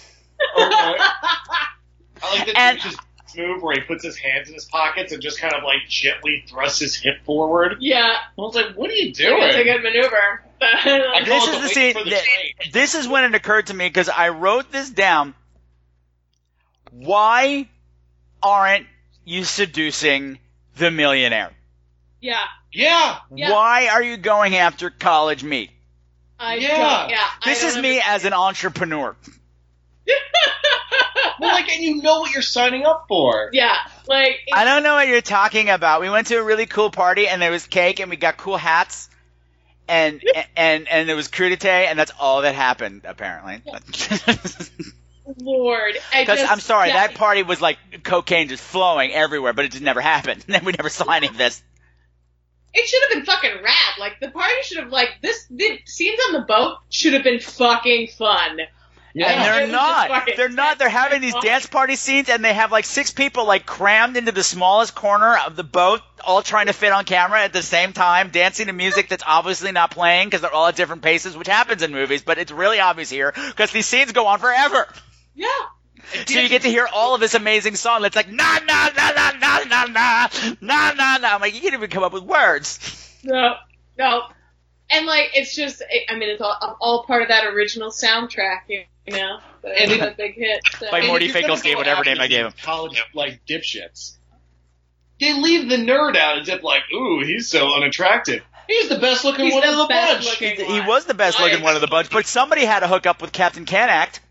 Oh 0.57 0.69
boy. 0.69 1.03
I 2.23 2.35
like 2.37 2.47
the 2.47 2.57
And- 2.59 2.79
douche's 2.79 2.97
move 3.37 3.61
where 3.61 3.75
he 3.75 3.81
puts 3.81 4.03
his 4.03 4.17
hands 4.17 4.49
in 4.49 4.53
his 4.55 4.65
pockets 4.65 5.13
and 5.13 5.21
just 5.21 5.39
kind 5.39 5.53
of 5.53 5.63
like 5.63 5.87
gently 5.87 6.43
thrusts 6.49 6.79
his 6.79 6.95
hip 6.95 7.23
forward. 7.25 7.77
yeah. 7.79 8.15
I 8.37 8.41
was 8.41 8.55
like, 8.55 8.75
what 8.75 8.89
are 8.89 8.93
you 8.93 9.13
doing? 9.13 9.41
It's 9.43 9.55
a 9.57 9.63
good 9.63 9.81
maneuver. 9.83 10.43
I 10.63 11.21
This 11.25 11.45
call 11.45 11.53
it 11.53 11.55
is 11.55 11.61
the 11.61 11.67
scene. 11.69 11.93
the 11.93 12.09
that- 12.11 12.71
This 12.71 12.95
is 12.95 13.07
when 13.07 13.23
it 13.25 13.33
occurred 13.35 13.67
to 13.67 13.73
me 13.73 13.87
because 13.87 14.09
I 14.09 14.29
wrote 14.29 14.71
this 14.71 14.89
down. 14.89 15.33
Why 16.91 17.67
aren't 18.43 18.87
you 19.25 19.43
seducing 19.43 20.39
the 20.75 20.91
millionaire? 20.91 21.51
yeah. 22.19 22.43
Yeah. 22.73 23.17
Yeah. 23.35 23.51
Why 23.51 23.89
are 23.89 24.01
you 24.01 24.15
going 24.15 24.55
after 24.55 24.89
college 24.89 25.43
meat? 25.43 25.71
I 26.39 26.55
Yeah. 26.55 26.77
don't. 27.01 27.09
Yeah. 27.09 27.27
This 27.43 27.61
don't 27.61 27.71
is 27.71 27.77
me 27.77 28.01
as 28.03 28.23
an 28.25 28.33
entrepreneur. 28.33 29.15
Well, 31.39 31.53
like, 31.53 31.69
and 31.71 31.81
you 31.83 32.03
know 32.03 32.19
what 32.19 32.31
you're 32.33 32.43
signing 32.43 32.85
up 32.85 33.05
for. 33.07 33.49
Yeah. 33.51 33.75
Like. 34.07 34.35
I 34.53 34.63
don't 34.63 34.83
know 34.83 34.93
what 34.93 35.07
you're 35.07 35.21
talking 35.21 35.69
about. 35.71 35.99
We 36.01 36.09
went 36.09 36.27
to 36.27 36.35
a 36.35 36.43
really 36.43 36.67
cool 36.67 36.91
party 36.91 37.27
and 37.27 37.41
there 37.41 37.49
was 37.49 37.65
cake 37.65 37.99
and 37.99 38.11
we 38.11 38.15
got 38.15 38.37
cool 38.37 38.57
hats. 38.57 39.09
And 39.91 40.23
and 40.55 40.87
and 40.87 41.09
it 41.09 41.13
was 41.15 41.27
crudite 41.27 41.65
and 41.65 41.99
that's 41.99 42.13
all 42.17 42.43
that 42.43 42.55
happened 42.55 43.01
apparently. 43.03 43.61
Lord. 45.37 45.97
Because 46.17 46.41
I'm 46.41 46.61
sorry, 46.61 46.89
yeah. 46.89 47.07
that 47.07 47.15
party 47.15 47.43
was 47.43 47.61
like 47.61 47.77
cocaine 48.03 48.47
just 48.47 48.63
flowing 48.63 49.11
everywhere, 49.11 49.51
but 49.51 49.65
it 49.65 49.71
just 49.71 49.83
never 49.83 49.99
happened. 49.99 50.45
And 50.45 50.55
then 50.55 50.63
we 50.63 50.71
never 50.71 50.87
saw 50.87 51.11
any 51.11 51.27
of 51.27 51.37
this. 51.37 51.61
It 52.73 52.87
should 52.87 53.01
have 53.01 53.11
been 53.11 53.25
fucking 53.25 53.63
rad. 53.63 53.93
Like 53.99 54.21
the 54.21 54.31
party 54.31 54.53
should 54.63 54.77
have 54.77 54.93
like 54.93 55.09
this. 55.21 55.45
The 55.49 55.79
scenes 55.85 56.19
on 56.29 56.33
the 56.39 56.45
boat 56.47 56.77
should 56.89 57.13
have 57.13 57.23
been 57.23 57.41
fucking 57.41 58.07
fun. 58.17 58.59
And 59.15 59.23
they're 59.23 59.67
not. 59.71 60.29
They're 60.35 60.49
not. 60.49 60.79
They're 60.79 60.89
having 60.89 61.21
these 61.21 61.35
dance 61.41 61.67
party 61.67 61.95
scenes, 61.95 62.29
and 62.29 62.43
they 62.43 62.53
have 62.53 62.71
like 62.71 62.85
six 62.85 63.11
people 63.11 63.45
like 63.45 63.65
crammed 63.65 64.17
into 64.17 64.31
the 64.31 64.43
smallest 64.43 64.95
corner 64.95 65.37
of 65.45 65.55
the 65.55 65.63
boat, 65.63 66.01
all 66.23 66.41
trying 66.41 66.67
to 66.67 66.73
fit 66.73 66.91
on 66.91 67.05
camera 67.05 67.41
at 67.41 67.53
the 67.53 67.61
same 67.61 67.93
time, 67.93 68.29
dancing 68.29 68.67
to 68.67 68.73
music 68.73 69.09
that's 69.09 69.23
obviously 69.25 69.71
not 69.71 69.91
playing 69.91 70.27
because 70.27 70.41
they're 70.41 70.53
all 70.53 70.67
at 70.67 70.75
different 70.75 71.01
paces, 71.01 71.35
which 71.35 71.47
happens 71.47 71.81
in 71.81 71.91
movies, 71.91 72.21
but 72.21 72.37
it's 72.37 72.51
really 72.51 72.79
obvious 72.79 73.09
here 73.09 73.33
because 73.33 73.71
these 73.71 73.85
scenes 73.85 74.11
go 74.11 74.27
on 74.27 74.39
forever. 74.39 74.87
Yeah. 75.35 75.47
So 76.25 76.39
you 76.39 76.49
get 76.49 76.63
to 76.63 76.67
hear 76.67 76.87
all 76.91 77.15
of 77.15 77.21
this 77.21 77.35
amazing 77.35 77.75
song 77.75 78.01
that's 78.01 78.15
like 78.15 78.29
na 78.29 78.59
na 78.65 78.89
na 78.95 79.11
na 79.11 79.31
na 79.31 79.61
na 79.63 79.85
na 79.85 80.27
na 80.59 80.91
na 80.91 81.17
na. 81.17 81.35
I'm 81.35 81.41
like, 81.41 81.53
you 81.53 81.61
can't 81.61 81.73
even 81.73 81.89
come 81.89 82.03
up 82.03 82.13
with 82.13 82.23
words. 82.23 82.79
No. 83.23 83.55
No. 83.97 84.23
And 84.89 85.05
like 85.05 85.29
it's 85.35 85.55
just, 85.55 85.81
I 86.09 86.15
mean, 86.17 86.29
it's 86.29 86.41
all, 86.41 86.77
all 86.81 87.05
part 87.05 87.21
of 87.21 87.29
that 87.29 87.45
original 87.45 87.91
soundtrack. 87.91 88.61
You 88.67 88.83
know. 89.07 89.39
And 89.63 89.91
it's 89.91 90.03
it- 90.03 90.13
a 90.13 90.15
big 90.15 90.35
hit. 90.35 90.61
So. 90.79 90.91
By 90.91 91.05
Morty 91.05 91.25
if 91.25 91.33
you're 91.33 91.41
gonna 91.41 91.55
Finkelstein, 91.57 91.73
go 91.73 91.79
whatever 91.79 92.03
name 92.03 92.19
I 92.19 92.27
gave 92.27 92.45
him. 92.45 92.53
College 92.63 93.03
like 93.13 93.45
dipshits. 93.45 94.17
They 95.19 95.33
leave 95.33 95.69
the 95.69 95.77
nerd 95.77 96.15
out 96.15 96.39
as 96.39 96.49
if 96.49 96.63
like, 96.63 96.83
ooh, 96.93 97.23
he's 97.23 97.49
so 97.49 97.73
unattractive. 97.75 98.41
He's 98.67 98.89
the 98.89 98.97
best 98.97 99.23
looking 99.23 99.45
He's 99.45 99.53
one 99.53 99.63
the 99.63 99.69
of 99.69 99.77
the 99.77 99.93
bunch. 99.93 100.37
He 100.37 100.81
was 100.81 101.05
the 101.05 101.13
best 101.13 101.39
looking 101.39 101.61
one 101.61 101.75
of 101.75 101.81
the 101.81 101.87
bunch, 101.87 102.09
but 102.09 102.25
somebody 102.25 102.65
had 102.65 102.79
to 102.79 102.87
hook 102.87 103.05
up 103.05 103.21
with 103.21 103.31
Captain 103.31 103.65
Canact. 103.65 104.21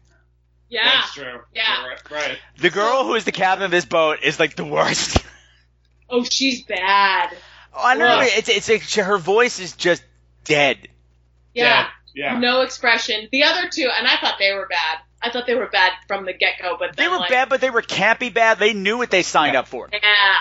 Yeah. 0.68 0.84
That's 0.84 1.14
true. 1.14 1.40
Yeah. 1.52 1.86
Right. 1.86 2.10
right. 2.10 2.38
The 2.58 2.70
girl 2.70 3.04
who 3.04 3.14
is 3.14 3.24
the 3.24 3.32
captain 3.32 3.64
of 3.64 3.70
this 3.70 3.84
boat 3.84 4.20
is 4.22 4.38
like 4.38 4.56
the 4.56 4.64
worst. 4.64 5.18
Oh, 6.12 6.24
she's 6.24 6.62
bad. 6.62 7.30
Oh, 7.72 7.80
I 7.84 7.94
know. 7.94 8.18
Ugh. 8.18 8.28
It's 8.28 8.48
it's 8.48 8.68
like 8.68 8.82
her 9.06 9.16
voice 9.16 9.60
is 9.60 9.74
just 9.76 10.02
dead. 10.42 10.88
Yeah. 11.54 11.64
Yeah. 11.64 11.86
No 12.14 12.62
expression. 12.62 13.28
The 13.30 13.44
other 13.44 13.68
two, 13.68 13.88
and 13.96 14.06
I 14.06 14.16
thought 14.16 14.36
they 14.38 14.52
were 14.52 14.66
bad. 14.68 14.98
I 15.22 15.30
thought 15.30 15.46
they 15.46 15.54
were 15.54 15.68
bad 15.68 15.92
from 16.08 16.24
the 16.24 16.32
get 16.32 16.54
go, 16.60 16.76
but 16.78 16.96
They 16.96 17.08
were 17.08 17.18
like, 17.18 17.30
bad, 17.30 17.48
but 17.48 17.60
they 17.60 17.70
were 17.70 17.82
campy 17.82 18.32
bad. 18.32 18.58
They 18.58 18.72
knew 18.72 18.96
what 18.96 19.10
they 19.10 19.22
signed 19.22 19.54
up 19.54 19.68
for. 19.68 19.88
Yeah. 19.92 20.36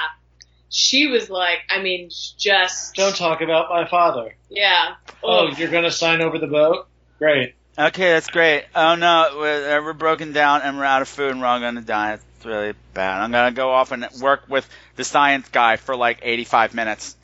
She 0.70 1.08
was 1.08 1.30
like, 1.30 1.60
I 1.70 1.82
mean, 1.82 2.10
just. 2.38 2.96
Don't 2.96 3.16
talk 3.16 3.42
about 3.42 3.70
my 3.70 3.88
father. 3.88 4.36
Yeah. 4.50 4.96
Oh, 5.24 5.48
Ugh. 5.48 5.60
you're 5.60 5.72
gonna 5.72 5.92
sign 5.92 6.22
over 6.22 6.38
the 6.38 6.48
boat? 6.48 6.88
Great. 7.18 7.56
Okay, 7.78 8.12
that's 8.12 8.28
great. 8.28 8.66
Oh 8.76 8.96
no, 8.96 9.36
we're, 9.38 9.78
uh, 9.80 9.84
we're 9.84 9.94
broken 9.94 10.32
down 10.32 10.62
and 10.62 10.78
we're 10.78 10.84
out 10.84 11.02
of 11.02 11.08
food 11.08 11.32
and 11.32 11.42
we're 11.42 11.48
all 11.48 11.60
gonna 11.60 11.82
die. 11.82 12.14
It's 12.14 12.46
really 12.46 12.74
bad. 12.94 13.22
I'm 13.22 13.32
gonna 13.32 13.52
go 13.52 13.72
off 13.72 13.92
and 13.92 14.08
work 14.22 14.44
with 14.48 14.70
the 14.96 15.04
science 15.04 15.48
guy 15.50 15.78
for 15.78 15.96
like 15.96 16.20
85 16.22 16.74
minutes. 16.74 17.16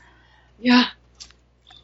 Yeah. 0.60 0.86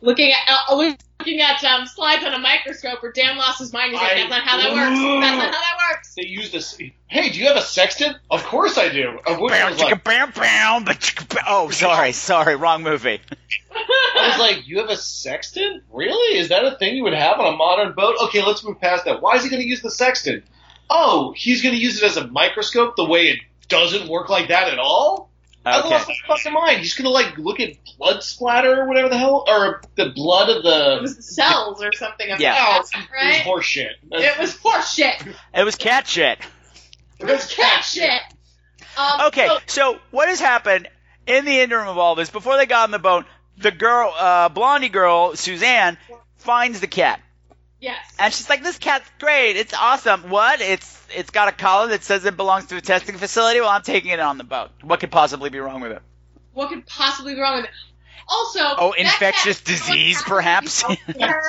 Looking 0.01 0.31
at 0.31 0.49
uh, 0.69 0.75
looking 1.21 1.41
at 1.41 1.63
um, 1.63 1.85
slides 1.85 2.25
on 2.25 2.33
a 2.33 2.39
microscope, 2.39 3.03
or 3.03 3.11
Dan 3.11 3.37
lost 3.37 3.59
his 3.59 3.71
mind. 3.71 3.91
He's 3.91 4.01
like, 4.01 4.11
I- 4.11 4.15
"That's 4.15 4.29
not 4.29 4.43
how 4.43 4.57
that 4.57 4.71
works. 4.73 4.99
That's 4.99 5.37
not 5.37 5.53
how 5.53 5.61
that 5.61 5.77
works." 5.91 6.15
They 6.15 6.25
use 6.27 6.51
this. 6.51 6.77
Hey, 7.07 7.29
do 7.29 7.39
you 7.39 7.47
have 7.47 7.57
a 7.57 7.61
sextant? 7.61 8.17
Of 8.29 8.43
course 8.43 8.77
I 8.77 8.89
do. 8.89 9.19
Of 9.25 9.39
which 9.39 9.53
I 9.53 9.59
Bam, 9.59 9.71
was 9.71 9.81
like, 9.81 9.93
chicka, 9.95 10.03
bam, 10.03 10.31
bam, 10.31 10.83
ba- 10.85 10.93
chicka, 10.93 11.27
ba- 11.29 11.43
Oh, 11.47 11.69
sorry, 11.69 12.11
sorry, 12.11 12.55
wrong 12.55 12.83
movie. 12.83 13.19
I 13.71 14.27
was 14.29 14.39
like, 14.39 14.67
you 14.67 14.79
have 14.79 14.89
a 14.89 14.97
sextant? 14.97 15.83
Really? 15.91 16.37
Is 16.37 16.49
that 16.49 16.65
a 16.65 16.77
thing 16.77 16.95
you 16.95 17.03
would 17.03 17.13
have 17.13 17.39
on 17.39 17.53
a 17.53 17.57
modern 17.57 17.93
boat? 17.93 18.15
Okay, 18.25 18.43
let's 18.43 18.63
move 18.63 18.79
past 18.79 19.05
that. 19.05 19.21
Why 19.21 19.35
is 19.35 19.43
he 19.43 19.49
going 19.49 19.61
to 19.61 19.67
use 19.67 19.81
the 19.81 19.91
sextant? 19.91 20.43
Oh, 20.89 21.33
he's 21.35 21.61
going 21.61 21.73
to 21.75 21.81
use 21.81 22.01
it 22.01 22.05
as 22.05 22.17
a 22.17 22.27
microscope 22.27 22.95
the 22.97 23.05
way 23.05 23.29
it 23.29 23.39
doesn't 23.69 24.09
work 24.09 24.29
like 24.29 24.49
that 24.49 24.67
at 24.71 24.77
all? 24.79 25.30
I 25.65 25.79
lost 25.87 26.07
my 26.07 26.15
fucking 26.27 26.53
mind. 26.53 26.79
He's 26.79 26.93
gonna 26.95 27.09
like 27.09 27.37
look 27.37 27.59
at 27.59 27.73
blood 27.97 28.23
splatter 28.23 28.81
or 28.81 28.87
whatever 28.87 29.09
the 29.09 29.17
hell, 29.17 29.45
or 29.47 29.81
the 29.95 30.09
blood 30.09 30.49
of 30.49 30.63
the. 30.63 30.97
It 30.97 31.01
was 31.03 31.15
the 31.17 31.21
cells 31.23 31.83
or 31.83 31.91
something. 31.93 32.31
Of 32.31 32.39
Yeah. 32.39 32.53
the 32.53 32.59
Oh, 32.59 32.63
cat, 32.63 32.75
it 32.75 32.97
was 32.99 33.07
right? 33.13 33.41
horseshit. 33.45 33.91
It 34.11 34.39
was 34.39 34.57
horse 34.57 34.93
shit. 34.93 35.23
It 35.53 35.63
was 35.63 35.75
cat 35.75 36.07
shit. 36.07 36.39
It 37.19 37.25
was 37.25 37.45
cat 37.53 37.83
shit. 37.83 38.21
Um, 38.97 39.21
Okay, 39.27 39.47
so- 39.47 39.59
so 39.67 39.99
what 40.09 40.27
has 40.29 40.39
happened 40.39 40.89
in 41.27 41.45
the 41.45 41.59
interim 41.61 41.87
of 41.87 41.97
all 41.97 42.15
this, 42.15 42.29
before 42.31 42.57
they 42.57 42.65
got 42.65 42.83
on 42.85 42.91
the 42.91 42.99
boat, 42.99 43.25
the 43.57 43.71
girl, 43.71 44.13
uh, 44.17 44.49
blondie 44.49 44.89
girl, 44.89 45.35
Suzanne, 45.35 45.97
finds 46.37 46.79
the 46.79 46.87
cat. 46.87 47.21
Yes. 47.81 47.99
And 48.17 48.33
she's 48.33 48.47
like, 48.49 48.63
"This 48.63 48.77
cat's 48.77 49.09
great. 49.19 49.57
It's 49.57 49.73
awesome. 49.73 50.29
What? 50.29 50.61
It's 50.61 51.05
it's 51.13 51.29
got 51.31 51.49
a 51.49 51.51
collar 51.51 51.87
that 51.89 52.03
says 52.05 52.23
it 52.23 52.37
belongs 52.37 52.67
to 52.67 52.77
a 52.77 52.81
testing 52.81 53.17
facility. 53.17 53.59
Well, 53.59 53.69
I'm 53.69 53.81
taking 53.81 54.11
it 54.11 54.19
on 54.21 54.37
the 54.37 54.45
boat. 54.45 54.69
What 54.81 55.01
could 55.01 55.11
possibly 55.11 55.49
be 55.49 55.59
wrong 55.59 55.81
with 55.81 55.91
it? 55.91 56.01
what 56.53 56.69
could 56.69 56.85
possibly 56.85 57.33
be 57.35 57.41
wrong 57.41 57.57
with 57.57 57.65
it? 57.65 57.71
Also, 58.29 58.59
Oh, 58.61 58.91
that 58.91 58.99
infectious 58.99 59.57
cat- 59.59 59.65
disease, 59.65 60.21
perhaps? 60.21 60.83
her, 60.83 61.41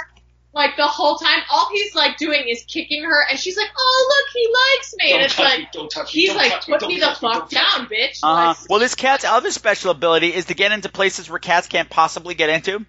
like 0.54 0.76
the 0.76 0.86
whole 0.86 1.16
time, 1.16 1.38
all 1.50 1.68
he's 1.72 1.94
like 1.94 2.16
doing 2.18 2.44
is 2.48 2.62
kicking 2.64 3.02
her, 3.04 3.24
and 3.30 3.38
she's 3.38 3.56
like, 3.56 3.68
"Oh, 3.76 4.06
look, 4.16 4.32
he 4.32 4.48
likes 4.76 4.94
me," 5.00 5.12
and 5.12 5.18
Don't 5.18 5.24
it's 5.24 5.34
touch 5.36 5.44
like. 5.48 5.58
me, 5.60 5.68
don't 5.72 5.90
touch 5.90 6.14
me, 6.14 6.20
He's 6.20 6.28
don't 6.30 6.36
like, 6.38 6.52
touch 6.52 6.68
me, 6.68 6.74
put 6.74 6.80
don't 6.80 6.88
me 6.88 7.00
the 7.00 7.06
touch 7.06 7.22
me, 7.22 7.32
fuck 7.32 7.50
down, 7.50 7.86
bitch. 7.86 8.18
Uh 8.22 8.26
huh. 8.36 8.46
Like, 8.60 8.70
Well, 8.70 8.78
this 8.80 8.94
cat's 8.94 9.24
other 9.24 9.50
special 9.50 9.90
ability 9.90 10.32
is 10.34 10.46
to 10.46 10.54
get 10.54 10.72
into 10.72 10.88
places 10.88 11.28
where 11.30 11.38
cats 11.38 11.66
can't 11.68 11.88
possibly 11.90 12.34
get 12.34 12.48
into. 12.50 12.84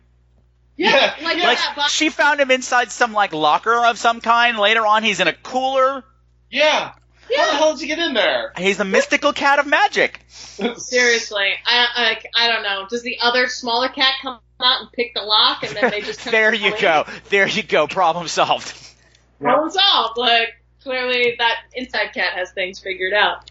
Yeah, 0.78 1.16
Yeah. 1.20 1.26
like, 1.26 1.38
Like 1.44 1.58
that, 1.76 1.88
she 1.90 2.10
found 2.10 2.40
him 2.40 2.52
inside 2.52 2.92
some 2.92 3.14
like 3.14 3.34
locker 3.34 3.86
of 3.86 3.98
some 3.98 4.22
kind. 4.22 4.58
Later 4.58 4.86
on, 4.86 5.04
he's 5.04 5.20
in 5.20 5.28
a 5.28 5.34
cooler. 5.34 6.04
Yeah. 6.50 6.92
How 6.92 7.30
the 7.30 7.34
yeah, 7.36 7.58
hell 7.58 7.72
did 7.74 7.82
he 7.82 7.88
get 7.88 8.00
in 8.00 8.14
there? 8.14 8.52
He's 8.58 8.78
the 8.78 8.86
mystical 8.86 9.34
cat 9.34 9.58
of 9.60 9.66
magic. 9.66 10.20
seriously, 10.28 11.52
I, 11.66 12.18
I, 12.36 12.46
I 12.46 12.48
don't 12.52 12.64
know. 12.64 12.86
Does 12.90 13.02
the 13.02 13.18
other 13.22 13.48
smaller 13.48 13.90
cat 13.90 14.14
come 14.22 14.40
out 14.62 14.82
and 14.82 14.92
pick 14.92 15.14
the 15.14 15.22
lock, 15.22 15.64
and 15.64 15.76
then 15.76 15.90
they 15.92 16.02
just 16.02 16.24
there 16.32 16.54
you 16.54 16.78
go. 16.80 17.06
There 17.30 17.48
you 17.48 17.64
go. 17.64 17.88
Problem 17.88 18.28
solved. 18.28 18.76
Problem 19.40 19.70
solved. 19.72 20.18
Like 20.18 20.50
clearly, 20.84 21.36
that 21.40 21.56
inside 21.74 22.14
cat 22.14 22.34
has 22.34 22.52
things 22.52 22.80
figured 22.80 23.14
out. 23.14 23.50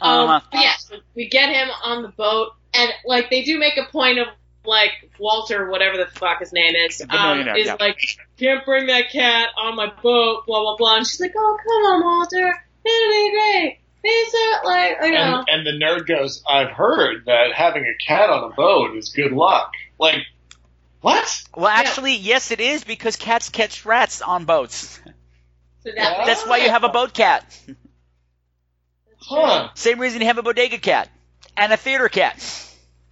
Um, 0.00 0.28
Uh-huh. 0.28 0.40
but 0.52 0.60
yeah, 0.60 0.76
so 0.78 0.96
we 1.14 1.28
get 1.28 1.48
him 1.50 1.68
on 1.82 2.02
the 2.02 2.08
boat, 2.08 2.52
and 2.74 2.90
like 3.06 3.30
they 3.30 3.42
do 3.42 3.58
make 3.58 3.76
a 3.78 3.90
point 3.90 4.18
of 4.18 4.26
like 4.64 4.90
Walter, 5.18 5.70
whatever 5.70 5.96
the 5.96 6.06
fuck 6.06 6.40
his 6.40 6.52
name 6.52 6.74
is, 6.74 7.02
um, 7.08 7.40
is 7.56 7.66
yeah. 7.66 7.76
like 7.78 7.98
can't 8.38 8.64
bring 8.64 8.86
that 8.86 9.10
cat 9.10 9.48
on 9.58 9.76
my 9.76 9.86
boat, 9.86 10.46
blah 10.46 10.60
blah 10.60 10.76
blah. 10.76 10.96
And 10.96 11.06
she's 11.06 11.20
like, 11.20 11.34
oh 11.36 11.58
come 11.62 11.82
on, 11.82 12.04
Walter, 12.04 12.64
it'll 12.84 13.10
be 13.10 13.30
great. 13.32 13.78
He's 14.02 14.32
so 14.32 14.38
like 14.64 14.96
you 15.02 15.12
know. 15.12 15.44
And, 15.48 15.66
and 15.66 15.66
the 15.66 15.84
nerd 15.84 16.06
goes, 16.06 16.42
I've 16.48 16.70
heard 16.70 17.24
that 17.26 17.52
having 17.54 17.84
a 17.84 18.04
cat 18.04 18.30
on 18.30 18.52
a 18.52 18.54
boat 18.54 18.96
is 18.96 19.10
good 19.10 19.32
luck. 19.32 19.72
Like, 19.98 20.20
what? 21.00 21.42
Well, 21.56 21.66
actually, 21.66 22.16
yes, 22.16 22.50
it 22.50 22.60
is 22.60 22.84
because 22.84 23.16
cats 23.16 23.48
catch 23.48 23.84
rats 23.84 24.22
on 24.22 24.44
boats. 24.44 25.00
So 25.84 25.90
that 25.94 26.26
That's 26.26 26.46
why 26.46 26.58
you 26.58 26.70
have 26.70 26.84
a 26.84 26.88
boat 26.88 27.12
cat. 27.12 27.44
Huh. 29.18 29.68
Same 29.74 29.98
reason 29.98 30.20
you 30.20 30.26
have 30.26 30.38
a 30.38 30.42
bodega 30.42 30.78
cat 30.78 31.08
and 31.56 31.72
a 31.72 31.76
theater 31.76 32.08
cat. 32.08 32.36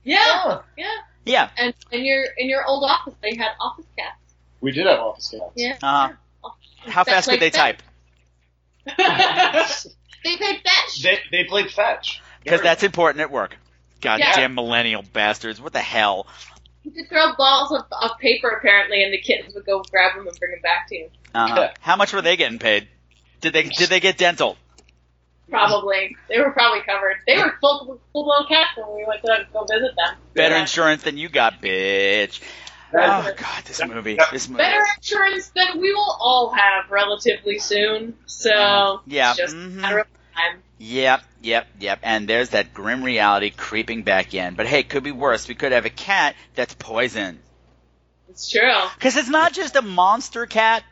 yeah, 0.05 0.19
Huh. 0.21 0.63
yeah. 0.77 0.97
Yeah. 1.25 1.51
And 1.57 1.75
in 1.91 2.05
your 2.05 2.25
in 2.37 2.49
your 2.49 2.65
old 2.67 2.85
office, 2.85 3.15
they 3.23 3.35
had 3.37 3.51
office 3.61 3.87
cats. 3.97 4.17
We 4.61 4.73
did 4.73 4.87
have 4.87 4.99
office 4.99 5.29
cats. 5.31 5.53
Yeah. 5.55 5.77
Uh, 5.83 6.11
how 6.87 7.05
fast 7.05 7.29
could 7.29 7.41
they 7.41 7.51
played 7.51 7.77
type? 7.79 7.83
they 8.87 10.37
played 10.37 10.61
fetch. 10.63 11.03
They, 11.03 11.19
they 11.31 11.45
played 11.45 11.71
fetch. 11.71 12.21
Because 12.43 12.61
that's 12.63 12.83
important 12.83 13.21
at 13.21 13.31
work. 13.31 13.57
Goddamn 14.01 14.29
Yeah. 14.37 14.49
millennial 14.49 15.03
bastards! 15.13 15.61
What 15.61 15.73
the 15.73 15.79
hell? 15.81 16.27
You 16.83 16.91
could 16.91 17.09
throw 17.09 17.35
balls 17.37 17.71
of, 17.71 17.85
of 17.93 18.19
paper 18.19 18.49
apparently, 18.49 19.05
and 19.05 19.13
the 19.13 19.19
kittens 19.21 19.55
would 19.55 19.65
go 19.65 19.83
grab 19.83 20.17
them 20.17 20.27
and 20.27 20.37
bring 20.37 20.51
them 20.51 20.61
back 20.63 20.89
to 20.89 20.97
you. 20.97 21.09
Uh-huh. 21.33 21.69
How 21.81 21.95
much 21.95 22.13
were 22.13 22.23
they 22.23 22.37
getting 22.37 22.59
paid? 22.59 22.89
Did 23.41 23.53
they 23.53 23.63
did 23.65 23.89
they 23.89 24.01
get 24.01 24.19
dental? 24.19 24.57
Probably. 25.51 26.17
They 26.29 26.39
were 26.41 26.51
probably 26.51 26.81
covered. 26.83 27.17
They 27.27 27.37
were 27.37 27.55
full 27.61 28.01
full 28.13 28.25
blown 28.25 28.47
cats 28.49 28.71
when 28.77 28.97
we 28.97 29.05
went 29.07 29.23
to 29.23 29.47
go 29.53 29.65
visit 29.65 29.95
them. 29.97 30.17
Better 30.35 30.55
Yeah. 30.55 30.61
insurance 30.63 31.03
than 31.03 31.19
you 31.19 31.29
got, 31.29 31.61
bitch. 31.61 32.41
Oh 32.95 33.33
god, 33.37 33.65
this 33.65 33.85
movie. 33.87 34.19
This 34.33 34.49
movie. 34.49 34.63
Better 34.63 34.85
insurance 34.97 35.49
than 35.55 35.81
we 35.81 35.93
will 35.95 36.17
all 36.21 36.51
have 36.55 36.91
relatively 36.91 37.59
soon. 37.59 38.17
So 38.27 38.51
Uh-huh. 38.53 38.99
Yeah. 39.07 39.31
it's 39.31 39.39
just 39.41 39.55
Mhm. 39.57 39.79
a 39.79 39.81
matter 39.81 39.99
of 40.01 40.07
time. 40.35 40.63
Yep, 40.79 41.23
yep, 41.43 41.67
yep. 41.79 41.99
And 42.03 42.27
there's 42.29 42.51
that 42.51 42.75
grim 42.75 43.03
reality 43.03 43.51
creeping 43.51 44.03
back 44.03 44.35
in. 44.35 44.55
But 44.55 44.67
hey, 44.67 44.81
it 44.81 44.89
could 44.89 45.05
be 45.05 45.13
worse. 45.13 45.47
We 45.49 45.55
could 45.55 45.73
have 45.73 45.85
a 45.87 45.91
cat 45.91 46.35
that's 46.55 46.75
poisoned. 46.75 47.39
It's 48.29 48.51
true. 48.51 48.81
Because 48.95 49.17
it's 49.17 49.29
not 49.29 49.53
just 49.53 49.77
a 49.77 49.83
monster 49.83 50.47
cat. 50.47 50.83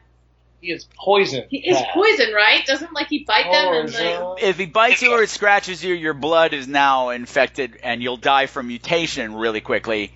He 0.61 0.71
is 0.73 0.87
poison. 0.97 1.45
He 1.49 1.59
is 1.59 1.77
cat. 1.77 1.89
poison, 1.95 2.33
right? 2.35 2.65
Doesn't 2.67 2.93
like 2.93 3.09
he 3.09 3.25
bite 3.25 3.51
them 3.51 3.73
and 3.75 3.93
like 3.93 4.43
If 4.43 4.59
he 4.59 4.67
bites 4.67 5.01
you 5.01 5.13
or 5.13 5.23
it 5.23 5.31
scratches 5.31 5.83
you, 5.83 5.95
your 5.95 6.13
blood 6.15 6.53
is 6.53 6.69
now 6.69 7.11
infected 7.11 7.79
and 7.83 8.03
you'll 8.03 8.19
die 8.19 8.47
from 8.47 8.69
mutation 8.69 9.35
really 9.35 9.61
quickly. 9.61 10.13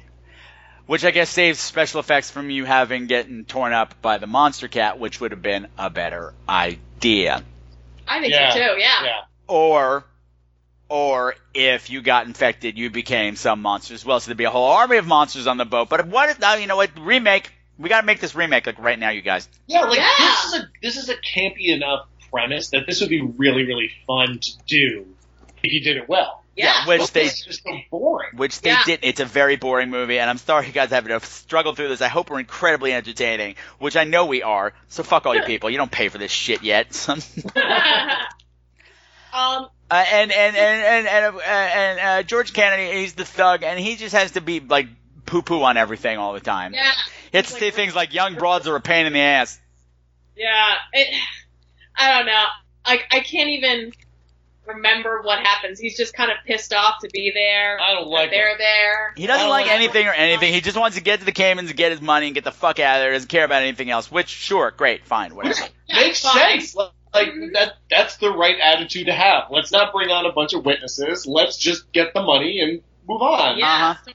Which 0.86 1.02
I 1.04 1.12
guess 1.12 1.30
saves 1.30 1.58
special 1.60 2.00
effects 2.00 2.30
from 2.30 2.50
you 2.50 2.66
having 2.66 3.06
getting 3.06 3.46
torn 3.46 3.72
up 3.72 4.02
by 4.02 4.18
the 4.18 4.26
monster 4.26 4.68
cat, 4.68 4.98
which 4.98 5.18
would 5.18 5.30
have 5.30 5.40
been 5.40 5.66
a 5.78 5.88
better 5.88 6.34
idea. 6.46 7.42
I 8.06 8.20
think 8.20 8.34
Yeah. 8.34 8.50
so 8.52 8.58
too. 8.58 8.80
Yeah. 8.80 9.04
Yeah. 9.04 9.20
Or, 9.48 10.04
or 10.90 11.36
if 11.54 11.88
you 11.88 12.02
got 12.02 12.26
infected, 12.26 12.76
you 12.76 12.90
became 12.90 13.36
some 13.36 13.62
monster 13.62 13.94
as 13.94 14.04
well. 14.04 14.20
So 14.20 14.28
there'd 14.28 14.36
be 14.36 14.44
a 14.44 14.50
whole 14.50 14.72
army 14.72 14.98
of 14.98 15.06
monsters 15.06 15.46
on 15.46 15.56
the 15.56 15.64
boat. 15.64 15.88
But 15.88 16.06
what? 16.06 16.28
If, 16.28 16.38
now 16.38 16.54
you 16.56 16.66
know 16.66 16.76
what? 16.76 16.90
Remake. 17.00 17.50
We 17.78 17.88
got 17.88 18.00
to 18.02 18.06
make 18.06 18.20
this 18.20 18.34
remake 18.34 18.66
like 18.66 18.78
right 18.78 18.98
now, 18.98 19.10
you 19.10 19.22
guys. 19.22 19.48
Yeah, 19.66 19.80
like 19.82 19.98
Yeah. 19.98 20.08
this 20.18 20.44
is 20.44 20.54
a 20.54 20.68
this 20.82 20.96
is 20.96 21.08
a 21.08 21.14
campy 21.16 21.68
enough 21.74 22.06
premise 22.30 22.70
that 22.70 22.86
this 22.86 23.00
would 23.00 23.10
be 23.10 23.20
really 23.22 23.64
really 23.64 23.90
fun 24.06 24.38
to 24.40 24.50
do 24.66 25.06
if 25.62 25.72
you 25.72 25.80
did 25.82 25.96
it 25.96 26.08
well. 26.08 26.42
Yeah. 26.56 26.86
which 26.86 27.10
they 27.12 27.24
It's 27.24 27.44
just 27.44 27.64
so 27.64 27.76
boring. 27.90 28.28
which 28.36 28.60
they 28.60 28.70
Yeah. 28.70 28.82
did. 28.86 29.00
It's 29.02 29.18
a 29.18 29.24
very 29.24 29.56
boring 29.56 29.90
movie, 29.90 30.20
and 30.20 30.30
I'm 30.30 30.38
sorry 30.38 30.66
you 30.68 30.72
guys 30.72 30.90
having 30.90 31.18
to 31.18 31.26
struggle 31.26 31.74
through 31.74 31.88
this. 31.88 32.00
I 32.00 32.06
hope 32.06 32.30
we're 32.30 32.38
incredibly 32.38 32.92
entertaining, 32.92 33.56
which 33.80 33.96
I 33.96 34.04
know 34.04 34.26
we 34.26 34.44
are. 34.44 34.72
So 34.88 35.02
fuck 35.02 35.26
all 35.26 35.34
you 35.34 35.42
people. 35.42 35.68
You 35.68 35.78
don't 35.78 35.90
pay 35.90 36.08
for 36.08 36.18
this 36.18 36.30
shit 36.30 36.62
yet. 36.62 37.08
um. 39.32 39.68
Uh, 39.90 40.04
and 40.12 40.32
and 40.32 40.56
and 40.56 40.56
and 40.56 41.06
and, 41.06 41.36
uh, 41.36 41.40
and 41.40 42.00
uh, 42.00 42.22
George 42.22 42.52
Kennedy, 42.54 43.00
he's 43.00 43.14
the 43.14 43.24
thug, 43.24 43.62
and 43.62 43.78
he 43.78 43.96
just 43.96 44.14
has 44.14 44.32
to 44.32 44.40
be 44.40 44.60
like 44.60 44.88
poo 45.26 45.42
poo 45.42 45.62
on 45.62 45.76
everything 45.76 46.16
all 46.18 46.32
the 46.32 46.40
time. 46.40 46.72
Yeah. 46.72 46.90
He 47.34 47.38
has 47.38 47.52
to 47.52 47.58
say 47.58 47.70
things 47.72 47.94
like 47.94 48.14
"young 48.14 48.34
broads 48.36 48.68
are 48.68 48.76
a 48.76 48.80
pain 48.80 49.06
in 49.06 49.12
the 49.12 49.20
ass." 49.20 49.58
Yeah. 50.36 50.74
It. 50.92 51.14
I 51.96 52.16
don't 52.16 52.26
know. 52.26 52.44
Like 52.86 53.04
I 53.10 53.20
can't 53.20 53.50
even 53.50 53.92
remember 54.66 55.20
what 55.22 55.40
happens. 55.40 55.78
He's 55.78 55.96
just 55.96 56.14
kind 56.14 56.30
of 56.30 56.38
pissed 56.46 56.72
off 56.72 57.00
to 57.02 57.08
be 57.12 57.32
there. 57.34 57.78
I 57.80 57.92
don't 57.94 58.06
like 58.08 58.30
They're 58.30 58.54
it. 58.54 58.58
there. 58.58 59.12
He 59.16 59.26
doesn't 59.26 59.48
like 59.48 59.66
like- 59.66 59.74
anything 59.74 60.06
or 60.06 60.12
anything. 60.12 60.52
He 60.52 60.60
just 60.60 60.76
wants 60.78 60.96
to 60.96 61.02
get 61.02 61.18
to 61.20 61.24
the 61.26 61.32
Caymans 61.32 61.68
and 61.70 61.76
get 61.76 61.90
his 61.92 62.00
money 62.00 62.26
and 62.26 62.34
get 62.34 62.44
the 62.44 62.52
fuck 62.52 62.78
out 62.80 62.96
of 62.96 63.02
there. 63.02 63.10
He 63.10 63.16
doesn't 63.16 63.28
care 63.28 63.44
about 63.44 63.62
anything 63.62 63.90
else. 63.90 64.10
Which, 64.10 64.28
sure, 64.28 64.70
great, 64.70 65.04
fine, 65.04 65.34
whatever. 65.34 65.56
Yeah, 65.88 65.96
Makes 66.00 66.20
fine. 66.22 66.60
sense. 66.60 66.74
Like, 66.74 66.90
like, 67.12 67.28
Mhm. 67.28 67.52
that 67.54 67.74
that's 67.90 68.16
the 68.16 68.30
right 68.30 68.56
attitude 68.60 69.06
to 69.06 69.12
have. 69.12 69.44
Let's 69.50 69.70
not 69.70 69.92
bring 69.92 70.10
on 70.10 70.24
a 70.26 70.32
bunch 70.32 70.52
of 70.54 70.64
witnesses. 70.64 71.26
Let's 71.26 71.56
just 71.58 71.92
get 71.92 72.12
the 72.14 72.22
money 72.22 72.60
and 72.60 72.80
move 73.08 73.22
on. 73.22 73.58
Yeah. 73.58 73.90
Uh-huh. 73.90 74.12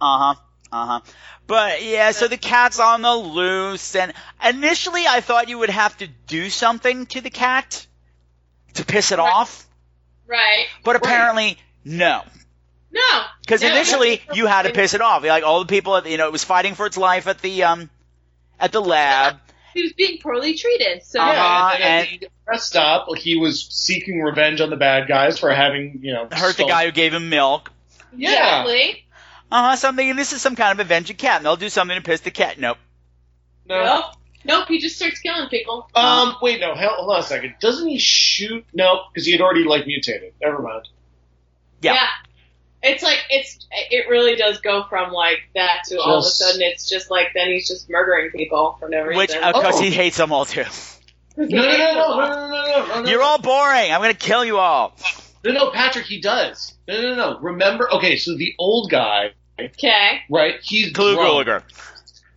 Uh 0.00 0.34
huh. 0.34 0.40
Uh 0.74 0.86
huh. 0.86 1.00
But 1.46 1.84
yeah, 1.84 2.10
so 2.10 2.26
the 2.26 2.36
cat's 2.36 2.80
on 2.80 3.02
the 3.02 3.14
loose, 3.14 3.94
and 3.94 4.12
initially 4.44 5.06
I 5.06 5.20
thought 5.20 5.48
you 5.48 5.58
would 5.58 5.70
have 5.70 5.96
to 5.98 6.08
do 6.26 6.50
something 6.50 7.06
to 7.06 7.20
the 7.20 7.30
cat 7.30 7.86
to 8.74 8.84
piss 8.84 9.12
it 9.12 9.18
Right. 9.18 9.32
off, 9.32 9.66
Right. 10.26 10.66
but 10.82 10.96
apparently 10.96 11.58
no. 11.84 12.22
No. 12.90 13.24
Because 13.42 13.62
No, 13.62 13.68
initially 13.68 14.16
that's- 14.16 14.36
you 14.36 14.46
had 14.46 14.62
to 14.62 14.70
piss 14.72 14.94
it 14.94 15.00
off. 15.00 15.22
Like 15.24 15.44
all 15.44 15.60
the 15.60 15.66
people, 15.66 15.96
at, 15.96 16.06
you 16.06 16.16
know, 16.16 16.26
it 16.26 16.32
was 16.32 16.42
fighting 16.44 16.74
for 16.74 16.86
its 16.86 16.96
life 16.96 17.26
at 17.28 17.38
the 17.40 17.62
um 17.64 17.90
at 18.58 18.72
the 18.72 18.80
lab. 18.80 19.38
He 19.74 19.82
was 19.82 19.92
being 19.92 20.18
poorly 20.20 20.54
treated. 20.56 21.04
So 21.04 21.20
Uh-huh. 21.20 21.32
Yeah, 21.32 21.70
and, 21.74 22.08
and- 22.08 22.24
at 22.24 22.30
the 22.72 23.14
he 23.18 23.36
was 23.36 23.66
seeking 23.70 24.22
revenge 24.22 24.60
on 24.60 24.70
the 24.70 24.76
bad 24.76 25.06
guys 25.08 25.38
for 25.38 25.52
having, 25.54 26.00
you 26.02 26.12
know, 26.12 26.28
Hurt 26.32 26.56
the 26.56 26.64
guy 26.66 26.86
who 26.86 26.90
gave 26.92 27.14
him 27.14 27.28
milk. 27.28 27.70
Yeah. 28.16 28.30
Exactly. 28.62 29.03
Uh 29.54 29.70
huh. 29.70 29.76
Something. 29.76 30.16
This 30.16 30.32
is 30.32 30.42
some 30.42 30.56
kind 30.56 30.72
of 30.72 30.84
avenging 30.84 31.16
cat, 31.16 31.36
and 31.36 31.46
they'll 31.46 31.54
do 31.54 31.68
something 31.68 31.96
to 31.96 32.02
piss 32.02 32.20
the 32.22 32.32
cat. 32.32 32.58
Nope. 32.58 32.76
No. 33.68 33.84
Nope. 33.84 34.04
Nope, 34.44 34.68
he 34.68 34.80
just 34.80 34.96
starts 34.96 35.20
killing 35.20 35.48
people. 35.48 35.88
Um, 35.94 36.34
wait, 36.42 36.60
no, 36.60 36.74
hell, 36.74 36.96
hold 36.96 37.12
on 37.12 37.20
a 37.20 37.22
second. 37.22 37.54
Doesn't 37.60 37.88
he 37.88 37.98
shoot? 37.98 38.66
No, 38.74 39.04
because 39.10 39.24
he 39.24 39.32
had 39.32 39.40
already 39.40 39.62
like 39.62 39.86
mutated. 39.86 40.34
Never 40.42 40.60
mind. 40.60 40.88
Yeah. 41.80 41.94
yeah. 41.94 42.08
It's 42.82 43.02
like 43.02 43.18
it's 43.30 43.66
it 43.70 44.08
really 44.10 44.34
does 44.34 44.60
go 44.60 44.84
from 44.90 45.12
like 45.12 45.38
that 45.54 45.84
to 45.84 45.94
just, 45.94 46.06
all 46.06 46.18
of 46.18 46.24
a 46.24 46.28
sudden 46.28 46.60
it's 46.60 46.86
just 46.90 47.10
like 47.10 47.28
then 47.32 47.46
he's 47.46 47.68
just 47.68 47.88
murdering 47.88 48.32
people 48.32 48.76
for 48.80 48.88
no 48.88 49.02
reason. 49.02 49.16
Which 49.16 49.34
of 49.34 49.54
course 49.54 49.76
oh. 49.78 49.82
he 49.82 49.90
hates 49.90 50.16
them 50.16 50.32
all 50.32 50.44
too. 50.44 50.64
No 51.36 51.46
no 51.46 51.62
no, 51.62 51.66
no, 51.66 51.76
no, 51.76 52.16
no, 52.16 52.48
no, 52.48 52.86
no, 52.86 53.02
no, 53.02 53.10
You're 53.10 53.22
all 53.22 53.38
boring. 53.38 53.92
I'm 53.92 54.00
gonna 54.00 54.14
kill 54.14 54.44
you 54.44 54.58
all. 54.58 54.96
No, 55.44 55.50
no, 55.50 55.70
Patrick, 55.72 56.06
he 56.06 56.20
does. 56.20 56.74
No, 56.86 57.00
no, 57.02 57.14
no. 57.16 57.38
Remember? 57.40 57.92
Okay, 57.94 58.16
so 58.16 58.36
the 58.36 58.54
old 58.56 58.88
guy 58.88 59.32
Okay. 59.60 60.22
right? 60.30 60.56
He's 60.62 60.92
Clu 60.92 61.14
drunk. 61.14 61.46
Gulager. 61.48 61.62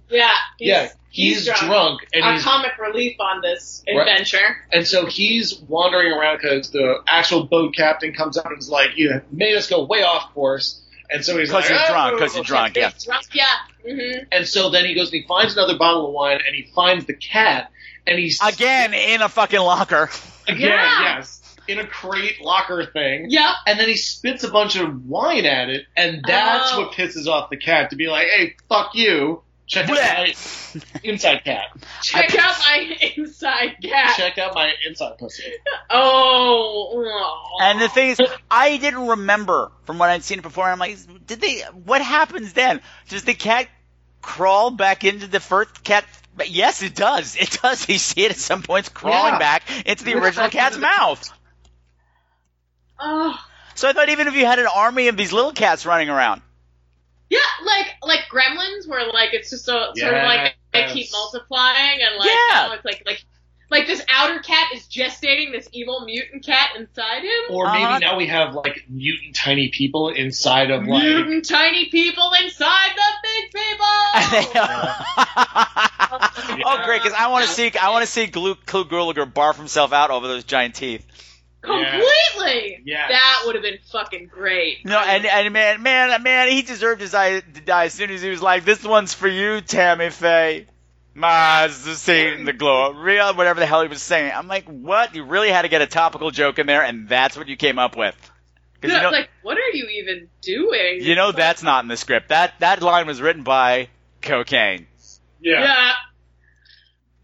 Yeah. 0.10 0.31
He's, 0.57 0.68
Yeah, 0.68 0.89
he's, 1.10 1.45
drunk, 1.60 2.02
and 2.14 2.23
Our 2.23 2.34
he's 2.34 2.44
comic 2.44 2.77
relief 2.77 3.19
on 3.19 3.41
this 3.41 3.84
Right. 3.88 4.07
adventure. 4.07 4.57
and 4.72 4.88
so 4.88 5.06
he's 5.06 5.57
wandering 5.68 6.11
around 6.14 6.39
because 6.41 6.72
the 6.72 6.99
actual 7.07 7.44
boat 7.45 7.76
captain 7.76 8.14
comes 8.14 8.38
up 8.38 8.45
and 8.45 8.57
is 8.60 8.69
like, 8.69 8.91
"You 8.98 9.22
made 9.31 9.56
us 9.56 9.68
go 9.68 9.84
way 9.84 10.03
off 10.03 10.34
course." 10.34 10.80
And 11.10 11.23
so 11.26 11.38
he's 11.38 11.49
'Cause 11.49 11.61
like, 11.64 11.69
you're 11.69 11.80
"Ah, 11.80 11.88
drunk, 11.88 12.11
blah, 12.18 12.19
'cause 12.19 12.31
blah, 12.34 12.38
you're 12.38 12.44
drunk, 12.45 12.76
yeah. 12.77 12.91
Drunk, 13.03 13.26
yeah. 13.34 13.45
hmm 13.84 14.23
And 14.31 14.48
so 14.48 14.69
then 14.69 14.85
he 14.85 14.94
goes 14.94 15.07
and 15.11 15.22
he 15.22 15.27
finds 15.27 15.53
another 15.57 15.77
bottle 15.77 16.07
of 16.07 16.14
wine 16.14 16.39
and 16.45 16.53
he 16.56 16.69
finds 16.76 17.06
the 17.06 17.14
cat 17.14 17.72
and 18.06 18.19
he's 18.19 18.39
Again, 18.45 18.94
in 18.94 19.22
a 19.22 19.30
fucking 19.30 19.60
locker. 19.60 20.10
again, 20.48 20.69
Yeah. 20.69 21.18
yes, 21.18 21.41
in 21.68 21.80
a 21.80 21.85
crate 21.88 22.41
locker 22.41 22.85
thing. 22.85 23.27
Yep. 23.30 23.52
And 23.65 23.80
then 23.80 23.88
he 23.88 23.95
spits 23.95 24.44
a 24.44 24.49
bunch 24.52 24.76
of 24.76 25.06
wine 25.06 25.45
at 25.45 25.69
it, 25.69 25.85
and 25.95 26.23
that's 26.26 26.72
Oh. 26.73 26.81
what 26.84 26.94
pisses 26.94 27.27
off 27.27 27.49
the 27.49 27.57
cat 27.57 27.89
to 27.91 27.95
be 27.95 28.07
like, 28.07 28.27
"Hey, 28.27 28.56
fuck 28.69 28.95
you! 28.95 29.44
Check 29.68 29.89
out 29.89 29.98
my 29.98 30.34
inside 31.03 31.44
cat. 31.44 31.65
Check 32.02 32.34
out 32.39 32.57
my 32.60 32.98
inside 33.18 33.76
cat. 33.84 34.15
Check 34.15 34.38
out 34.38 34.56
my 34.56 34.72
inside 34.88 35.18
pussy." 35.18 35.44
Oh. 35.89 37.57
And 37.61 37.81
the 37.81 37.89
thing 37.89 38.11
is, 38.11 38.22
I 38.49 38.77
didn't 38.77 39.07
remember 39.07 39.72
from 39.85 39.98
what 39.99 40.10
I'd 40.10 40.23
seen 40.23 40.39
it 40.39 40.44
before. 40.44 40.65
I'm 40.65 40.80
like, 40.80 40.98
did 41.26 41.41
they? 41.41 41.61
What 41.84 42.02
happens 42.02 42.53
then? 42.53 42.81
Does 43.10 43.23
the 43.23 43.34
cat 43.34 43.68
crawl 44.22 44.72
back 44.72 45.03
into 45.03 45.27
the 45.27 45.39
first 45.39 45.84
cat? 45.84 46.06
But 46.35 46.49
yes, 46.52 46.84
it 46.84 46.95
does. 46.95 47.35
It 47.35 47.60
does. 47.61 47.89
You 47.89 47.98
see 47.98 48.23
it 48.26 48.31
at 48.31 48.38
some 48.38 48.61
points 48.61 48.89
crawling 48.89 49.34
Yeah. 49.34 49.39
back 49.39 49.64
into 49.88 50.03
the 50.03 50.11
Yeah, 50.11 50.18
original 50.18 50.49
cat's 50.49 50.77
mouth. 50.77 51.30
Oh. 52.99 53.38
So 53.76 53.88
I 53.88 53.94
thought 53.94 54.10
even 54.10 54.28
if 54.28 54.36
you 54.36 54.45
had 54.45 54.60
an 54.60 54.68
army 54.74 55.07
of 55.07 55.18
these 55.18 55.32
little 55.32 55.52
cats 55.52 55.86
running 55.86 56.10
around, 56.10 56.41
Yeah, 57.30 57.40
like 57.65 57.88
like 58.02 58.22
Gremlins, 58.32 58.88
where 58.88 59.06
like 59.11 59.34
it's 59.34 59.49
just 59.52 59.65
so 59.65 59.91
sort 59.94 60.14
of 60.15 60.24
like 60.24 60.56
they 60.74 60.80
Yes. 60.80 60.94
keep 60.94 61.11
multiplying, 61.11 62.02
and 62.02 62.15
like 62.18 62.28
Yeah. 62.28 62.53
now 62.53 62.72
it's 62.74 62.86
like 62.86 63.03
like 63.06 63.24
like 63.69 63.86
this 63.86 64.02
outer 64.10 64.40
cat 64.40 64.68
is 64.74 64.84
gestating 64.84 65.52
this 65.52 65.68
evil 65.74 66.06
mutant 66.06 66.44
cat 66.45 66.69
inside 66.78 67.24
him. 67.24 67.41
Or 67.52 67.65
maybe 67.65 67.84
Uh-huh. 67.86 67.99
now 67.99 68.15
we 68.18 68.28
have 68.28 68.56
like 68.56 68.86
mutant 68.90 69.36
tiny 69.36 69.69
people 69.69 70.10
inside 70.10 70.72
of 70.72 70.88
like. 70.88 71.03
mutant 71.03 71.45
tiny 71.48 71.90
people 71.90 72.32
inside 72.44 72.91
the 72.95 73.11
big 73.24 73.52
people. 73.52 73.86
oh 76.65 76.82
great, 76.86 77.03
because 77.03 77.18
I 77.18 77.28
want 77.28 77.45
to 77.45 77.52
see 77.53 77.72
I 77.78 77.90
want 77.90 78.06
to 78.06 78.11
see 78.11 78.28
Glue 78.28 78.56
Clu 78.56 78.86
Gulager 78.86 79.32
barf 79.32 79.56
himself 79.57 79.91
out 79.94 80.10
over 80.11 80.28
those 80.28 80.44
giant 80.45 80.76
teeth. 80.76 81.06
Completely. 81.68 82.81
Yes. 82.85 83.10
That 83.10 83.44
would 83.45 83.56
have 83.56 83.64
been 83.64 83.80
fucking 83.91 84.27
great. 84.27 84.85
No, 84.85 84.99
and 84.99 85.26
and 85.26 85.53
man, 85.53 85.81
man, 85.84 86.23
man, 86.23 86.49
he 86.49 86.61
deserved 86.61 87.02
his 87.02 87.14
eye 87.14 87.39
to 87.41 87.61
die 87.61 87.85
as 87.85 87.94
soon 87.94 88.10
as 88.11 88.22
he 88.22 88.30
was 88.30 88.41
like, 88.41 88.64
"This 88.65 88.84
one's 88.84 89.14
for 89.14 89.27
you, 89.27 89.61
Tammy 89.61 90.10
Faye." 90.10 90.68
Maz 91.15 91.84
the 91.84 91.95
seeing 91.95 92.45
the 92.45 92.53
glow, 92.53 92.91
real 92.91 93.34
whatever 93.34 93.60
the 93.60 93.65
hell 93.65 93.81
he 93.81 93.88
was 93.88 94.03
saying. 94.03 94.31
I'm 94.35 94.48
like, 94.48 94.65
what? 94.65 95.15
You 95.15 95.23
really 95.23 95.49
had 95.49 95.64
to 95.64 95.68
get 95.68 95.81
a 95.81 95.88
topical 95.88 96.30
joke 96.30 96.60
in 96.60 96.68
there, 96.68 96.84
and 96.84 97.10
that's 97.10 97.35
what 97.35 97.48
you 97.48 97.56
came 97.57 97.80
up 97.80 97.98
with. 97.98 98.15
'Cause 98.81 98.91
Yeah, 98.91 98.98
you 98.98 99.03
know, 99.03 99.10
like, 99.10 99.30
what 99.41 99.57
are 99.57 99.69
you 99.73 99.88
even 100.03 100.30
doing? 100.44 100.99
you 101.02 101.15
know 101.15 101.31
that's 101.31 101.64
not 101.64 101.84
in 101.84 101.88
the 101.88 101.98
script. 101.98 102.30
That 102.30 102.60
that 102.60 102.84
line 102.84 103.07
was 103.07 103.19
written 103.19 103.41
by 103.41 103.89
Cocaine. 104.22 104.85
Yeah. 105.41 105.61
Yeah. 105.64 105.94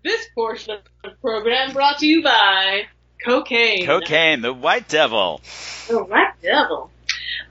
This 0.04 0.28
portion 0.34 0.74
of 0.74 0.80
the 1.04 1.12
program 1.22 1.74
brought 1.74 2.00
to 2.00 2.08
you 2.08 2.24
by 2.24 2.88
cocaine. 3.24 3.86
Cocaine, 3.86 4.42
the 4.42 4.54
White 4.54 4.88
Devil. 4.88 5.42
The 5.88 6.04
White 6.04 6.34
Devil. 6.42 6.90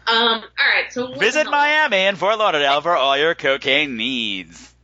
Um. 0.06 0.16
All 0.16 0.40
right. 0.40 0.92
So 0.92 1.14
Visit 1.14 1.48
Miami 1.48 1.98
and 1.98 2.18
Fort 2.18 2.38
Lauderdale 2.38 2.80
for 2.80 2.96
all 2.96 3.16
your 3.16 3.34
cocaine 3.34 3.96
needs. 3.96 4.74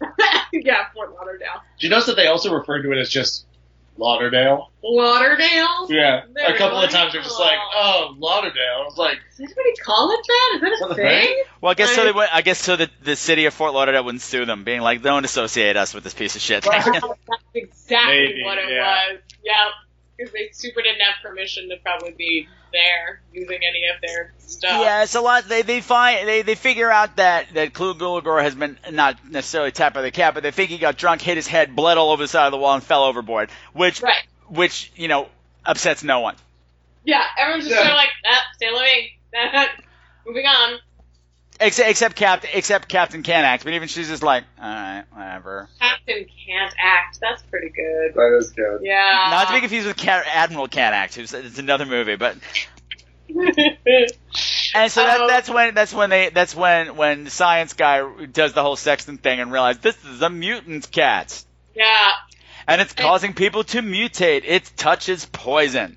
yeah, 0.52 0.86
Fort 0.94 1.14
Lauderdale. 1.14 1.62
Do 1.78 1.86
you 1.86 1.90
notice 1.90 2.06
that 2.06 2.16
they 2.16 2.26
also 2.26 2.52
refer 2.52 2.82
to 2.82 2.92
it 2.92 2.98
as 2.98 3.08
just 3.10 3.46
Lauderdale? 3.98 4.70
Lauderdale. 4.82 5.86
Yeah. 5.90 6.22
They're 6.32 6.54
a 6.54 6.58
couple 6.58 6.78
like, 6.78 6.88
of 6.88 6.92
times 6.94 7.12
they're 7.12 7.22
just 7.22 7.38
like, 7.38 7.58
oh, 7.74 8.14
Lauderdale. 8.18 8.80
I 8.80 8.84
was 8.84 8.96
like, 8.96 9.18
Does 9.30 9.40
anybody 9.40 9.76
call 9.84 10.10
it 10.12 10.20
that? 10.26 10.54
Is 10.54 10.60
that 10.60 10.68
a 10.68 10.72
Is 10.72 10.80
that 10.80 10.96
thing? 10.96 11.26
thing? 11.26 11.42
Well, 11.60 11.70
I 11.70 11.74
guess 11.74 11.94
so. 11.94 11.98
Right. 12.02 12.06
They, 12.06 12.18
went- 12.18 12.34
I 12.34 12.42
guess 12.42 12.58
so. 12.58 12.76
The 12.76 12.90
the 13.02 13.16
city 13.16 13.44
of 13.46 13.54
Fort 13.54 13.74
Lauderdale 13.74 14.04
wouldn't 14.04 14.22
sue 14.22 14.44
them, 14.44 14.64
being 14.64 14.80
like, 14.80 15.02
"Don't 15.02 15.24
associate 15.24 15.76
us 15.76 15.94
with 15.94 16.04
this 16.04 16.14
piece 16.14 16.34
of 16.34 16.40
shit." 16.42 16.64
That's 16.70 16.98
exactly 17.54 18.14
Maybe, 18.14 18.42
what 18.44 18.58
it 18.58 18.70
yeah. 18.70 19.12
was. 19.12 19.20
Yep. 19.44 19.54
Because 20.16 20.32
they 20.32 20.50
super 20.52 20.82
didn't 20.82 21.00
have 21.00 21.14
permission 21.22 21.68
to 21.70 21.76
probably 21.82 22.12
be 22.12 22.46
there 22.72 23.20
using 23.32 23.58
any 23.62 23.86
of 23.94 24.00
their 24.00 24.32
stuff. 24.38 24.80
Yeah, 24.82 25.02
it's 25.02 25.14
a 25.14 25.20
lot. 25.20 25.48
They 25.48 25.62
they 25.62 25.80
find 25.80 26.26
they, 26.28 26.42
they 26.42 26.54
figure 26.54 26.90
out 26.90 27.16
that 27.16 27.52
that 27.54 27.72
Clu 27.74 27.94
Gulager 27.94 28.42
has 28.42 28.54
been 28.54 28.78
not 28.90 29.16
necessarily 29.28 29.72
tapped 29.72 29.94
by 29.94 30.02
the 30.02 30.10
cat, 30.10 30.34
but 30.34 30.42
they 30.42 30.50
think 30.50 30.70
he 30.70 30.78
got 30.78 30.96
drunk, 30.96 31.20
hit 31.22 31.36
his 31.36 31.46
head, 31.46 31.74
bled 31.74 31.98
all 31.98 32.10
over 32.10 32.22
the 32.22 32.28
side 32.28 32.46
of 32.46 32.52
the 32.52 32.58
wall, 32.58 32.74
and 32.74 32.82
fell 32.82 33.04
overboard. 33.04 33.50
Which 33.72 34.00
Right. 34.02 34.22
which 34.48 34.92
you 34.96 35.08
know 35.08 35.28
upsets 35.64 36.02
no 36.02 36.20
one. 36.20 36.36
Yeah. 37.04 37.24
Everyone's 37.38 37.64
just 37.64 37.74
Yeah. 37.76 37.82
sort 37.82 37.90
of 37.92 37.96
like, 37.96 38.10
ah, 38.26 38.42
stay 38.54 38.70
living. 38.70 39.08
Moving 40.26 40.46
on. 40.46 40.78
Except 41.62 41.88
except 41.90 42.16
Captain 42.16 42.50
except 42.54 42.88
Captain 42.88 43.22
can't 43.22 43.44
act, 43.46 43.64
but 43.64 43.72
even 43.72 43.88
she's 43.88 44.08
just 44.08 44.22
like, 44.22 44.44
all 44.60 44.64
right, 44.64 45.04
whatever. 45.12 45.68
Captain 45.80 46.26
can't 46.46 46.74
act. 46.78 47.18
That's 47.20 47.42
pretty 47.42 47.68
good. 47.70 48.14
that 48.14 48.36
is 48.38 48.50
good. 48.50 48.80
Yeah. 48.82 49.28
Not 49.30 49.46
to 49.48 49.54
be 49.54 49.60
confused 49.60 49.86
with 49.86 49.96
Cat, 49.96 50.24
Admiral 50.32 50.68
Can't 50.68 50.94
Act, 50.94 51.14
who's 51.14 51.32
it's 51.32 51.58
another 51.58 51.86
movie, 51.86 52.16
but 52.16 52.36
And 54.74 54.90
so 54.90 55.02
that, 55.02 55.20
Oh. 55.20 55.26
that's 55.28 55.48
when 55.50 55.74
that's 55.74 55.92
when 55.94 56.10
they 56.10 56.30
that's 56.30 56.54
when 56.54 56.96
when 56.96 57.24
the 57.24 57.30
science 57.30 57.74
guy 57.74 58.02
does 58.26 58.52
the 58.52 58.62
whole 58.62 58.76
sextant 58.76 59.22
thing 59.22 59.40
and 59.40 59.52
realizes 59.52 59.80
this 59.82 60.04
is 60.04 60.22
a 60.22 60.30
mutant 60.30 60.90
cat 60.90 61.44
yeah. 61.74 62.12
and 62.66 62.80
it's 62.80 62.92
causing 62.92 63.34
people 63.34 63.64
to 63.64 63.80
mutate. 63.82 64.42
It 64.46 64.70
touches 64.76 65.24
poison. 65.26 65.96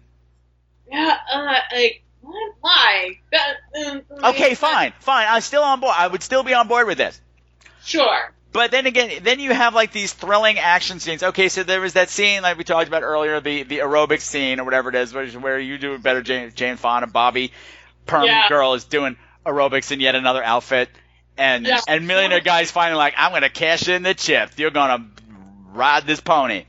Yeah. 0.91 1.17
Uh, 1.33 1.53
like, 1.73 2.03
what? 2.25 2.53
Why? 2.61 3.19
Um, 3.87 4.01
Okay, 4.23 4.55
fine, 4.55 4.93
fine. 4.99 5.27
I'm 5.29 5.41
still 5.41 5.63
on 5.63 5.79
board. 5.79 5.93
I 5.97 6.07
would 6.07 6.23
still 6.23 6.43
be 6.43 6.53
on 6.53 6.67
board 6.67 6.87
with 6.87 6.97
this. 6.97 7.19
Sure. 7.83 8.33
But 8.51 8.71
then 8.71 8.85
again, 8.85 9.11
then 9.23 9.39
you 9.41 9.53
have 9.53 9.75
like 9.75 9.91
these 9.91 10.13
thrilling 10.13 10.57
action 10.59 10.99
scenes. 11.01 11.23
Okay, 11.23 11.49
so 11.49 11.63
there 11.63 11.81
was 11.81 11.93
that 11.93 12.09
scene 12.09 12.41
like 12.41 12.57
we 12.57 12.63
talked 12.63 12.87
about 12.87 13.03
earlier, 13.03 13.41
the 13.41 13.63
the 13.63 13.79
aerobic 13.79 14.21
scene 14.21 14.59
or 14.59 14.63
whatever 14.63 14.89
it 14.89 14.95
is, 14.95 15.13
where, 15.13 15.27
where 15.27 15.59
you 15.59 15.77
do 15.77 15.93
it 15.93 16.01
better, 16.01 16.21
Jane, 16.21 16.51
Jane 16.55 16.77
Fonda, 16.77 17.07
Bobby, 17.07 17.51
perm 18.05 18.25
Yeah. 18.25 18.47
girl 18.47 18.73
is 18.73 18.85
doing 18.85 19.17
aerobics 19.45 19.91
in 19.91 19.99
yet 19.99 20.15
another 20.15 20.41
outfit, 20.43 20.89
and 21.37 21.65
Yeah. 21.67 21.81
and 21.87 22.07
millionaire 22.07 22.39
guy's 22.39 22.71
finally 22.71 22.97
like, 22.97 23.13
I'm 23.17 23.33
gonna 23.33 23.49
cash 23.49 23.89
in 23.89 24.03
the 24.03 24.13
chip. 24.13 24.51
You're 24.57 24.71
gonna 24.71 25.05
ride 25.73 26.07
this 26.07 26.21
pony. 26.21 26.63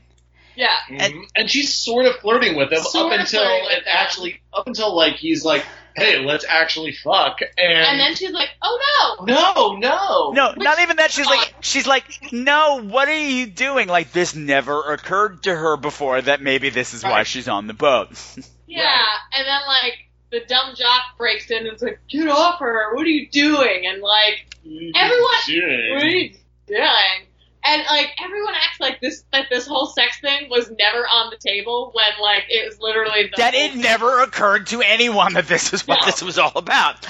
Yeah. 0.57 0.75
Mhm. 0.89 1.25
And, 1.35 1.49
she's 1.49 1.73
sort 1.75 2.05
of 2.07 2.15
flirting 2.17 2.55
with 2.55 2.71
him 2.73 2.81
Sort 2.81 3.13
up 3.13 3.13
of 3.13 3.19
until 3.21 3.43
flirting 3.43 3.63
with 3.65 3.71
it 3.73 3.83
him. 3.83 3.83
actually 3.87 4.41
up 4.53 4.65
until 4.67 4.95
like 4.95 5.13
he's 5.15 5.45
like, 5.45 5.63
hey, 5.95 6.19
let's 6.19 6.45
actually 6.47 6.91
fuck, 6.91 7.39
and, 7.41 7.71
And 7.73 7.99
then 7.99 8.15
she's 8.15 8.31
like, 8.31 8.49
oh 8.61 9.15
no. 9.19 9.25
no, 9.25 9.77
no, 9.77 10.31
No, 10.31 10.49
Which- 10.55 10.63
not 10.63 10.79
even 10.79 10.97
that. 10.97 11.11
She's 11.11 11.25
like, 11.27 11.53
she's 11.61 11.87
like, 11.87 12.05
no. 12.31 12.81
What 12.83 13.07
are 13.07 13.17
you 13.17 13.45
doing? 13.47 13.87
Like 13.87 14.11
this 14.11 14.35
never 14.35 14.93
occurred 14.93 15.43
to 15.43 15.55
her 15.55 15.77
before 15.77 16.21
that 16.21 16.41
maybe 16.41 16.69
this 16.71 16.93
is 16.93 17.03
why 17.03 17.09
Right. 17.11 17.27
she's 17.27 17.47
on 17.47 17.67
the 17.67 17.73
boat. 17.73 18.09
Yeah. 18.69 19.01
And 19.33 19.47
then 19.47 19.61
like 19.65 19.93
the 20.29 20.41
dumb 20.45 20.75
jock 20.75 21.01
breaks 21.17 21.49
in 21.49 21.65
and 21.65 21.75
is 21.77 21.81
like, 21.81 21.99
get 22.09 22.27
off 22.27 22.59
her. 22.59 22.93
What 22.95 23.05
are 23.05 23.09
you 23.09 23.29
doing? 23.29 23.85
And 23.87 24.01
like, 24.01 24.45
everyone, 24.93 25.21
what 25.21 26.03
are 26.03 26.05
you 26.05 26.31
doing? 26.67 27.21
And 27.67 27.83
like 27.89 28.11
everyone 28.23 28.53
acts 28.55 28.79
like 28.79 29.01
this 29.01 29.23
that 29.33 29.47
this 29.49 29.67
whole 29.67 29.87
sex 29.87 30.19
thing 30.21 30.49
was 30.49 30.71
never 30.79 30.99
on 31.05 31.29
the 31.29 31.37
table 31.37 31.91
when 31.93 32.05
like 32.21 32.45
it 32.49 32.65
was 32.67 32.79
literally 32.79 33.23
the 33.23 33.33
that 33.37 33.53
it 33.53 33.75
never 33.75 34.21
occurred 34.23 34.67
to 34.67 34.81
anyone 34.81 35.33
that 35.33 35.47
this 35.47 35.73
is 35.73 35.85
what 35.87 35.99
No. 36.01 36.05
this 36.05 36.21
was 36.21 36.37
all 36.37 36.53
about. 36.55 37.05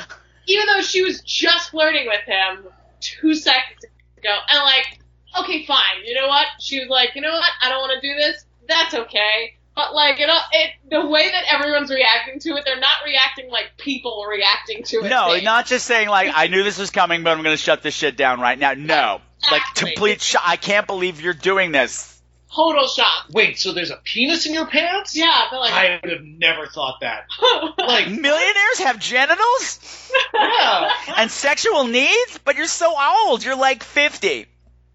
even 0.48 0.66
though 0.66 0.82
she 0.82 1.04
was 1.04 1.22
just 1.22 1.70
flirting 1.72 2.08
with 2.08 2.22
him 2.22 2.66
two 3.02 3.36
seconds 3.36 3.86
ago. 4.18 4.36
And 4.50 4.60
like, 4.64 5.00
okay, 5.40 5.66
fine. 5.66 6.04
You 6.06 6.16
know 6.16 6.28
what? 6.28 6.48
She 6.60 6.80
was 6.80 6.90
like, 6.90 7.12
you 7.16 7.22
know 7.22 7.32
what? 7.34 7.52
I 7.62 7.70
don't 7.70 7.80
want 7.82 8.02
to 8.02 8.08
do 8.08 8.16
this. 8.16 8.44
That's 8.68 8.94
okay. 8.96 9.54
But 9.76 9.94
like, 9.94 10.18
you 10.18 10.26
know, 10.26 10.40
it 10.54 10.72
the 10.90 11.06
way 11.06 11.30
that 11.30 11.44
everyone's 11.54 11.92
reacting 11.92 12.40
to 12.40 12.50
it, 12.58 12.64
they're 12.66 12.80
not 12.80 13.04
reacting 13.06 13.52
like 13.52 13.78
people 13.78 14.26
reacting 14.28 14.82
to 14.86 15.06
it. 15.06 15.10
No, 15.10 15.38
not 15.44 15.68
just 15.68 15.86
saying 15.86 16.10
like 16.10 16.32
I 16.34 16.48
knew 16.48 16.64
this 16.64 16.80
was 16.80 16.90
coming, 16.90 17.22
but 17.24 17.30
I'm 17.38 17.44
going 17.44 17.54
to 17.56 17.62
shut 17.62 17.84
this 17.84 17.94
shit 17.94 18.18
down 18.18 18.42
right 18.42 18.58
now. 18.58 18.74
No, 18.74 19.22
like 19.52 19.62
complete. 19.76 20.22
Sh- 20.22 20.36
I 20.44 20.56
can't 20.58 20.88
believe 20.88 21.22
you're 21.22 21.34
doing 21.34 21.72
this. 21.72 22.20
total 22.54 22.88
shock. 22.88 23.28
Wait, 23.32 23.60
so 23.60 23.74
there's 23.74 23.92
a 23.92 23.98
penis 24.04 24.46
in 24.46 24.54
your 24.54 24.66
pants? 24.68 25.16
Yeah, 25.16 25.48
they're 25.52 25.60
like, 25.60 25.74
I 25.74 26.00
would 26.02 26.12
have 26.12 26.24
never 26.24 26.66
thought 26.68 27.00
that. 27.02 27.26
Like, 27.78 28.10
Millionaires 28.10 28.80
have 28.80 29.00
genitals 29.00 30.12
yeah. 30.34 30.92
and 31.18 31.32
sexual 31.32 31.86
needs, 31.86 32.40
but 32.44 32.56
you're 32.58 32.66
so 32.68 32.94
old. 33.00 33.44
You're 33.44 33.56
like 33.58 33.82
50. 33.84 34.46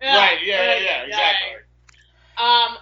Yeah, 0.02 0.16
Right, 0.16 0.38
yeah, 0.44 0.64
yeah, 0.64 0.78
yeah, 0.80 1.02
exactly. 1.04 1.52
Um, 2.36 2.76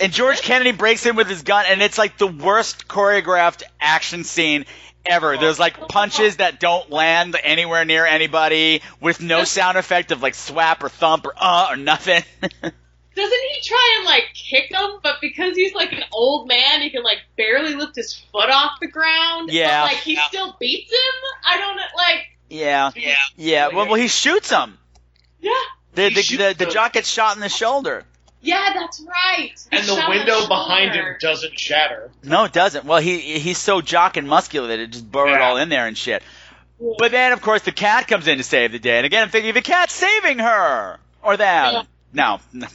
And 0.00 0.12
George 0.12 0.40
Kennedy 0.42 0.72
breaks 0.72 1.04
in 1.06 1.16
with 1.16 1.28
his 1.28 1.42
gun, 1.42 1.64
and 1.68 1.82
it's 1.82 1.98
like 1.98 2.16
the 2.18 2.26
worst 2.28 2.86
choreographed 2.86 3.62
action 3.80 4.22
scene 4.24 4.66
ever. 5.08 5.36
There's 5.36 5.58
like 5.58 5.88
punches 5.88 6.36
that 6.36 6.60
don't 6.60 6.90
land 6.90 7.36
anywhere 7.42 7.84
near 7.84 8.06
anybody 8.06 8.82
with 9.00 9.20
no 9.20 9.44
sound 9.44 9.78
effect 9.78 10.12
of 10.12 10.22
like 10.22 10.34
swap 10.34 10.82
or 10.82 10.88
thump 10.88 11.26
or 11.26 11.34
uh 11.36 11.68
or 11.70 11.76
nothing. 11.76 12.22
Doesn't 12.42 13.40
he 13.54 13.60
try 13.62 13.94
and 13.98 14.06
like 14.06 14.24
kick 14.34 14.70
him? 14.70 14.98
But 15.02 15.16
because 15.22 15.56
he's 15.56 15.74
like 15.74 15.92
an 15.92 16.04
old 16.12 16.48
man, 16.48 16.82
he 16.82 16.90
can 16.90 17.02
like 17.02 17.18
barely 17.36 17.74
lift 17.74 17.96
his 17.96 18.14
foot 18.30 18.50
off 18.50 18.72
the 18.80 18.88
ground. 18.88 19.50
Yeah. 19.50 19.82
But, 19.82 19.92
like 19.92 20.02
he 20.02 20.16
still 20.16 20.54
beats 20.60 20.92
him. 20.92 21.30
I 21.46 21.56
don't. 21.56 21.76
Like 21.76 22.26
yeah. 22.50 22.90
Yeah. 22.94 23.14
Yeah. 23.36 23.68
Well, 23.68 23.86
well 23.86 23.94
he 23.94 24.08
shoots 24.08 24.50
him. 24.50 24.78
yeah, 25.40 25.50
The 25.94 26.10
He 26.10 26.36
the, 26.36 26.54
the, 26.54 26.64
the 26.64 26.70
jock 26.70 26.92
gets 26.92 27.08
shot 27.08 27.36
in 27.36 27.40
the 27.40 27.48
shoulder. 27.48 28.04
Yeah, 28.40 28.72
that's 28.74 29.00
right. 29.00 29.52
He 29.70 29.76
And 29.76 29.86
the 29.86 29.96
shot 29.96 30.08
window 30.10 30.38
his 30.40 30.48
behind 30.48 30.94
him 30.94 31.16
doesn't 31.20 31.58
shatter. 31.58 32.10
No, 32.22 32.44
it 32.44 32.52
doesn't. 32.52 32.84
Well, 32.84 33.00
he 33.00 33.18
he's 33.38 33.58
so 33.58 33.80
jock 33.80 34.16
and 34.16 34.28
muscular 34.28 34.68
that 34.68 34.78
it 34.78 34.90
just 34.90 35.10
burrowed 35.10 35.38
Yeah. 35.40 35.48
all 35.48 35.56
in 35.56 35.68
there 35.68 35.86
and 35.86 35.96
shit. 35.96 36.22
But 36.98 37.10
then, 37.10 37.32
of 37.32 37.40
course, 37.40 37.62
the 37.62 37.72
cat 37.72 38.06
comes 38.06 38.26
in 38.26 38.36
to 38.38 38.44
save 38.44 38.72
the 38.72 38.78
day. 38.78 38.98
And 38.98 39.06
again, 39.06 39.22
I'm 39.22 39.30
thinking 39.30 39.54
the 39.54 39.62
cat's 39.62 39.94
saving 39.94 40.38
her 40.40 40.98
or 41.22 41.36
them. 41.36 41.86
No. 42.12 42.40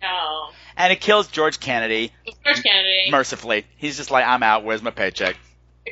No, 0.00 0.50
and 0.76 0.92
it 0.92 1.00
kills 1.00 1.26
George 1.26 1.58
Kennedy 1.58 2.12
George 2.44 2.62
Kennedy 2.62 3.10
mercifully. 3.10 3.66
He's 3.78 3.96
just 3.96 4.12
like, 4.12 4.24
I'm 4.24 4.44
out. 4.44 4.62
Where's 4.62 4.80
my 4.80 4.92
paycheck? 4.92 5.36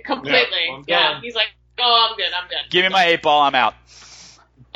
completely. 0.05 0.39
Yeah, 0.87 1.15
Yeah, 1.15 1.21
he's 1.21 1.35
like, 1.35 1.49
oh, 1.81 2.09
I'm 2.09 2.17
good. 2.17 2.27
I'm 2.33 2.49
good. 2.49 2.71
Give 2.71 2.85
me 2.85 2.91
my 2.91 3.07
eight 3.07 3.21
ball. 3.23 3.43
I'm 3.43 3.57
out. 3.57 3.75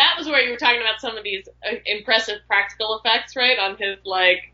That 0.01 0.14
was 0.18 0.27
where 0.27 0.40
you 0.40 0.51
were 0.52 0.56
talking 0.56 0.81
about 0.81 0.98
some 1.01 1.16
of 1.18 1.24
these 1.24 1.47
uh, 1.64 1.74
impressive 1.85 2.39
practical 2.47 2.98
effects, 2.98 3.36
right? 3.36 3.59
On 3.59 3.77
his 3.77 3.98
like 4.05 4.52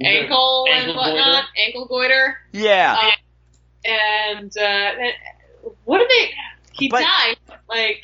ankle, 0.00 0.66
Ankle 0.68 0.90
and 0.90 0.96
whatnot, 0.96 1.44
ankle 1.56 1.86
goiter. 1.86 2.36
Yeah. 2.52 2.96
Uh, 2.98 3.88
and 3.88 4.58
uh, 4.58 4.90
what 5.84 5.98
did 5.98 6.08
they? 6.08 6.30
He 6.72 6.88
But- 6.88 7.02
died. 7.02 7.36
Like, 7.68 8.02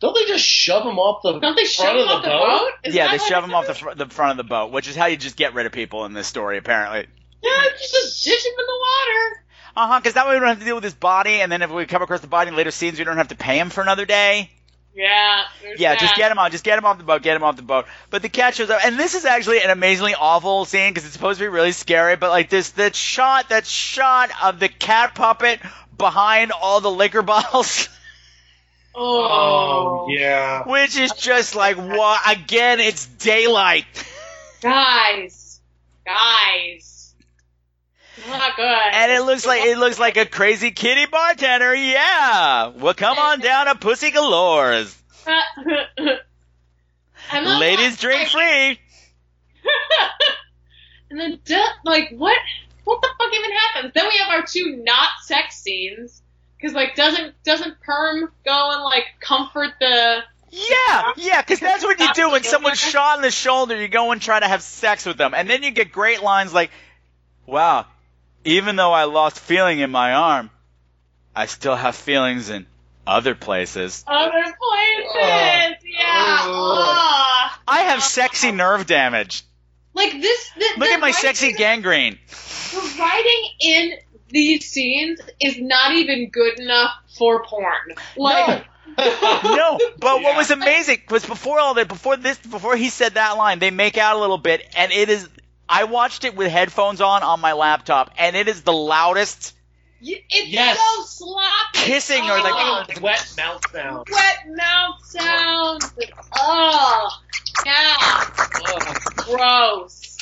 Don't 0.00 0.14
they 0.14 0.24
just 0.26 0.44
shove 0.44 0.84
him 0.86 0.98
off 0.98 1.22
the 1.22 1.38
don't 1.40 1.56
they 1.56 1.64
shove 1.64 1.86
front 1.86 1.98
him 1.98 2.02
of 2.02 2.08
the 2.08 2.14
off 2.14 2.22
the 2.22 2.28
boat? 2.28 2.70
boat? 2.84 2.94
Yeah, 2.94 3.06
they 3.10 3.18
what 3.18 3.28
shove 3.28 3.44
him 3.44 3.54
off 3.54 3.66
the, 3.66 3.74
fr- 3.74 3.94
the 3.94 4.06
front 4.06 4.32
of 4.32 4.36
the 4.36 4.48
boat, 4.48 4.72
which 4.72 4.88
is 4.88 4.94
how 4.96 5.06
you 5.06 5.16
just 5.16 5.36
get 5.36 5.54
rid 5.54 5.66
of 5.66 5.72
people 5.72 6.04
in 6.04 6.12
this 6.12 6.26
story, 6.26 6.58
apparently. 6.58 7.06
Yeah, 7.42 7.64
just 7.78 8.24
ditch 8.24 8.44
him 8.44 8.52
in 8.58 8.66
the 8.66 8.80
water. 8.80 9.42
Uh 9.76 9.86
huh. 9.88 10.00
Because 10.00 10.14
that 10.14 10.26
way 10.26 10.34
we 10.34 10.40
don't 10.40 10.48
have 10.48 10.58
to 10.58 10.64
deal 10.64 10.74
with 10.74 10.84
his 10.84 10.94
body, 10.94 11.40
and 11.40 11.50
then 11.50 11.62
if 11.62 11.70
we 11.70 11.86
come 11.86 12.02
across 12.02 12.20
the 12.20 12.26
body 12.26 12.48
in 12.48 12.56
later 12.56 12.70
scenes, 12.70 12.98
we 12.98 13.04
don't 13.04 13.16
have 13.16 13.28
to 13.28 13.36
pay 13.36 13.58
him 13.58 13.70
for 13.70 13.80
another 13.80 14.04
day. 14.04 14.50
Yeah. 14.94 15.44
there's 15.62 15.80
Yeah, 15.80 15.96
just 15.96 16.16
get 16.16 16.32
him 16.32 16.38
on, 16.38 16.50
just 16.50 16.64
get 16.64 16.78
him 16.78 16.84
off 16.84 16.98
the 16.98 17.04
boat, 17.04 17.22
get 17.22 17.36
him 17.36 17.42
off 17.42 17.56
the 17.56 17.62
boat. 17.62 17.86
But 18.10 18.22
the 18.22 18.28
cat 18.28 18.54
shows 18.54 18.70
up, 18.70 18.84
and 18.84 18.98
this 18.98 19.14
is 19.14 19.24
actually 19.24 19.62
an 19.62 19.70
amazingly 19.70 20.14
awful 20.14 20.64
scene 20.64 20.90
because 20.90 21.04
it's 21.04 21.14
supposed 21.14 21.38
to 21.38 21.44
be 21.44 21.48
really 21.48 21.72
scary. 21.72 22.16
But 22.16 22.30
like 22.30 22.50
this, 22.50 22.70
that 22.72 22.94
shot, 22.94 23.50
that 23.50 23.66
shot 23.66 24.30
of 24.42 24.58
the 24.58 24.68
cat 24.68 25.14
puppet 25.14 25.60
behind 25.96 26.52
all 26.52 26.80
the 26.80 26.90
liquor 26.90 27.22
bottles, 27.22 27.88
oh. 28.94 29.28
oh, 29.30 30.06
yeah. 30.10 30.64
which 30.66 30.98
is 30.98 31.12
just 31.12 31.54
like 31.54 31.76
what? 31.76 32.20
Again, 32.26 32.80
it's 32.80 33.06
daylight. 33.06 33.86
guys, 34.60 35.60
guys, 36.04 36.99
not 38.28 38.56
good. 38.56 38.64
And 38.64 39.12
it 39.12 39.22
looks 39.22 39.46
like 39.46 39.62
it 39.62 39.78
looks 39.78 39.98
like 39.98 40.16
a 40.16 40.26
crazy 40.26 40.70
kitty 40.70 41.06
bartender. 41.06 41.74
Yeah, 41.74 42.68
well, 42.68 42.94
come 42.94 43.18
on 43.18 43.40
down 43.40 43.66
to 43.66 43.74
Pussy 43.74 44.10
Galore's. 44.10 44.96
Ladies 47.32 47.96
drink 48.00 48.28
free. 48.28 48.78
and 51.10 51.20
then, 51.20 51.40
like, 51.84 52.10
what? 52.10 52.38
What 52.84 53.02
the 53.02 53.08
fuck 53.18 53.34
even 53.34 53.50
happens? 53.52 53.92
Then 53.94 54.06
we 54.08 54.18
have 54.18 54.30
our 54.30 54.46
two 54.46 54.82
not 54.84 55.08
sex 55.22 55.60
scenes. 55.60 56.22
Cause 56.60 56.72
like, 56.72 56.94
doesn't 56.94 57.42
doesn't 57.42 57.80
Perm 57.80 58.30
go 58.44 58.70
and 58.72 58.82
like 58.84 59.04
comfort 59.20 59.70
the? 59.80 60.22
Yeah, 60.50 61.12
yeah, 61.16 61.40
because 61.40 61.60
that's 61.60 61.84
what 61.84 62.00
you 62.00 62.12
do 62.12 62.30
when 62.32 62.42
someone's 62.42 62.78
shot 62.78 63.16
in 63.16 63.22
the 63.22 63.30
shoulder. 63.30 63.80
You 63.80 63.88
go 63.88 64.10
and 64.10 64.20
try 64.20 64.40
to 64.40 64.48
have 64.48 64.62
sex 64.62 65.06
with 65.06 65.16
them, 65.16 65.32
and 65.34 65.48
then 65.48 65.62
you 65.62 65.70
get 65.70 65.92
great 65.92 66.22
lines 66.22 66.52
like, 66.52 66.70
"Wow, 67.46 67.86
even 68.44 68.76
though 68.76 68.92
I 68.92 69.04
lost 69.04 69.38
feeling 69.38 69.80
in 69.80 69.90
my 69.90 70.14
arm, 70.14 70.50
I 71.34 71.46
still 71.46 71.76
have 71.76 71.94
feelings 71.96 72.50
in 72.50 72.66
other 73.06 73.34
places. 73.34 74.04
Other 74.06 74.42
places, 74.42 75.12
Ugh. 75.14 75.72
yeah. 75.84 76.38
Ugh. 76.42 76.86
Ugh. 76.88 77.50
I 77.68 77.80
have 77.88 78.02
sexy 78.02 78.52
nerve 78.52 78.86
damage. 78.86 79.44
Like 79.94 80.12
this. 80.20 80.50
The, 80.56 80.64
Look 80.78 80.88
the 80.88 80.94
at 80.94 81.00
my 81.00 81.06
writing- 81.08 81.14
sexy 81.20 81.52
gangrene." 81.52 82.18
The 82.72 82.96
writing 83.00 83.48
in 83.60 83.92
these 84.28 84.68
scenes 84.70 85.20
is 85.40 85.58
not 85.60 85.92
even 85.92 86.30
good 86.30 86.60
enough 86.60 86.92
for 87.18 87.42
porn. 87.44 87.94
Like, 88.16 88.64
no, 88.96 89.78
but 89.98 90.22
what 90.22 90.36
was 90.36 90.50
amazing 90.52 91.02
was 91.10 91.26
before 91.26 91.58
all 91.58 91.74
that, 91.74 91.88
before 91.88 92.16
this, 92.16 92.38
before 92.38 92.76
he 92.76 92.90
said 92.90 93.14
that 93.14 93.32
line, 93.36 93.58
they 93.58 93.72
make 93.72 93.98
out 93.98 94.16
a 94.16 94.20
little 94.20 94.38
bit, 94.38 94.64
and 94.76 94.92
it 94.92 95.08
is. 95.08 95.28
I 95.72 95.84
watched 95.84 96.24
it 96.24 96.34
with 96.34 96.50
headphones 96.50 97.00
on 97.00 97.22
on 97.22 97.40
my 97.40 97.52
laptop, 97.52 98.10
and 98.18 98.34
it 98.34 98.48
is 98.48 98.62
the 98.62 98.72
loudest 98.72 99.54
y- 100.02 100.20
it's 100.28 100.48
Yes. 100.48 100.78
so 100.78 101.04
sloppy. 101.04 101.54
kissing 101.74 102.24
or 102.28 102.38
like 102.42 102.54
Oh, 102.56 102.84
wet 103.00 103.32
mouth 103.36 103.62
sound. 103.72 104.06
wet 104.10 104.38
mouth 104.56 104.96
sounds. 105.04 105.92
Oh, 106.36 107.08
yeah, 107.64 108.24
gross. 109.16 110.16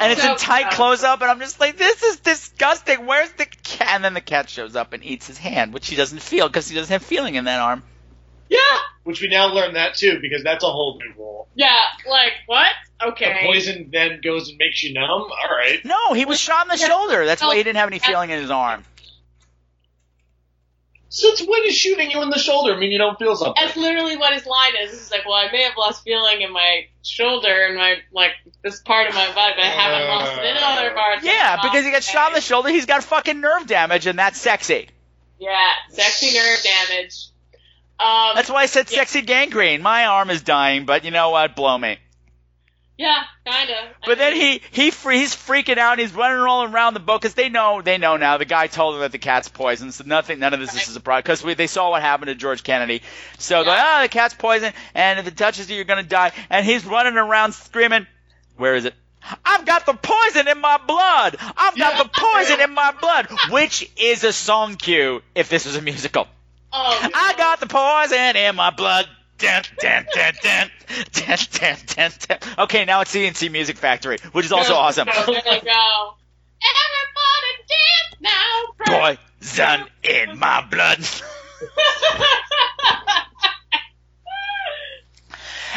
and 0.00 0.12
it's 0.12 0.22
So 0.22 0.32
in 0.32 0.38
tight 0.38 0.62
gross. 0.64 0.74
close 0.76 1.04
up, 1.04 1.20
and 1.20 1.30
I'm 1.30 1.40
just 1.40 1.60
like, 1.60 1.76
this 1.76 2.02
is 2.02 2.20
disgusting. 2.20 3.04
Where's 3.06 3.30
the 3.32 3.44
cat? 3.46 3.88
And 3.96 4.04
then 4.04 4.14
the 4.14 4.20
cat 4.22 4.48
shows 4.48 4.74
up 4.74 4.94
and 4.94 5.04
eats 5.04 5.26
his 5.26 5.36
hand, 5.36 5.74
which 5.74 5.86
he 5.88 5.96
doesn't 5.96 6.20
feel 6.22 6.48
because 6.48 6.66
he 6.68 6.74
doesn't 6.74 6.92
have 6.92 7.02
feeling 7.02 7.34
in 7.34 7.44
that 7.44 7.60
arm. 7.60 7.82
Yeah, 8.48 8.58
Which 9.04 9.20
we 9.20 9.28
now 9.28 9.52
learn 9.52 9.74
that 9.74 9.94
too, 9.94 10.18
because 10.20 10.44
that's 10.44 10.62
a 10.62 10.68
whole 10.68 10.98
new 10.98 11.14
rule. 11.16 11.48
yeah. 11.54 11.80
Like 12.08 12.32
what? 12.46 12.72
Okay. 13.02 13.40
The 13.40 13.46
poison 13.46 13.90
then 13.92 14.20
goes 14.22 14.48
and 14.48 14.58
makes 14.58 14.82
you 14.82 14.94
numb. 14.94 15.08
All 15.08 15.56
right. 15.56 15.84
No, 15.84 16.12
he 16.12 16.24
was 16.24 16.38
shot 16.38 16.66
in 16.66 16.68
the 16.68 16.76
shoulder. 16.76 17.26
That's 17.26 17.42
why 17.42 17.56
he 17.56 17.62
didn't 17.62 17.76
have 17.76 17.88
any 17.88 17.98
feeling 17.98 18.30
in 18.30 18.40
his 18.40 18.50
arm. 18.50 18.84
Since 21.14 21.46
when 21.46 21.64
is 21.64 21.76
shooting 21.76 22.10
you 22.10 22.22
in 22.22 22.30
the 22.30 22.40
shoulder 22.40 22.76
mean 22.76 22.90
you 22.90 22.98
don't 22.98 23.16
feel 23.16 23.36
something? 23.36 23.54
That's 23.56 23.76
literally 23.76 24.16
what 24.16 24.32
his 24.34 24.46
line 24.46 24.72
is. 24.82 24.90
He's 24.90 25.12
like, 25.12 25.24
"Well, 25.24 25.34
I 25.36 25.48
may 25.52 25.62
have 25.62 25.76
lost 25.78 26.02
feeling 26.02 26.42
in 26.42 26.52
my 26.52 26.88
shoulder 27.04 27.66
and 27.66 27.76
my 27.76 27.98
like 28.10 28.32
this 28.64 28.80
part 28.80 29.06
of 29.06 29.14
my 29.14 29.26
body, 29.32 29.52
but 29.56 29.64
I 29.64 29.68
haven't 29.68 30.08
lost 30.08 30.38
it 30.38 30.44
in 30.44 30.56
uh. 30.56 30.66
other 30.66 30.90
parts." 30.90 31.18
of 31.20 31.24
Yeah, 31.24 31.60
my 31.62 31.68
because 31.68 31.84
he 31.84 31.92
got 31.92 32.02
shot 32.02 32.30
in 32.30 32.34
the 32.34 32.40
shoulder. 32.40 32.68
He's 32.70 32.86
got 32.86 33.04
fucking 33.04 33.40
nerve 33.40 33.68
damage, 33.68 34.08
and 34.08 34.18
that's 34.18 34.40
sexy. 34.40 34.88
Yeah, 35.38 35.70
sexy 35.90 36.36
nerve 36.36 36.58
damage. 36.64 37.28
Um, 38.00 38.32
That's 38.34 38.50
why 38.50 38.62
I 38.62 38.66
said 38.66 38.90
Yeah. 38.90 38.98
sexy 38.98 39.22
gangrene. 39.22 39.80
My 39.82 40.06
arm 40.06 40.30
is 40.30 40.42
dying, 40.42 40.84
but 40.84 41.04
you 41.04 41.10
know 41.10 41.30
what? 41.30 41.54
Blow 41.56 41.78
me. 41.78 41.98
yeah, 42.96 43.22
kind 43.46 43.70
of. 43.70 43.76
But 44.06 44.18
then 44.18 44.34
he 44.34 44.60
he 44.70 44.90
free, 44.92 45.18
he's 45.18 45.34
freaking 45.34 45.78
out. 45.78 45.98
He's 45.98 46.12
running 46.12 46.38
all 46.40 46.64
around 46.64 46.94
the 46.94 47.00
boat 47.00 47.20
because 47.20 47.34
they 47.34 47.48
know 47.48 47.82
they 47.82 47.98
know 47.98 48.16
now. 48.16 48.36
The 48.38 48.44
guy 48.44 48.66
told 48.68 48.94
them 48.94 49.00
that 49.00 49.12
the 49.12 49.18
cat's 49.18 49.48
poisoned, 49.48 49.94
so 49.94 50.04
nothing 50.06 50.38
none 50.38 50.54
of 50.54 50.60
this 50.60 50.74
is 50.74 50.88
a 50.88 50.92
surprise 50.92 51.22
because 51.24 51.42
they 51.56 51.66
saw 51.66 51.90
what 51.90 52.02
happened 52.02 52.28
to 52.28 52.34
George 52.36 52.62
Kennedy. 52.62 53.02
So 53.38 53.56
they're 53.64 53.64
like, 53.72 53.78
Yeah. 53.78 53.96
oh, 53.98 54.02
the 54.02 54.08
cat's 54.08 54.34
poisoned, 54.34 54.74
and 54.94 55.18
if 55.18 55.26
it 55.26 55.36
touches 55.36 55.68
you, 55.70 55.76
you're 55.76 55.84
gonna 55.84 56.02
die. 56.04 56.32
And 56.50 56.64
he's 56.66 56.84
running 56.84 57.16
around 57.16 57.52
screaming, 57.52 58.06
"Where 58.56 58.74
is 58.76 58.84
it?" 58.84 58.94
I've 59.44 59.64
got 59.64 59.86
the 59.86 59.94
poison 59.94 60.48
in 60.48 60.60
my 60.60 60.78
blood. 60.78 61.36
I've 61.56 61.76
got 61.76 61.94
Yeah. 61.96 62.02
the 62.02 62.10
poison 62.12 62.60
in 62.60 62.74
my 62.74 62.92
blood, 62.92 63.26
which 63.50 63.88
is 63.96 64.22
a 64.22 64.32
song 64.32 64.76
cue 64.76 65.22
if 65.34 65.48
this 65.48 65.64
was 65.64 65.76
a 65.76 65.80
musical. 65.82 66.28
Oh, 66.76 67.08
I 67.14 67.34
got 67.36 67.60
the 67.60 67.66
poison 67.66 68.36
in 68.36 68.56
my 68.56 68.70
blood. 68.70 69.06
Dun, 69.38 69.62
dun, 69.80 70.06
dun. 70.42 70.70
Okay, 72.58 72.84
now 72.84 73.00
it's 73.00 73.10
C+C 73.10 73.48
Music 73.48 73.76
Factory, 73.76 74.18
which 74.32 74.44
is 74.44 74.52
also 74.52 74.74
awesome. 74.74 75.06
There 75.06 75.26
you 75.28 75.60
go. 75.60 76.14
Everybody 76.64 77.52
dance 77.68 78.16
now. 78.20 78.74
Poison 78.86 79.86
in 80.02 80.38
my 80.38 80.66
blood. 80.68 80.98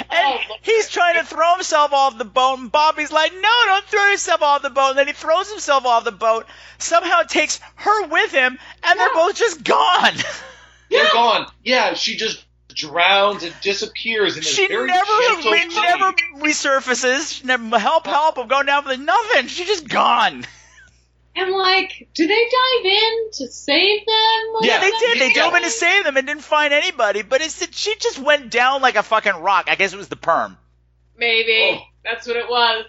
And 0.09 0.39
Oh, 0.39 0.55
he's 0.61 0.89
trying 0.89 1.15
to 1.15 1.23
throw 1.23 1.53
himself 1.55 1.91
off 1.91 2.17
the 2.17 2.25
boat, 2.25 2.59
and 2.59 2.71
Bobby's 2.71 3.11
like, 3.11 3.33
"No, 3.33 3.49
don't 3.65 3.83
throw 3.85 4.05
yourself 4.11 4.41
off 4.43 4.61
the 4.61 4.69
boat." 4.69 4.89
And 4.91 4.99
then 4.99 5.07
he 5.07 5.13
throws 5.13 5.49
himself 5.49 5.85
off 5.85 6.03
the 6.03 6.11
boat. 6.11 6.45
Somehow 6.77 7.23
takes 7.23 7.59
her 7.75 8.07
with 8.07 8.31
him, 8.31 8.59
and 8.83 8.99
they're 8.99 9.13
both 9.13 9.35
just 9.35 9.63
gone. 9.63 10.13
They're 10.89 11.11
gone. 11.13 11.47
Yeah, 11.63 11.93
she 11.93 12.15
just 12.15 12.43
drowns 12.73 13.43
and 13.43 13.53
disappears 13.61 14.35
in 14.37 14.43
this 14.43 14.53
She 14.53 14.67
very 14.67 14.87
never, 14.87 15.05
gentle 15.05 15.51
re- 15.51 15.67
way. 15.67 15.67
never 15.67 16.13
resurfaces. 16.45 17.33
She 17.39 17.45
never 17.45 17.79
help, 17.79 18.05
help. 18.05 18.37
I'm 18.37 18.47
going 18.47 18.65
down 18.67 18.83
for 18.83 18.89
the 18.89 18.97
nothing. 18.97 19.47
She's 19.47 19.67
just 19.67 19.87
gone. 19.87 20.45
And 21.35 21.51
like, 21.51 22.07
do 22.15 22.25
they 22.27 22.33
dive 22.49 22.85
in 22.85 23.31
to 23.33 23.47
save 23.51 24.05
them? 24.05 24.53
Like, 24.55 24.65
Yeah, 24.69 24.79
They 24.79 24.89
did. 24.91 25.19
They 25.19 25.27
Yeah. 25.35 25.43
dove 25.43 25.55
in 25.55 25.63
to 25.63 25.69
save 25.69 26.03
them 26.03 26.17
and 26.17 26.25
didn't 26.27 26.43
find 26.43 26.73
anybody. 26.73 27.21
But 27.21 27.41
it's 27.41 27.59
that 27.59 27.75
she 27.75 27.95
just 27.95 28.17
went 28.19 28.49
down 28.49 28.81
like 28.81 28.95
a 28.95 29.03
fucking 29.03 29.35
rock. 29.35 29.65
I 29.69 29.75
guess 29.75 29.93
it 29.93 29.97
was 29.97 30.07
the 30.07 30.15
perm. 30.15 30.57
Maybe 31.15 31.79
Oh. 31.79 31.83
that's 32.03 32.25
what 32.27 32.37
it 32.37 32.47
was. 32.49 32.85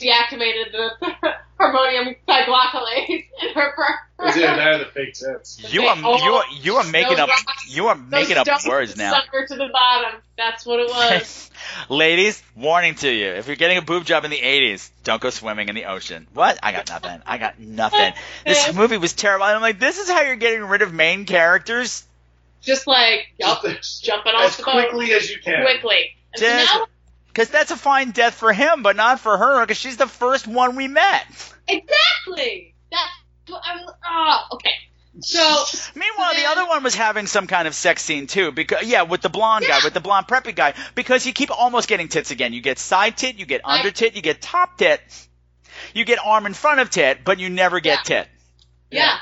Deactivated 0.00 0.72
the 0.72 0.90
harmonium 1.58 2.16
ammonium 2.16 2.16
cyclocholate 2.28 3.08
in 3.08 3.54
her 3.54 3.74
It's 4.20 4.36
either 4.36 4.46
purse. 4.46 4.56
that 4.56 4.78
the 4.78 4.84
fake 4.92 5.14
tits. 5.14 5.72
You 5.72 5.82
are 5.82 5.96
you 5.96 6.32
are 6.32 6.44
you 6.60 6.76
are 6.76 6.84
making 6.90 7.18
up 7.18 7.28
rocks, 7.28 7.74
you 7.74 7.86
are 7.88 7.94
making 7.94 8.36
up 8.36 8.46
stones 8.46 8.66
words 8.66 8.96
now. 8.96 9.12
Sucker 9.12 9.46
to 9.46 9.54
the 9.56 9.68
bottom. 9.72 10.20
That's 10.36 10.64
what 10.64 10.80
it 10.80 10.88
was. 10.88 11.50
Ladies, 11.88 12.42
warning 12.56 12.94
to 12.96 13.10
you. 13.10 13.28
If 13.28 13.46
you're 13.46 13.56
getting 13.56 13.76
a 13.78 13.82
boob 13.82 14.04
job 14.04 14.24
in 14.24 14.30
the 14.30 14.38
80s, 14.40 14.90
don't 15.04 15.20
go 15.20 15.30
swimming 15.30 15.68
in 15.68 15.74
the 15.74 15.84
ocean. 15.84 16.26
What? 16.32 16.58
I 16.62 16.72
got 16.72 16.88
nothing. 16.88 17.20
I 17.26 17.38
got 17.38 17.58
nothing. 17.58 18.14
This 18.46 18.74
movie 18.74 18.96
was 18.96 19.12
terrible. 19.12 19.44
And 19.46 19.56
I'm 19.56 19.62
like, 19.62 19.78
this 19.78 19.98
is 19.98 20.08
how 20.08 20.22
you're 20.22 20.36
getting 20.36 20.64
rid 20.64 20.82
of 20.82 20.92
main 20.94 21.26
characters? 21.26 22.04
Just 22.62 22.86
like 22.86 23.28
yup, 23.38 23.62
Just 23.62 24.02
jumping 24.04 24.32
off 24.32 24.50
as 24.50 24.56
the 24.56 24.62
boat 24.64 24.72
quickly 24.90 25.12
as 25.12 25.30
you 25.30 25.38
can. 25.38 25.62
quickly. 25.62 26.16
And 26.34 26.40
so 26.40 26.46
now, 26.46 26.86
Because 27.32 27.48
that's 27.48 27.70
a 27.70 27.76
fine 27.76 28.10
death 28.10 28.34
for 28.34 28.52
him, 28.52 28.82
but 28.82 28.96
not 28.96 29.20
for 29.20 29.36
her, 29.38 29.60
because 29.62 29.76
she's 29.76 29.96
the 29.96 30.06
first 30.06 30.46
one 30.46 30.76
we 30.76 30.88
met. 30.88 31.24
exactly. 31.68 32.74
That's 32.90 33.10
what 33.46 33.62
I'm. 33.64 33.86
Ah, 34.04 34.46
okay. 34.52 34.70
So 35.20 35.64
Meanwhile, 35.94 36.30
the 36.34 36.40
then- 36.42 36.46
other 36.46 36.66
one 36.66 36.82
was 36.82 36.94
having 36.94 37.26
some 37.26 37.46
kind 37.46 37.66
of 37.68 37.74
sex 37.74 38.02
scene 38.02 38.26
too, 38.26 38.52
because 38.52 38.86
yeah, 38.86 39.02
with 39.02 39.20
the 39.22 39.28
blonde 39.28 39.64
guy, 39.68 39.80
with 39.84 39.94
the 39.94 40.00
blonde 40.00 40.26
preppy 40.26 40.54
guy, 40.54 40.74
because 40.94 41.26
you 41.26 41.32
keep 41.32 41.50
almost 41.50 41.88
getting 41.88 42.08
tits 42.08 42.30
again. 42.30 42.52
You 42.52 42.60
get 42.62 42.78
side 42.78 43.16
tit, 43.16 43.36
you 43.36 43.46
get 43.46 43.60
under 43.64 43.90
tit, 43.90 44.14
you 44.16 44.22
get 44.22 44.40
top 44.40 44.78
tit, 44.78 45.00
you 45.94 46.04
get 46.04 46.18
arm 46.24 46.46
in 46.46 46.54
front 46.54 46.80
of 46.80 46.90
tit, 46.90 47.18
but 47.24 47.38
you 47.38 47.50
never 47.50 47.80
get 47.80 48.04
tit. 48.04 48.28
Yeah. 48.90 49.16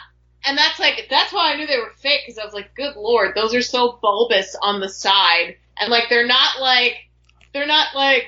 And 0.45 0.57
that's 0.57 0.79
like 0.79 1.09
that's 1.11 1.33
why 1.33 1.53
I 1.53 1.57
knew 1.57 1.67
they 1.67 1.79
were 1.79 1.93
fake 1.99 2.21
because 2.27 2.39
I 2.39 2.45
was 2.45 2.55
like, 2.55 2.75
good 2.75 2.95
lord, 2.97 3.35
those 3.35 3.55
are 3.55 3.63
so 3.63 3.99
bulbous 4.01 4.57
on 4.61 4.81
the 4.81 4.89
side, 4.89 5.57
and 5.79 5.91
like 5.91 6.05
they're 6.11 6.27
not 6.27 6.61
like 6.61 6.97
they're 7.53 7.67
not 7.67 7.95
like 7.95 8.25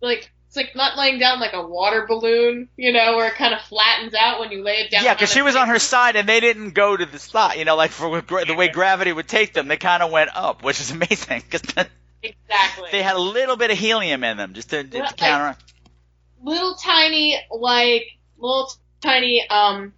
like 0.00 0.30
it's 0.46 0.56
like 0.56 0.74
not 0.74 0.98
laying 0.98 1.18
down 1.20 1.38
like 1.38 1.52
a 1.52 1.64
water 1.64 2.06
balloon, 2.08 2.68
you 2.76 2.92
know, 2.92 3.16
where 3.16 3.28
it 3.28 3.34
kind 3.34 3.54
of 3.54 3.60
flattens 3.62 4.14
out 4.14 4.40
when 4.40 4.50
you 4.50 4.64
lay 4.64 4.78
it 4.78 4.90
down. 4.90 5.04
Yeah, 5.04 5.14
because 5.14 5.30
she 5.30 5.42
was 5.42 5.54
on 5.54 5.68
her 5.68 5.78
side 5.78 6.16
and 6.16 6.28
they 6.28 6.40
didn't 6.40 6.70
go 6.70 6.96
to 6.96 7.06
the 7.06 7.20
spot, 7.20 7.56
you 7.56 7.64
know, 7.64 7.76
like 7.76 7.92
for 7.92 8.20
the 8.20 8.54
way 8.56 8.68
gravity 8.68 9.12
would 9.12 9.28
take 9.28 9.52
them, 9.54 9.68
they 9.68 9.76
kind 9.76 10.02
of 10.02 10.10
went 10.10 10.30
up, 10.34 10.64
which 10.64 10.80
is 10.80 10.90
amazing 10.92 11.42
because 11.48 11.62
Exactly. 12.22 12.88
they 12.92 13.02
had 13.02 13.14
a 13.16 13.20
little 13.20 13.56
bit 13.56 13.70
of 13.70 13.78
helium 13.78 14.24
in 14.24 14.36
them 14.36 14.52
just 14.54 14.70
to, 14.70 14.82
to 14.84 14.98
like- 14.98 15.16
counter. 15.16 15.56
little 16.42 16.74
tiny 16.74 17.38
like 17.56 18.04
little 18.36 18.70
tiny 19.00 19.48
um 19.48 19.92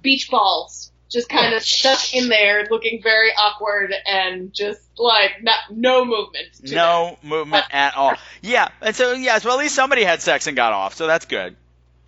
beach 0.00 0.30
balls 0.30 0.90
just 1.10 1.28
kind 1.28 1.54
of 1.54 1.62
stuck 1.62 2.14
in 2.14 2.28
there 2.28 2.66
looking 2.70 3.02
very 3.02 3.30
awkward 3.30 3.94
and 4.06 4.52
just 4.52 4.80
like 4.98 5.42
not 5.42 5.58
no 5.70 6.04
movement 6.04 6.52
to 6.54 6.62
them. 6.62 6.74
No 6.74 7.18
movement 7.22 7.64
at 7.70 7.96
all. 7.96 8.14
Yeah, 8.42 8.68
and 8.82 8.94
so 8.94 9.12
yeah, 9.12 9.38
so 9.38 9.50
at 9.52 9.58
least 9.58 9.74
somebody 9.74 10.04
had 10.04 10.20
sex 10.22 10.46
and 10.46 10.56
got 10.56 10.72
off, 10.72 10.94
so 10.94 11.06
that's 11.06 11.24
good. 11.26 11.56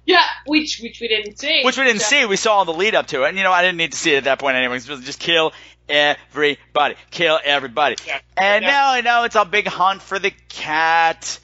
yeah 0.07 0.25
which 0.47 0.81
which 0.83 1.01
we 1.01 1.09
didn't 1.09 1.39
see 1.39 1.63
Which 1.65 1.79
we 1.79 1.85
didn't 1.85 2.01
So- 2.03 2.09
see. 2.09 2.27
We 2.27 2.37
saw 2.37 2.55
all 2.57 2.65
the 2.65 2.73
lead 2.73 2.95
up 2.95 3.07
to 3.09 3.25
it, 3.25 3.29
and 3.29 3.37
you 3.39 3.45
know 3.45 3.53
I 3.53 3.63
didn't 3.63 3.79
need 3.79 3.93
to 3.93 3.99
see 3.99 4.13
it 4.15 4.19
at 4.19 4.25
that 4.25 4.39
point 4.39 4.57
anyway. 4.57 4.79
So 4.81 4.99
just 5.01 5.19
kill 5.21 5.53
everybody, 5.89 6.95
kill 7.11 7.39
everybody. 7.45 7.97
Yeah. 8.07 8.19
And 8.37 8.65
Yeah. 8.65 8.71
now 8.71 8.91
I 8.93 9.01
know 9.01 9.25
it's 9.25 9.37
a 9.37 9.45
big 9.45 9.67
hunt 9.67 10.03
for 10.03 10.19
the 10.19 10.33
cat. 10.49 11.39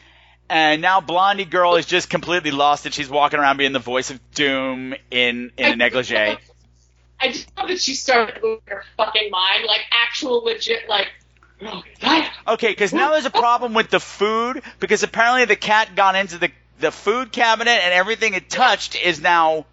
And 0.48 0.80
now 0.80 1.00
Blondie 1.00 1.44
girl 1.44 1.74
is 1.74 1.86
just 1.86 2.08
completely 2.08 2.52
lost, 2.52 2.84
and 2.86 2.94
she's 2.94 3.08
walking 3.10 3.40
around 3.40 3.56
being 3.56 3.72
the 3.72 3.80
voice 3.80 4.10
of 4.10 4.20
doom 4.32 4.94
in 5.10 5.50
in 5.56 5.72
a 5.72 5.76
negligee. 5.84 6.36
I 7.20 7.32
just 7.32 7.48
love 7.56 7.68
that 7.68 7.80
she 7.80 7.94
started 7.94 8.42
losing 8.42 8.62
her 8.68 8.84
fucking 8.96 9.30
mind, 9.30 9.64
like 9.66 9.80
actual 9.90 10.44
legit, 10.44 10.88
like, 10.88 11.08
oh, 11.62 11.82
Okay, 12.48 12.68
because 12.68 12.92
now 12.92 13.12
there's 13.12 13.24
a 13.26 13.30
problem 13.30 13.74
with 13.74 13.90
the 13.90 14.00
food 14.00 14.62
because 14.78 15.02
apparently 15.02 15.44
the 15.46 15.56
cat 15.56 15.94
got 15.96 16.14
into 16.14 16.38
the 16.38 16.50
the 16.78 16.90
food 16.90 17.32
cabinet 17.32 17.70
and 17.70 17.94
everything 17.94 18.34
it 18.34 18.50
touched 18.50 18.96
is 19.02 19.20
now 19.20 19.64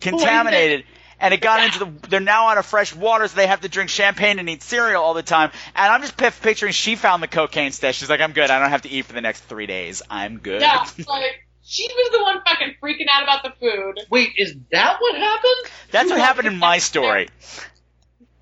contaminated. 0.00 0.84
And 1.20 1.34
it 1.34 1.40
got 1.40 1.64
into 1.64 1.80
the. 1.80 2.08
They're 2.08 2.20
now 2.20 2.46
out 2.46 2.58
of 2.58 2.66
fresh 2.66 2.94
water, 2.94 3.26
so 3.26 3.34
they 3.34 3.48
have 3.48 3.62
to 3.62 3.68
drink 3.68 3.90
champagne 3.90 4.38
and 4.38 4.48
eat 4.48 4.62
cereal 4.62 5.02
all 5.02 5.14
the 5.14 5.22
time. 5.24 5.50
And 5.74 5.92
I'm 5.92 6.00
just 6.00 6.16
picturing 6.16 6.72
she 6.72 6.94
found 6.94 7.24
the 7.24 7.26
cocaine 7.26 7.72
stash. 7.72 7.96
She's 7.96 8.08
like, 8.08 8.20
I'm 8.20 8.30
good. 8.30 8.48
I 8.50 8.60
don't 8.60 8.70
have 8.70 8.82
to 8.82 8.88
eat 8.88 9.04
for 9.04 9.14
the 9.14 9.20
next 9.20 9.40
three 9.40 9.66
days. 9.66 10.00
I'm 10.08 10.38
good. 10.38 10.60
yeah, 10.60 10.86
like 11.08 11.47
she 11.70 11.86
was 11.86 12.10
the 12.12 12.22
one 12.22 12.40
fucking 12.46 12.76
freaking 12.82 13.06
out 13.12 13.22
about 13.24 13.42
the 13.42 13.50
food. 13.60 14.00
Wait, 14.10 14.30
is 14.38 14.54
that 14.72 14.96
what 15.00 15.14
happened? 15.16 15.72
That's 15.90 16.08
what 16.10 16.18
happened 16.18 16.48
in 16.48 16.56
my 16.58 16.78
story. 16.78 17.28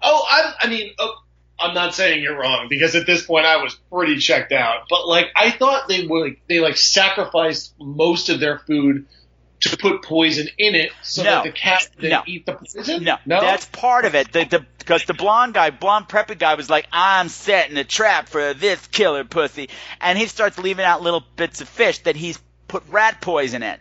Oh, 0.01 0.25
I'm, 0.31 0.55
I 0.61 0.67
mean, 0.71 0.93
oh, 1.01 1.15
I'm 1.59 1.75
not 1.75 1.95
saying 1.95 2.23
you're 2.23 2.39
wrong 2.39 2.69
because 2.71 2.95
at 2.95 3.05
this 3.07 3.27
point 3.27 3.45
I 3.47 3.57
was 3.63 3.75
pretty 3.91 4.19
checked 4.19 4.53
out. 4.53 4.85
But 4.89 5.09
like, 5.09 5.27
I 5.35 5.51
thought 5.51 5.89
they 5.89 6.07
were 6.07 6.27
like, 6.29 6.41
they 6.49 6.61
like 6.61 6.77
sacrificed 6.77 7.75
most 7.81 8.29
of 8.29 8.39
their 8.39 8.59
food 8.61 9.07
to 9.63 9.77
put 9.77 10.03
poison 10.03 10.47
in 10.59 10.75
it 10.75 10.93
so 11.03 11.23
No. 11.25 11.31
that 11.31 11.45
the 11.45 11.51
cat 11.51 11.89
didn't 11.97 12.11
No. 12.11 12.23
eat 12.27 12.47
the 12.47 12.53
poison. 12.53 13.03
No, 13.03 13.17
no, 13.25 13.41
that's 13.41 13.65
part 13.67 14.05
of 14.05 14.15
it. 14.15 14.31
The, 14.31 14.45
the, 14.45 14.67
because 14.79 15.05
the 15.07 15.15
blonde 15.15 15.55
guy, 15.55 15.71
blonde 15.71 16.09
preppy 16.09 16.39
guy, 16.39 16.55
was 16.55 16.69
like, 16.71 16.87
"I'm 16.93 17.29
setting 17.31 17.77
a 17.79 17.83
trap 17.83 18.29
for 18.29 18.53
this 18.55 18.87
killer 18.89 19.25
pussy," 19.25 19.71
and 20.01 20.17
he 20.19 20.27
starts 20.27 20.59
leaving 20.59 20.85
out 20.85 21.03
little 21.03 21.25
bits 21.37 21.61
of 21.63 21.69
fish 21.69 21.99
that 22.01 22.15
he's 22.17 22.39
put 22.81 22.93
rat 22.93 23.21
poison 23.21 23.63
in. 23.63 23.77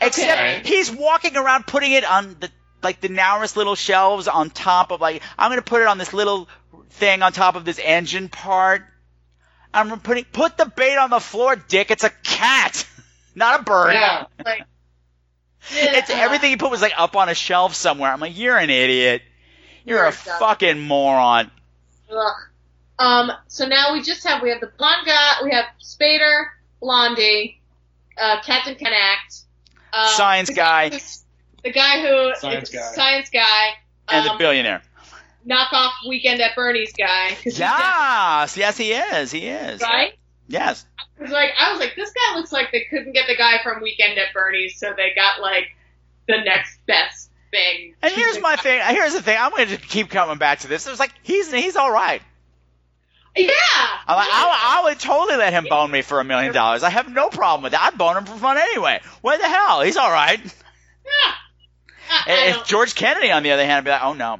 Except 0.00 0.32
Okay. 0.40 0.62
he's 0.64 0.90
walking 0.90 1.36
around 1.36 1.66
putting 1.66 1.92
it 1.92 2.04
on 2.04 2.36
the 2.40 2.50
like 2.82 3.00
the 3.00 3.08
narrowest 3.08 3.56
little 3.56 3.76
shelves 3.76 4.26
on 4.26 4.50
top 4.50 4.90
of 4.90 5.00
like 5.00 5.22
I'm 5.38 5.50
gonna 5.50 5.62
put 5.62 5.82
it 5.82 5.86
on 5.86 5.98
this 5.98 6.12
little 6.12 6.48
thing 6.90 7.22
on 7.22 7.32
top 7.32 7.54
of 7.54 7.64
this 7.64 7.78
engine 7.82 8.28
part. 8.28 8.82
I'm 9.72 10.00
putting 10.00 10.24
put 10.24 10.56
the 10.56 10.66
bait 10.66 10.96
on 10.96 11.10
the 11.10 11.20
floor, 11.20 11.54
Dick. 11.56 11.90
It's 11.90 12.04
a 12.04 12.10
cat, 12.24 12.86
not 13.34 13.60
a 13.60 13.62
bird. 13.62 13.94
yeah. 13.94 14.26
Like, 14.44 14.64
It's 15.70 16.10
everything 16.10 16.50
he 16.50 16.56
put 16.56 16.72
was 16.72 16.82
like 16.82 16.94
up 16.98 17.14
on 17.16 17.28
a 17.28 17.34
shelf 17.34 17.74
somewhere. 17.74 18.10
I'm 18.12 18.18
like, 18.18 18.36
you're 18.36 18.56
an 18.58 18.68
idiot. 18.70 19.22
You're 19.84 19.98
You're 19.98 20.06
a 20.06 20.08
a 20.08 20.12
dumb- 20.24 20.38
fucking 20.40 20.80
moron. 20.80 21.50
Ugh. 22.10 22.32
Um, 22.98 23.32
so 23.46 23.66
now 23.68 23.92
we 23.92 24.02
just 24.02 24.26
have 24.26 24.42
we 24.42 24.50
have 24.50 24.60
the 24.60 24.72
blonde 24.76 25.06
guy, 25.06 25.34
we 25.44 25.52
have 25.52 25.66
Spader, 25.80 26.46
Blondie, 26.80 27.61
uh, 28.20 28.40
Captain 28.42 28.74
Canact, 28.74 29.34
um, 29.92 30.06
Science 30.08 30.50
guy. 30.50 30.90
the 31.62 31.72
guy 31.72 32.00
who 32.02 32.34
Science 32.36 32.68
is 32.70 32.74
guy. 32.74 32.92
science 32.94 33.30
guy, 33.30 33.70
And 34.08 34.26
the 34.26 34.32
um, 34.32 34.38
billionaire. 34.38 34.82
knock 35.44 35.72
off 35.72 35.92
Weekend 36.08 36.40
at 36.40 36.54
Bernie's 36.56 36.92
guy. 36.92 37.36
Yes, 37.44 38.56
yes, 38.56 38.76
he 38.76 38.92
is. 38.92 39.30
He 39.30 39.46
is. 39.48 39.80
right? 39.82 40.14
Yes. 40.48 40.84
It 41.18 41.22
was 41.22 41.30
like 41.30 41.50
I 41.58 41.70
was 41.72 41.80
like, 41.80 41.94
this 41.96 42.10
guy 42.10 42.36
looks 42.36 42.52
like 42.52 42.72
they 42.72 42.84
couldn't 42.90 43.12
get 43.12 43.26
the 43.28 43.36
guy 43.36 43.62
from 43.62 43.82
Weekend 43.82 44.18
at 44.18 44.32
Bernie's, 44.34 44.78
so 44.78 44.92
they 44.96 45.12
got 45.14 45.40
like 45.40 45.66
the 46.26 46.38
next 46.44 46.78
best 46.86 47.30
thing. 47.50 47.94
And 48.02 48.12
here's 48.12 48.40
my 48.40 48.56
thing. 48.56 48.80
Here's 48.88 49.14
the 49.14 49.22
thing. 49.22 49.36
I'm 49.38 49.50
going 49.50 49.68
to 49.68 49.76
keep 49.76 50.10
coming 50.10 50.38
back 50.38 50.60
to 50.60 50.68
this. 50.68 50.86
It 50.86 50.90
was 50.90 50.98
like 50.98 51.12
he's 51.22 51.52
he's 51.52 51.76
all 51.76 51.92
right. 51.92 52.22
Yeah. 53.36 53.48
I'm 54.06 54.16
like. 54.16 54.28
I, 54.30 54.78
I 54.80 54.84
would 54.84 54.98
totally 55.00 55.36
let 55.38 55.52
him 55.52 55.66
bone 55.68 55.90
me 55.90 56.02
for 56.02 56.20
a 56.20 56.24
million 56.24 56.52
dollars. 56.52 56.82
I 56.82 56.90
have 56.90 57.10
no 57.10 57.28
problem 57.30 57.62
with 57.62 57.72
that. 57.72 57.90
I'd 57.92 57.98
bone 57.98 58.16
him 58.16 58.24
for 58.26 58.36
fun 58.36 58.58
anyway. 58.58 59.00
What 59.22 59.40
the 59.40 59.48
hell? 59.48 59.80
He's 59.82 59.96
all 59.96 60.10
right. 60.10 60.40
Yeah. 61.04 61.32
I, 62.10 62.24
I 62.26 62.46
If 62.50 62.54
don't- 62.56 62.66
George 62.66 62.94
Kennedy, 62.94 63.32
on 63.32 63.42
the 63.42 63.50
other 63.52 63.64
hand, 63.64 63.84
would 63.84 63.88
be 63.88 63.90
like, 63.90 64.04
oh 64.04 64.12
no, 64.12 64.38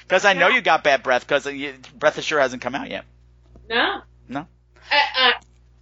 because 0.00 0.24
I 0.24 0.32
know 0.32 0.48
you 0.48 0.60
got 0.60 0.82
bad 0.82 1.02
breath 1.02 1.26
because 1.26 1.44
Breath 1.44 2.16
Asure 2.18 2.40
hasn't 2.40 2.62
come 2.62 2.74
out 2.74 2.90
yet. 2.90 3.04
No. 3.68 4.00
No. 4.28 4.40
Uh, 4.90 4.96
uh, 5.18 5.30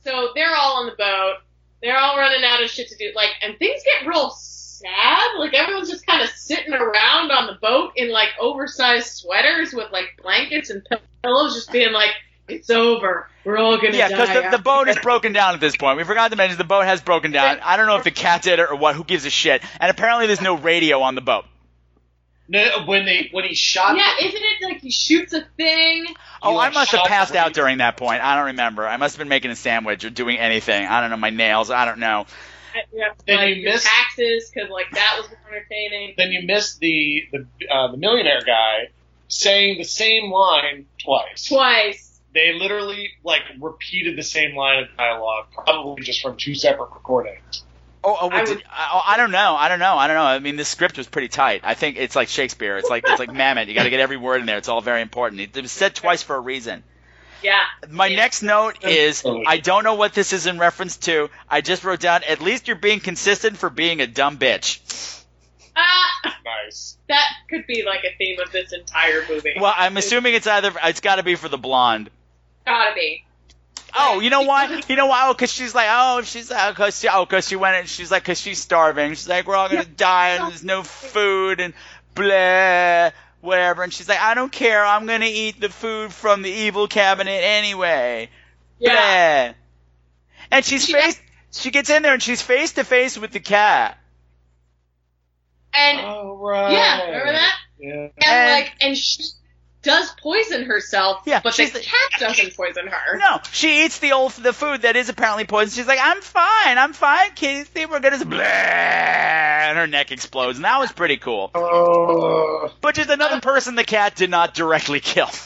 so 0.04 0.28
they're 0.34 0.54
all 0.54 0.80
on 0.80 0.86
the 0.86 0.94
boat. 0.98 1.34
They're 1.80 1.96
all 1.98 2.18
running 2.18 2.44
out 2.44 2.62
of 2.62 2.68
shit 2.70 2.88
to 2.88 2.96
do. 2.96 3.10
Like, 3.14 3.30
and 3.40 3.58
things 3.58 3.82
get 3.84 4.06
real 4.06 4.30
sad. 4.30 5.38
Like 5.38 5.54
everyone's 5.54 5.88
just 5.90 6.06
kind 6.06 6.22
of 6.22 6.28
sitting 6.30 6.72
around 6.74 7.30
on 7.30 7.46
the 7.46 7.58
boat 7.60 7.92
in 7.96 8.10
like 8.12 8.28
oversized 8.40 9.06
sweaters 9.16 9.72
with 9.72 9.90
like 9.92 10.06
blankets 10.22 10.70
and 10.70 10.86
pillows, 11.22 11.54
just 11.54 11.72
being 11.72 11.92
like, 11.92 12.10
"It's 12.52 12.70
over. 12.70 13.28
We're 13.44 13.58
all 13.58 13.76
gonna 13.76 13.96
Yeah, 13.96 14.08
die." 14.08 14.16
because 14.26 14.50
the, 14.52 14.56
the 14.58 14.62
boat 14.62 14.88
is 14.88 14.98
broken 14.98 15.32
down 15.32 15.54
at 15.54 15.60
this 15.60 15.76
point. 15.76 15.98
We 15.98 16.04
forgot 16.04 16.30
to 16.30 16.36
mention 16.36 16.58
the 16.58 16.64
boat 16.64 16.84
has 16.84 17.00
broken 17.00 17.32
down. 17.32 17.58
I 17.62 17.76
don't 17.76 17.86
know 17.86 17.96
if 17.96 18.04
the 18.04 18.10
cat 18.10 18.42
did 18.42 18.58
it 18.58 18.70
or 18.70 18.76
what. 18.76 18.94
Who 18.94 19.04
gives 19.04 19.24
a 19.24 19.30
shit? 19.30 19.62
And 19.80 19.90
apparently, 19.90 20.26
there's 20.26 20.40
no 20.40 20.56
radio 20.56 21.00
on 21.02 21.14
the 21.14 21.20
boat. 21.20 21.44
No, 22.48 22.84
when 22.86 23.04
they 23.06 23.28
when 23.32 23.44
he 23.44 23.54
shot. 23.54 23.96
Yeah, 23.96 24.26
isn't 24.26 24.42
it 24.42 24.62
like 24.64 24.80
he 24.80 24.90
shoots 24.90 25.32
a 25.32 25.42
thing? 25.56 26.06
Oh, 26.42 26.58
I 26.58 26.70
must 26.70 26.90
have 26.90 27.04
passed 27.06 27.34
out 27.34 27.54
during 27.54 27.78
that 27.78 27.96
point. 27.96 28.22
I 28.22 28.36
don't 28.36 28.46
remember. 28.46 28.86
I 28.86 28.96
must 28.96 29.14
have 29.14 29.18
been 29.20 29.28
making 29.28 29.50
a 29.52 29.56
sandwich 29.56 30.04
or 30.04 30.10
doing 30.10 30.38
anything. 30.38 30.86
I 30.86 31.00
don't 31.00 31.10
know 31.10 31.16
my 31.16 31.30
nails. 31.30 31.70
I 31.70 31.84
don't 31.84 31.98
know. 32.00 32.26
Yeah, 32.92 33.08
Then 33.26 33.36
like 33.36 33.56
you 33.56 33.64
missed- 33.64 33.86
taxes 33.86 34.50
because 34.52 34.70
like 34.70 34.90
that 34.92 35.16
was 35.18 35.28
entertaining. 35.48 36.14
Then 36.16 36.32
you 36.32 36.42
missed 36.46 36.80
the 36.80 37.24
the 37.32 37.46
uh, 37.70 37.92
the 37.92 37.96
millionaire 37.96 38.42
guy 38.44 38.90
saying 39.28 39.78
the 39.78 39.84
same 39.84 40.30
line 40.30 40.86
twice. 41.02 41.46
Twice. 41.46 42.11
They 42.34 42.52
literally 42.54 43.10
like 43.24 43.42
repeated 43.60 44.16
the 44.16 44.22
same 44.22 44.56
line 44.56 44.84
of 44.84 44.96
dialogue, 44.96 45.46
probably 45.52 46.02
just 46.02 46.22
from 46.22 46.36
two 46.36 46.54
separate 46.54 46.90
recordings. 46.94 47.62
Oh, 48.04 48.16
oh, 48.20 48.28
I 48.30 48.34
what 48.38 48.46
did- 48.46 48.56
would- 48.56 48.64
I, 48.70 48.90
oh, 48.94 49.02
I 49.06 49.16
don't 49.16 49.30
know. 49.30 49.54
I 49.56 49.68
don't 49.68 49.78
know. 49.78 49.94
I 49.96 50.06
don't 50.08 50.16
know. 50.16 50.24
I 50.24 50.38
mean, 50.38 50.56
the 50.56 50.64
script 50.64 50.96
was 50.98 51.06
pretty 51.06 51.28
tight. 51.28 51.60
I 51.62 51.74
think 51.74 51.96
it's 51.98 52.16
like 52.16 52.28
Shakespeare. 52.28 52.76
It's 52.78 52.90
like 52.90 53.04
it's 53.06 53.18
like 53.20 53.30
Mamet. 53.30 53.68
You 53.68 53.74
got 53.74 53.84
to 53.84 53.90
get 53.90 54.00
every 54.00 54.16
word 54.16 54.40
in 54.40 54.46
there. 54.46 54.58
It's 54.58 54.68
all 54.68 54.80
very 54.80 55.02
important. 55.02 55.40
It, 55.40 55.56
it 55.56 55.60
was 55.62 55.70
said 55.72 55.94
twice 55.94 56.22
for 56.22 56.34
a 56.36 56.40
reason. 56.40 56.82
Yeah. 57.44 57.60
My 57.90 58.06
Yeah. 58.06 58.16
next 58.16 58.42
note 58.42 58.84
is 58.84 59.22
Oh. 59.24 59.42
I 59.46 59.58
don't 59.58 59.84
know 59.84 59.94
what 59.94 60.14
this 60.14 60.32
is 60.32 60.46
in 60.46 60.58
reference 60.58 60.96
to. 60.98 61.28
I 61.50 61.60
just 61.60 61.84
wrote 61.84 62.00
down 62.00 62.22
at 62.28 62.40
least 62.40 62.66
you're 62.66 62.76
being 62.76 63.00
consistent 63.00 63.56
for 63.58 63.68
being 63.68 64.00
a 64.00 64.06
dumb 64.06 64.38
bitch. 64.38 64.78
Uh, 65.74 66.30
nice. 66.44 66.96
that 67.08 67.24
could 67.48 67.66
be 67.66 67.82
like 67.84 68.00
a 68.04 68.16
theme 68.16 68.38
of 68.40 68.52
this 68.52 68.72
entire 68.72 69.24
movie. 69.28 69.54
Well, 69.60 69.72
I'm 69.76 69.96
assuming 69.96 70.34
it's 70.34 70.46
either 70.46 70.72
it's 70.84 71.00
got 71.00 71.16
to 71.16 71.22
be 71.22 71.34
for 71.34 71.48
the 71.48 71.58
blonde. 71.58 72.10
Gotta 72.66 72.94
be. 72.94 73.24
Oh, 73.94 74.20
you 74.20 74.30
know 74.30 74.42
why? 74.42 74.80
You 74.88 74.96
know 74.96 75.06
why? 75.06 75.28
Oh, 75.28 75.34
because 75.34 75.52
she's 75.52 75.74
like, 75.74 75.88
oh, 75.90 76.22
she's 76.22 76.50
uh, 76.50 76.72
cause 76.74 76.98
she, 76.98 77.08
oh, 77.08 77.26
cause 77.26 77.46
she 77.48 77.56
went 77.56 77.76
and 77.76 77.88
she's 77.88 78.10
like, 78.10 78.24
cause 78.24 78.40
she's 78.40 78.58
starving. 78.60 79.10
She's 79.10 79.28
like, 79.28 79.46
we're 79.46 79.56
all 79.56 79.68
gonna 79.68 79.84
die 79.84 80.30
and 80.30 80.50
there's 80.50 80.64
no 80.64 80.82
food 80.82 81.60
and 81.60 81.74
blah, 82.14 83.10
whatever. 83.40 83.82
And 83.82 83.92
she's 83.92 84.08
like, 84.08 84.20
I 84.20 84.34
don't 84.34 84.50
care. 84.52 84.84
I'm 84.84 85.06
gonna 85.06 85.26
eat 85.28 85.60
the 85.60 85.68
food 85.68 86.12
from 86.12 86.42
the 86.42 86.50
evil 86.50 86.88
cabinet 86.88 87.40
anyway. 87.42 88.30
Yeah. 88.78 89.48
Blah. 89.52 89.54
And 90.52 90.64
she's 90.64 90.84
She- 90.86 90.92
face. 90.92 91.20
She 91.54 91.70
gets 91.70 91.90
in 91.90 92.02
there 92.02 92.14
and 92.14 92.22
she's 92.22 92.40
face 92.40 92.72
to 92.72 92.84
face 92.84 93.18
with 93.18 93.32
the 93.32 93.40
cat. 93.40 93.98
And 95.74 96.00
Oh 96.00 96.38
right. 96.40 96.72
yeah, 96.72 97.04
remember 97.06 97.32
that? 97.32 97.54
Yeah. 97.78 97.92
And, 97.92 98.12
And- 98.26 98.52
like, 98.64 98.72
and 98.80 98.96
she 98.96 99.22
does 99.82 100.10
poison 100.22 100.64
herself, 100.64 101.22
Yeah, 101.26 101.40
but 101.42 101.56
the 101.56 101.66
the- 101.66 101.80
cat 101.80 102.20
doesn't 102.20 102.56
poison 102.56 102.86
her. 102.86 103.18
No, 103.18 103.40
she 103.52 103.84
eats 103.84 103.98
the 103.98 104.12
old 104.12 104.32
the 104.32 104.52
food 104.52 104.82
that 104.82 104.96
is 104.96 105.08
apparently 105.08 105.44
poison. 105.44 105.70
She's 105.76 105.86
like, 105.88 105.98
I'm 106.00 106.20
fine, 106.20 106.78
I'm 106.78 106.92
fine, 106.92 107.32
Casey. 107.34 107.86
We're 107.86 108.00
gonna 108.00 108.24
blah, 108.24 108.40
and 108.40 109.76
her 109.78 109.86
neck 109.86 110.12
explodes, 110.12 110.58
and 110.58 110.64
that 110.64 110.78
was 110.78 110.92
pretty 110.92 111.16
cool. 111.16 111.50
Oh. 111.54 112.72
But 112.80 112.94
just 112.94 113.10
another 113.10 113.40
person 113.40 113.74
the 113.74 113.84
cat 113.84 114.14
did 114.16 114.30
not 114.30 114.54
directly 114.54 115.00
kill. 115.00 115.28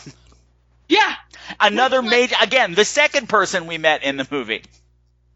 Yeah, 0.89 1.15
Another 1.59 2.01
Like- 2.01 2.11
major, 2.11 2.37
again, 2.41 2.75
the 2.75 2.85
second 2.85 3.29
person 3.29 3.67
we 3.67 3.77
met 3.77 4.05
in 4.05 4.17
the 4.17 4.27
movie. 4.31 4.63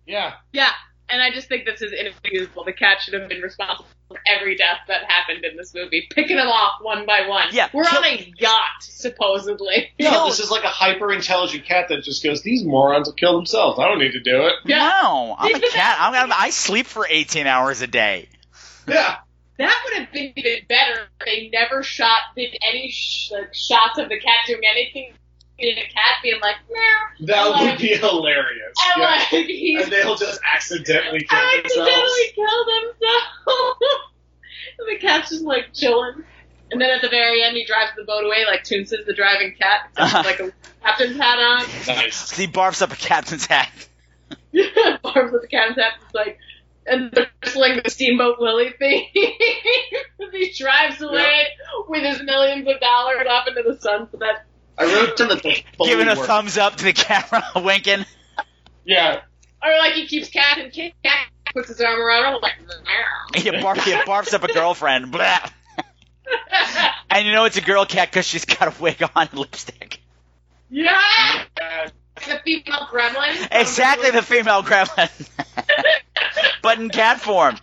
Yeah. 0.06 0.34
yeah. 0.52 0.70
And 1.12 1.20
I 1.22 1.30
just 1.32 1.48
think 1.48 1.64
this 1.64 1.82
is 1.82 1.92
inexcusable. 1.92 2.64
The 2.64 2.72
cat 2.72 3.00
should 3.00 3.14
have 3.14 3.28
been 3.28 3.40
responsible 3.40 3.86
for 4.08 4.18
every 4.26 4.56
death 4.56 4.78
that 4.88 5.04
happened 5.10 5.44
in 5.44 5.56
this 5.56 5.74
movie, 5.74 6.06
picking 6.10 6.36
them 6.36 6.48
off 6.48 6.80
one 6.82 7.06
by 7.06 7.26
one. 7.28 7.48
Yeah, 7.52 7.68
We're 7.72 7.84
kill- 7.84 7.98
on 7.98 8.04
a 8.04 8.32
yacht, 8.38 8.82
supposedly. 8.82 9.90
No, 10.00 10.26
this 10.26 10.40
is 10.40 10.50
like 10.50 10.64
a 10.64 10.68
hyper 10.68 11.12
intelligent 11.12 11.64
cat 11.64 11.88
that 11.88 12.02
just 12.02 12.22
goes, 12.24 12.42
These 12.42 12.64
morons 12.64 13.08
will 13.08 13.14
kill 13.14 13.36
themselves. 13.36 13.78
I 13.78 13.86
don't 13.88 13.98
need 13.98 14.12
to 14.12 14.20
do 14.20 14.46
it. 14.46 14.54
Yeah. 14.64 14.78
No, 15.02 15.34
I'm 15.38 15.46
a 15.46 15.48
Even 15.50 15.62
cat. 15.62 15.72
that- 15.74 16.12
I'm, 16.24 16.32
I 16.32 16.50
sleep 16.50 16.86
for 16.86 17.06
18 17.08 17.46
hours 17.46 17.82
a 17.82 17.86
day. 17.86 18.28
Yeah. 18.88 19.16
That 19.58 19.82
would 19.84 19.98
have 20.00 20.12
been 20.12 20.32
even 20.36 20.64
better 20.68 21.02
if 21.20 21.26
they 21.26 21.50
never 21.52 21.82
shot, 21.82 22.20
did 22.34 22.56
any 22.66 22.90
sh- 22.90 23.30
like, 23.30 23.54
shots 23.54 23.98
of 23.98 24.08
the 24.08 24.18
cat 24.18 24.38
doing 24.46 24.62
anything. 24.64 25.12
And 25.60 25.76
the 25.76 25.82
cat 25.82 26.16
being 26.22 26.40
like, 26.40 26.56
meow. 26.70 27.26
That 27.26 27.46
And, 27.46 27.60
would 27.60 27.68
like, 27.70 27.78
be 27.78 27.88
hilarious. 27.88 28.74
And 28.94 29.02
Yeah. 29.02 29.06
like, 29.08 29.28
he's 29.46 29.82
And 29.82 29.92
they'll 29.92 30.16
just 30.16 30.40
accidentally 30.54 31.20
kill 31.24 31.38
accidentally 31.38 31.86
themselves. 31.86 32.32
killed 32.34 32.68
himself. 32.82 33.76
and 34.78 34.88
the 34.88 34.98
cat's 35.00 35.30
just 35.30 35.44
like 35.44 35.72
chilling. 35.74 36.24
And 36.70 36.80
then 36.80 36.90
at 36.90 37.02
the 37.02 37.08
very 37.08 37.42
end, 37.42 37.56
he 37.56 37.64
drives 37.66 37.90
the 37.96 38.04
boat 38.04 38.24
away 38.24 38.44
like 38.46 38.62
Toonces 38.64 39.04
the 39.04 39.12
driving 39.14 39.54
cat, 39.60 39.88
except 39.90 39.98
with, 39.98 40.14
uh-huh. 40.14 40.22
like 40.24 40.40
a 40.40 40.52
captain's 40.84 41.16
hat 41.16 41.38
on. 41.38 41.64
Nice. 41.96 42.30
He 42.30 42.46
barfs 42.46 42.80
up 42.80 42.92
a 42.92 42.96
captain's 42.96 43.46
hat. 43.46 43.70
Barb 45.02 45.32
with 45.32 45.42
the 45.42 45.48
captain's 45.50 45.78
hat. 45.78 45.94
It's 46.04 46.14
like, 46.14 46.38
and 46.86 47.10
they're 47.12 47.28
whistling 47.42 47.80
the 47.84 47.90
Steamboat 47.90 48.36
Willie 48.40 48.72
thing. 48.78 49.06
He 50.32 50.52
drives 50.56 51.02
away 51.02 51.46
with 51.88 52.02
his 52.04 52.22
millions 52.22 52.66
of 52.68 52.78
dollars 52.80 53.26
off 53.28 53.48
into 53.48 53.62
the 53.64 53.78
sunset. 53.80 54.44
I 54.80 54.84
wrote 54.84 55.16
to 55.18 55.26
the 55.26 55.36
Foley 55.36 55.64
Giving 55.90 56.08
a 56.08 56.14
work- 56.16 56.26
thumbs 56.26 56.56
up 56.58 56.76
to 56.76 56.84
the 56.84 56.92
camera, 56.94 57.42
winking. 57.56 58.04
Yeah. 58.84 59.20
Or 59.62 59.76
like 59.78 59.92
he 59.92 60.06
keeps 60.06 60.28
cat 60.30 60.58
and 60.58 60.72
cat 60.72 60.92
puts 61.52 61.68
his 61.68 61.80
arm 61.80 62.00
around 62.00 62.32
her 62.32 62.38
like, 62.38 62.54
meow. 62.66 63.42
He, 63.42 63.50
barf, 63.50 63.82
he 63.84 63.92
barfs 63.92 64.32
up 64.32 64.42
a 64.42 64.52
girlfriend. 64.52 65.12
Blah. 65.12 65.38
And 67.10 67.26
you 67.26 67.32
know 67.32 67.44
it's 67.44 67.56
a 67.58 67.60
girl 67.60 67.84
cat 67.84 68.10
because 68.10 68.24
she's 68.24 68.44
got 68.44 68.68
a 68.74 68.82
wig 68.82 69.02
on 69.02 69.10
and 69.28 69.34
lipstick. 69.34 70.00
yeah! 70.70 71.44
The 71.56 72.40
female 72.44 72.86
gremlin. 72.90 73.48
Exactly 73.50 74.10
the 74.12 74.22
female 74.22 74.62
gremlin. 74.62 75.10
but 76.62 76.78
in 76.78 76.88
cat 76.88 77.20
form. 77.20 77.56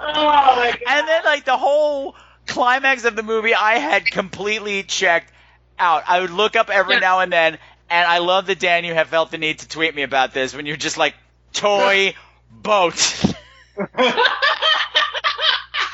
Oh 0.00 0.56
my 0.56 0.70
god. 0.72 0.78
And 0.86 1.08
then 1.08 1.24
like 1.24 1.44
the 1.44 1.56
whole 1.56 2.14
climax 2.50 3.04
of 3.04 3.16
the 3.16 3.22
movie 3.22 3.54
I 3.54 3.78
had 3.78 4.04
completely 4.06 4.82
checked 4.82 5.32
out. 5.78 6.04
I 6.06 6.20
would 6.20 6.30
look 6.30 6.56
up 6.56 6.68
every 6.70 6.94
Yeah. 6.94 7.00
now 7.00 7.20
and 7.20 7.32
then 7.32 7.58
and 7.88 8.06
I 8.06 8.18
love 8.18 8.46
that 8.46 8.60
Dan 8.60 8.84
you 8.84 8.94
have 8.94 9.08
felt 9.08 9.30
the 9.30 9.38
need 9.38 9.60
to 9.60 9.68
tweet 9.68 9.94
me 9.94 10.02
about 10.02 10.34
this 10.34 10.54
when 10.54 10.66
you're 10.66 10.76
just 10.76 10.98
like 10.98 11.14
toy 11.52 12.14
boat. 12.50 13.24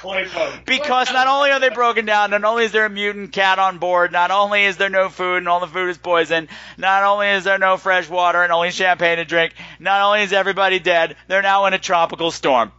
Toy 0.02 0.28
boat. 0.32 0.52
because 0.66 1.10
not 1.12 1.26
only 1.26 1.50
are 1.50 1.58
they 1.58 1.70
broken 1.70 2.04
down, 2.04 2.30
not 2.30 2.44
only 2.44 2.64
is 2.64 2.72
there 2.72 2.84
a 2.84 2.90
mutant 2.90 3.32
cat 3.32 3.58
on 3.58 3.78
board, 3.78 4.12
not 4.12 4.30
only 4.30 4.64
is 4.64 4.76
there 4.76 4.90
no 4.90 5.08
food 5.08 5.38
and 5.38 5.48
all 5.48 5.58
the 5.60 5.66
food 5.66 5.88
is 5.88 5.98
poison, 5.98 6.48
not 6.76 7.02
only 7.02 7.28
is 7.28 7.44
there 7.44 7.58
no 7.58 7.76
fresh 7.76 8.08
water 8.08 8.42
and 8.42 8.52
only 8.52 8.70
champagne 8.70 9.16
to 9.16 9.24
drink, 9.24 9.54
not 9.80 10.02
only 10.02 10.22
is 10.22 10.32
everybody 10.32 10.78
dead, 10.78 11.16
they're 11.28 11.42
now 11.42 11.64
in 11.66 11.74
a 11.74 11.78
tropical 11.78 12.30
storm. 12.30 12.72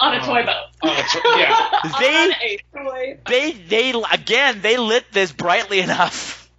On 0.00 0.14
a 0.14 0.20
toy 0.20 0.44
boat. 0.44 0.66
On 0.82 0.90
a 0.90 1.02
to- 1.02 1.22
yeah. 1.38 1.90
They- 1.98 2.58
toy. 2.74 3.18
They 3.28 3.52
they 3.52 4.02
again 4.12 4.60
they 4.62 4.76
lit 4.76 5.04
this 5.12 5.32
brightly 5.32 5.80
enough. 5.80 6.50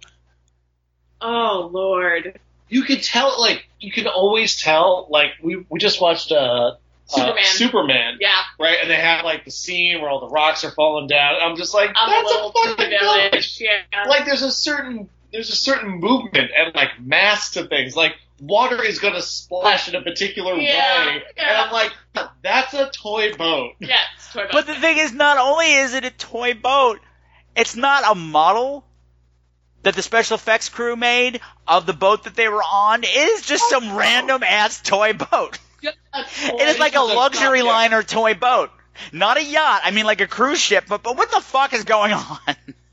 Oh 1.20 1.68
lord. 1.72 2.38
You 2.68 2.84
could 2.84 3.02
tell, 3.02 3.40
like, 3.40 3.66
you 3.80 3.90
could 3.90 4.06
always 4.06 4.54
tell, 4.56 5.08
like, 5.10 5.30
we, 5.42 5.66
we 5.68 5.80
just 5.80 6.00
watched, 6.00 6.30
uh, 6.30 6.76
Superman. 7.06 7.36
Uh, 7.36 7.42
Superman. 7.44 8.18
Yeah. 8.20 8.30
Right? 8.60 8.78
And 8.80 8.88
they 8.88 8.94
have, 8.94 9.24
like, 9.24 9.44
the 9.44 9.50
scene 9.50 10.00
where 10.00 10.08
all 10.08 10.20
the 10.20 10.28
rocks 10.28 10.62
are 10.62 10.70
falling 10.70 11.08
down. 11.08 11.34
I'm 11.42 11.56
just 11.56 11.74
like, 11.74 11.90
On 11.96 12.08
that's 12.08 12.32
the 12.32 12.38
a 12.38 12.52
fucking 12.76 12.90
village. 12.96 13.30
village. 13.32 13.58
Yeah. 13.60 14.04
Like, 14.08 14.24
there's 14.24 14.42
a 14.42 14.52
certain, 14.52 15.08
there's 15.32 15.50
a 15.50 15.56
certain 15.56 15.98
movement 15.98 16.52
and, 16.56 16.72
like, 16.76 16.90
mass 17.00 17.50
to 17.54 17.66
things. 17.66 17.96
Like, 17.96 18.12
water 18.40 18.82
is 18.82 18.98
gonna 18.98 19.22
splash 19.22 19.88
in 19.88 19.94
a 19.94 20.02
particular 20.02 20.54
Yeah, 20.56 21.06
way. 21.06 21.22
yeah. 21.36 21.48
And 21.48 21.56
I'm 21.58 21.72
like, 21.72 21.92
that's 22.42 22.74
a 22.74 22.90
toy 22.90 23.34
boat. 23.34 23.74
yeah, 23.78 23.96
it's 24.16 24.32
toy 24.32 24.42
boat. 24.44 24.52
But 24.52 24.66
the 24.66 24.74
thing 24.74 24.98
is, 24.98 25.12
not 25.12 25.38
only 25.38 25.72
is 25.72 25.94
it 25.94 26.04
a 26.04 26.10
toy 26.10 26.54
boat, 26.54 27.00
it's 27.54 27.76
not 27.76 28.10
a 28.10 28.14
model 28.14 28.84
that 29.82 29.94
the 29.94 30.02
special 30.02 30.34
effects 30.34 30.68
crew 30.68 30.96
made 30.96 31.40
of 31.66 31.86
the 31.86 31.92
boat 31.92 32.24
that 32.24 32.34
they 32.34 32.48
were 32.48 32.62
on. 32.62 33.02
It 33.04 33.08
is 33.08 33.42
just 33.42 33.68
some 33.70 33.94
random 33.96 34.42
ass 34.42 34.80
toy 34.82 35.12
boat. 35.12 35.58
Toy. 35.82 35.92
It 36.12 36.68
is 36.68 36.78
like 36.78 36.94
a 36.94 37.00
It's 37.00 37.12
a 37.12 37.16
luxury 37.16 37.62
liner 37.62 38.02
toy 38.02 38.34
boat. 38.34 38.70
Not 39.12 39.38
a 39.38 39.42
yacht. 39.44 39.80
I 39.84 39.92
mean, 39.92 40.04
like 40.04 40.20
a 40.20 40.26
cruise 40.26 40.60
ship. 40.60 40.84
But 40.88 41.02
but 41.02 41.16
what 41.16 41.30
the 41.30 41.40
fuck 41.40 41.72
is 41.72 41.84
going 41.84 42.12
on? 42.12 42.38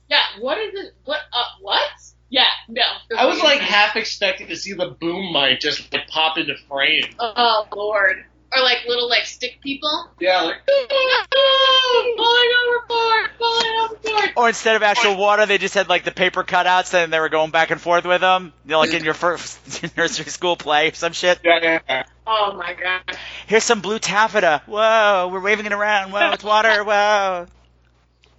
Yeah, 0.10 0.22
what 0.40 0.58
is 0.58 0.74
it? 0.74 0.96
What? 1.04 1.20
Uh, 1.34 1.44
what? 1.62 1.82
Yeah, 2.30 2.46
no. 2.68 2.82
I 3.18 3.26
was 3.26 3.40
like 3.42 3.60
half 3.60 3.96
expecting 3.96 4.48
to 4.48 4.56
see 4.56 4.74
the 4.74 4.88
boom 5.00 5.32
mic 5.34 5.60
just 5.60 5.92
like 5.94 6.08
pop 6.08 6.38
into 6.38 6.56
frame. 6.70 7.06
Oh 7.20 7.68
lord. 7.76 8.26
Or 8.56 8.64
like 8.64 8.80
little 8.88 9.10
like 9.10 9.26
stick 9.26 9.60
people. 9.62 10.10
Yeah, 10.20 10.42
like 10.42 10.56
falling 12.18 12.52
overboard, 12.68 13.30
falling 13.38 13.80
overboard. 13.82 14.32
Or 14.38 14.48
instead 14.48 14.76
of 14.78 14.84
actual 14.84 15.18
water, 15.18 15.46
they 15.46 15.58
just 15.58 15.74
had 15.74 15.90
like 15.90 16.06
the 16.06 16.12
paper 16.12 16.44
cutouts 16.44 16.94
and 16.94 17.12
they 17.12 17.20
were 17.20 17.30
going 17.30 17.52
back 17.52 17.72
and 17.72 17.80
forth 17.82 18.06
with 18.06 18.22
them. 18.22 18.54
You 18.66 18.72
know, 18.72 18.80
like 18.80 18.94
in 18.94 19.04
your 19.04 19.14
first 19.14 19.60
nursery 19.98 20.26
school 20.26 20.56
play 20.56 20.92
or 20.92 20.94
some 20.94 21.12
shit. 21.14 21.40
yeah, 21.44 21.60
yeah, 21.62 21.80
yeah. 21.90 22.04
Oh 22.26 22.54
my 22.58 22.74
god. 22.74 23.18
Here's 23.48 23.64
some 23.64 23.82
blue 23.82 24.00
taffeta. 24.00 24.62
Whoa, 24.66 25.30
we're 25.32 25.42
waving 25.42 25.66
it 25.66 25.74
around. 25.74 26.12
Whoa, 26.12 26.32
it's 26.32 26.44
water. 26.44 26.84
Whoa. 26.86 27.48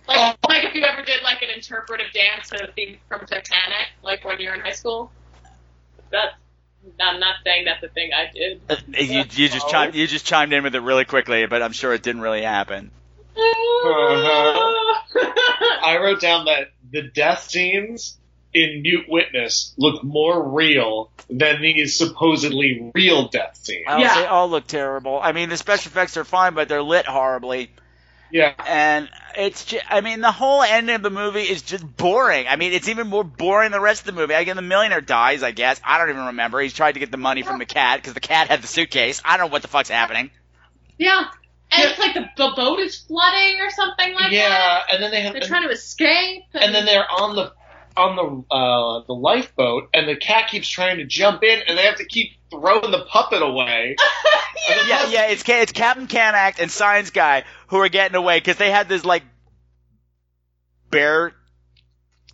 Like, 0.08 0.38
like 0.48 0.64
if 0.64 0.74
you 0.74 0.82
ever 0.82 1.02
did 1.02 1.22
like 1.22 1.42
an 1.42 1.50
interpretive 1.54 2.06
dance 2.12 2.48
to 2.48 2.58
the 2.66 2.72
theme 2.72 2.96
from 3.08 3.20
Titanic, 3.20 3.88
like 4.02 4.24
when 4.24 4.40
you're 4.40 4.54
in 4.54 4.60
high 4.60 4.72
school. 4.72 5.12
That's. 6.10 6.34
I'm 7.00 7.20
not 7.20 7.36
saying 7.44 7.66
that's 7.66 7.82
a 7.82 7.88
thing 7.88 8.10
I 8.14 8.32
did. 8.32 8.60
Uh, 8.70 8.76
You, 8.98 9.18
you 9.30 9.48
just 9.48 9.68
chimed 9.68 9.94
you 9.94 10.06
just 10.06 10.24
chimed 10.24 10.52
in 10.54 10.62
with 10.64 10.74
it 10.74 10.80
really 10.80 11.04
quickly, 11.04 11.44
but 11.46 11.60
I'm 11.60 11.72
sure 11.72 11.92
it 11.92 12.02
didn't 12.02 12.22
really 12.22 12.42
happen. 12.42 12.90
I 15.82 15.98
wrote 16.00 16.20
down 16.20 16.46
that 16.46 16.70
the 16.90 17.02
death 17.02 17.50
scenes 17.50 18.16
in 18.54 18.82
Mute 18.82 19.06
Witness 19.08 19.74
look 19.76 20.02
more 20.02 20.42
real 20.48 21.10
than 21.28 21.60
these 21.60 21.98
supposedly 21.98 22.90
real 22.94 23.28
death 23.28 23.58
scenes. 23.60 23.84
Oh, 23.88 23.98
Yeah. 23.98 24.14
They 24.20 24.26
all 24.26 24.48
look 24.48 24.66
terrible. 24.66 25.20
I 25.22 25.32
mean, 25.32 25.48
the 25.50 25.56
special 25.56 25.90
effects 25.90 26.16
are 26.16 26.24
fine, 26.24 26.54
but 26.54 26.68
they're 26.68 26.82
lit 26.82 27.06
horribly. 27.06 27.70
Yeah. 28.30 28.52
And 28.66 29.08
it's 29.36 29.64
just, 29.64 29.84
I 29.88 30.00
mean, 30.00 30.20
the 30.20 30.32
whole 30.32 30.62
end 30.62 30.90
of 30.90 31.02
the 31.02 31.10
movie 31.10 31.42
is 31.42 31.62
just 31.62 31.84
boring. 31.96 32.46
I 32.48 32.56
mean, 32.56 32.72
it's 32.72 32.88
even 32.88 33.08
more 33.08 33.24
boring 33.24 33.70
than 33.70 33.78
the 33.78 33.84
rest 33.84 34.02
of 34.02 34.06
the 34.06 34.20
movie. 34.20 34.34
Again, 34.34 34.56
the 34.56 34.62
millionaire 34.62 35.00
dies, 35.00 35.42
I 35.42 35.52
guess. 35.52 35.80
I 35.84 35.98
don't 35.98 36.10
even 36.10 36.26
remember. 36.26 36.60
He's 36.60 36.74
tried 36.74 36.92
to 36.92 37.00
get 37.00 37.10
the 37.10 37.16
money 37.16 37.42
from 37.42 37.58
the 37.58 37.66
cat 37.66 38.00
because 38.00 38.14
the 38.14 38.20
cat 38.20 38.48
had 38.48 38.62
the 38.62 38.66
suitcase. 38.66 39.22
I 39.24 39.36
don't 39.36 39.48
know 39.48 39.52
what 39.52 39.62
the 39.62 39.68
fuck's 39.68 39.88
happening. 39.90 40.30
yeah. 40.98 41.28
And 41.70 41.90
it's 41.90 41.98
like 41.98 42.14
the, 42.14 42.24
the 42.38 42.52
boat 42.56 42.78
is 42.78 42.96
flooding 42.96 43.60
or 43.60 43.68
something 43.68 44.14
like 44.14 44.30
that. 44.30 44.32
Yeah, 44.32 44.80
and 44.90 45.02
then 45.02 45.10
they 45.10 45.20
have 45.20 45.34
They're 45.34 45.42
trying 45.42 45.64
to 45.64 45.70
escape. 45.70 46.44
And, 46.54 46.64
and 46.64 46.74
then 46.74 46.86
they're 46.86 47.04
on 47.10 47.36
the 47.36 47.52
on 47.98 48.16
the 48.16 48.54
uh, 48.54 49.04
the 49.06 49.12
lifeboat, 49.12 49.90
and 49.92 50.08
the 50.08 50.16
cat 50.16 50.48
keeps 50.48 50.68
trying 50.68 50.98
to 50.98 51.04
jump 51.04 51.42
in, 51.42 51.60
and 51.66 51.76
they 51.76 51.82
have 51.82 51.96
to 51.96 52.04
keep 52.04 52.32
throwing 52.50 52.90
the 52.90 53.04
puppet 53.08 53.42
away. 53.42 53.96
yeah, 54.86 55.08
yeah. 55.10 55.26
It's 55.26 55.42
Ca- 55.42 55.62
it's 55.62 55.72
Captain 55.72 56.06
Canact 56.06 56.60
and 56.60 56.70
Science 56.70 57.10
Guy 57.10 57.44
who 57.68 57.78
are 57.78 57.88
getting 57.88 58.16
away 58.16 58.38
because 58.38 58.56
they 58.56 58.70
had 58.70 58.88
this 58.88 59.04
like 59.04 59.22
bare 60.90 61.32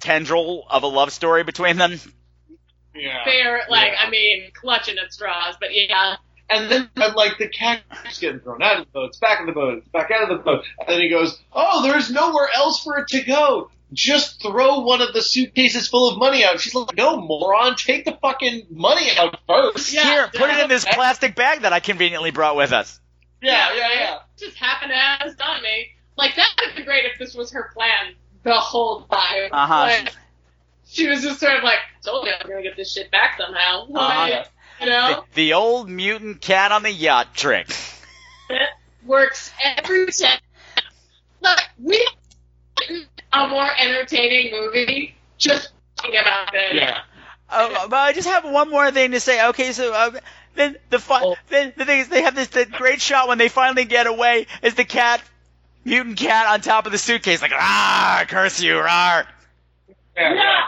tendril 0.01 0.67
of 0.71 0.83
a 0.83 0.87
love 0.87 1.13
story 1.13 1.43
between 1.45 1.77
them. 1.77 1.99
Yeah. 2.95 3.25
Fair, 3.25 3.63
like 3.69 3.93
Yeah. 3.93 4.07
I 4.07 4.11
mean, 4.11 4.51
clutching 4.55 4.97
at 4.99 5.13
straws, 5.13 5.57
but 5.59 5.71
yeah. 5.73 6.17
And 6.51 6.71
then, 6.71 6.91
and, 6.97 7.15
like, 7.15 7.39
the 7.39 7.49
cat 7.49 7.81
keeps 8.03 8.19
getting 8.19 8.39
thrown 8.41 8.63
out 8.63 8.79
of 8.79 8.87
the 8.87 8.91
boat. 8.93 9.07
It's 9.07 9.19
back 9.19 9.41
in 9.41 9.47
the 9.47 9.53
boat. 9.53 9.79
It's 9.79 9.89
back 9.89 10.11
out 10.11 10.31
of 10.31 10.39
the 10.39 10.45
boat. 10.45 10.65
And 10.79 10.89
then 10.89 11.01
he 11.01 11.09
goes, 11.09 11.41
"Oh, 11.55 11.83
there's 11.83 12.11
nowhere 12.11 12.49
else 12.55 12.83
for 12.83 12.99
it 12.99 13.09
to 13.09 13.23
go. 13.23 13.71
Just 13.93 14.43
throw 14.43 14.81
one 14.81 15.01
of 15.03 15.13
the 15.13 15.23
suitcases 15.23 15.89
full 15.89 16.11
of 16.11 16.19
money 16.19 16.45
out." 16.45 16.61
She's 16.61 16.75
like, 16.75 16.97
"No, 16.97 17.17
moron. 17.21 17.77
Take 17.77 18.05
the 18.05 18.19
fucking 18.21 18.67
money 18.71 19.09
out 19.17 19.39
first. 19.47 19.93
Yeah. 19.93 20.03
Here, 20.05 20.29
put 20.35 20.51
it 20.51 20.59
in 20.59 20.69
this 20.69 20.85
plastic 20.85 21.35
bag 21.37 21.63
that 21.63 21.73
I 21.73 21.81
conveniently 21.81 22.31
brought 22.31 22.57
with 22.57 22.73
us. 22.73 22.99
yeah, 23.43 23.73
yeah. 23.75 23.81
right? 23.83 23.95
yeah. 24.01 24.19
Just 24.39 24.57
happened 24.57 24.91
to 24.91 24.97
have 24.97 25.37
done 25.39 25.63
me. 25.63 25.89
Like 26.17 26.35
that 26.37 26.49
would 26.65 26.77
be 26.77 26.83
great 26.83 27.05
if 27.05 27.19
this 27.19 27.35
was 27.35 27.53
her 27.53 27.71
plan 27.75 28.15
the 28.43 28.55
whole 28.55 29.03
time. 29.03 29.49
Uh-huh. 29.53 29.75
Like, 29.75 30.13
she 30.87 31.09
was 31.09 31.23
just 31.23 31.41
sort 31.41 31.57
of 31.57 31.65
like, 31.65 31.79
told 32.05 32.27
you 32.27 32.33
I'm 32.39 32.49
gonna 32.49 32.63
get 32.63 32.77
this 32.77 32.93
shit 32.93 33.11
back 33.11 33.39
somehow. 33.39 33.87
Like, 33.89 34.33
Uh-huh. 34.33 34.45
You 34.81 34.87
The, 34.87 34.91
know, 34.91 35.25
the 35.35 35.53
old 35.55 35.89
mutant 35.89 36.41
cat 36.41 36.73
on 36.73 36.83
the 36.83 36.91
yacht 36.91 37.35
trick. 37.35 37.69
it 38.51 38.69
works 39.07 39.51
every 39.63 40.07
time. 40.13 40.41
Look, 41.41 41.59
we 41.81 42.07
a 43.35 43.49
more 43.49 43.69
entertaining 43.79 44.53
movie 44.53 45.15
just 45.39 45.71
thinking 46.01 46.21
about 46.21 46.55
it. 46.55 46.75
Yeah. 46.77 46.99
Uh, 47.49 47.89
but 47.89 47.97
I 47.97 48.13
just 48.13 48.29
have 48.29 48.45
one 48.45 48.71
more 48.71 48.91
thing 48.91 49.13
to 49.13 49.21
say. 49.21 49.49
Okay, 49.49 49.73
so 49.73 49.93
uh, 49.93 50.11
then 50.55 50.77
the 50.91 50.99
fun, 50.99 51.23
Oh. 51.25 51.37
then 51.49 51.73
the 51.77 51.85
thing 51.85 52.01
is 52.01 52.09
they 52.09 52.23
have 52.23 52.35
this 52.35 52.49
the 52.49 52.65
great 52.67 53.01
shot 53.01 53.29
when 53.29 53.39
they 53.39 53.49
finally 53.49 53.85
get 53.85 54.07
away 54.07 54.47
is 54.63 54.75
the 54.75 54.85
cat, 54.85 55.23
mutant 55.85 56.17
cat 56.19 56.47
on 56.47 56.61
top 56.61 56.87
of 56.87 56.93
the 56.93 56.99
suitcase 56.99 57.43
like 57.43 57.53
ah 57.55 58.25
curse 58.29 58.61
you 58.61 58.79
rar. 58.79 59.27
Yeah. 60.17 60.35
Yeah. 60.35 60.61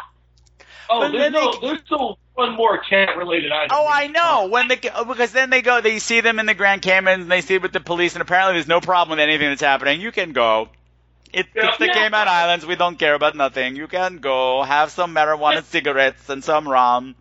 Oh, 0.89 1.01
But 1.01 1.13
there's 1.13 1.23
then 1.23 1.33
no, 1.33 1.53
they- 1.53 1.67
there's 1.69 1.81
still 1.87 2.19
one 2.35 2.55
more 2.55 2.79
cat-related 2.79 3.51
item. 3.51 3.71
Oh, 3.73 3.87
I 3.91 4.09
know. 4.09 4.49
When 4.51 4.69
they 4.69 4.77
because 4.77 5.33
then 5.33 5.49
they 5.51 5.63
go, 5.63 5.81
they 5.81 5.99
see 5.99 6.21
them 6.21 6.39
in 6.39 6.45
the 6.47 6.53
Grand 6.55 6.83
Cayman, 6.83 7.23
and 7.23 7.33
they 7.33 7.41
see 7.41 7.57
with 7.59 7.73
the 7.73 7.81
police, 7.81 8.15
and 8.15 8.21
apparently 8.21 8.53
there's 8.55 8.69
no 8.69 8.81
problem 8.83 9.17
with 9.17 9.23
anything 9.27 9.49
that's 9.49 9.63
happening. 9.63 10.01
You 10.03 10.13
can 10.13 10.33
go. 10.33 10.69
It, 11.37 11.47
it's 11.55 11.77
the 11.79 11.87
Yeah. 11.87 11.93
Cayman 11.93 12.29
Islands. 12.29 12.65
We 12.65 12.77
don't 12.77 12.99
care 12.99 13.15
about 13.15 13.37
nothing. 13.37 13.77
You 13.77 13.87
can 13.89 14.19
go 14.19 14.63
have 14.63 14.91
some 14.91 15.15
marijuana 15.15 15.63
cigarettes 15.65 16.29
and 16.31 16.43
some 16.43 16.67
rum. 16.67 17.15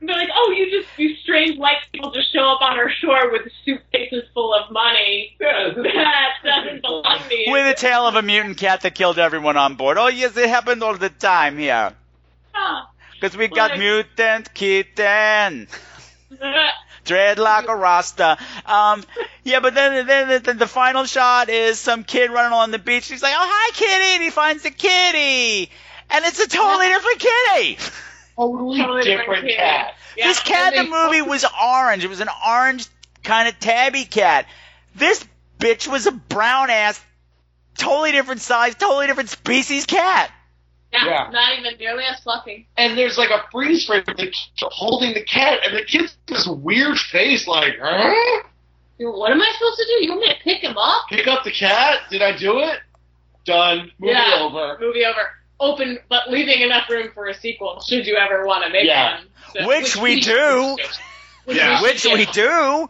And 0.00 0.08
they're 0.08 0.16
like, 0.16 0.30
oh, 0.34 0.50
you 0.56 0.70
just 0.70 0.88
you 0.98 1.14
strange 1.22 1.58
white 1.58 1.76
people 1.92 2.10
just 2.10 2.32
show 2.32 2.40
up 2.52 2.60
on 2.62 2.78
our 2.78 2.90
shore 2.90 3.30
with 3.32 3.42
suitcases 3.64 4.24
full 4.34 4.52
of 4.54 4.70
money. 4.70 5.36
that 5.40 6.32
doesn't 6.42 6.80
belong 6.82 7.20
to 7.28 7.34
you. 7.34 7.52
With 7.52 7.66
a 7.66 7.78
tale 7.78 8.06
of 8.06 8.14
a 8.14 8.22
mutant 8.22 8.56
cat 8.56 8.80
that 8.80 8.94
killed 8.94 9.18
everyone 9.18 9.56
on 9.56 9.74
board. 9.76 9.98
Oh 9.98 10.08
yes, 10.08 10.36
it 10.36 10.48
happened 10.48 10.82
all 10.82 10.96
the 10.96 11.10
time 11.10 11.58
here. 11.58 11.92
Because 13.20 13.36
we 13.36 13.48
got 13.48 13.70
Like- 13.72 13.78
mutant 13.78 14.54
kitten. 14.54 15.68
Dreadlock 17.04 17.68
or 17.68 17.76
Rasta. 17.76 18.38
Um, 18.64 19.04
yeah, 19.42 19.60
but 19.60 19.74
then, 19.74 20.06
then 20.06 20.42
the, 20.42 20.54
the 20.54 20.66
final 20.66 21.04
shot 21.04 21.48
is 21.48 21.78
some 21.78 22.04
kid 22.04 22.30
running 22.30 22.52
along 22.52 22.70
the 22.70 22.78
beach. 22.78 23.08
He's 23.08 23.22
like, 23.22 23.34
"Oh, 23.36 23.46
hi, 23.46 23.72
kitty!" 23.74 24.14
And 24.14 24.22
he 24.22 24.30
finds 24.30 24.62
the 24.62 24.70
kitty, 24.70 25.70
and 26.10 26.24
it's 26.24 26.40
a 26.40 26.48
totally 26.48 26.86
different 26.86 27.18
kitty. 27.18 27.78
totally, 28.36 28.78
Totally 28.78 29.04
different, 29.04 29.42
different 29.42 29.56
cat. 29.56 29.94
Yeah, 30.16 30.28
this 30.28 30.40
cat 30.40 30.74
in 30.74 30.86
the 30.86 30.90
movie 30.90 31.22
was 31.22 31.44
orange. 31.62 32.04
It 32.04 32.08
was 32.08 32.20
an 32.20 32.30
orange 32.46 32.86
kind 33.22 33.48
of 33.48 33.58
tabby 33.58 34.04
cat. 34.04 34.46
This 34.94 35.26
bitch 35.58 35.88
was 35.88 36.06
a 36.06 36.12
brown 36.12 36.70
ass, 36.70 37.04
totally 37.76 38.12
different 38.12 38.40
size, 38.40 38.74
totally 38.76 39.06
different 39.06 39.30
species 39.30 39.86
cat. 39.86 40.30
Yeah, 40.94 41.04
Yeah. 41.06 41.30
not 41.30 41.58
even 41.58 41.76
nearly 41.78 42.04
as 42.04 42.20
fluffy. 42.20 42.66
And 42.76 42.96
there's 42.96 43.18
like 43.18 43.30
a 43.30 43.44
freeze 43.50 43.84
frame 43.86 44.00
of 44.06 44.16
the 44.16 44.26
kid 44.26 44.34
holding 44.60 45.14
the 45.14 45.22
cat, 45.24 45.60
and 45.66 45.76
the 45.76 45.84
kid's 45.84 46.16
this 46.26 46.46
weird 46.46 46.98
face, 46.98 47.46
like, 47.46 47.74
huh? 47.82 48.42
Dude, 48.98 49.12
What 49.14 49.32
am 49.32 49.42
I 49.42 49.50
supposed 49.58 49.78
to 49.78 49.84
do? 49.86 50.04
You 50.04 50.10
want 50.10 50.20
me 50.22 50.28
to 50.28 50.40
pick 50.42 50.62
him 50.62 50.76
up? 50.78 51.06
Pick 51.08 51.26
up 51.26 51.42
the 51.44 51.50
cat? 51.50 52.02
Did 52.10 52.22
I 52.22 52.36
do 52.36 52.60
it? 52.60 52.78
Done. 53.44 53.90
Movie 53.98 54.12
Yeah. 54.12 54.38
over. 54.40 54.78
Movie 54.80 55.04
over. 55.04 55.30
Open, 55.60 55.98
but 56.08 56.30
leaving 56.30 56.60
enough 56.62 56.88
room 56.88 57.10
for 57.14 57.26
a 57.26 57.34
sequel. 57.34 57.80
Should 57.86 58.06
you 58.06 58.16
ever 58.16 58.46
want 58.46 58.64
to 58.64 58.70
make 58.70 58.86
Yeah. 58.86 59.16
one? 59.16 59.26
So- 59.52 59.66
Which 59.66 59.96
we 59.96 60.20
do. 60.20 60.76
Which 61.44 61.56
Yeah. 61.56 61.80
we 61.82 61.88
Which 61.88 62.00
should 62.00 62.12
we 62.14 62.26
do. 62.26 62.88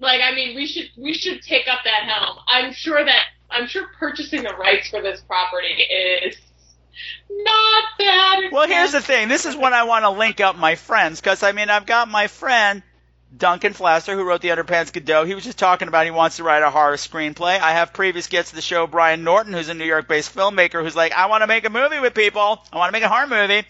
Like, 0.00 0.20
I 0.20 0.32
mean, 0.34 0.56
we 0.56 0.66
should 0.66 0.90
we 0.96 1.14
should 1.14 1.42
take 1.42 1.68
up 1.68 1.80
that 1.84 2.02
helm. 2.04 2.38
I'm 2.48 2.72
sure 2.72 3.04
that 3.04 3.24
I'm 3.50 3.66
sure 3.68 3.86
purchasing 3.98 4.42
the 4.42 4.54
rights 4.54 4.88
for 4.88 5.00
this 5.02 5.20
property 5.20 5.74
is 6.24 6.36
not 7.30 7.84
bad. 7.98 8.52
Well, 8.52 8.68
here's 8.68 8.92
the 8.92 9.00
thing. 9.00 9.28
This 9.28 9.46
is 9.46 9.56
when 9.56 9.74
I 9.74 9.84
want 9.84 10.04
to 10.04 10.10
link 10.10 10.40
up 10.40 10.56
my 10.56 10.74
friends 10.74 11.20
because 11.20 11.42
I 11.42 11.52
mean 11.52 11.70
I've 11.70 11.86
got 11.86 12.08
my 12.08 12.26
friend 12.26 12.82
Duncan 13.36 13.72
Flasser 13.72 14.14
who 14.14 14.24
wrote 14.24 14.42
the 14.42 14.48
Underpants 14.48 14.92
Godot. 14.92 15.24
He 15.24 15.34
was 15.34 15.44
just 15.44 15.58
talking 15.58 15.88
about 15.88 16.04
he 16.04 16.10
wants 16.10 16.36
to 16.36 16.44
write 16.44 16.62
a 16.62 16.70
horror 16.70 16.96
screenplay. 16.96 17.58
I 17.58 17.72
have 17.72 17.92
previous 17.92 18.26
guests 18.26 18.52
of 18.52 18.56
the 18.56 18.62
show 18.62 18.86
Brian 18.86 19.24
Norton, 19.24 19.54
who's 19.54 19.68
a 19.68 19.74
New 19.74 19.86
York-based 19.86 20.34
filmmaker, 20.34 20.82
who's 20.82 20.96
like, 20.96 21.12
I 21.12 21.26
want 21.26 21.42
to 21.42 21.46
make 21.46 21.64
a 21.64 21.70
movie 21.70 21.98
with 21.98 22.14
people. 22.14 22.62
I 22.72 22.76
want 22.76 22.88
to 22.88 22.92
make 22.92 23.04
a 23.04 23.08
horror 23.08 23.26
movie. 23.26 23.66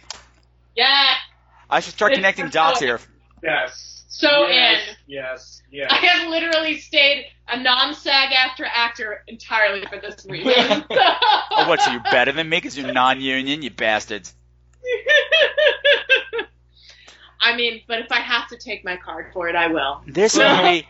Yeah. 0.74 1.14
I 1.70 1.80
should 1.80 1.94
start 1.94 2.12
It's 2.12 2.18
connecting 2.18 2.48
dots 2.48 2.80
here. 2.80 2.98
Yes. 3.42 3.91
So 4.14 4.46
yes. 4.46 4.88
in. 4.88 4.96
Yes. 5.06 5.62
Yes. 5.70 5.90
I 5.90 5.96
have 5.96 6.28
literally 6.28 6.76
stayed 6.76 7.24
a 7.48 7.58
non-SAG 7.60 8.30
after 8.32 8.66
actor 8.66 9.24
entirely 9.26 9.86
for 9.86 9.98
this 9.98 10.24
reason. 10.28 10.84
Oh, 11.54 11.68
what? 11.68 11.82
So 11.82 11.90
you're 11.90 12.00
better 12.00 12.32
than 12.32 12.48
me 12.48 12.56
because 12.56 12.78
you're 12.78 12.90
non-union, 12.92 13.60
you 13.60 13.70
bastards. 13.70 14.34
I 17.40 17.54
mean, 17.56 17.82
but 17.86 17.98
if 18.00 18.10
I 18.10 18.20
have 18.20 18.48
to 18.48 18.56
take 18.56 18.84
my 18.84 18.96
card 18.96 19.26
for 19.34 19.48
it, 19.48 19.54
I 19.54 19.66
will. 19.66 20.02
This 20.06 20.36
movie 20.38 20.88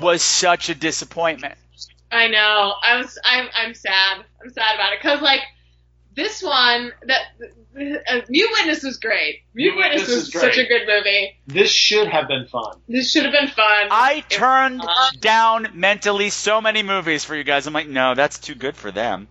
was 0.00 0.22
such 0.22 0.68
a 0.68 0.74
disappointment. 0.74 1.54
I 2.12 2.28
know. 2.28 2.74
I 2.82 2.96
was. 2.96 3.18
I'm. 3.24 3.48
I'm 3.54 3.74
sad. 3.74 4.24
I'm 4.42 4.50
sad 4.50 4.74
about 4.76 4.92
it 4.92 5.00
because 5.02 5.20
like 5.20 5.40
this 6.14 6.42
one 6.42 6.92
that 7.06 7.22
uh, 7.40 8.20
Mute 8.28 8.50
Witness 8.52 8.82
was 8.82 8.98
great. 8.98 9.42
Mute 9.54 9.74
Mute 9.74 9.76
Witness 9.76 10.08
Witness 10.08 10.32
was 10.34 10.40
such 10.42 10.58
a 10.58 10.66
good 10.66 10.82
movie. 10.86 11.36
This 11.46 11.70
should 11.70 12.08
have 12.08 12.28
been 12.28 12.46
fun. 12.46 12.76
This 12.88 13.10
should 13.10 13.24
have 13.24 13.32
been 13.32 13.48
fun. 13.48 13.88
I 13.90 14.24
turned 14.28 14.82
Uh, 14.82 15.10
down 15.20 15.68
mentally 15.74 16.30
so 16.30 16.60
many 16.60 16.82
movies 16.82 17.24
for 17.24 17.34
you 17.34 17.44
guys. 17.44 17.66
I'm 17.66 17.72
like, 17.74 17.88
no, 17.88 18.14
that's 18.14 18.38
too 18.38 18.54
good 18.54 18.76
for 18.76 18.90
them. 18.90 19.28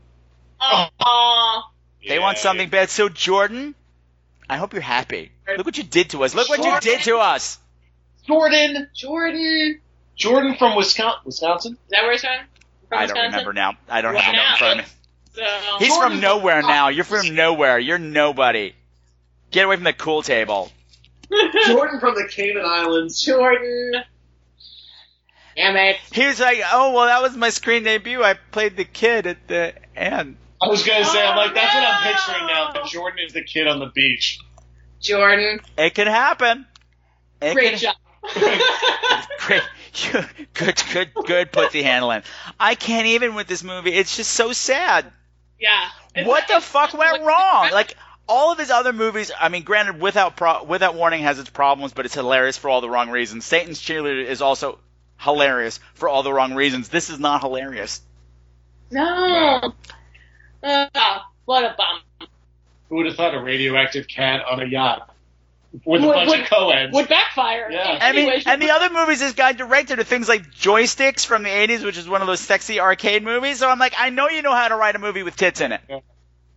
Aw. 0.59 1.67
They 2.07 2.17
want 2.17 2.39
something 2.39 2.69
bad. 2.69 2.89
So 2.89 3.09
Jordan, 3.09 3.75
I 4.49 4.57
hope 4.57 4.73
you're 4.73 4.81
happy. 4.81 5.31
Look 5.55 5.67
what 5.67 5.77
you 5.77 5.83
did 5.83 6.09
to 6.11 6.23
us. 6.23 6.33
Look 6.33 6.49
what 6.49 6.63
you 6.65 6.79
did 6.79 7.01
to 7.03 7.17
us. 7.17 7.59
Jordan. 8.25 8.87
Jordan. 8.95 9.79
Jordan 10.15 10.55
from 10.57 10.75
Wisconsin. 10.75 11.21
Wisconsin. 11.25 11.73
Is 11.73 11.89
that 11.91 12.01
where 12.01 12.11
he's 12.13 12.21
from? 12.21 12.31
From 12.89 12.97
I 12.97 13.05
don't 13.05 13.09
Wisconsin? 13.09 13.31
remember 13.33 13.53
now. 13.53 13.73
I 13.87 14.01
don't 14.01 14.15
have 14.15 14.33
Wow. 14.33 14.41
it 14.41 14.51
in 14.51 14.57
front 14.57 14.79
of 14.79 14.85
me. 14.87 14.91
So 15.33 15.43
He's 15.79 15.95
from 15.95 16.19
nowhere 16.19 16.61
now. 16.61 16.89
You're 16.89 17.05
from 17.05 17.35
nowhere. 17.35 17.79
You're 17.79 17.99
nobody. 17.99 18.73
Get 19.51 19.65
away 19.65 19.75
from 19.75 19.85
the 19.85 19.93
cool 19.93 20.21
table. 20.21 20.71
Jordan 21.67 21.99
from 21.99 22.15
the 22.15 22.27
Cayman 22.29 22.63
Islands. 22.65 23.21
Jordan. 23.21 23.93
Damn 25.55 25.75
it. 25.77 25.97
He 26.11 26.25
was 26.25 26.39
like, 26.39 26.59
oh, 26.71 26.93
well, 26.93 27.05
that 27.05 27.21
was 27.21 27.35
my 27.35 27.49
screen 27.49 27.83
debut. 27.83 28.23
I 28.23 28.33
played 28.33 28.77
the 28.77 28.85
kid 28.85 29.27
at 29.27 29.47
the 29.47 29.73
end. 29.95 30.37
I 30.61 30.67
was 30.67 30.85
gonna 30.85 31.05
say, 31.05 31.25
I'm 31.25 31.35
like, 31.35 31.55
that's 31.55 31.73
what 31.73 31.83
I'm 31.83 32.07
oh, 32.07 32.11
picturing 32.11 32.47
now. 32.47 32.71
That 32.71 32.85
Jordan 32.85 33.19
is 33.25 33.33
the 33.33 33.43
kid 33.43 33.67
on 33.67 33.79
the 33.79 33.87
beach. 33.87 34.39
Jordan. 35.01 35.59
It 35.77 35.95
can 35.95 36.07
happen. 36.07 36.65
It 37.41 37.53
Great 37.53 37.71
can- 37.71 37.79
job. 37.79 37.95
Great. 39.39 39.63
good, 40.53 40.83
good, 40.93 41.13
good 41.25 41.51
pussy 41.51 41.81
handling. 41.81 42.21
I 42.59 42.75
can't 42.75 43.07
even 43.07 43.35
with 43.35 43.47
this 43.47 43.63
movie. 43.63 43.91
It's 43.91 44.15
just 44.15 44.31
so 44.31 44.53
sad. 44.53 45.11
Yeah. 45.61 45.89
It's 46.15 46.27
what 46.27 46.47
the 46.47 46.59
fuck 46.59 46.93
went 46.93 47.23
wrong? 47.23 47.69
Like 47.71 47.95
all 48.27 48.51
of 48.51 48.57
his 48.57 48.71
other 48.71 48.91
movies. 48.91 49.31
I 49.39 49.49
mean, 49.49 49.63
granted, 49.63 50.01
without 50.01 50.35
pro- 50.35 50.63
without 50.63 50.95
warning 50.95 51.23
has 51.23 51.39
its 51.39 51.49
problems, 51.49 51.93
but 51.93 52.05
it's 52.05 52.15
hilarious 52.15 52.57
for 52.57 52.69
all 52.69 52.81
the 52.81 52.89
wrong 52.89 53.09
reasons. 53.09 53.45
Satan's 53.45 53.79
cheerleader 53.79 54.25
is 54.25 54.41
also 54.41 54.79
hilarious 55.17 55.79
for 55.93 56.09
all 56.09 56.23
the 56.23 56.33
wrong 56.33 56.55
reasons. 56.55 56.89
This 56.89 57.09
is 57.09 57.19
not 57.19 57.41
hilarious. 57.41 58.01
No. 58.89 59.73
Ah, 60.63 61.29
what 61.45 61.63
a 61.63 61.75
bum. 61.77 62.27
Who 62.89 62.97
would 62.97 63.05
have 63.05 63.15
thought 63.15 63.33
a 63.33 63.39
radioactive 63.39 64.07
cat 64.07 64.41
on 64.49 64.61
a 64.61 64.65
yacht 64.65 65.10
with 65.85 66.03
a 66.03 66.07
Would- 66.07 66.13
bunch 66.13 66.29
would- 66.29 66.39
of 66.41 66.47
co-eds? 66.47 66.93
Would 66.93 67.07
backfire. 67.07 67.69
Yeah. 67.71 67.95
in 67.95 68.01
I 68.01 68.09
any 68.09 68.25
mean, 68.25 68.41
and 68.45 68.61
the 68.61 68.71
other 68.71 68.89
movies 68.93 69.19
this 69.19 69.33
guy 69.33 69.53
directed 69.53 69.99
are 69.99 70.03
things 70.03 70.27
like 70.27 70.51
Joysticks 70.51 71.25
from 71.25 71.43
the 71.43 71.49
'80s, 71.49 71.83
which 71.83 71.97
is 71.97 72.07
one 72.09 72.21
of 72.21 72.27
those 72.27 72.39
sexy 72.39 72.79
arcade 72.79 73.23
movies. 73.23 73.59
So 73.59 73.69
I'm 73.69 73.79
like, 73.79 73.93
I 73.97 74.09
know 74.09 74.27
you 74.29 74.41
know 74.41 74.53
how 74.53 74.67
to 74.67 74.75
write 74.75 74.95
a 74.95 74.99
movie 74.99 75.23
with 75.23 75.35
tits 75.35 75.61
in 75.61 75.71
it. 75.71 75.81
Wait, 75.89 76.03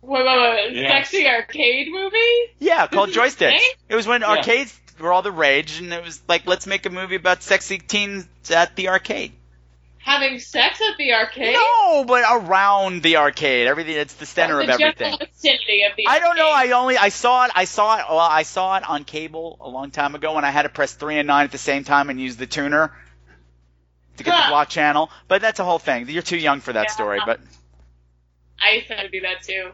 wait, 0.01 0.23
wait. 0.25 0.73
Yes. 0.73 0.91
Sexy 1.09 1.27
arcade 1.27 1.87
movie? 1.91 2.17
Yeah, 2.59 2.85
called 2.87 3.09
Joysticks. 3.09 3.59
It 3.89 3.95
was 3.95 4.05
when 4.05 4.21
Yeah. 4.21 4.27
arcades 4.31 4.77
were 4.99 5.11
all 5.11 5.21
the 5.23 5.31
rage, 5.31 5.79
and 5.79 5.91
it 5.93 6.03
was 6.03 6.21
like, 6.27 6.45
let's 6.45 6.67
make 6.67 6.85
a 6.85 6.89
movie 6.89 7.15
about 7.15 7.41
sexy 7.41 7.79
teens 7.79 8.27
at 8.53 8.75
the 8.75 8.89
arcade. 8.89 9.31
Having 10.05 10.37
sex 10.39 10.79
at 10.81 10.97
the 10.99 11.13
arcade. 11.13 11.55
No, 11.55 12.05
but 12.05 12.23
around 12.31 13.01
the 13.01 13.17
arcade, 13.17 13.65
everything. 13.65 13.95
It's 13.97 14.13
the 14.13 14.27
center 14.27 14.57
the 14.57 14.63
of 14.65 14.69
everything. 14.69 15.17
vicinity 15.17 15.81
of 15.81 15.95
the 15.97 16.05
I 16.07 16.19
don't 16.19 16.35
know. 16.37 16.47
I 16.47 16.71
only 16.71 16.95
I 16.95 17.09
saw 17.09 17.45
it. 17.45 17.51
I 17.55 17.65
saw 17.65 17.97
it. 17.97 18.05
Well, 18.07 18.19
I 18.19 18.43
saw 18.43 18.77
it 18.77 18.87
on 18.87 19.03
cable 19.03 19.57
a 19.59 19.67
long 19.67 19.89
time 19.89 20.13
ago 20.13 20.35
when 20.35 20.45
I 20.45 20.51
had 20.51 20.61
to 20.61 20.69
press 20.69 20.93
three 20.93 21.17
and 21.17 21.25
nine 21.25 21.45
at 21.45 21.51
the 21.51 21.57
same 21.57 21.83
time 21.83 22.11
and 22.11 22.21
use 22.21 22.35
the 22.37 22.45
tuner 22.45 22.93
to 24.17 24.23
get 24.23 24.43
the 24.45 24.49
block 24.49 24.69
channel. 24.69 25.09
But 25.27 25.41
that's 25.41 25.59
a 25.59 25.63
whole 25.63 25.79
thing. 25.79 26.07
You're 26.07 26.21
too 26.21 26.37
young 26.37 26.59
for 26.61 26.71
that 26.73 26.85
Yeah. 26.89 26.93
story. 26.93 27.19
But 27.25 27.39
I 28.61 28.73
used 28.75 28.87
to 28.89 29.09
do 29.09 29.21
that 29.21 29.41
too. 29.41 29.71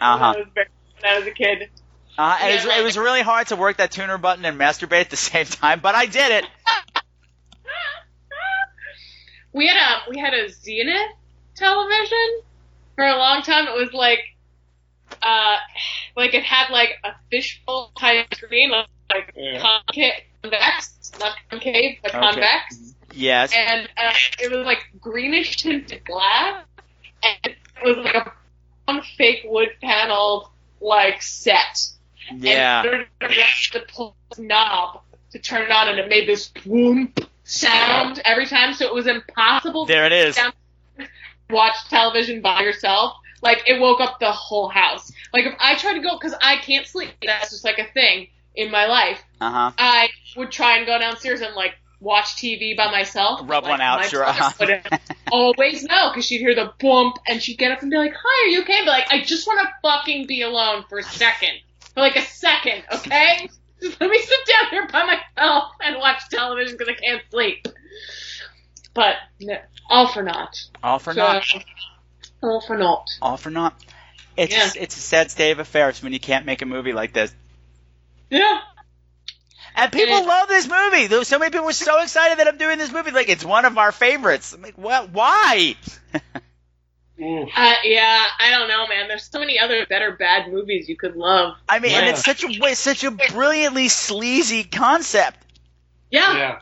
uh 0.00 0.16
huh. 0.16 0.32
When 0.34 0.36
I 0.36 0.38
was, 0.38 0.48
very- 0.54 0.68
when 1.02 1.12
I 1.12 1.18
was 1.18 1.26
a 1.28 1.30
kid. 1.30 1.68
Uh, 2.16 2.38
and 2.40 2.50
it, 2.50 2.54
was, 2.56 2.64
Yeah, 2.64 2.80
it 2.80 2.84
was 2.84 2.96
really 2.96 3.20
hard 3.22 3.48
to 3.48 3.56
work 3.56 3.76
that 3.76 3.90
tuner 3.90 4.16
button 4.16 4.46
and 4.46 4.58
masturbate 4.58 5.00
at 5.02 5.10
the 5.10 5.16
same 5.30 5.44
time, 5.44 5.80
but 5.80 5.94
I 5.94 6.06
did 6.06 6.42
it. 6.42 6.46
we 9.52 9.66
had 9.66 9.76
a 9.76 10.10
we 10.10 10.18
had 10.18 10.34
a 10.34 10.48
Zenith 10.50 11.12
television 11.56 12.40
for 12.96 13.04
a 13.04 13.16
long 13.16 13.42
time. 13.42 13.66
It 13.68 13.74
was 13.74 13.92
like 13.92 14.20
uh 15.22 15.56
like 16.16 16.34
it 16.34 16.42
had 16.44 16.70
like 16.70 16.90
a 17.04 17.10
fishbowl 17.30 17.92
type 17.98 18.32
screen, 18.34 18.70
like 18.70 19.32
Yeah. 19.36 19.60
concave, 19.60 20.12
convex, 20.42 21.12
not 21.18 21.36
concave, 21.50 21.98
but 22.02 22.14
Okay. 22.14 22.20
convex, 22.20 22.94
Yes. 23.12 23.52
and 23.54 23.88
uh, 23.96 24.12
it 24.38 24.50
was 24.50 24.64
like 24.64 24.84
greenish 25.00 25.56
tinted 25.56 26.04
glass, 26.04 26.64
and 27.22 27.54
it 27.54 27.56
was 27.84 27.96
like 28.04 28.14
a 28.14 28.32
one 28.86 29.02
fake 29.16 29.42
wood 29.44 29.68
paneled 29.82 30.48
like 30.80 31.22
set. 31.22 31.88
Yeah. 32.34 32.82
And 32.82 32.86
in 32.86 32.92
order 32.92 33.04
to 33.20 33.26
press 33.26 33.68
the 34.36 34.42
knob 34.42 35.00
to 35.32 35.38
turn 35.38 35.62
it 35.62 35.70
on, 35.70 35.88
and 35.88 35.98
it 35.98 36.08
made 36.08 36.26
this 36.28 36.48
boom 36.48 37.12
sound 37.52 38.20
every 38.24 38.46
time, 38.46 38.74
so 38.74 38.86
it 38.86 38.94
was 38.94 39.06
impossible 39.06 39.86
There 39.86 40.06
it 40.06 40.12
is. 40.12 40.38
watch 41.50 41.74
television 41.88 42.40
by 42.40 42.62
yourself. 42.62 43.14
Like 43.42 43.62
it 43.66 43.80
woke 43.80 44.00
up 44.00 44.20
the 44.20 44.30
whole 44.32 44.68
house. 44.68 45.12
Like 45.32 45.46
if 45.46 45.54
I 45.58 45.76
tried 45.76 45.94
to 45.94 46.00
go, 46.00 46.16
because 46.16 46.34
I 46.40 46.56
can't 46.56 46.86
sleep, 46.86 47.10
that's 47.24 47.50
just 47.50 47.64
like 47.64 47.78
a 47.78 47.90
thing 47.92 48.28
in 48.54 48.70
my 48.70 48.86
life. 48.86 49.20
Uh 49.40 49.50
huh. 49.50 49.70
I 49.78 50.08
would 50.36 50.50
try 50.50 50.78
and 50.78 50.86
go 50.86 50.98
downstairs 50.98 51.40
and 51.40 51.54
like 51.54 51.74
watch 52.00 52.36
TV 52.36 52.76
by 52.76 52.90
myself. 52.90 53.40
Rub 53.44 53.64
like, 53.64 53.70
one 53.70 53.80
out, 53.80 54.04
sure. 54.06 54.24
uh-huh. 54.24 54.78
always 55.32 55.82
know 55.84 56.10
because 56.10 56.24
she'd 56.24 56.38
hear 56.38 56.54
the 56.54 56.72
bump 56.80 57.16
and 57.28 57.42
she'd 57.42 57.58
get 57.58 57.72
up 57.72 57.82
and 57.82 57.90
be 57.90 57.96
like, 57.96 58.14
"Hi, 58.14 58.46
are 58.46 58.50
you 58.50 58.62
okay?" 58.62 58.80
But 58.84 58.92
like, 58.92 59.08
I 59.10 59.22
just 59.22 59.46
want 59.46 59.60
to 59.60 59.68
fucking 59.82 60.26
be 60.26 60.42
alone 60.42 60.84
for 60.88 60.98
a 60.98 61.02
second, 61.02 61.52
for 61.94 62.00
like 62.00 62.16
a 62.16 62.22
second, 62.22 62.84
okay? 62.94 63.50
Just 63.82 63.98
let 64.00 64.10
me 64.10 64.18
sit 64.18 64.38
down 64.46 64.70
here 64.70 64.86
by 64.88 65.04
myself 65.04 65.72
and 65.84 65.96
watch 65.98 66.28
television 66.30 66.76
because 66.78 66.94
I 66.94 66.98
can't 67.00 67.22
sleep. 67.30 67.66
But 68.94 69.16
no, 69.40 69.56
all 69.88 70.06
for 70.08 70.22
naught. 70.22 70.56
All 70.82 70.98
for 70.98 71.12
So, 71.14 71.20
naught. 71.20 71.44
All 72.42 72.60
for 72.60 72.76
naught. 72.76 73.08
All 73.20 73.36
for 73.36 73.50
naught. 73.50 73.74
It's 74.36 74.54
Yeah. 74.54 74.70
it's 74.82 74.96
a 74.96 75.00
sad 75.00 75.30
state 75.30 75.50
of 75.52 75.58
affairs 75.58 76.02
when 76.02 76.12
you 76.12 76.20
can't 76.20 76.46
make 76.46 76.62
a 76.62 76.66
movie 76.66 76.92
like 76.92 77.12
this. 77.12 77.34
Yeah. 78.30 78.60
And 79.74 79.90
people 79.90 80.16
And- 80.16 80.26
love 80.26 80.48
this 80.48 80.68
movie. 80.68 81.06
There- 81.06 81.24
So 81.24 81.38
many 81.38 81.50
people 81.50 81.66
were 81.66 81.72
so 81.72 82.00
excited 82.02 82.38
that 82.38 82.48
I'm 82.48 82.58
doing 82.58 82.78
this 82.78 82.92
movie. 82.92 83.10
Like 83.10 83.28
it's 83.30 83.44
one 83.44 83.64
of 83.64 83.78
our 83.78 83.92
favorites. 83.92 84.52
I'm 84.52 84.62
like, 84.62 84.76
what? 84.76 85.10
Why? 85.10 85.76
Oof. 87.20 87.48
Uh, 87.54 87.74
yeah, 87.84 88.24
I 88.40 88.50
don't 88.50 88.68
know, 88.68 88.86
man. 88.88 89.06
There's 89.08 89.24
so 89.30 89.38
many 89.38 89.58
other 89.58 89.86
better 89.86 90.12
bad 90.12 90.50
movies 90.50 90.88
you 90.88 90.96
could 90.96 91.14
love. 91.16 91.54
I 91.68 91.78
mean, 91.78 91.92
and 91.92 92.06
it's 92.06 92.24
such 92.24 92.42
a 92.42 92.48
it's 92.48 92.80
such 92.80 93.04
a 93.04 93.10
brilliantly 93.10 93.88
sleazy 93.88 94.64
concept. 94.64 95.38
Yeah. 96.10 96.36
Yeah. 96.36 96.58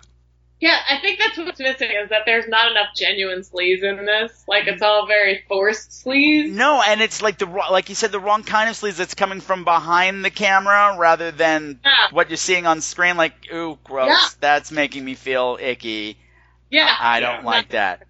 Yeah, 0.60 0.76
I 0.90 0.98
think 1.00 1.18
that's 1.18 1.38
what's 1.38 1.58
missing 1.58 1.90
is 1.90 2.10
that 2.10 2.24
there's 2.26 2.46
not 2.46 2.70
enough 2.70 2.88
genuine 2.94 3.38
sleaze 3.40 3.82
in 3.82 4.04
this. 4.04 4.44
Like 4.46 4.66
it's 4.66 4.82
all 4.82 5.06
very 5.06 5.42
forced 5.48 5.90
sleaze. 6.04 6.50
No, 6.50 6.82
and 6.86 7.00
it's 7.00 7.22
like 7.22 7.38
the 7.38 7.46
wro- 7.46 7.70
like 7.70 7.88
you 7.88 7.94
said, 7.94 8.12
the 8.12 8.20
wrong 8.20 8.42
kind 8.42 8.68
of 8.68 8.76
sleaze 8.76 8.96
that's 8.96 9.14
coming 9.14 9.40
from 9.40 9.64
behind 9.64 10.22
the 10.22 10.28
camera 10.30 10.96
rather 10.98 11.30
than 11.30 11.80
Yeah. 11.82 12.08
what 12.10 12.28
you're 12.28 12.36
seeing 12.36 12.66
on 12.66 12.82
screen. 12.82 13.16
Like, 13.16 13.32
ooh, 13.50 13.78
gross. 13.84 14.08
Yeah. 14.10 14.18
That's 14.40 14.70
making 14.70 15.02
me 15.02 15.14
feel 15.14 15.56
icky. 15.58 16.18
Yeah, 16.70 16.94
I 17.00 17.20
don't 17.20 17.40
Yeah. 17.40 17.46
like 17.46 17.68
that. 17.70 18.02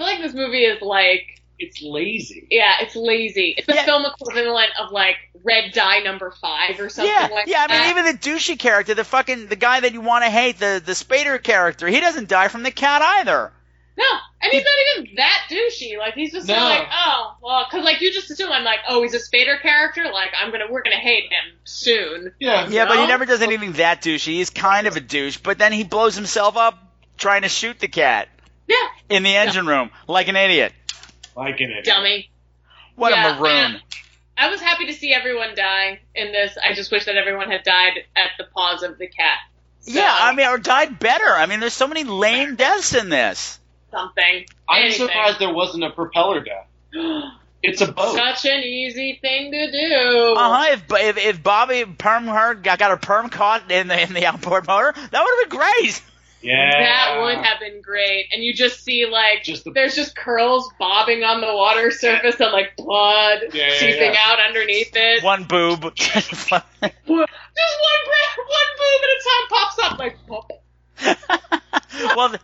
I 0.00 0.04
feel 0.04 0.14
like 0.14 0.22
this 0.22 0.34
movie 0.34 0.64
is 0.64 0.80
like, 0.80 1.42
It's 1.58 1.82
lazy. 1.82 2.46
yeah, 2.50 2.76
it's 2.80 2.96
lazy. 2.96 3.54
It's 3.58 3.66
the 3.66 3.74
Yeah. 3.74 3.84
film 3.84 4.06
equivalent 4.06 4.70
of 4.80 4.92
like 4.92 5.16
Red 5.44 5.72
Dye 5.72 6.00
Number 6.00 6.30
Five 6.40 6.80
or 6.80 6.88
something 6.88 7.12
Yeah, 7.14 7.28
like 7.30 7.46
yeah. 7.46 7.62
I 7.64 7.66
that. 7.66 7.80
mean, 7.94 7.98
even 7.98 8.04
the 8.06 8.18
douchey 8.18 8.58
character, 8.58 8.94
the 8.94 9.04
fucking 9.04 9.46
the 9.48 9.56
guy 9.56 9.80
that 9.80 9.92
you 9.92 10.00
want 10.00 10.24
to 10.24 10.30
hate, 10.30 10.58
the 10.58 10.82
the 10.84 10.92
Spader 10.92 11.42
character, 11.42 11.86
he 11.86 12.00
doesn't 12.00 12.28
die 12.28 12.48
from 12.48 12.62
the 12.62 12.70
cat 12.70 13.02
either. 13.02 13.52
no, 13.98 14.04
and 14.40 14.50
he's 14.52 14.64
not 14.64 15.04
even 15.04 15.16
that 15.16 15.46
douchey. 15.50 15.98
Like 15.98 16.14
he's 16.14 16.32
just 16.32 16.48
No. 16.48 16.54
kinda 16.54 16.68
like, 16.70 16.88
oh, 16.90 17.36
well, 17.42 17.66
because 17.70 17.84
like 17.84 18.00
you 18.00 18.10
just 18.10 18.30
assume 18.30 18.50
I'm 18.50 18.64
like, 18.64 18.78
oh, 18.88 19.02
he's 19.02 19.12
a 19.12 19.18
Spader 19.18 19.60
character. 19.60 20.04
Like 20.10 20.30
I'm 20.40 20.50
gonna, 20.50 20.64
we're 20.70 20.82
gonna 20.82 20.96
hate 20.96 21.24
him 21.24 21.56
soon. 21.64 22.32
Yeah. 22.40 22.68
Yeah, 22.70 22.86
but 22.86 22.98
he 23.00 23.06
never 23.06 23.26
does 23.26 23.42
anything 23.42 23.72
that 23.72 24.00
douchey. 24.00 24.32
He's 24.32 24.48
kind 24.48 24.86
of 24.86 24.96
a 24.96 25.00
douche, 25.00 25.36
but 25.36 25.58
then 25.58 25.72
he 25.72 25.84
blows 25.84 26.14
himself 26.16 26.56
up 26.56 26.78
trying 27.18 27.42
to 27.42 27.50
shoot 27.50 27.78
the 27.78 27.88
cat 27.88 28.28
Yeah, 28.70 29.16
in 29.16 29.22
the 29.24 29.36
engine 29.36 29.66
room 29.66 29.90
like 30.06 30.28
an 30.28 30.36
idiot. 30.36 30.72
Like 31.36 31.60
an 31.60 31.70
idiot. 31.70 31.84
dummy. 31.84 32.30
What 32.96 33.10
Yeah, 33.12 33.36
a 33.36 33.40
maroon. 33.40 33.80
I 34.38 34.48
was 34.50 34.60
happy 34.60 34.86
to 34.86 34.92
see 34.94 35.12
everyone 35.12 35.54
die 35.54 36.00
in 36.14 36.32
this. 36.32 36.56
I 36.62 36.72
just 36.74 36.90
wish 36.90 37.04
that 37.06 37.16
everyone 37.16 37.50
had 37.50 37.62
died 37.62 38.04
at 38.16 38.30
the 38.38 38.44
paws 38.44 38.82
of 38.82 38.96
the 38.98 39.06
cat. 39.06 39.38
So, 39.80 39.92
Yeah, 39.92 40.14
I 40.18 40.34
mean, 40.34 40.46
or 40.46 40.56
died 40.58 40.98
better. 40.98 41.26
I 41.28 41.46
mean, 41.46 41.60
there's 41.60 41.74
so 41.74 41.88
many 41.88 42.04
lame 42.04 42.56
deaths 42.56 42.94
in 42.94 43.08
this. 43.10 43.58
something. 43.90 44.46
I'm 44.68 44.84
anything. 44.84 45.08
surprised 45.08 45.38
there 45.40 45.52
wasn't 45.52 45.84
a 45.84 45.90
propeller 45.90 46.42
death. 46.44 46.66
It's 47.62 47.82
a 47.82 47.92
boat. 47.92 48.14
Such 48.16 48.46
an 48.50 48.62
easy 48.62 49.18
thing 49.20 49.52
to 49.52 49.70
do. 49.70 50.34
Uh 50.34 50.50
huh. 50.64 50.72
If, 50.72 50.84
if 50.90 51.18
if 51.18 51.42
Bobby 51.42 51.84
perm 51.84 52.26
her 52.26 52.54
got, 52.54 52.78
got 52.78 52.90
her 52.90 52.96
perm 52.96 53.28
caught 53.28 53.70
in 53.70 53.86
the 53.86 54.00
in 54.02 54.14
the 54.14 54.24
outboard 54.24 54.66
motor, 54.66 54.94
that 54.94 55.22
would 55.22 55.42
have 55.42 55.50
been 55.50 55.58
great. 55.58 56.02
Yeah. 56.42 56.70
That 56.70 57.20
would 57.20 57.36
have 57.44 57.60
been 57.60 57.82
great. 57.82 58.26
And 58.32 58.42
you 58.42 58.54
just 58.54 58.82
see 58.82 59.06
like 59.06 59.42
Just 59.44 59.64
the- 59.64 59.72
there's 59.72 59.94
just 59.94 60.16
curls 60.16 60.70
bobbing 60.78 61.22
on 61.22 61.40
the 61.40 61.54
water 61.54 61.90
surface 61.92 62.40
and 62.40 62.50
like 62.52 62.76
blood 62.76 63.40
Yeah, 63.52 63.68
yeah, 63.68 63.78
seeping 63.78 64.12
yeah. 64.14 64.24
out 64.26 64.38
underneath 64.46 64.90
it. 64.94 65.22
One 65.22 65.44
boob. 65.44 65.94
Just 65.96 66.50
one 66.50 66.62
gra- 66.80 68.44
one 68.46 68.70
boob 68.78 69.00
at 69.02 69.10
a 69.10 69.20
time 69.26 69.48
pops 69.50 69.78
up 69.82 69.98
like 69.98 70.16
pop. 70.26 70.50
well, 72.16 72.28
th- 72.30 72.40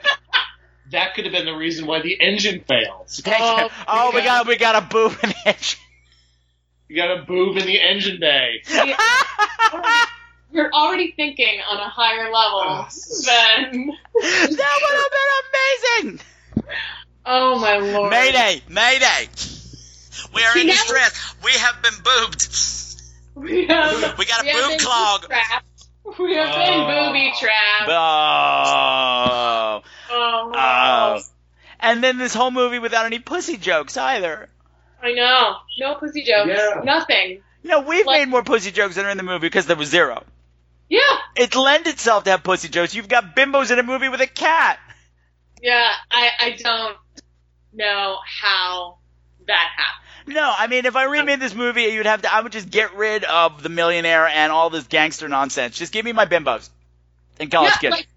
That 0.91 1.15
could 1.15 1.25
have 1.25 1.33
been 1.33 1.47
the 1.47 1.55
reason 1.57 1.87
why 1.87 2.01
the 2.03 2.15
engine 2.21 2.61
fails. 2.69 3.23
Oh, 3.27 3.33
oh, 3.39 3.69
oh, 3.89 4.11
we 4.13 4.19
yeah. 4.19 4.25
got 4.25 4.47
we 4.47 4.57
got 4.57 4.75
a 4.83 4.87
boob 4.87 5.13
in 5.23 5.31
the 5.31 5.37
engine. 5.49 5.81
You 6.89 6.97
got 6.97 7.19
a 7.19 7.23
boob 7.25 7.57
in 7.57 7.67
the 7.67 7.81
engine 7.81 8.21
bay. 8.21 8.63
You're 10.57 10.73
already 10.73 11.13
thinking 11.13 11.61
on 11.71 11.77
a 11.79 11.89
higher 11.89 12.25
level 12.33 12.63
ah. 12.65 12.89
than 13.27 13.87
that 14.15 14.81
would 14.83 14.97
have 14.97 15.13
been 15.13 16.09
amazing. 16.09 16.21
Oh 17.27 17.59
my 17.59 17.77
lord. 17.77 18.11
Mayday, 18.11 18.63
Mayday. 18.67 19.29
We 20.35 20.43
are 20.43 20.53
See, 20.55 20.63
in 20.63 20.67
now- 20.69 20.73
distress. 20.73 21.35
We 21.45 21.53
have 21.53 21.83
been 21.83 21.93
boobed. 22.03 23.03
We, 23.35 23.67
have, 23.67 24.17
We 24.19 24.25
got 24.25 24.43
a 24.43 24.47
we 24.47 24.53
boob 24.53 24.81
clog. 24.81 25.27
We 26.19 26.37
have 26.37 26.55
been 26.55 26.81
Oh. 26.81 27.07
booby 27.13 27.33
trapped. 27.39 27.91
Oh. 27.91 29.83
Oh, 30.11 30.53
Oh. 30.55 31.21
And 31.81 32.03
then 32.03 32.17
this 32.17 32.33
whole 32.33 32.51
movie 32.51 32.79
without 32.79 33.05
any 33.05 33.19
pussy 33.19 33.59
jokes 33.59 33.99
either. 33.99 34.49
I 35.03 35.13
know. 35.13 35.57
No 35.79 35.97
pussy 35.97 36.23
jokes. 36.23 36.49
Yeah. 36.49 36.81
Nothing. 36.83 37.43
No, 37.63 37.81
we've 37.81 38.07
Like- 38.07 38.21
made 38.21 38.29
more 38.31 38.43
pussy 38.43 38.71
jokes 38.71 38.95
than 38.95 39.05
are 39.05 39.11
in 39.11 39.19
the 39.19 39.23
movie 39.23 39.41
because 39.49 39.67
there 39.67 39.77
was 39.77 39.91
zero. 39.91 40.25
Yeah. 40.89 41.01
It 41.37 41.55
lends 41.55 41.89
itself 41.89 42.25
to 42.25 42.31
have 42.31 42.43
pussy 42.43 42.69
jokes. 42.69 42.95
You've 42.95 43.09
got 43.09 43.35
bimbos 43.37 43.71
in 43.71 43.79
a 43.79 43.83
movie 43.83 44.09
with 44.09 44.21
a 44.21 44.27
cat. 44.27 44.79
Yeah. 45.63 45.91
I, 46.11 46.31
I 46.41 46.51
don't 46.53 46.97
know 47.73 48.19
how 48.25 48.99
that 49.47 49.71
happened. 49.77 50.35
No, 50.35 50.53
I 50.57 50.67
mean, 50.67 50.87
if 50.87 50.97
I 50.97 51.05
remade 51.05 51.39
this 51.39 51.55
movie, 51.55 51.83
you'd 51.83 52.07
have 52.07 52.23
to. 52.23 52.35
I 52.35 52.41
would 52.41 52.51
just 52.51 52.69
get 52.69 52.97
rid 52.97 53.23
of 53.23 53.63
the 53.63 53.69
millionaire 53.69 54.27
and 54.27 54.51
all 54.51 54.71
this 54.71 54.87
gangster 54.89 55.29
nonsense. 55.29 55.79
Just 55.79 55.93
give 55.93 56.05
me 56.05 56.13
my 56.13 56.27
bimbos 56.27 56.69
and 57.39 57.49
college 57.51 57.71
yeah, 57.75 57.79
kids. 57.79 57.91
like, 57.93 58.09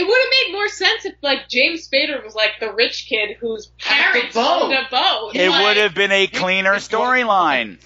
it 0.00 0.06
would 0.06 0.20
have 0.20 0.30
made 0.48 0.52
more 0.52 0.68
sense 0.68 1.04
if 1.04 1.14
like 1.22 1.48
James 1.48 1.88
Spader 1.88 2.24
was 2.24 2.34
like 2.34 2.52
the 2.60 2.72
rich 2.72 3.06
kid 3.08 3.36
whose 3.40 3.66
parents 3.80 4.34
boat. 4.34 4.62
owned 4.62 4.72
a 4.74 4.86
boat. 4.90 5.32
it 5.34 5.50
Like, 5.50 5.62
would 5.64 5.76
have 5.76 5.94
been 5.94 6.12
a 6.12 6.26
cleaner 6.26 6.74
storyline. 6.76 7.78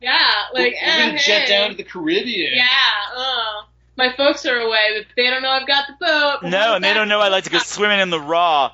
Yeah, 0.00 0.18
like 0.52 0.74
we're 0.82 0.98
gonna 0.98 1.12
eh, 1.14 1.18
jet 1.18 1.42
hey. 1.42 1.48
down 1.48 1.70
to 1.70 1.76
the 1.76 1.84
Caribbean. 1.84 2.52
Yeah, 2.54 2.66
uh, 3.16 3.62
my 3.96 4.12
folks 4.16 4.44
are 4.46 4.56
away, 4.58 4.88
but 4.98 5.06
they 5.16 5.30
don't 5.30 5.42
know 5.42 5.50
I've 5.50 5.66
got 5.66 5.84
the 5.88 5.94
boat. 6.04 6.50
No, 6.50 6.74
and 6.74 6.84
they 6.84 6.92
don't 6.94 7.08
know 7.08 7.20
I 7.20 7.28
like 7.28 7.44
to 7.44 7.50
go 7.50 7.58
swimming 7.64 8.00
in 8.00 8.10
the 8.10 8.20
raw, 8.20 8.72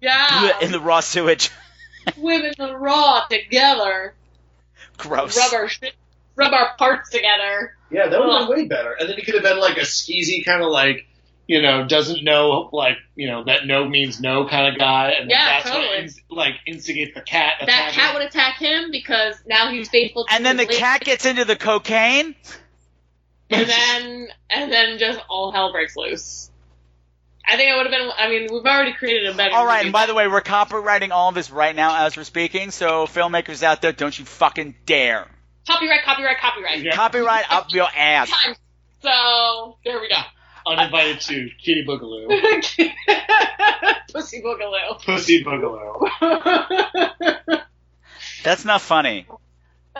Yeah, 0.00 0.58
in 0.60 0.72
the 0.72 0.80
raw 0.80 1.00
sewage. 1.00 1.50
swim 2.14 2.42
in 2.42 2.54
the 2.56 2.76
raw 2.76 3.26
together. 3.28 4.14
Gross. 4.96 5.36
Rubber 5.36 5.68
shit. 5.68 5.94
rub 6.36 6.52
our 6.52 6.76
parts 6.76 7.10
together. 7.10 7.76
Yeah, 7.90 8.08
that 8.08 8.20
would 8.20 8.30
have 8.30 8.48
been 8.48 8.56
way 8.58 8.66
better. 8.68 8.92
And 8.98 9.08
then 9.08 9.18
it 9.18 9.24
could 9.24 9.34
have 9.34 9.42
been 9.42 9.58
like 9.58 9.76
a 9.76 9.80
skeezy 9.80 10.44
kind 10.44 10.62
of 10.62 10.70
like, 10.70 11.06
you 11.50 11.60
know, 11.60 11.84
doesn't 11.84 12.22
know 12.22 12.70
like, 12.72 12.96
you 13.16 13.26
know, 13.26 13.42
that 13.42 13.66
no 13.66 13.88
means 13.88 14.20
no 14.20 14.46
kind 14.46 14.72
of 14.72 14.78
guy. 14.78 15.10
And 15.18 15.28
then 15.28 15.30
Yeah, 15.30 15.46
that's 15.46 15.68
totally. 15.68 15.86
what 15.88 15.98
ins- 15.98 16.20
like 16.30 16.54
instigates 16.64 17.12
the 17.14 17.22
cat. 17.22 17.54
That 17.58 17.68
attacking. 17.68 17.94
cat 17.94 18.14
would 18.14 18.22
attack 18.22 18.58
him 18.58 18.90
because 18.92 19.34
now 19.46 19.68
he's 19.72 19.88
faithful 19.88 20.26
to 20.26 20.32
And 20.32 20.46
then 20.46 20.56
the 20.56 20.64
his 20.64 20.78
cat 20.78 21.00
gets 21.00 21.26
into 21.26 21.44
the 21.44 21.56
cocaine. 21.56 22.36
and 23.50 23.68
then 23.68 24.28
and 24.48 24.70
then 24.70 24.98
just 24.98 25.18
all 25.28 25.50
hell 25.50 25.72
breaks 25.72 25.96
loose. 25.96 26.52
I 27.44 27.56
think 27.56 27.68
it 27.68 27.74
would 27.76 27.86
have 27.86 28.00
been. 28.00 28.08
I 28.16 28.28
mean, 28.28 28.42
we've 28.42 28.64
already 28.64 28.92
created 28.92 29.28
a 29.28 29.34
better. 29.34 29.52
All 29.52 29.66
right, 29.66 29.78
movie. 29.78 29.86
and 29.88 29.92
by 29.92 30.06
the 30.06 30.14
way, 30.14 30.28
we're 30.28 30.40
copywriting 30.42 31.10
all 31.10 31.30
of 31.30 31.34
this 31.34 31.50
right 31.50 31.74
now 31.74 32.06
as 32.06 32.16
we're 32.16 32.22
speaking. 32.22 32.70
So 32.70 33.06
filmmakers 33.06 33.64
out 33.64 33.82
there, 33.82 33.90
don't 33.90 34.16
you 34.16 34.24
fucking 34.24 34.76
dare 34.86 35.26
copyright, 35.66 36.04
copyright, 36.04 36.38
copyright. 36.38 36.80
Yeah. 36.82 36.94
copyright 36.94 37.44
up 37.50 37.72
your 37.72 37.88
ass. 37.96 38.30
So 39.02 39.78
there 39.84 40.00
we 40.00 40.08
go. 40.08 40.16
Uninvited 40.66 41.20
to 41.22 41.50
Kitty 41.62 41.84
Boogaloo. 41.86 42.28
Pussy 44.12 44.42
Boogaloo. 44.42 45.02
Pussy 45.04 45.44
Boogaloo. 45.44 46.08
That's 48.42 48.64
not 48.64 48.80
funny. 48.80 49.26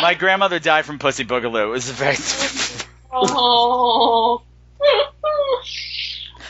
My 0.00 0.14
grandmother 0.18 0.58
died 0.58 0.84
from 0.84 0.98
pussy 0.98 1.24
boogaloo. 1.24 1.64
It 1.64 1.70
was 1.70 1.88
a 1.90 1.92
very, 1.92 2.16
oh. 3.12 4.42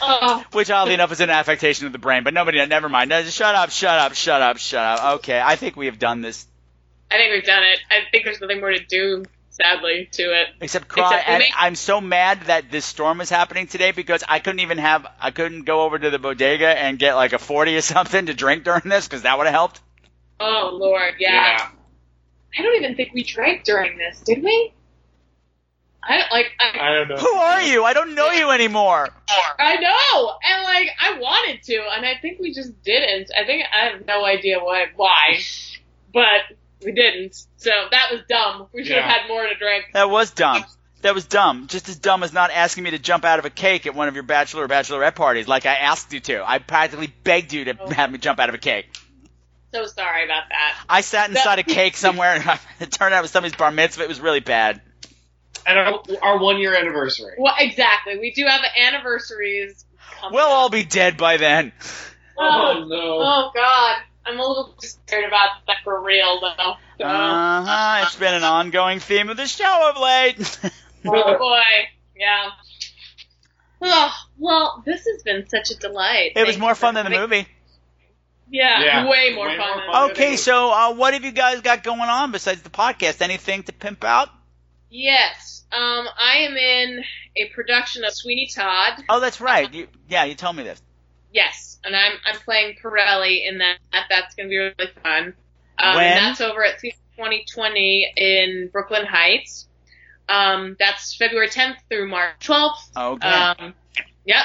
oh. 0.03 0.45
which 0.53 0.71
oddly 0.71 0.95
enough 0.95 1.13
is 1.13 1.21
an 1.21 1.31
affectation 1.31 1.87
of 1.87 1.93
the 1.93 1.99
brain. 1.99 2.25
But 2.25 2.35
nobody, 2.35 2.65
never 2.67 2.89
mind. 2.89 3.09
No, 3.09 3.23
just 3.23 3.37
shut 3.37 3.55
up, 3.55 3.71
shut 3.71 3.99
up, 3.99 4.15
shut 4.15 4.43
up, 4.43 4.59
shut 4.59 4.85
up. 4.85 5.15
Okay, 5.17 5.41
I 5.41 5.57
think 5.57 5.77
we 5.77 5.87
have 5.87 5.99
done 5.99 6.21
this. 6.21 6.47
I 7.11 7.17
think 7.17 7.33
we've 7.33 7.45
done 7.45 7.63
it. 7.63 7.81
I 7.91 8.01
think 8.11 8.25
there's 8.25 8.41
nothing 8.41 8.61
more 8.61 8.71
to 8.71 8.85
do, 8.85 9.25
sadly, 9.61 10.09
to 10.13 10.23
it. 10.23 10.49
Except 10.61 10.89
cry, 10.89 11.09
Except 11.09 11.29
and 11.29 11.39
make- 11.41 11.53
I'm 11.57 11.75
so 11.75 12.01
mad 12.01 12.43
that 12.43 12.71
this 12.71 12.85
storm 12.85 13.21
is 13.21 13.31
happening 13.31 13.67
today 13.67 13.93
because 13.93 14.25
I 14.29 14.39
couldn't 14.39 14.61
even 14.61 14.79
have, 14.79 15.07
I 15.21 15.31
couldn't 15.31 15.63
go 15.65 15.83
over 15.83 15.99
to 15.99 16.11
the 16.11 16.19
bodega 16.19 16.69
and 16.69 16.99
get 16.99 17.15
like 17.15 17.33
a 17.33 17.39
forty 17.39 17.77
or 17.77 17.81
something 17.83 18.27
to 18.27 18.35
drink 18.35 18.65
during 18.65 18.83
this 18.85 19.07
because 19.07 19.23
that 19.23 19.37
would 19.39 19.47
have 19.47 19.55
helped. 19.55 19.81
Oh 20.41 20.71
Lord, 20.73 21.15
yeah. 21.19 21.69
I 22.59 22.63
don't 22.63 22.77
even 22.77 22.97
think 22.97 23.13
we 23.13 23.23
drank 23.23 23.65
during 23.65 23.99
this, 23.99 24.21
did 24.21 24.43
we? 24.43 24.73
I 26.03 26.19
don't 26.19 26.31
like. 26.31 26.47
I, 26.61 26.79
I 26.91 26.95
don't 26.95 27.09
know. 27.09 27.17
Who 27.17 27.29
are 27.29 27.61
you? 27.63 27.85
I 27.85 27.93
don't 27.93 28.15
know 28.15 28.31
you 28.31 28.51
anymore. 28.51 29.09
I 29.59 29.77
know, 29.77 30.33
and 30.43 30.65
like 30.65 30.89
I 31.01 31.19
wanted 31.19 31.63
to, 31.65 31.83
and 31.97 32.07
I 32.07 32.15
think 32.23 32.39
we 32.41 32.55
just 32.55 32.83
didn't. 32.83 33.31
I 33.37 33.45
think 33.45 33.65
I 33.75 33.91
have 33.91 34.07
no 34.07 34.25
idea 34.25 34.59
why, 34.61 34.87
why, 34.97 35.41
but 36.15 36.57
we 36.85 36.93
didn't. 36.93 37.35
So 37.57 37.71
that 37.91 38.09
was 38.13 38.21
dumb. 38.29 38.69
We 38.73 38.85
should 38.85 38.97
have 38.97 39.05
had 39.05 39.29
more 39.29 39.43
to 39.47 39.55
drink. 39.57 39.87
That 39.95 40.11
was 40.11 40.31
dumb. 40.31 40.65
That 41.03 41.15
was 41.15 41.27
dumb. 41.27 41.67
Just 41.69 41.89
as 41.89 41.97
dumb 41.97 42.23
as 42.25 42.33
not 42.33 42.51
asking 42.51 42.85
me 42.85 42.91
to 42.91 42.99
jump 42.99 43.25
out 43.25 43.39
of 43.39 43.45
a 43.45 43.51
cake 43.51 43.87
at 43.87 43.95
one 43.95 44.09
of 44.09 44.15
your 44.15 44.25
bachelor 44.25 44.65
or 44.65 44.69
bachelorette 44.69 45.15
parties 45.15 45.47
like 45.47 45.65
I 45.67 45.75
asked 45.75 46.13
you 46.13 46.21
to. 46.21 46.43
I 46.49 46.59
practically 46.59 47.07
begged 47.23 47.53
you 47.53 47.67
to 47.67 47.77
Oh. 47.81 47.91
have 47.91 48.11
me 48.11 48.19
jump 48.19 48.41
out 48.41 48.49
of 48.49 48.55
a 48.57 48.59
cake. 48.59 48.87
So 49.73 49.85
sorry 49.87 50.25
about 50.25 50.45
that. 50.49 50.79
I 50.89 51.03
sat 51.03 51.29
inside 51.31 51.59
a 51.59 51.63
cake 51.63 51.97
somewhere 51.97 52.35
and 52.35 52.61
it 52.81 52.91
turned 52.91 53.15
out 53.15 53.19
it 53.19 53.23
was 53.23 53.31
somebody's 53.31 53.57
bar 53.57 53.71
mitzvah. 53.71 54.03
It 54.03 54.09
was 54.09 54.19
really 54.21 54.41
bad. 54.41 54.81
And 55.67 55.79
our, 55.79 56.03
our 56.23 56.39
one 56.39 56.59
year 56.59 56.75
anniversary. 56.75 57.35
Well, 57.39 57.55
exactly. 57.59 58.19
We 58.19 58.33
do 58.33 58.47
have 58.47 58.63
anniversaries. 58.81 59.85
coming 60.21 60.35
We'll 60.35 60.47
up. 60.47 60.51
all 60.53 60.71
be 60.71 60.85
dead 60.85 61.17
by 61.17 61.37
then. 61.37 61.73
Oh, 62.39 62.75
oh 62.79 62.85
no. 62.89 63.19
oh 63.21 63.51
God, 63.55 63.97
I'm 64.29 64.39
a 64.39 64.47
little 64.47 64.75
scared 64.81 65.25
about 65.25 65.51
that 65.67 65.77
for 65.85 66.01
real 66.03 66.41
though. 66.41 66.75
So, 66.99 67.05
Uh 67.05 67.65
huh. 67.65 68.05
It's 68.07 68.17
been 68.17 68.35
an 68.35 68.45
ongoing 68.45 69.01
theme 69.01 69.29
of 69.29 69.37
the 69.37 69.47
show 69.47 69.91
of 69.95 70.01
late. 70.01 70.59
oh 71.07 71.39
boy, 71.39 71.61
yeah. 72.17 72.51
Oh, 73.81 74.13
well, 74.39 74.83
this 74.85 75.05
has 75.07 75.23
been 75.23 75.49
such 75.49 75.71
a 75.71 75.77
delight. 75.79 76.33
it 76.37 76.47
was 76.47 76.59
more 76.59 76.75
fun 76.75 76.95
than 76.95 77.05
the 77.07 77.11
coming- 77.13 77.31
movie. 77.31 77.49
Yeah, 78.51 78.83
Yeah, 78.83 79.09
way 79.11 79.35
more 79.35 79.47
way 79.49 79.57
fun. 79.59 79.69
more 79.69 79.77
than 79.77 79.93
fun. 79.93 80.11
Okay, 80.13 80.37
so 80.37 80.71
uh, 80.73 80.95
what 80.95 81.13
have 81.15 81.23
you 81.23 81.33
guys 81.33 81.61
got 81.61 81.83
going 81.85 82.01
on 82.01 82.33
besides 82.33 82.63
the 82.63 82.71
podcast? 82.71 83.21
Anything 83.21 83.63
to 83.65 83.73
pimp 83.73 84.03
out? 84.05 84.31
Yes, 84.91 85.65
um, 85.71 86.07
I 86.19 86.39
am 86.49 86.57
in 86.57 87.05
a 87.37 87.49
production 87.55 88.05
of 88.05 88.15
Sweeney 88.15 88.49
Todd. 88.53 89.03
Oh, 89.11 89.21
that's 89.21 89.41
right. 89.41 89.73
You, 89.73 89.87
yeah, 90.09 90.25
you 90.25 90.35
told 90.35 90.57
me 90.57 90.63
this. 90.63 90.81
Yes, 91.33 91.79
and 91.85 91.95
I'm 91.95 92.13
I'm 92.27 92.37
playing 92.41 92.77
Pirelli 92.83 93.47
in 93.47 93.59
that. 93.59 93.79
That's 94.09 94.35
going 94.35 94.49
to 94.49 94.51
be 94.51 94.57
really 94.57 94.93
fun. 95.03 95.35
Um, 95.79 95.97
When? 95.97 96.05
And 96.05 96.27
that's 96.27 96.41
over 96.41 96.65
at 96.65 96.81
Theater 96.81 96.97
2020 97.17 98.13
in 98.17 98.71
Brooklyn 98.73 99.07
Heights. 99.07 99.69
Um, 100.29 100.77
that's 100.79 101.17
February 101.17 101.49
10th 101.49 101.77
through 101.89 102.09
March 102.09 102.47
12th. 102.47 102.97
Okay. 102.97 103.29
Um, 103.29 103.75
yep. 104.25 104.45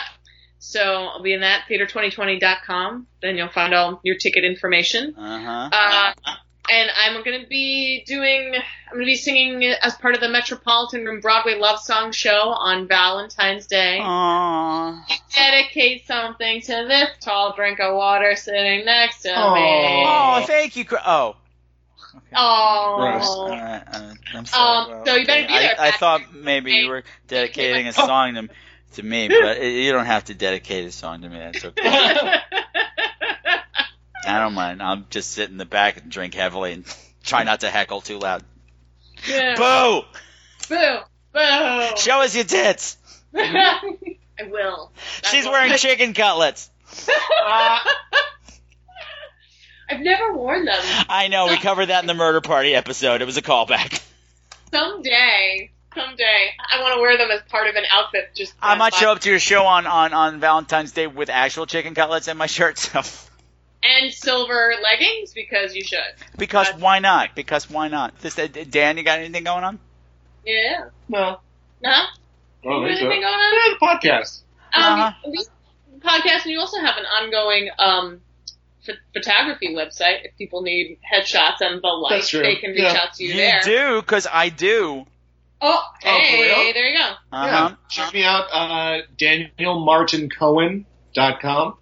So 0.60 0.82
I'll 0.82 1.22
be 1.22 1.34
in 1.34 1.42
that 1.42 1.66
theater2020.com. 1.70 3.08
Then 3.22 3.36
you'll 3.36 3.50
find 3.50 3.74
all 3.74 4.00
your 4.04 4.16
ticket 4.16 4.46
information. 4.46 5.14
Uh 5.18 5.40
huh. 5.40 5.70
Uh, 5.74 6.32
and 6.72 6.90
I'm 6.98 7.24
going 7.24 7.42
to 7.42 7.48
be 7.48 8.04
doing, 8.08 8.54
I'm 8.56 8.94
going 8.94 9.02
to 9.02 9.06
be 9.06 9.16
singing 9.16 9.64
as 9.82 9.96
part 9.96 10.16
of 10.16 10.22
the 10.22 10.30
Metropolitan 10.30 11.04
Room 11.06 11.20
Broadway 11.20 11.56
Love 11.60 11.80
Song 11.80 12.12
Show 12.12 12.32
on 12.50 12.88
Valentine's 12.88 13.68
Day. 13.68 14.00
Aww. 14.02 15.04
Dedicate 15.36 16.06
something 16.08 16.62
to 16.62 16.86
this 16.88 17.10
tall 17.22 17.54
drink 17.56 17.80
of 17.80 17.96
water 17.96 18.36
sitting 18.36 18.86
next 18.86 19.24
to 19.24 19.34
Aw. 19.36 19.54
me. 19.56 20.04
Oh, 20.44 20.46
thank 20.48 20.76
you. 20.76 20.86
Oh. 21.06 21.36
Gross. 22.32 22.32
Oh. 22.36 23.50
right, 23.50 23.84
I'm 24.34 24.46
sorry. 24.46 24.86
Um, 24.86 24.90
Well, 24.92 25.06
so 25.06 25.16
you 25.16 25.26
better 25.26 25.48
be 25.48 25.54
I- 25.54 25.60
there, 25.62 25.72
I, 25.72 25.76
Patrick. 25.92 25.96
thought 26.00 26.36
maybe 26.36 26.74
you 26.74 26.88
were 26.90 27.04
dedicating 27.28 27.88
a 27.88 27.94
song 27.94 28.36
to, 28.36 28.50
to 28.94 29.04
me, 29.04 29.28
but 29.28 29.62
you 29.62 29.92
don't 29.92 30.06
have 30.06 30.26
to 30.26 30.34
dedicate 30.34 30.86
a 30.86 30.92
song 30.92 31.22
to 31.22 31.30
me. 31.30 31.38
That's 31.40 31.66
okay. 31.66 32.36
I 34.26 34.40
don't 34.40 34.54
mind. 34.54 34.82
I'll 34.82 35.04
just 35.10 35.32
sit 35.32 35.50
in 35.50 35.58
the 35.58 35.66
back 35.66 35.98
and 35.98 36.12
drink 36.12 36.34
heavily 36.34 36.74
and 36.74 36.86
try 37.24 37.44
not 37.44 37.62
to 37.62 37.70
heckle 37.70 38.02
too 38.02 38.20
loud. 38.20 38.44
Yeah. 39.28 39.56
Boo! 39.56 40.02
Boo! 40.70 40.98
Boo! 41.34 41.98
Show 41.98 42.22
us 42.22 42.36
your 42.36 42.46
tits. 42.46 42.98
I 43.36 43.80
will. 44.48 44.92
I 45.24 45.28
She's 45.30 45.46
will. 45.46 45.52
wearing 45.52 45.74
chicken 45.78 46.14
cutlets. 46.14 46.70
I've 49.90 50.00
never 50.00 50.34
worn 50.34 50.66
them. 50.66 50.80
I 51.10 51.28
know. 51.28 51.48
We 51.48 51.58
covered 51.62 51.88
that 51.88 52.04
in 52.04 52.08
the 52.08 52.14
murder 52.14 52.42
party 52.42 52.74
episode. 52.76 53.22
It 53.22 53.26
was 53.26 53.38
a 53.38 53.42
callback. 53.42 54.02
Someday, 54.72 55.72
someday, 55.94 56.50
I 56.72 56.82
want 56.82 56.96
to 56.96 57.02
wear 57.02 57.18
them 57.18 57.30
as 57.32 57.42
part 57.50 57.68
of 57.68 57.76
an 57.76 57.84
outfit. 57.92 58.30
Just 58.36 58.54
I 58.62 58.76
might 58.76 58.94
show 58.96 59.12
up 59.12 59.20
to 59.20 59.30
your 59.30 59.40
show 59.40 59.66
on, 59.66 59.86
on, 59.86 60.14
on 60.14 60.40
Valentine's 60.40 60.94
Day 60.94 61.06
with 61.06 61.30
actual 61.30 61.66
chicken 61.68 61.94
cutlets 61.94 62.28
in 62.28 62.38
my 62.38 62.48
shirt. 62.48 62.80
So 62.80 63.02
and 63.84 64.14
silver 64.14 64.74
leggings 64.82 65.34
because 65.34 65.76
you 65.76 65.84
should. 65.84 66.00
because 66.38 66.68
That's- 66.68 66.82
why 66.82 67.00
not? 67.00 67.36
Because 67.36 67.70
why 67.70 67.88
not? 67.90 68.18
This 68.20 68.38
uh, 68.40 68.48
Dan, 68.70 68.98
you 68.98 69.04
got 69.04 69.20
anything 69.20 69.44
going 69.44 69.64
on? 69.64 69.80
Yeah. 70.46 70.86
No. 71.10 71.40
No. 71.82 71.90
I 71.92 72.08
don't 72.64 72.86
think 72.86 73.00
so. 73.00 73.06
Anything 73.06 73.22
going 73.22 73.34
on? 73.34 73.54
Yeah, 73.54 73.74
the 73.80 73.86
podcast. 74.10 74.42
Um, 74.76 75.00
Uh-huh. 75.00 75.44
podcast, 76.00 76.44
and 76.44 76.52
you 76.52 76.60
also 76.60 76.80
have 76.80 76.98
an 76.98 77.06
ongoing 77.06 77.70
um, 77.80 78.22
ph- 78.86 78.98
photography 79.14 79.74
website. 79.76 80.26
If 80.26 80.36
people 80.38 80.62
need 80.62 80.98
headshots 81.14 81.62
and 81.62 81.82
the 81.82 81.88
like, 81.88 82.12
That's 82.20 82.30
true. 82.30 82.42
they 82.42 82.56
can 82.56 82.72
reach 82.72 82.82
Yeah. 82.82 82.98
out 83.02 83.14
to 83.16 83.24
you, 83.24 83.30
You 83.32 83.36
there. 83.36 83.62
do, 83.64 84.02
because 84.02 84.28
I 84.32 84.50
do. 84.50 85.06
Oh, 85.66 85.82
hey, 86.02 86.42
real? 86.66 86.74
there 86.74 86.90
you 86.90 86.98
go. 86.98 87.14
Uh-huh. 87.32 87.70
Yeah. 87.70 87.76
Check 87.90 88.14
me 88.14 88.24
out, 88.26 88.48
uh, 88.52 89.02
DanielMartinCohen.com. 89.18 91.78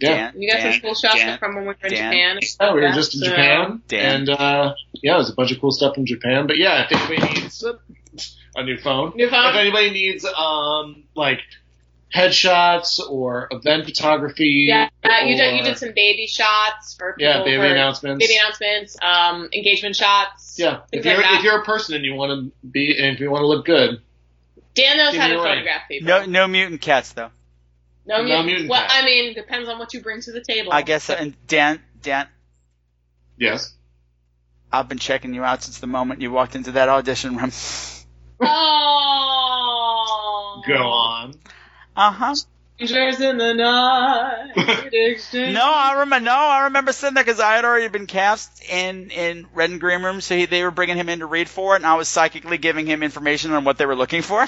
Yeah. 0.00 0.10
Yeah. 0.10 0.16
Dan, 0.32 0.40
You 0.42 0.50
got 0.50 0.56
Dan, 0.58 0.72
some 0.72 0.80
cool 0.82 0.94
shots 0.94 1.14
Dan, 1.16 1.38
from 1.38 1.54
when 1.54 1.64
we 1.64 1.68
were 1.68 1.76
in 1.84 1.90
Dan. 1.92 2.38
Japan. 2.40 2.40
Oh, 2.60 2.74
we 2.74 2.80
were 2.80 2.86
Yeah, 2.88 2.94
just 2.94 3.14
in 3.14 3.20
so- 3.20 3.26
Japan, 3.30 3.82
Dan. 3.88 4.14
and 4.20 4.30
uh, 4.30 4.74
yeah, 4.94 5.14
there's 5.14 5.30
a 5.30 5.34
bunch 5.34 5.52
of 5.52 5.60
cool 5.60 5.72
stuff 5.72 5.94
from 5.94 6.06
Japan. 6.06 6.46
But 6.46 6.56
yeah, 6.58 6.86
if 6.90 7.10
anybody 7.10 7.40
needs 7.40 7.64
a 8.56 8.62
new 8.64 8.76
phone, 8.78 9.12
New 9.14 9.28
phone? 9.30 9.46
if 9.50 9.54
anybody 9.56 9.90
needs 9.90 10.24
um 10.24 11.04
like 11.14 11.40
headshots 12.14 12.98
or 13.08 13.48
event 13.52 13.84
photography, 13.84 14.64
Yeah, 14.68 14.88
uh, 15.04 15.24
you 15.24 15.36
did. 15.36 15.56
You 15.58 15.62
did 15.62 15.78
some 15.78 15.92
baby 15.94 16.26
shots 16.26 16.94
for 16.94 17.12
people 17.12 17.30
yeah, 17.30 17.44
baby 17.44 17.56
for 17.58 17.64
announcements. 17.66 18.26
baby 18.26 18.36
announcements, 18.38 18.96
um, 19.02 19.48
engagement 19.52 19.94
shots. 19.96 20.56
yeah, 20.58 20.80
if 20.92 21.04
you're 21.04 21.16
like 21.16 21.38
if 21.38 21.44
you're 21.44 21.60
a 21.60 21.64
person 21.64 21.94
and 21.94 22.04
you 22.04 22.14
want 22.14 22.30
to 22.52 22.66
be 22.66 22.96
and 22.98 23.14
if 23.14 23.20
you 23.20 23.30
want 23.30 23.42
to 23.42 23.46
look 23.46 23.64
good, 23.64 24.00
Dan 24.74 24.96
knows 24.96 25.12
Give 25.12 25.20
how 25.20 25.28
to 25.28 25.38
a 25.40 25.42
photograph 25.42 25.82
people. 25.88 26.08
No, 26.08 26.24
no 26.26 26.48
mutant 26.48 26.80
cats 26.80 27.12
though. 27.12 27.30
No, 28.06 28.18
no 28.18 28.24
mutant. 28.24 28.46
mutant 28.46 28.70
Well, 28.70 28.82
cat. 28.82 28.90
I 28.94 29.04
mean, 29.04 29.34
depends 29.34 29.68
on 29.68 29.78
what 29.78 29.94
you 29.94 30.00
bring 30.00 30.20
to 30.22 30.32
the 30.32 30.40
table. 30.40 30.72
I 30.72 30.82
guess. 30.82 31.10
And 31.10 31.34
Dan, 31.46 31.80
Dan, 32.02 32.26
yes. 33.36 33.74
I've 34.72 34.88
been 34.88 34.98
checking 34.98 35.34
you 35.34 35.44
out 35.44 35.62
since 35.62 35.78
the 35.78 35.86
moment 35.86 36.20
you 36.20 36.30
walked 36.30 36.54
into 36.54 36.72
that 36.72 36.88
audition 36.88 37.36
room. 37.36 37.52
Oh. 38.42 40.62
Go 40.66 40.74
on. 40.74 41.34
Uh 41.94 42.10
huh. 42.10 42.34
Strangers 42.82 43.20
in 43.20 43.36
the 43.36 43.52
night. 43.52 44.52
No, 45.34 45.60
I 45.62 46.00
remember. 46.00 46.24
No, 46.24 46.34
I 46.34 46.64
remember 46.64 46.92
sitting 46.92 47.14
there 47.14 47.22
because 47.22 47.40
I 47.40 47.54
had 47.54 47.66
already 47.66 47.88
been 47.88 48.06
cast 48.06 48.64
in 48.64 49.10
in 49.10 49.46
Red 49.52 49.70
and 49.70 49.80
Green 49.80 50.02
Room, 50.02 50.22
so 50.22 50.36
he, 50.36 50.46
they 50.46 50.62
were 50.62 50.70
bringing 50.70 50.96
him 50.96 51.10
in 51.10 51.18
to 51.18 51.26
read 51.26 51.48
for 51.48 51.74
it, 51.74 51.76
and 51.76 51.86
I 51.86 51.94
was 51.94 52.08
psychically 52.08 52.56
giving 52.56 52.86
him 52.86 53.02
information 53.02 53.52
on 53.52 53.64
what 53.64 53.76
they 53.76 53.84
were 53.84 53.94
looking 53.94 54.22
for. 54.22 54.40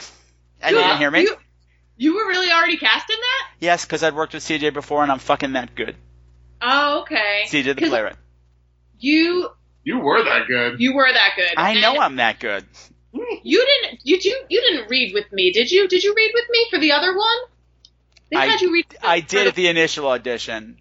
And 0.63 0.75
you 0.75 0.83
didn't 0.83 0.99
hear 0.99 1.11
me? 1.11 1.23
You, 1.23 1.37
you 2.03 2.17
were 2.17 2.27
really 2.27 2.51
already 2.51 2.77
cast 2.77 3.09
in 3.09 3.17
that? 3.17 3.49
Yes, 3.61 3.85
because 3.85 4.03
I'd 4.03 4.15
worked 4.15 4.35
with 4.35 4.43
CJ 4.43 4.73
before, 4.73 5.03
and 5.03 5.13
I'm 5.13 5.19
fucking 5.19 5.53
that 5.53 5.75
good. 5.75 5.97
Oh, 6.61 7.01
okay. 7.03 7.45
CJ 7.47 7.75
the 7.75 7.81
'Cause 7.81 7.89
playwright. 7.91 8.17
You 8.99 9.51
You 9.85 9.99
were 9.99 10.23
that 10.25 10.47
good. 10.47 10.81
you 10.81 10.95
were 10.95 11.11
that 11.13 11.33
good. 11.37 11.55
I 11.57 11.75
know 11.81 11.95
And 11.95 11.99
I'm 12.03 12.17
that 12.17 12.39
good. 12.41 12.65
You 13.43 13.67
didn't. 13.83 14.01
You 14.05 14.19
you 14.23 14.45
you 14.49 14.61
didn't 14.61 14.89
read 14.89 15.13
with 15.15 15.31
me, 15.33 15.53
did 15.53 15.71
you? 15.71 15.87
Did 15.89 16.03
you 16.05 16.15
read 16.15 16.31
with 16.35 16.45
me 16.51 16.67
for 16.71 16.79
the 16.79 16.93
other 16.93 17.17
one? 17.17 17.39
They 18.31 18.37
I- 18.39 18.47
had 18.47 18.61
you 18.61 18.73
read. 18.73 18.87
I 19.03 19.21
for 19.21 19.27
did 19.29 19.45
the- 19.45 19.49
at 19.49 19.55
the 19.55 19.67
initial 19.69 20.07
audition. 20.09 20.79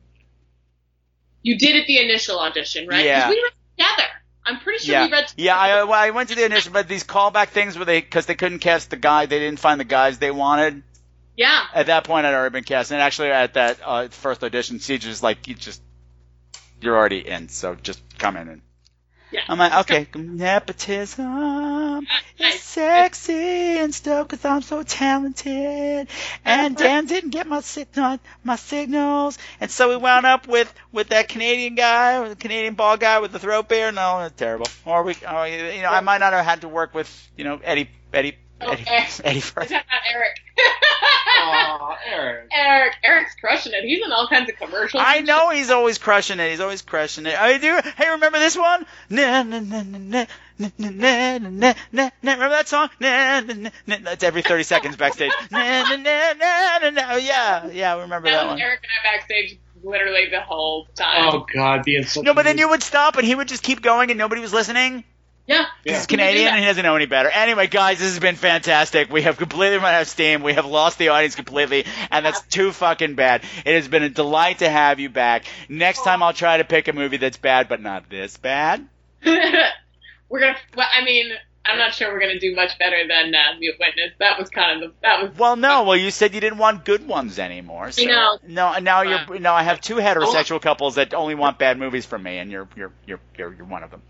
You 1.43 1.57
did 1.57 1.75
at 1.81 1.87
the 1.87 1.97
initial 1.97 2.39
audition, 2.39 2.87
right? 2.87 2.97
'Cause 2.97 3.05
Yeah. 3.05 3.29
We 3.29 3.35
read 3.35 3.51
together. 3.77 4.09
I'm 4.45 4.59
pretty 4.59 4.85
sure 4.85 4.93
yeah, 4.93 5.05
we 5.05 5.11
read. 5.11 5.27
Together. 5.27 5.43
yeah. 5.43 5.57
I, 5.57 5.83
well, 5.83 5.93
I 5.99 6.09
went 6.11 6.29
to 6.29 6.35
the 6.35 6.45
initial, 6.45 6.71
but 6.73 6.87
these 6.87 7.03
callback 7.03 7.49
things 7.49 7.75
where 7.75 7.85
they 7.85 7.99
because 8.01 8.25
they 8.27 8.35
couldn't 8.35 8.59
cast 8.59 8.89
the 8.91 8.95
guy, 8.97 9.25
they 9.25 9.39
didn't 9.39 9.59
find 9.59 9.79
the 9.79 9.83
guys 9.85 10.17
they 10.19 10.31
wanted. 10.31 10.83
Yeah. 11.41 11.65
At 11.73 11.87
that 11.87 12.03
point, 12.03 12.27
I'd 12.27 12.35
already 12.35 12.53
been 12.53 12.63
cast, 12.63 12.91
and 12.91 13.01
actually 13.01 13.31
at 13.31 13.55
that 13.55 13.79
uh, 13.83 14.07
first 14.09 14.43
audition, 14.43 14.77
CJ 14.77 15.07
was 15.07 15.23
like, 15.23 15.47
"You 15.47 15.55
just, 15.55 15.81
you're 16.79 16.95
already 16.95 17.27
in, 17.27 17.49
so 17.49 17.73
just 17.73 17.99
come 18.19 18.37
in." 18.37 18.47
And 18.47 18.61
Yeah. 19.31 19.41
I'm 19.49 19.57
like, 19.57 19.73
"Okay, 19.81 20.07
nepotism 20.13 22.05
is 22.37 22.61
sexy 22.61 23.79
and 23.79 23.91
stuff 23.95 24.27
because 24.27 24.45
I'm 24.45 24.61
so 24.61 24.83
talented." 24.83 26.09
And 26.45 26.77
Dan 26.77 27.07
didn't 27.07 27.31
get 27.31 27.47
my 27.47 27.61
signal, 27.61 28.19
my 28.43 28.55
signals, 28.57 29.39
and 29.59 29.71
so 29.71 29.89
we 29.89 29.95
wound 29.97 30.27
up 30.27 30.47
with 30.47 30.71
with 30.91 31.09
that 31.09 31.27
Canadian 31.27 31.73
guy, 31.73 32.27
the 32.29 32.35
Canadian 32.35 32.75
ball 32.75 32.97
guy 32.97 33.17
with 33.17 33.31
the 33.31 33.39
throat 33.39 33.67
beard. 33.67 33.95
No, 33.95 34.19
that's 34.19 34.35
terrible. 34.35 34.67
Or 34.85 35.01
we, 35.01 35.15
or, 35.27 35.47
you 35.47 35.81
know, 35.81 35.89
I 35.89 36.01
might 36.01 36.19
not 36.19 36.33
have 36.33 36.45
had 36.45 36.61
to 36.61 36.67
work 36.67 36.93
with, 36.93 37.09
you 37.35 37.45
know, 37.45 37.59
Eddie, 37.63 37.89
Eddie, 38.13 38.37
Oh, 38.63 38.71
Eddie, 38.71 38.85
Eric. 38.87 39.09
Eddie 39.23 39.43
Eric. 40.13 40.37
Aw, 41.37 41.97
Eric. 42.05 42.49
Eric. 42.51 42.93
Eric's 43.03 43.35
crushing 43.35 43.73
it. 43.73 43.83
He's 43.83 44.05
in 44.05 44.11
all 44.11 44.27
kinds 44.27 44.49
of 44.49 44.57
commercials. 44.57 45.03
I 45.05 45.21
know 45.21 45.49
shit. 45.49 45.57
he's 45.57 45.71
always 45.71 45.97
crushing 45.97 46.39
it. 46.39 46.49
He's 46.51 46.59
always 46.59 46.81
crushing 46.81 47.25
it. 47.25 47.35
I 47.39 47.57
do. 47.57 47.79
Hey, 47.97 48.09
remember 48.11 48.39
this 48.39 48.57
one? 48.57 48.85
Na 49.09 49.43
na 49.43 49.59
na 49.59 49.83
na 49.83 49.97
na. 49.97 50.25
Remember 52.21 52.49
that 52.49 52.67
song? 52.67 52.89
That's 52.99 54.23
every 54.23 54.43
30 54.43 54.63
seconds 54.63 54.95
backstage. 54.95 55.31
Yeah, 55.51 55.97
yeah, 57.67 57.95
I 57.95 58.01
remember 58.01 58.29
that, 58.29 58.43
that 58.43 58.47
one. 58.47 58.61
Eric 58.61 58.81
and 58.83 58.91
I 59.01 59.17
backstage 59.17 59.57
literally 59.83 60.27
the 60.29 60.41
whole 60.41 60.85
time. 60.95 61.29
Oh, 61.33 61.47
God, 61.51 61.83
being 61.83 62.01
insult. 62.01 62.25
No, 62.25 62.35
but 62.35 62.43
then 62.45 62.59
you 62.59 62.69
would 62.69 62.83
stop 62.83 63.15
and 63.17 63.25
he 63.25 63.33
would 63.33 63.47
just 63.47 63.63
keep 63.63 63.81
going 63.81 64.11
and 64.11 64.19
nobody 64.19 64.41
was 64.41 64.53
listening. 64.53 65.03
Yeah. 65.47 65.65
Yeah. 65.83 65.93
He's 65.95 66.05
Canadian 66.05 66.47
and 66.49 66.59
he 66.59 66.65
doesn't 66.65 66.83
know 66.83 66.95
any 66.95 67.07
better. 67.07 67.29
Anyway, 67.29 67.67
guys, 67.67 67.99
this 67.99 68.09
has 68.09 68.19
been 68.19 68.35
fantastic. 68.35 69.11
We 69.11 69.23
have 69.23 69.37
completely 69.37 69.77
run 69.77 69.93
out 69.93 70.01
of 70.01 70.07
steam. 70.07 70.43
We 70.43 70.53
have 70.53 70.65
lost 70.65 70.97
the 70.97 71.09
audience 71.09 71.35
completely, 71.35 71.85
and 72.09 72.25
that's 72.25 72.41
too 72.41 72.71
fucking 72.71 73.15
bad. 73.15 73.43
It 73.65 73.75
has 73.75 73.87
been 73.87 74.03
a 74.03 74.09
delight 74.09 74.59
to 74.59 74.69
have 74.69 74.99
you 74.99 75.09
back. 75.09 75.45
Next 75.67 76.03
time, 76.03 76.23
I'll 76.23 76.33
try 76.33 76.57
to 76.57 76.63
pick 76.63 76.87
a 76.87 76.93
movie 76.93 77.17
that's 77.17 77.37
bad, 77.37 77.67
but 77.67 77.81
not 77.81 78.09
this 78.09 78.37
bad. 78.37 78.87
we're 79.25 80.39
gonna. 80.39 80.55
Well, 80.75 80.87
I 80.91 81.03
mean, 81.03 81.31
I'm 81.65 81.77
not 81.77 81.93
sure 81.93 82.11
we're 82.11 82.19
gonna 82.19 82.39
do 82.39 82.55
much 82.55 82.77
better 82.79 83.07
than 83.07 83.33
uh, 83.35 83.59
Mute 83.59 83.75
Witness. 83.79 84.11
That 84.19 84.39
was 84.39 84.49
kind 84.49 84.83
of 84.83 84.89
the. 84.89 84.95
That 85.01 85.23
was. 85.23 85.37
Well, 85.37 85.55
no. 85.55 85.83
Well, 85.83 85.97
you 85.97 86.11
said 86.11 86.33
you 86.33 86.41
didn't 86.41 86.59
want 86.59 86.85
good 86.85 87.07
ones 87.07 87.39
anymore. 87.39 87.91
So. 87.91 88.03
know. 88.03 88.39
No, 88.47 88.77
now 88.79 89.01
you're. 89.01 89.39
No, 89.39 89.53
I 89.53 89.63
have 89.63 89.81
two 89.81 89.95
heterosexual 89.95 90.61
couples 90.61 90.95
that 90.95 91.13
only 91.13 91.35
want 91.35 91.59
bad 91.59 91.77
movies 91.77 92.05
from 92.05 92.23
me, 92.23 92.37
and 92.37 92.51
you're 92.51 92.67
you're 92.75 92.91
you're 93.05 93.19
you're, 93.37 93.53
you're 93.53 93.65
one 93.65 93.83
of 93.83 93.91
them. 93.91 94.01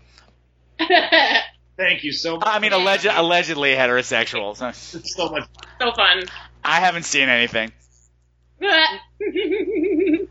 Thank 1.76 2.04
you 2.04 2.12
so 2.12 2.36
much. 2.36 2.46
I 2.46 2.58
mean, 2.58 2.72
alleged, 2.72 3.06
allegedly 3.06 3.70
heterosexual. 3.70 4.56
So 4.56 4.68
It's 4.68 5.14
so 5.14 5.30
much. 5.30 5.48
so 5.80 5.92
fun. 5.92 6.24
I 6.62 6.80
haven't 6.80 7.04
seen 7.04 7.28
anything. 7.28 7.72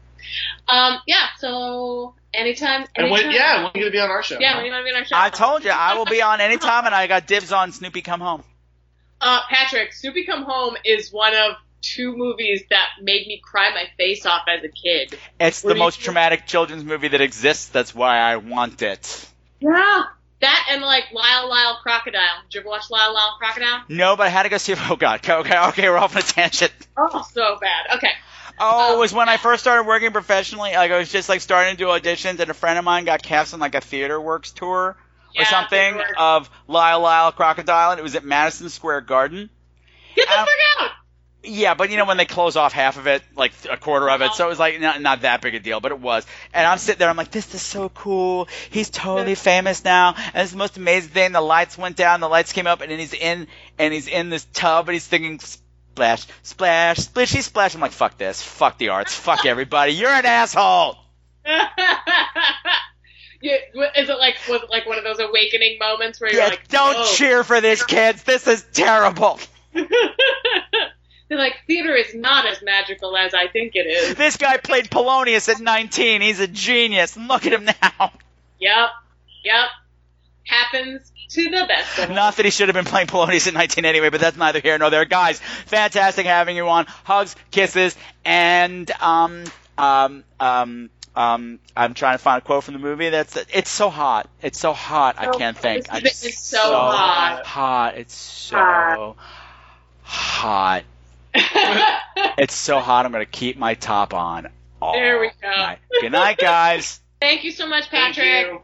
um. 0.70 1.00
Yeah. 1.08 1.28
So 1.40 2.16
anytime. 2.34 2.86
And 2.96 3.12
when, 3.12 3.32
yeah, 3.32 3.64
when 3.64 3.66
are 3.66 3.72
you 3.76 3.82
gonna 3.82 3.92
be 3.92 4.00
on 4.00 4.10
our 4.10 4.24
show? 4.24 4.38
Yeah. 4.40 4.58
When 4.58 4.66
you 4.66 4.72
want 4.72 4.86
to 4.86 4.92
be 4.92 4.96
on 4.96 5.02
our 5.02 5.06
show? 5.06 5.16
I 5.16 5.30
told 5.30 5.66
you 5.66 5.72
I 5.72 5.96
will 5.98 6.06
be 6.06 6.22
on 6.22 6.40
anytime, 6.40 6.86
and 6.86 6.96
I 6.96 7.08
got 7.08 7.28
dibs 7.28 7.52
on 7.52 7.72
Snoopy 7.72 8.02
Come 8.02 8.22
Home. 8.22 8.44
Uh, 9.20 9.42
Patrick, 9.50 9.94
Snoopy 9.94 10.26
Come 10.26 10.44
Home 10.44 10.76
is 10.86 11.12
one 11.12 11.34
of 11.36 11.56
two 11.82 12.16
movies 12.16 12.64
that 12.70 12.88
made 13.02 13.28
me 13.28 13.42
cry 13.44 13.72
my 13.74 13.86
face 13.98 14.26
off 14.26 14.44
as 14.48 14.64
a 14.64 14.70
kid. 14.70 15.18
It's 15.40 15.64
Where 15.64 15.72
the 15.72 15.76
do 15.76 15.80
you 15.80 15.86
most 15.86 16.00
traumatic 16.02 16.46
children's 16.46 16.84
movie 16.84 17.10
that 17.10 17.22
exists. 17.22 17.68
That's 17.70 17.94
why 17.94 18.18
I 18.18 18.38
want 18.38 18.82
it. 18.82 19.28
Yeah. 19.60 20.04
That 20.42 20.68
and 20.72 20.82
like 20.82 21.06
Lyle 21.14 21.50
Lyle 21.50 21.80
Crocodile. 21.82 22.42
Did 22.50 22.56
you 22.56 22.60
ever 22.62 22.70
watch 22.70 22.90
Lyle 22.90 23.14
Lyle 23.14 23.36
Crocodile? 23.40 23.84
No, 23.90 24.16
but 24.16 24.28
I 24.28 24.30
had 24.30 24.44
to 24.44 24.50
go 24.50 24.58
see. 24.58 24.74
Oh 24.90 24.96
God. 24.96 25.20
Okay, 25.20 25.34
okay, 25.34 25.58
okay. 25.70 25.90
We're 25.90 25.98
off 25.98 26.16
on 26.16 26.22
a 26.22 26.26
tangent. 26.26 26.72
Oh, 26.98 27.26
so 27.32 27.58
bad. 27.62 27.96
Okay. 27.98 28.12
Oh, 28.60 28.92
Um, 28.92 28.98
it 28.98 29.00
was 29.00 29.14
when 29.14 29.30
I 29.30 29.38
first 29.38 29.64
started 29.64 29.88
working 29.88 30.12
professionally. 30.12 30.74
Like 30.74 30.92
I 30.92 30.98
was 30.98 31.12
just 31.12 31.30
like 31.30 31.42
starting 31.42 31.76
to 31.76 31.78
do 31.78 31.86
auditions, 31.88 32.40
and 32.40 32.50
a 32.50 32.54
friend 32.54 32.78
of 32.78 32.86
mine 32.86 33.06
got 33.06 33.22
cast 33.24 33.54
on 33.54 33.60
like 33.60 33.76
a 33.76 33.82
theater 33.82 34.20
works 34.20 34.52
tour 34.52 34.98
Yeah, 35.34 35.44
or 35.44 35.46
something 35.46 36.02
of 36.18 36.50
Lyle 36.68 37.00
Lyle 37.02 37.32
Crocodile, 37.32 37.92
and 37.92 38.00
it 38.00 38.04
was 38.04 38.16
at 38.16 38.26
Madison 38.26 38.70
Square 38.70 39.02
Garden. 39.02 39.50
Get 40.16 40.28
the 40.28 40.34
fuck 40.34 40.48
out! 40.80 40.92
Yeah, 41.44 41.74
but 41.74 41.90
you 41.90 41.98
know 41.98 42.06
when 42.06 42.18
they 42.18 42.26
close 42.26 42.56
off 42.56 42.72
half 42.72 42.98
of 42.98 43.08
it, 43.08 43.24
like 43.36 43.52
a 43.70 43.76
quarter 43.76 44.10
of 44.12 44.22
it, 44.22 44.34
so 44.34 44.46
it 44.46 44.50
was 44.50 44.60
like 44.60 44.80
not, 44.80 45.02
not 45.02 45.22
that 45.22 45.42
big 45.42 45.56
a 45.56 45.60
deal, 45.60 45.80
but 45.80 45.92
it 45.92 46.00
was. 46.00 46.24
And 46.54 46.68
I'm 46.68 46.78
sitting 46.78 47.00
there, 47.00 47.10
I'm 47.10 47.18
like, 47.18 47.32
this 47.32 47.56
is 47.56 47.64
so 47.64 47.90
cool. 47.90 48.48
He's 48.70 48.92
totally 48.92 49.34
famous 49.34 49.84
now, 49.84 50.14
and 50.16 50.44
it's 50.44 50.52
the 50.52 50.58
most 50.60 50.78
amazing 50.78 51.10
thing. 51.10 51.32
The 51.32 51.42
lights 51.42 51.80
went 51.80 51.96
down, 51.96 52.20
the 52.20 52.30
lights 52.30 52.54
came 52.54 52.68
up, 52.68 52.82
and 52.82 52.92
then 52.92 53.00
he's 53.00 53.14
in, 53.14 53.48
and 53.80 53.92
he's 53.92 54.08
in 54.08 54.30
this 54.30 54.46
tub, 54.54 54.88
and 54.88 54.94
he's 54.94 55.08
thinking, 55.08 55.40
splash, 55.40 56.28
splash, 56.44 56.98
splishy 56.98 57.42
splash. 57.42 57.74
I'm 57.74 57.82
like, 57.82 57.92
fuck 57.92 58.20
this, 58.20 58.40
fuck 58.42 58.78
the 58.78 58.90
arts, 58.90 59.16
fuck 59.16 59.44
everybody. 59.46 59.94
You're 59.94 60.12
an 60.12 60.26
asshole. 60.28 60.98
yeah, 61.46 61.58
is 63.98 64.10
it 64.10 64.18
like 64.20 64.36
was 64.48 64.62
it 64.62 64.70
like 64.70 64.86
one 64.86 65.00
of 65.00 65.04
those 65.04 65.18
awakening 65.20 65.80
moments 65.80 66.22
where 66.22 66.32
you're 66.32 66.40
Yeah, 66.42 66.50
like, 66.50 66.68
don't 66.68 66.96
"Whoa." 66.98 67.06
cheer 67.16 67.44
for 67.44 67.60
this, 67.62 67.84
kids. 67.84 68.22
This 68.24 68.46
is 68.48 68.64
terrible. 68.74 69.40
They're 71.32 71.40
like, 71.40 71.62
theater 71.66 71.96
is 71.96 72.14
not 72.14 72.46
as 72.46 72.62
magical 72.62 73.16
as 73.16 73.34
I 73.34 73.48
think 73.48 73.72
it 73.78 73.88
is. 73.88 74.16
This 74.16 74.36
guy 74.36 74.58
played 74.58 74.92
Polonius 74.92 75.48
at 75.48 75.62
19. 75.62 76.20
He's 76.20 76.42
a 76.42 76.48
genius. 76.48 77.16
Look 77.16 77.46
at 77.46 77.54
him 77.54 77.64
now. 77.64 78.12
Yep, 78.60 78.90
yep. 79.46 79.66
Happens 80.46 81.10
to 81.30 81.44
the 81.46 81.66
best 81.70 81.98
of 82.00 82.10
us. 82.10 82.16
Not 82.16 82.36
that 82.36 82.44
he 82.44 82.52
should 82.52 82.68
have 82.68 82.76
been 82.76 82.84
playing 82.84 83.08
Polonius 83.08 83.48
at 83.48 83.54
19 83.54 83.86
anyway, 83.86 84.10
but 84.10 84.20
that's 84.20 84.36
neither 84.36 84.60
here 84.60 84.78
nor 84.78 84.90
there. 84.90 85.06
Guys, 85.06 85.40
fantastic 85.68 86.26
having 86.26 86.58
you 86.58 86.68
on. 86.68 86.86
Hugs, 87.06 87.38
kisses, 87.50 87.96
and 88.26 88.92
um 89.00 89.46
um 89.78 90.26
um 90.38 90.90
um 91.16 91.60
I'm 91.78 91.94
trying 91.94 92.16
to 92.16 92.18
find 92.22 92.42
a 92.42 92.46
quote 92.46 92.66
from 92.66 92.74
the 92.74 92.80
movie. 92.82 93.08
That's 93.10 93.38
it's 93.54 93.70
so 93.72 93.90
hot. 93.90 94.30
It's 94.42 94.60
so 94.60 94.74
hot. 94.74 95.16
I 95.18 95.28
Oh, 95.28 95.32
can't 95.38 95.58
think. 95.58 95.86
this 95.88 95.94
I 95.94 95.98
is- 96.00 96.26
it's 96.26 96.44
so 96.44 96.58
hot. 96.76 97.46
Hot. 97.46 97.98
It's 97.98 98.16
so 98.16 98.58
Hot. 98.58 99.16
hot. 100.04 100.84
It's 101.34 102.56
so 102.56 102.80
hot. 102.80 103.06
I'm 103.06 103.12
gonna 103.12 103.26
keep 103.26 103.58
my 103.58 103.74
top 103.76 104.14
on. 104.14 104.48
all 104.82 104.94
There 104.94 105.20
we 105.20 105.30
go. 105.42 105.50
night. 105.50 105.80
Good 106.02 106.12
night, 106.12 106.38
guys. 106.38 107.02
Thank 107.22 107.44
you 107.44 107.52
so 107.52 107.68
much, 107.68 107.90
Thank 107.90 108.16
Patrick. 108.16 108.48
you. 108.48 108.62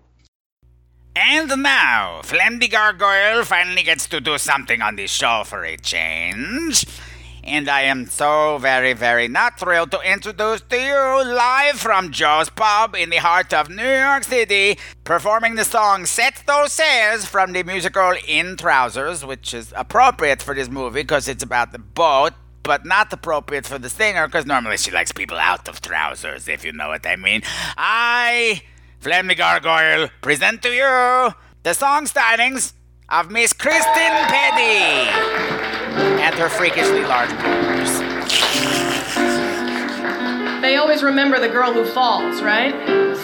And 1.15 1.61
now, 1.63 2.21
Flem 2.23 2.59
Gargoyle 2.59 3.43
finally 3.43 3.83
gets 3.83 4.07
to 4.09 4.19
do 4.21 4.37
something 4.37 4.81
on 4.81 4.95
the 4.95 5.07
show 5.07 5.43
for 5.45 5.63
a 5.63 5.77
change. 5.77 6.85
And 7.43 7.69
I 7.69 7.83
am 7.83 8.07
so 8.07 8.57
very, 8.57 8.93
very 8.93 9.27
not 9.27 9.57
thrilled 9.59 9.91
to 9.91 10.01
introduce 10.01 10.61
to 10.61 10.77
you, 10.77 11.23
live 11.33 11.79
from 11.79 12.11
Joe's 12.11 12.49
Pub 12.49 12.93
in 12.93 13.09
the 13.09 13.17
heart 13.17 13.53
of 13.53 13.69
New 13.69 13.89
York 13.89 14.25
City, 14.25 14.77
performing 15.05 15.55
the 15.55 15.63
song 15.63 16.05
Set 16.05 16.43
Those 16.45 16.73
Sails 16.73 17.25
from 17.25 17.53
the 17.53 17.63
musical 17.63 18.13
In 18.27 18.57
Trousers, 18.57 19.23
which 19.25 19.53
is 19.53 19.73
appropriate 19.77 20.41
for 20.41 20.53
this 20.53 20.67
movie 20.69 21.01
because 21.03 21.27
it's 21.29 21.43
about 21.43 21.71
the 21.71 21.79
boat, 21.79 22.33
but 22.67 22.85
not 22.85 23.11
appropriate 23.13 23.65
for 23.65 23.79
the 23.79 23.89
singer 23.89 24.27
because 24.27 24.45
normally 24.45 24.77
she 24.77 24.91
likes 24.91 25.13
people 25.13 25.37
out 25.37 25.67
of 25.69 25.79
trousers, 25.81 26.49
if 26.49 26.65
you 26.65 26.73
know 26.73 26.89
what 26.89 27.07
I 27.07 27.15
mean. 27.15 27.41
I, 27.77 28.61
Flem 28.99 29.27
the 29.27 29.35
Gargoyle, 29.35 30.09
present 30.21 30.61
to 30.63 30.69
you 30.69 31.33
the 31.63 31.73
song 31.73 32.05
stylings 32.05 32.73
of 33.07 33.31
Miss 33.31 33.53
Chrysten 33.53 34.27
Peddie 34.27 35.09
and 36.21 36.35
her 36.35 36.49
freakishly 36.49 37.03
large 37.03 37.29
boobs. 37.41 37.99
They 40.61 40.75
always 40.75 41.01
remember 41.03 41.39
the 41.39 41.47
girl 41.47 41.71
who 41.71 41.85
falls, 41.85 42.41
right? 42.41 42.73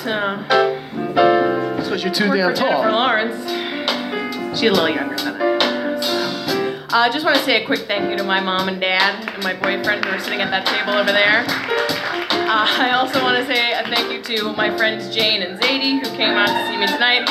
So, 0.03 0.41
That's 0.47 1.89
because 1.89 2.01
you're 2.03 2.13
too 2.13 2.29
worked 2.29 2.37
damn 2.37 2.55
for 2.55 2.61
Jennifer. 2.61 2.91
Lawrence. 2.91 4.57
She's 4.57 4.69
a 4.69 4.73
little 4.73 4.89
younger 4.89 5.17
than 5.17 5.41
I 5.41 5.45
am. 5.45 5.59
So. 5.59 5.62
I 6.93 7.07
uh, 7.07 7.11
just 7.11 7.25
want 7.25 7.35
to 7.35 7.43
say 7.43 7.63
a 7.63 7.65
quick 7.65 7.79
thank 7.87 8.11
you 8.11 8.17
to 8.17 8.23
my 8.23 8.39
mom 8.39 8.67
and 8.67 8.79
dad 8.79 9.27
and 9.33 9.43
my 9.43 9.55
boyfriend 9.55 10.05
who 10.05 10.11
are 10.11 10.19
sitting 10.19 10.41
at 10.41 10.51
that 10.51 10.63
table 10.67 10.93
over 10.93 11.11
there. 11.11 11.39
Uh, 12.47 12.67
I 12.69 12.91
also 12.91 13.19
want 13.23 13.35
to 13.35 13.45
say 13.51 13.73
a 13.73 13.81
thank 13.85 14.11
you 14.11 14.21
to 14.37 14.53
my 14.53 14.69
friends 14.77 15.09
Jane 15.09 15.41
and 15.41 15.59
Zadie 15.59 15.97
who 15.97 16.15
came 16.15 16.37
out 16.37 16.49
to 16.49 16.67
see 16.67 16.77
me 16.77 16.85
tonight, 16.85 17.27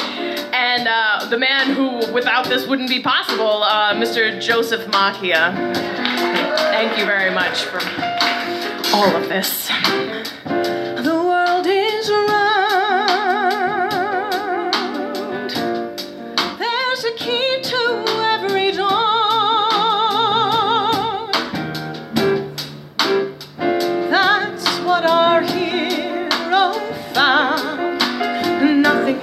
and 0.53 0.89
uh, 0.89 1.29
the 1.31 1.39
man 1.39 1.77
who, 1.77 2.13
without 2.13 2.47
this, 2.47 2.67
wouldn't 2.67 2.89
be 2.89 3.01
possible, 3.01 3.63
uh, 3.63 3.95
Mr. 3.95 4.41
Joseph 4.41 4.91
Machia. 4.91 5.55
Thank 6.73 6.99
you 6.99 7.07
very 7.07 7.33
much 7.33 7.63
for 7.63 7.79
all 8.93 9.15
of 9.15 9.29
this. 9.29 9.69
The 10.45 11.23
world 11.25 11.67
is 11.69 12.11
round. 12.11 12.42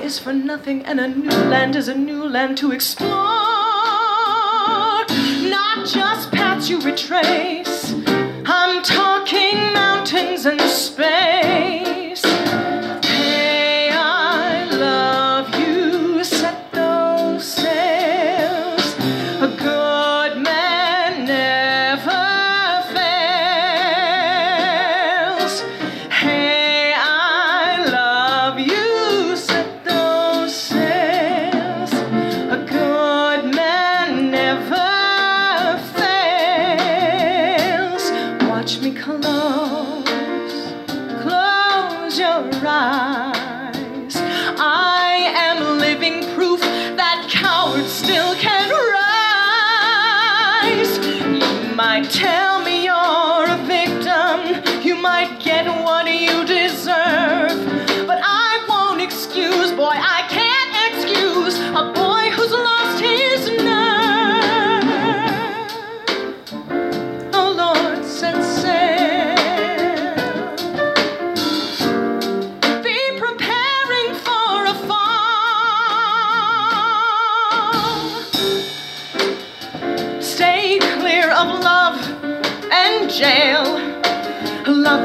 Is 0.09 0.17
for 0.17 0.33
nothing, 0.33 0.83
and 0.85 0.99
a 0.99 1.07
new 1.07 1.29
land 1.53 1.75
is 1.75 1.87
a 1.87 1.93
new 1.93 2.27
land 2.27 2.57
to 2.57 2.71
explore. 2.71 3.11
Not 5.55 5.85
just 5.85 6.31
paths 6.31 6.67
you 6.67 6.79
retrace. 6.81 7.93
I'm 8.43 8.81
talking 8.81 9.57
mountains 9.71 10.47
and 10.47 10.59
space. 10.61 11.88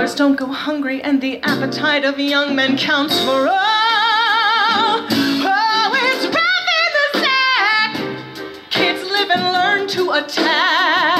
Lovers 0.05 0.17
don't 0.17 0.37
go 0.37 0.49
hungry, 0.49 1.03
and 1.03 1.19
the 1.23 1.41
appetite 1.43 2.05
of 2.05 2.19
young 2.19 2.55
men 2.55 2.77
counts 2.77 3.19
for 3.21 3.49
all. 3.49 3.57
Oh, 5.09 5.93
it's 5.95 6.27
rough 6.27 6.69
in 6.83 6.91
the 6.99 7.09
sack. 7.25 7.97
Kids 8.69 9.03
live 9.03 9.31
and 9.31 9.51
learn 9.51 9.89
to 9.89 10.11
attack. 10.11 11.14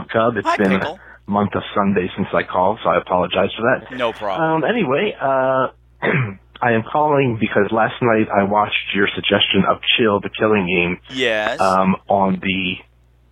Haunt 0.00 0.10
Cub. 0.10 0.36
It's 0.36 0.46
Hi, 0.46 0.56
been 0.56 0.78
Pickle. 0.78 0.98
a 1.26 1.30
month 1.30 1.54
of 1.54 1.62
Sunday 1.74 2.08
since 2.16 2.28
I 2.32 2.42
called, 2.42 2.78
so 2.82 2.90
I 2.90 2.98
apologize 2.98 3.50
for 3.56 3.62
that. 3.62 3.96
No 3.96 4.12
problem. 4.12 4.62
Um, 4.62 4.64
anyway, 4.64 5.14
uh, 5.20 5.68
I 6.62 6.72
am 6.72 6.82
calling 6.90 7.38
because 7.40 7.70
last 7.70 8.00
night 8.02 8.28
I 8.28 8.44
watched 8.44 8.94
your 8.94 9.08
suggestion 9.14 9.64
of 9.68 9.78
Chill 9.96 10.20
the 10.20 10.30
Killing 10.30 10.66
Game 10.66 11.16
yes. 11.16 11.60
um, 11.60 11.96
on 12.08 12.40
the 12.40 12.74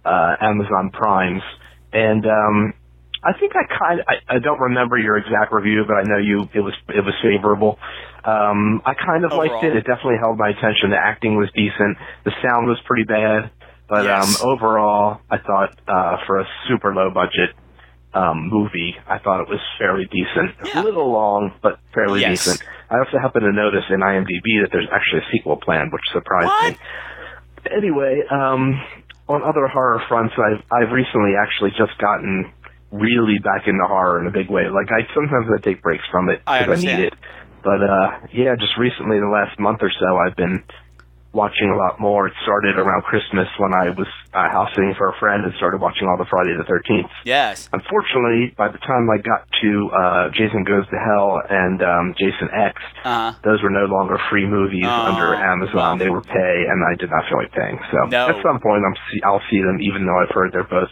uh, 0.08 0.36
Amazon 0.40 0.90
Primes, 0.92 1.42
and 1.92 2.24
um, 2.24 2.74
I 3.22 3.32
think 3.38 3.52
I 3.56 3.64
kind 3.66 4.00
of 4.00 4.06
I, 4.08 4.36
I 4.36 4.38
don't 4.38 4.60
remember 4.60 4.96
your 4.96 5.18
exact 5.18 5.52
review, 5.52 5.84
but 5.86 5.94
I 5.94 6.02
know 6.04 6.18
you 6.18 6.48
it 6.54 6.60
was 6.60 6.74
it 6.88 7.04
was 7.04 7.14
favorable. 7.22 7.78
Um, 8.24 8.82
I 8.84 8.94
kind 8.94 9.24
of 9.24 9.32
liked 9.32 9.64
it. 9.64 9.76
It 9.76 9.84
definitely 9.84 10.18
held 10.20 10.38
my 10.38 10.50
attention. 10.50 10.90
The 10.90 10.98
acting 10.98 11.36
was 11.36 11.50
decent. 11.54 11.98
The 12.24 12.32
sound 12.42 12.66
was 12.66 12.78
pretty 12.84 13.04
bad, 13.04 13.50
but 13.88 14.04
Yes. 14.04 14.24
um, 14.40 14.48
overall, 14.48 15.20
I 15.30 15.38
thought 15.38 15.78
uh, 15.88 16.16
for 16.26 16.40
a 16.40 16.46
super 16.68 16.94
low 16.94 17.10
budget 17.10 17.50
um, 18.14 18.48
movie, 18.48 18.94
I 19.06 19.18
thought 19.18 19.40
it 19.42 19.48
was 19.48 19.60
fairly 19.78 20.06
decent. 20.10 20.56
Yeah. 20.64 20.82
A 20.82 20.84
little 20.84 21.10
long, 21.12 21.52
but 21.62 21.78
fairly 21.94 22.20
Yes. 22.20 22.38
decent. 22.44 22.60
I 22.90 22.98
also 22.98 23.18
happen 23.18 23.42
to 23.42 23.52
notice 23.52 23.84
in 23.90 24.00
IMDb 24.00 24.62
that 24.62 24.70
there's 24.72 24.88
actually 24.92 25.20
a 25.20 25.30
sequel 25.32 25.56
planned, 25.56 25.92
which 25.92 26.02
surprised 26.12 26.46
What? 26.48 26.72
me. 26.72 26.78
Anyway, 27.76 28.22
um, 28.30 28.80
on 29.28 29.42
other 29.42 29.66
horror 29.68 30.00
fronts, 30.08 30.34
I've 30.38 30.62
I've 30.72 30.90
recently 30.92 31.32
actually 31.36 31.70
just 31.76 31.98
gotten 31.98 32.50
really 32.90 33.38
back 33.44 33.66
into 33.68 33.84
horror 33.86 34.20
in 34.22 34.26
a 34.26 34.30
big 34.30 34.48
way. 34.48 34.68
Like 34.70 34.88
I 34.90 35.04
sometimes 35.12 35.46
I 35.52 35.60
take 35.60 35.82
breaks 35.82 36.04
from 36.10 36.30
it 36.30 36.40
I 36.46 36.60
because 36.64 36.78
I, 36.78 36.86
need 36.86 37.00
it. 37.12 37.14
But 37.62 37.82
uh, 37.82 38.08
yeah, 38.32 38.54
just 38.58 38.78
recently, 38.78 39.18
the 39.20 39.28
last 39.28 39.58
month 39.60 39.80
or 39.82 39.90
so, 39.90 40.16
I've 40.16 40.36
been 40.36 40.62
watching 41.38 41.70
a 41.70 41.78
lot 41.78 42.00
more. 42.02 42.26
It 42.26 42.34
started 42.42 42.74
around 42.82 43.06
Christmas 43.06 43.46
when 43.62 43.70
I 43.72 43.94
was 43.94 44.10
uh, 44.34 44.50
house 44.50 44.74
sitting 44.74 44.92
for 44.98 45.06
a 45.08 45.16
friend 45.22 45.44
and 45.46 45.54
started 45.54 45.78
watching 45.80 46.10
all 46.10 46.18
the 46.18 46.26
Friday 46.26 46.50
the 46.58 46.66
13th. 46.66 47.06
Yes. 47.24 47.70
Unfortunately, 47.72 48.50
by 48.58 48.66
the 48.66 48.82
time 48.82 49.06
I 49.06 49.22
got 49.22 49.46
to 49.62 49.70
uh, 49.94 50.24
Jason 50.34 50.66
Goes 50.66 50.84
to 50.90 50.98
Hell 50.98 51.38
and 51.48 51.78
um, 51.80 52.06
Jason 52.18 52.50
X, 52.50 52.74
Uh-huh. 53.06 53.38
those 53.46 53.62
were 53.62 53.70
no 53.70 53.86
longer 53.86 54.18
free 54.28 54.46
movies 54.50 54.84
Oh, 54.84 55.14
under 55.14 55.32
Amazon. 55.38 55.98
They 56.02 56.10
were 56.10 56.20
pay, 56.26 56.56
and 56.66 56.78
I 56.82 56.98
did 56.98 57.08
not 57.08 57.22
feel 57.30 57.38
like 57.38 57.52
paying. 57.54 57.78
So 57.94 58.10
No. 58.10 58.34
at 58.34 58.36
some 58.42 58.58
point, 58.58 58.82
I'm 58.82 58.98
see- 59.14 59.22
I'll 59.22 59.44
see 59.48 59.62
them, 59.62 59.78
even 59.80 60.04
though 60.04 60.18
I've 60.18 60.34
heard 60.34 60.50
they're 60.52 60.66
both 60.66 60.90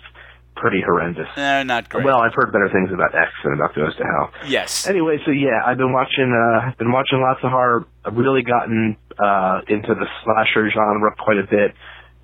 pretty 0.56 0.80
horrendous. 0.84 1.28
They're 1.36 1.64
not 1.64 1.88
great. 1.88 2.04
Well, 2.04 2.18
I've 2.18 2.34
heard 2.34 2.50
better 2.52 2.68
things 2.72 2.90
about 2.92 3.14
X 3.14 3.30
than 3.44 3.54
about 3.54 3.74
Goes 3.74 3.94
to 3.96 4.04
Hell. 4.04 4.32
yes. 4.48 4.86
Anyway, 4.86 5.18
so 5.24 5.30
yeah, 5.30 5.60
I've 5.64 5.78
been 5.78 5.92
watching. 5.92 6.32
Uh, 6.32 6.72
been 6.78 6.92
watching 6.92 7.20
lots 7.20 7.40
of 7.44 7.50
horror. 7.50 7.86
I've 8.04 8.16
really 8.16 8.42
gotten 8.42 8.96
uh, 9.18 9.60
into 9.68 9.94
the 9.94 10.06
slasher 10.24 10.68
genre 10.70 11.14
quite 11.18 11.38
a 11.38 11.46
bit 11.48 11.74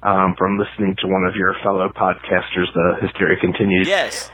um, 0.02 0.34
from 0.38 0.58
listening 0.58 0.96
to 1.00 1.06
one 1.08 1.24
of 1.24 1.34
your 1.36 1.54
fellow 1.62 1.88
podcasters, 1.94 2.66
The 2.74 2.96
Hysteria 3.02 3.38
Continues. 3.40 3.86
Yes. 3.88 4.30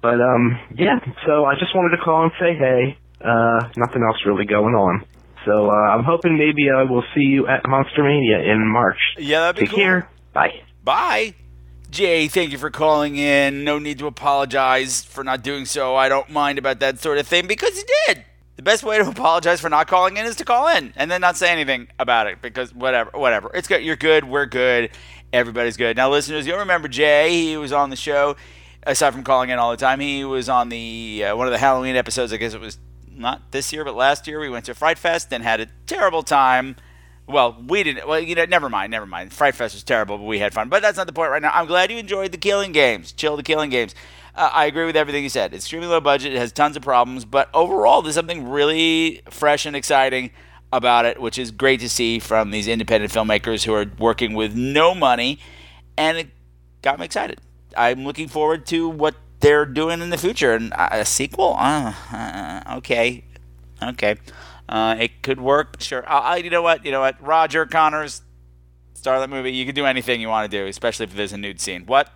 But 0.00 0.20
um, 0.20 0.58
yeah, 0.74 0.98
so 1.26 1.44
I 1.44 1.54
just 1.54 1.74
wanted 1.76 1.96
to 1.96 2.02
call 2.02 2.24
and 2.24 2.32
say 2.40 2.54
hey. 2.58 2.98
Uh, 3.24 3.68
nothing 3.76 4.02
else 4.02 4.18
really 4.26 4.44
going 4.44 4.74
on. 4.74 5.04
So 5.46 5.70
uh, 5.70 5.72
I'm 5.94 6.02
hoping 6.04 6.36
maybe 6.38 6.70
I 6.76 6.82
will 6.82 7.04
see 7.14 7.22
you 7.22 7.46
at 7.46 7.62
Monster 7.68 8.02
Mania 8.02 8.40
in 8.52 8.66
March. 8.66 8.98
Yeah, 9.18 9.40
that'd 9.40 9.56
be 9.56 9.66
Take 9.66 9.70
cool. 9.70 9.78
care. 9.78 10.08
Bye. 10.32 10.54
Bye. 10.84 11.34
Jay, 11.92 12.26
thank 12.26 12.52
you 12.52 12.56
for 12.56 12.70
calling 12.70 13.16
in. 13.16 13.64
No 13.64 13.78
need 13.78 13.98
to 13.98 14.06
apologize 14.06 15.04
for 15.04 15.22
not 15.22 15.42
doing 15.42 15.66
so. 15.66 15.94
I 15.94 16.08
don't 16.08 16.30
mind 16.30 16.58
about 16.58 16.80
that 16.80 17.00
sort 17.00 17.18
of 17.18 17.26
thing 17.26 17.46
because 17.46 17.76
you 17.76 17.84
did. 18.06 18.24
The 18.56 18.62
best 18.62 18.82
way 18.82 18.96
to 18.96 19.06
apologize 19.10 19.60
for 19.60 19.68
not 19.68 19.88
calling 19.88 20.16
in 20.16 20.24
is 20.24 20.36
to 20.36 20.44
call 20.46 20.68
in 20.74 20.94
and 20.96 21.10
then 21.10 21.20
not 21.20 21.36
say 21.36 21.50
anything 21.50 21.88
about 21.98 22.28
it 22.28 22.40
because 22.40 22.74
whatever, 22.74 23.10
whatever. 23.12 23.50
It's 23.52 23.68
good. 23.68 23.82
You're 23.82 23.96
good. 23.96 24.24
We're 24.24 24.46
good. 24.46 24.90
Everybody's 25.34 25.76
good. 25.76 25.94
Now, 25.98 26.10
listeners, 26.10 26.46
you'll 26.46 26.60
remember 26.60 26.88
Jay. 26.88 27.30
He 27.30 27.58
was 27.58 27.74
on 27.74 27.90
the 27.90 27.96
show. 27.96 28.36
Aside 28.84 29.10
from 29.10 29.22
calling 29.22 29.50
in 29.50 29.58
all 29.58 29.70
the 29.70 29.76
time, 29.76 30.00
he 30.00 30.24
was 30.24 30.48
on 30.48 30.70
the 30.70 31.24
uh, 31.26 31.36
one 31.36 31.46
of 31.46 31.52
the 31.52 31.58
Halloween 31.58 31.94
episodes. 31.94 32.32
I 32.32 32.38
guess 32.38 32.54
it 32.54 32.60
was 32.62 32.78
not 33.06 33.52
this 33.52 33.70
year, 33.70 33.84
but 33.84 33.94
last 33.94 34.26
year. 34.26 34.40
We 34.40 34.48
went 34.48 34.64
to 34.64 34.74
Fright 34.74 34.96
Fest 34.96 35.30
and 35.30 35.44
had 35.44 35.60
a 35.60 35.66
terrible 35.86 36.22
time. 36.22 36.76
Well, 37.26 37.62
we 37.66 37.82
didn't. 37.82 38.06
Well, 38.06 38.20
you 38.20 38.34
know, 38.34 38.44
never 38.44 38.68
mind, 38.68 38.90
never 38.90 39.06
mind. 39.06 39.32
Fright 39.32 39.54
Fest 39.54 39.74
was 39.74 39.82
terrible, 39.82 40.18
but 40.18 40.24
we 40.24 40.38
had 40.38 40.52
fun. 40.52 40.68
But 40.68 40.82
that's 40.82 40.96
not 40.96 41.06
the 41.06 41.12
point 41.12 41.30
right 41.30 41.40
now. 41.40 41.52
I'm 41.54 41.66
glad 41.66 41.90
you 41.90 41.98
enjoyed 41.98 42.32
the 42.32 42.38
Killing 42.38 42.72
Games. 42.72 43.12
Chill 43.12 43.36
the 43.36 43.42
Killing 43.42 43.70
Games. 43.70 43.94
Uh, 44.34 44.50
I 44.52 44.66
agree 44.66 44.86
with 44.86 44.96
everything 44.96 45.22
you 45.22 45.28
said. 45.28 45.52
It's 45.52 45.64
extremely 45.64 45.88
low 45.88 46.00
budget. 46.00 46.32
It 46.32 46.38
has 46.38 46.52
tons 46.52 46.76
of 46.76 46.82
problems, 46.82 47.24
but 47.24 47.48
overall, 47.54 48.02
there's 48.02 48.14
something 48.14 48.48
really 48.48 49.22
fresh 49.30 49.66
and 49.66 49.76
exciting 49.76 50.30
about 50.72 51.04
it, 51.04 51.20
which 51.20 51.38
is 51.38 51.50
great 51.50 51.80
to 51.80 51.88
see 51.88 52.18
from 52.18 52.50
these 52.50 52.66
independent 52.66 53.12
filmmakers 53.12 53.64
who 53.64 53.74
are 53.74 53.86
working 53.98 54.34
with 54.34 54.54
no 54.54 54.94
money, 54.94 55.38
and 55.98 56.16
it 56.16 56.28
got 56.80 56.98
me 56.98 57.04
excited. 57.04 57.40
I'm 57.76 58.04
looking 58.04 58.28
forward 58.28 58.66
to 58.66 58.88
what 58.88 59.14
they're 59.40 59.66
doing 59.66 60.00
in 60.00 60.10
the 60.10 60.18
future. 60.18 60.54
And 60.54 60.72
uh, 60.72 60.88
a 60.92 61.04
sequel? 61.04 61.54
Uh, 61.58 61.92
uh, 62.12 62.76
okay, 62.78 63.24
okay. 63.82 64.16
Uh, 64.72 64.96
it 64.98 65.22
could 65.22 65.38
work. 65.38 65.82
Sure. 65.82 66.02
I, 66.08 66.38
you 66.38 66.48
know 66.48 66.62
what? 66.62 66.82
You 66.86 66.92
know 66.92 67.00
what? 67.00 67.22
Roger 67.22 67.66
Connors, 67.66 68.22
star 68.94 69.16
of 69.16 69.20
that 69.20 69.28
movie. 69.28 69.52
You 69.52 69.66
can 69.66 69.74
do 69.74 69.84
anything 69.84 70.18
you 70.22 70.28
want 70.28 70.50
to 70.50 70.58
do, 70.58 70.66
especially 70.66 71.04
if 71.04 71.14
there's 71.14 71.34
a 71.34 71.36
nude 71.36 71.60
scene. 71.60 71.84
What? 71.84 72.10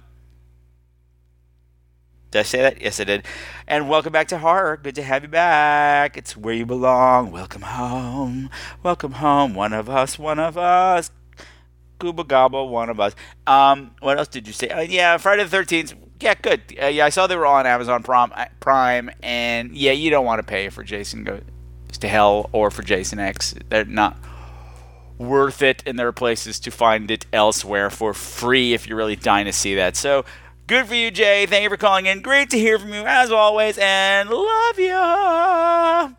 Did 2.31 2.39
I 2.39 2.43
say 2.45 2.63
that? 2.63 2.81
Yes, 2.81 2.99
I 2.99 3.05
did. 3.05 3.27
And 3.67 3.91
welcome 3.91 4.11
back 4.11 4.29
to 4.29 4.39
horror. 4.39 4.79
Good 4.79 4.95
to 4.95 5.03
have 5.03 5.23
you 5.23 5.29
back. 5.29 6.17
It's 6.17 6.35
where 6.35 6.55
you 6.55 6.65
belong. 6.65 7.31
Welcome 7.31 7.61
home. 7.61 8.49
Welcome 8.83 9.13
home. 9.13 9.55
One 9.55 9.75
of 9.75 9.91
us. 9.91 10.19
One 10.19 10.39
of 10.39 10.57
us. 10.57 11.11
Gooba 12.01 12.27
Gobble, 12.27 12.71
one 12.71 12.89
of 12.89 12.99
us. 12.99 13.15
Um, 13.47 13.91
what 14.01 14.17
else 14.17 14.29
did 14.29 14.47
you 14.47 14.55
say? 14.55 14.71
Uh, 14.71 14.81
yeah, 14.81 15.19
Friday 15.19 15.45
the 15.45 15.51
Thirteenth. 15.51 15.93
Yeah, 16.21 16.33
good. 16.41 16.63
Uh, 16.83 16.87
yeah, 16.87 17.05
I 17.05 17.11
saw 17.11 17.27
they 17.27 17.37
were 17.37 17.45
all 17.45 17.57
on 17.57 17.67
Amazon 17.67 18.03
Prime, 18.03 18.33
Prime, 18.61 19.11
and 19.23 19.77
yeah, 19.77 19.93
you 19.93 20.09
don't 20.09 20.25
want 20.25 20.39
to 20.39 20.43
pay 20.43 20.71
for 20.71 20.83
Jason 20.83 21.23
To 21.99 22.09
Hell 22.09 22.49
or 22.53 22.71
for 22.71 22.83
Jason 22.83 23.19
X. 23.19 23.55
They're 23.69 23.85
not 23.85 24.17
worth 25.19 25.63
it, 25.63 25.83
and 25.87 25.99
there 25.99 26.09
are 26.09 26.13
places 26.13 26.61
to 26.61 26.71
find 26.71 27.11
it 27.11 27.27
elsewhere 27.33 27.91
for 27.91 28.13
free 28.15 28.75
if 28.75 28.87
you're 28.87 28.99
really 28.99 29.17
dying 29.17 29.47
to 29.47 29.53
see 29.53 29.75
that. 29.77 29.97
So, 29.97 30.25
good 30.67 30.87
for 30.87 30.95
you, 30.95 31.11
Jay. 31.11 31.47
Thank 31.47 31.63
you 31.63 31.71
for 31.71 31.77
calling 31.77 32.07
in. 32.07 32.23
Great 32.23 32.51
to 32.51 32.59
hear 32.59 32.79
from 32.79 32.93
you 32.93 33.05
as 33.07 33.31
always, 33.31 33.79
and 33.79 34.29
love 34.31 34.79
ya. 34.79 36.11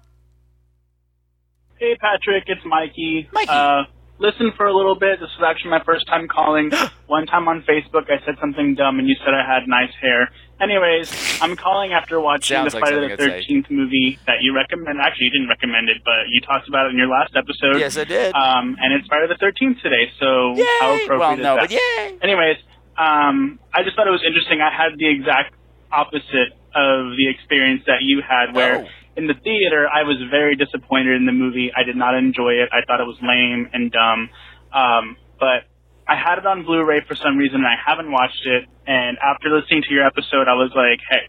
Hey, 1.79 1.95
Patrick, 2.01 2.45
it's 2.47 2.65
Mikey. 2.65 3.29
Mikey. 3.31 3.49
Uh, 3.49 3.83
listen 4.19 4.51
for 4.57 4.65
a 4.65 4.75
little 4.75 4.95
bit. 4.95 5.19
This 5.19 5.29
was 5.39 5.45
actually 5.47 5.71
my 5.71 5.83
first 5.83 6.07
time 6.07 6.27
calling. 6.27 6.71
One 7.07 7.25
time 7.25 7.47
on 7.47 7.63
Facebook, 7.63 8.09
I 8.11 8.23
said 8.25 8.35
something 8.41 8.75
dumb, 8.75 8.99
and 8.99 9.07
you 9.07 9.15
said 9.23 9.33
I 9.33 9.45
had 9.45 9.67
nice 9.67 9.93
hair. 10.01 10.29
Anyways, 10.59 11.39
I'm 11.41 11.55
calling 11.55 11.93
after 11.93 12.19
watching 12.19 12.55
Sounds 12.57 12.73
the 12.73 12.79
like 12.79 12.89
Friday 12.89 13.07
the 13.07 13.15
something 13.17 13.33
I'd 13.33 13.43
say. 13.43 13.53
13th 13.53 13.69
movie 13.71 14.19
that 14.27 14.41
you 14.41 14.53
recommend. 14.55 14.99
Actually, 14.99 15.25
you 15.25 15.31
didn't 15.31 15.49
recommend 15.49 15.87
it, 15.89 15.97
but 16.03 16.27
you 16.29 16.41
talked 16.41 16.67
about 16.67 16.87
it 16.87 16.91
in 16.91 16.97
your 16.97 17.07
last 17.07 17.35
episode. 17.35 17.79
Yes, 17.79 17.95
I 17.97 18.03
did. 18.03 18.33
Um, 18.35 18.75
and 18.79 18.93
it's 18.93 19.07
Friday 19.07 19.27
the 19.31 19.39
13th 19.39 19.81
today, 19.81 20.11
so 20.19 20.55
how 20.81 20.95
appropriate 20.95 21.19
Well, 21.19 21.33
is 21.33 21.39
no, 21.39 21.55
that? 21.55 21.61
but 21.61 21.71
yay. 21.71 22.17
Anyways, 22.21 22.57
um, 22.97 23.59
I 23.73 23.83
just 23.83 23.95
thought 23.95 24.07
it 24.07 24.11
was 24.11 24.23
interesting. 24.25 24.59
I 24.61 24.73
had 24.75 24.97
the 24.97 25.07
exact 25.07 25.53
opposite 25.91 26.57
of 26.75 27.15
the 27.15 27.29
experience 27.29 27.83
that 27.87 28.01
you 28.01 28.21
had, 28.27 28.53
where 28.53 28.83
Oh. 28.83 28.87
In 29.17 29.27
the 29.27 29.33
theater 29.33 29.87
I 29.91 30.03
was 30.03 30.17
very 30.29 30.55
disappointed 30.55 31.15
in 31.17 31.25
the 31.25 31.33
movie. 31.33 31.71
I 31.75 31.83
did 31.83 31.95
not 31.95 32.13
enjoy 32.15 32.53
it. 32.61 32.69
I 32.71 32.85
thought 32.85 33.01
it 33.01 33.07
was 33.09 33.17
lame 33.21 33.67
and 33.73 33.91
dumb. 33.91 34.29
Um, 34.71 35.17
but 35.39 35.65
I 36.07 36.15
had 36.15 36.37
it 36.37 36.45
on 36.45 36.63
Blu-ray 36.63 37.01
for 37.07 37.15
some 37.15 37.35
reason, 37.35 37.57
and 37.57 37.67
I 37.67 37.75
haven't 37.75 38.11
watched 38.11 38.45
it. 38.45 38.63
And 38.85 39.17
after 39.17 39.49
listening 39.49 39.81
to 39.89 39.93
your 39.93 40.05
episode, 40.05 40.47
I 40.47 40.53
was 40.53 40.71
like, 40.75 41.01
hey. 41.09 41.27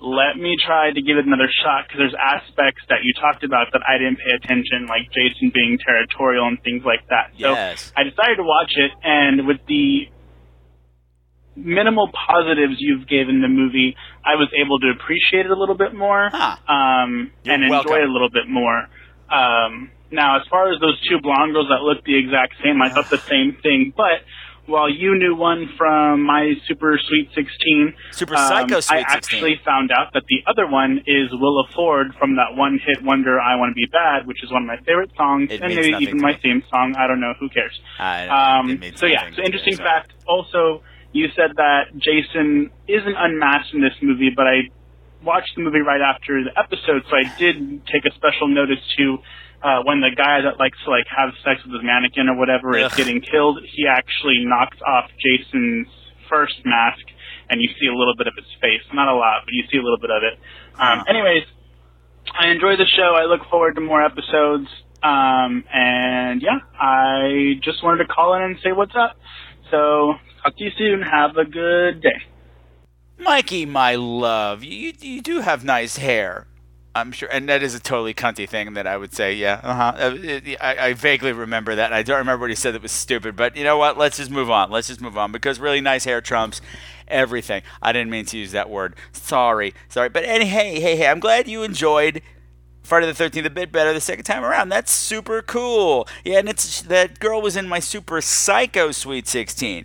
Let 0.00 0.38
me 0.38 0.54
try 0.64 0.92
to 0.92 1.02
give 1.02 1.18
it 1.18 1.26
another 1.26 1.50
shot 1.50 1.88
because 1.88 1.98
there's 1.98 2.14
aspects 2.14 2.86
that 2.88 3.02
you 3.02 3.12
talked 3.18 3.42
about 3.42 3.66
that 3.72 3.82
I 3.82 3.98
didn't 3.98 4.18
pay 4.22 4.30
attention, 4.30 4.86
like 4.86 5.10
Jason 5.10 5.50
being 5.52 5.76
territorial 5.84 6.46
and 6.46 6.56
things 6.62 6.84
like 6.86 7.02
that. 7.10 7.34
So 7.34 7.50
Yes. 7.50 7.90
I 7.96 8.04
decided 8.04 8.36
to 8.36 8.44
watch 8.44 8.70
it, 8.76 8.92
and 9.02 9.44
with 9.48 9.58
the 9.66 10.06
minimal 11.64 12.10
positives 12.26 12.76
you've 12.78 13.08
given 13.08 13.42
the 13.42 13.48
movie, 13.48 13.96
I 14.24 14.36
was 14.36 14.48
able 14.60 14.78
to 14.80 14.90
appreciate 14.90 15.46
it 15.46 15.50
a 15.50 15.58
little 15.58 15.76
bit 15.76 15.94
more 15.94 16.24
um, 16.34 17.30
and 17.44 17.62
enjoy 17.64 17.70
welcome. 17.70 17.92
it 17.94 18.08
a 18.08 18.12
little 18.12 18.30
bit 18.30 18.48
more. 18.48 18.88
Um, 19.30 19.90
now, 20.10 20.40
as 20.40 20.46
far 20.48 20.72
as 20.72 20.80
those 20.80 20.98
two 21.08 21.20
blonde 21.20 21.52
girls 21.52 21.68
that 21.68 21.82
look 21.82 22.04
the 22.04 22.16
exact 22.16 22.54
same, 22.64 22.80
I 22.80 22.90
thought 22.90 23.10
the 23.10 23.18
same 23.28 23.56
thing. 23.62 23.92
But 23.96 24.24
while 24.66 24.88
you 24.88 25.18
knew 25.18 25.34
one 25.34 25.68
from 25.76 26.22
my 26.24 26.52
Super 26.66 26.98
Sweet 27.08 27.30
16, 27.34 27.94
Super 28.12 28.36
um, 28.36 28.48
Psycho 28.48 28.80
Sweet 28.80 28.96
I 28.96 29.00
actually 29.00 29.60
found 29.64 29.90
out 29.90 30.12
that 30.14 30.22
the 30.28 30.42
other 30.50 30.66
one 30.66 31.00
is 31.06 31.30
Willa 31.32 31.64
Ford 31.74 32.14
from 32.18 32.36
that 32.36 32.54
one 32.56 32.78
hit 32.84 33.02
wonder 33.02 33.40
"I 33.40 33.56
Want 33.56 33.70
to 33.70 33.74
Be 33.74 33.86
Bad," 33.90 34.26
which 34.26 34.42
is 34.42 34.50
one 34.50 34.62
of 34.62 34.68
my 34.68 34.76
favorite 34.84 35.10
songs, 35.16 35.50
It 35.50 35.60
and 35.62 35.74
maybe 35.74 35.96
even 36.00 36.20
my 36.20 36.32
me. 36.32 36.38
theme 36.42 36.62
song. 36.70 36.94
I 36.98 37.06
don't 37.06 37.20
know. 37.20 37.34
Who 37.40 37.48
cares? 37.48 37.78
I, 37.98 38.28
Um, 38.28 38.80
so 38.94 39.06
yeah, 39.06 39.30
so 39.34 39.42
interesting 39.42 39.76
fact. 39.76 40.12
Also, 40.26 40.82
you 41.18 41.28
said 41.34 41.58
that 41.58 41.90
Jason 41.98 42.70
isn't 42.86 43.16
unmasked 43.18 43.74
in 43.74 43.82
this 43.82 43.98
movie, 44.00 44.30
but 44.30 44.46
I 44.46 44.70
watched 45.22 45.50
the 45.56 45.62
movie 45.62 45.82
right 45.82 46.00
after 46.00 46.38
the 46.46 46.54
episode, 46.54 47.02
so 47.10 47.16
I 47.18 47.26
did 47.34 47.82
take 47.90 48.06
a 48.06 48.14
special 48.14 48.46
notice 48.46 48.78
to 48.98 49.18
uh, 49.62 49.82
when 49.82 49.98
the 49.98 50.14
guy 50.14 50.38
that 50.46 50.62
likes 50.62 50.78
to 50.86 50.90
like 50.90 51.10
have 51.10 51.34
sex 51.42 51.58
with 51.66 51.74
his 51.74 51.82
mannequin 51.82 52.30
or 52.30 52.38
whatever 52.38 52.78
is 52.78 52.86
getting 52.94 53.18
killed. 53.20 53.58
He 53.74 53.90
actually 53.90 54.46
knocks 54.46 54.78
off 54.86 55.10
Jason's 55.18 55.90
first 56.30 56.54
mask, 56.64 57.02
and 57.50 57.60
you 57.60 57.68
see 57.80 57.90
a 57.90 57.96
little 57.96 58.14
bit 58.14 58.30
of 58.30 58.34
his 58.38 58.46
face. 58.62 58.86
Not 58.94 59.08
a 59.10 59.16
lot, 59.18 59.42
but 59.44 59.52
you 59.52 59.64
see 59.72 59.78
a 59.78 59.82
little 59.82 59.98
bit 59.98 60.14
of 60.14 60.22
it. 60.22 60.38
Um, 60.78 61.02
anyways, 61.10 61.42
I 62.38 62.54
enjoy 62.54 62.76
the 62.76 62.86
show. 62.86 63.18
I 63.18 63.26
look 63.26 63.42
forward 63.50 63.74
to 63.74 63.80
more 63.80 64.02
episodes. 64.04 64.70
Um, 65.02 65.64
and 65.72 66.42
yeah, 66.42 66.58
I 66.78 67.54
just 67.62 67.82
wanted 67.82 68.06
to 68.06 68.08
call 68.12 68.34
in 68.34 68.42
and 68.42 68.56
say 68.62 68.70
what's 68.72 68.94
up. 68.94 69.16
So 69.70 70.14
talk 70.48 70.58
to 70.58 70.64
you 70.64 70.70
soon. 70.76 71.02
Have 71.02 71.36
a 71.36 71.44
good 71.44 72.02
day. 72.02 72.22
Mikey, 73.18 73.66
my 73.66 73.96
love, 73.96 74.62
you 74.62 74.92
you 75.00 75.20
do 75.20 75.40
have 75.40 75.64
nice 75.64 75.96
hair. 75.96 76.46
I'm 76.94 77.12
sure, 77.12 77.28
and 77.30 77.48
that 77.48 77.62
is 77.62 77.74
a 77.74 77.80
totally 77.80 78.14
cunty 78.14 78.48
thing 78.48 78.74
that 78.74 78.86
I 78.86 78.96
would 78.96 79.12
say. 79.12 79.34
Yeah, 79.34 79.60
uh-huh. 79.62 79.92
Uh, 79.96 80.40
I, 80.60 80.76
I 80.88 80.92
vaguely 80.94 81.32
remember 81.32 81.74
that. 81.74 81.92
I 81.92 82.02
don't 82.02 82.18
remember 82.18 82.44
what 82.44 82.50
he 82.50 82.56
said 82.56 82.74
that 82.74 82.82
was 82.82 82.92
stupid. 82.92 83.36
But 83.36 83.56
you 83.56 83.64
know 83.64 83.76
what? 83.76 83.98
Let's 83.98 84.16
just 84.16 84.30
move 84.30 84.50
on. 84.50 84.70
Let's 84.70 84.88
just 84.88 85.00
move 85.00 85.18
on 85.18 85.30
because 85.30 85.60
really 85.60 85.80
nice 85.80 86.04
hair 86.04 86.20
trumps 86.20 86.60
everything. 87.06 87.62
I 87.82 87.92
didn't 87.92 88.10
mean 88.10 88.24
to 88.26 88.38
use 88.38 88.52
that 88.52 88.70
word. 88.70 88.94
Sorry, 89.12 89.74
sorry. 89.88 90.08
But 90.08 90.24
hey, 90.24 90.44
hey, 90.44 90.80
hey, 90.80 91.06
I'm 91.06 91.20
glad 91.20 91.46
you 91.46 91.62
enjoyed 91.62 92.22
Friday 92.82 93.06
the 93.06 93.14
Thirteenth 93.14 93.46
a 93.46 93.50
bit 93.50 93.70
better 93.70 93.92
the 93.92 94.00
second 94.00 94.24
time 94.24 94.44
around. 94.44 94.70
That's 94.70 94.90
super 94.90 95.42
cool. 95.42 96.08
Yeah, 96.24 96.38
and 96.38 96.48
it's 96.48 96.82
that 96.82 97.18
girl 97.18 97.42
was 97.42 97.56
in 97.56 97.68
my 97.68 97.80
Super 97.80 98.20
Psycho 98.20 98.90
Sweet 98.92 99.28
Sixteen, 99.28 99.84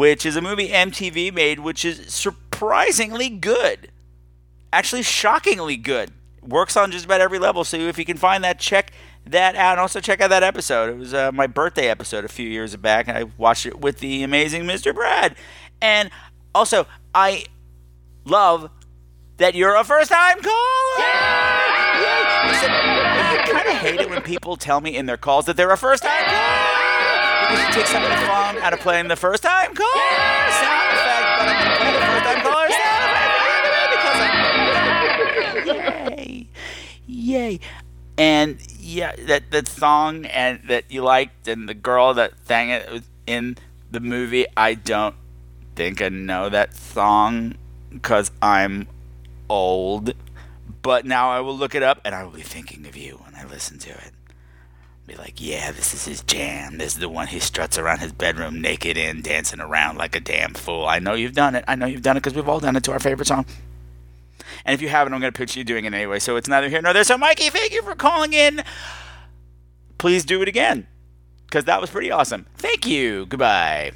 which 0.00 0.24
is 0.24 0.34
a 0.34 0.40
movie 0.40 0.70
MTV 0.70 1.30
made, 1.30 1.60
which 1.60 1.84
is 1.84 2.10
surprisingly 2.10 3.28
good. 3.28 3.92
Actually, 4.72 5.02
shockingly 5.02 5.76
good. 5.76 6.10
works 6.40 6.74
on 6.74 6.90
just 6.90 7.04
about 7.04 7.20
every 7.20 7.38
level. 7.38 7.64
So 7.64 7.76
if 7.76 7.98
you 7.98 8.06
can 8.06 8.16
find 8.16 8.42
that, 8.42 8.58
check 8.58 8.92
that 9.26 9.56
out. 9.56 9.72
And 9.72 9.80
also 9.80 10.00
check 10.00 10.22
out 10.22 10.30
that 10.30 10.42
episode. 10.42 10.88
It 10.88 10.96
was 10.96 11.12
uh, 11.12 11.32
my 11.32 11.46
birthday 11.46 11.88
episode 11.88 12.24
a 12.24 12.28
few 12.28 12.48
years 12.48 12.74
back, 12.76 13.08
and 13.08 13.18
I 13.18 13.24
watched 13.36 13.66
it 13.66 13.78
with 13.78 13.98
the 13.98 14.22
amazing 14.22 14.62
Mr. 14.62 14.94
Brad. 14.94 15.36
And 15.82 16.08
also, 16.54 16.86
I 17.14 17.44
love 18.24 18.70
that 19.36 19.54
you're 19.54 19.74
a 19.74 19.84
first 19.84 20.10
time 20.10 20.40
caller. 20.40 20.96
Yay! 20.96 22.48
Listen, 22.48 22.70
I 22.70 23.44
kind 23.46 23.68
of 23.68 23.74
hate 23.74 24.00
it 24.00 24.08
when 24.08 24.22
people 24.22 24.56
tell 24.56 24.80
me 24.80 24.96
in 24.96 25.04
their 25.04 25.18
calls 25.18 25.44
that 25.44 25.58
they're 25.58 25.70
a 25.70 25.76
first 25.76 26.02
time 26.02 26.24
caller 26.24 26.69
because 27.50 27.68
it 27.68 27.72
takes 27.72 27.90
some 27.90 28.02
of 28.02 28.10
the 28.10 28.16
fun 28.16 28.58
out 28.58 28.72
of 28.72 28.80
playing 28.80 29.08
the 29.08 29.16
first 29.16 29.42
time. 29.42 29.74
Caller 29.74 29.90
sound 30.62 30.92
effect. 30.94 31.26
But 31.38 31.48
I'm 31.48 31.58
going 31.58 31.70
to 31.70 31.76
play 31.78 31.92
the 31.94 32.00
first 32.00 32.24
time. 32.24 32.42
Caller 32.42 32.70
sound 32.70 33.02
effect. 33.10 33.30
Because 33.90 35.68
I'm 35.76 36.18
yay, 36.18 36.48
yay, 37.06 37.60
and 38.16 38.58
yeah, 38.78 39.16
that 39.26 39.50
that 39.50 39.68
song 39.68 40.26
and 40.26 40.60
that 40.68 40.84
you 40.90 41.02
liked 41.02 41.48
and 41.48 41.68
the 41.68 41.74
girl 41.74 42.14
that 42.14 42.34
sang 42.46 42.70
it 42.70 42.90
was 42.90 43.02
in 43.26 43.56
the 43.90 44.00
movie. 44.00 44.46
I 44.56 44.74
don't 44.74 45.16
think 45.74 46.00
I 46.02 46.08
know 46.08 46.48
that 46.48 46.76
song 46.76 47.54
because 47.90 48.30
I'm 48.40 48.86
old. 49.48 50.14
But 50.82 51.04
now 51.04 51.30
I 51.30 51.40
will 51.40 51.56
look 51.56 51.74
it 51.74 51.82
up 51.82 52.00
and 52.06 52.14
I 52.14 52.22
will 52.24 52.30
be 52.30 52.40
thinking 52.42 52.86
of 52.86 52.96
you 52.96 53.20
when 53.24 53.34
I 53.34 53.44
listen 53.44 53.78
to 53.80 53.90
it. 53.90 54.12
Be 55.10 55.16
like, 55.16 55.40
yeah, 55.40 55.72
this 55.72 55.92
is 55.92 56.04
his 56.04 56.22
jam. 56.22 56.78
This 56.78 56.92
is 56.92 57.00
the 57.00 57.08
one 57.08 57.26
he 57.26 57.40
struts 57.40 57.76
around 57.76 57.98
his 57.98 58.12
bedroom 58.12 58.60
naked 58.60 58.96
in, 58.96 59.22
dancing 59.22 59.58
around 59.58 59.98
like 59.98 60.14
a 60.14 60.20
damn 60.20 60.54
fool. 60.54 60.86
I 60.86 61.00
know 61.00 61.14
you've 61.14 61.34
done 61.34 61.56
it. 61.56 61.64
I 61.66 61.74
know 61.74 61.86
you've 61.86 62.02
done 62.02 62.16
it 62.16 62.20
because 62.20 62.36
we've 62.36 62.48
all 62.48 62.60
done 62.60 62.76
it 62.76 62.84
to 62.84 62.92
our 62.92 63.00
favorite 63.00 63.26
song. 63.26 63.44
And 64.64 64.72
if 64.72 64.80
you 64.80 64.88
haven't, 64.88 65.12
I'm 65.12 65.18
going 65.18 65.32
to 65.32 65.36
picture 65.36 65.58
you 65.58 65.64
doing 65.64 65.84
it 65.84 65.92
anyway. 65.92 66.20
So 66.20 66.36
it's 66.36 66.46
neither 66.46 66.68
here 66.68 66.80
nor 66.80 66.92
there. 66.92 67.02
So, 67.02 67.18
Mikey, 67.18 67.50
thank 67.50 67.72
you 67.72 67.82
for 67.82 67.96
calling 67.96 68.34
in. 68.34 68.62
Please 69.98 70.24
do 70.24 70.42
it 70.42 70.48
again 70.48 70.86
because 71.46 71.64
that 71.64 71.80
was 71.80 71.90
pretty 71.90 72.12
awesome. 72.12 72.46
Thank 72.58 72.86
you. 72.86 73.26
Goodbye. 73.26 73.90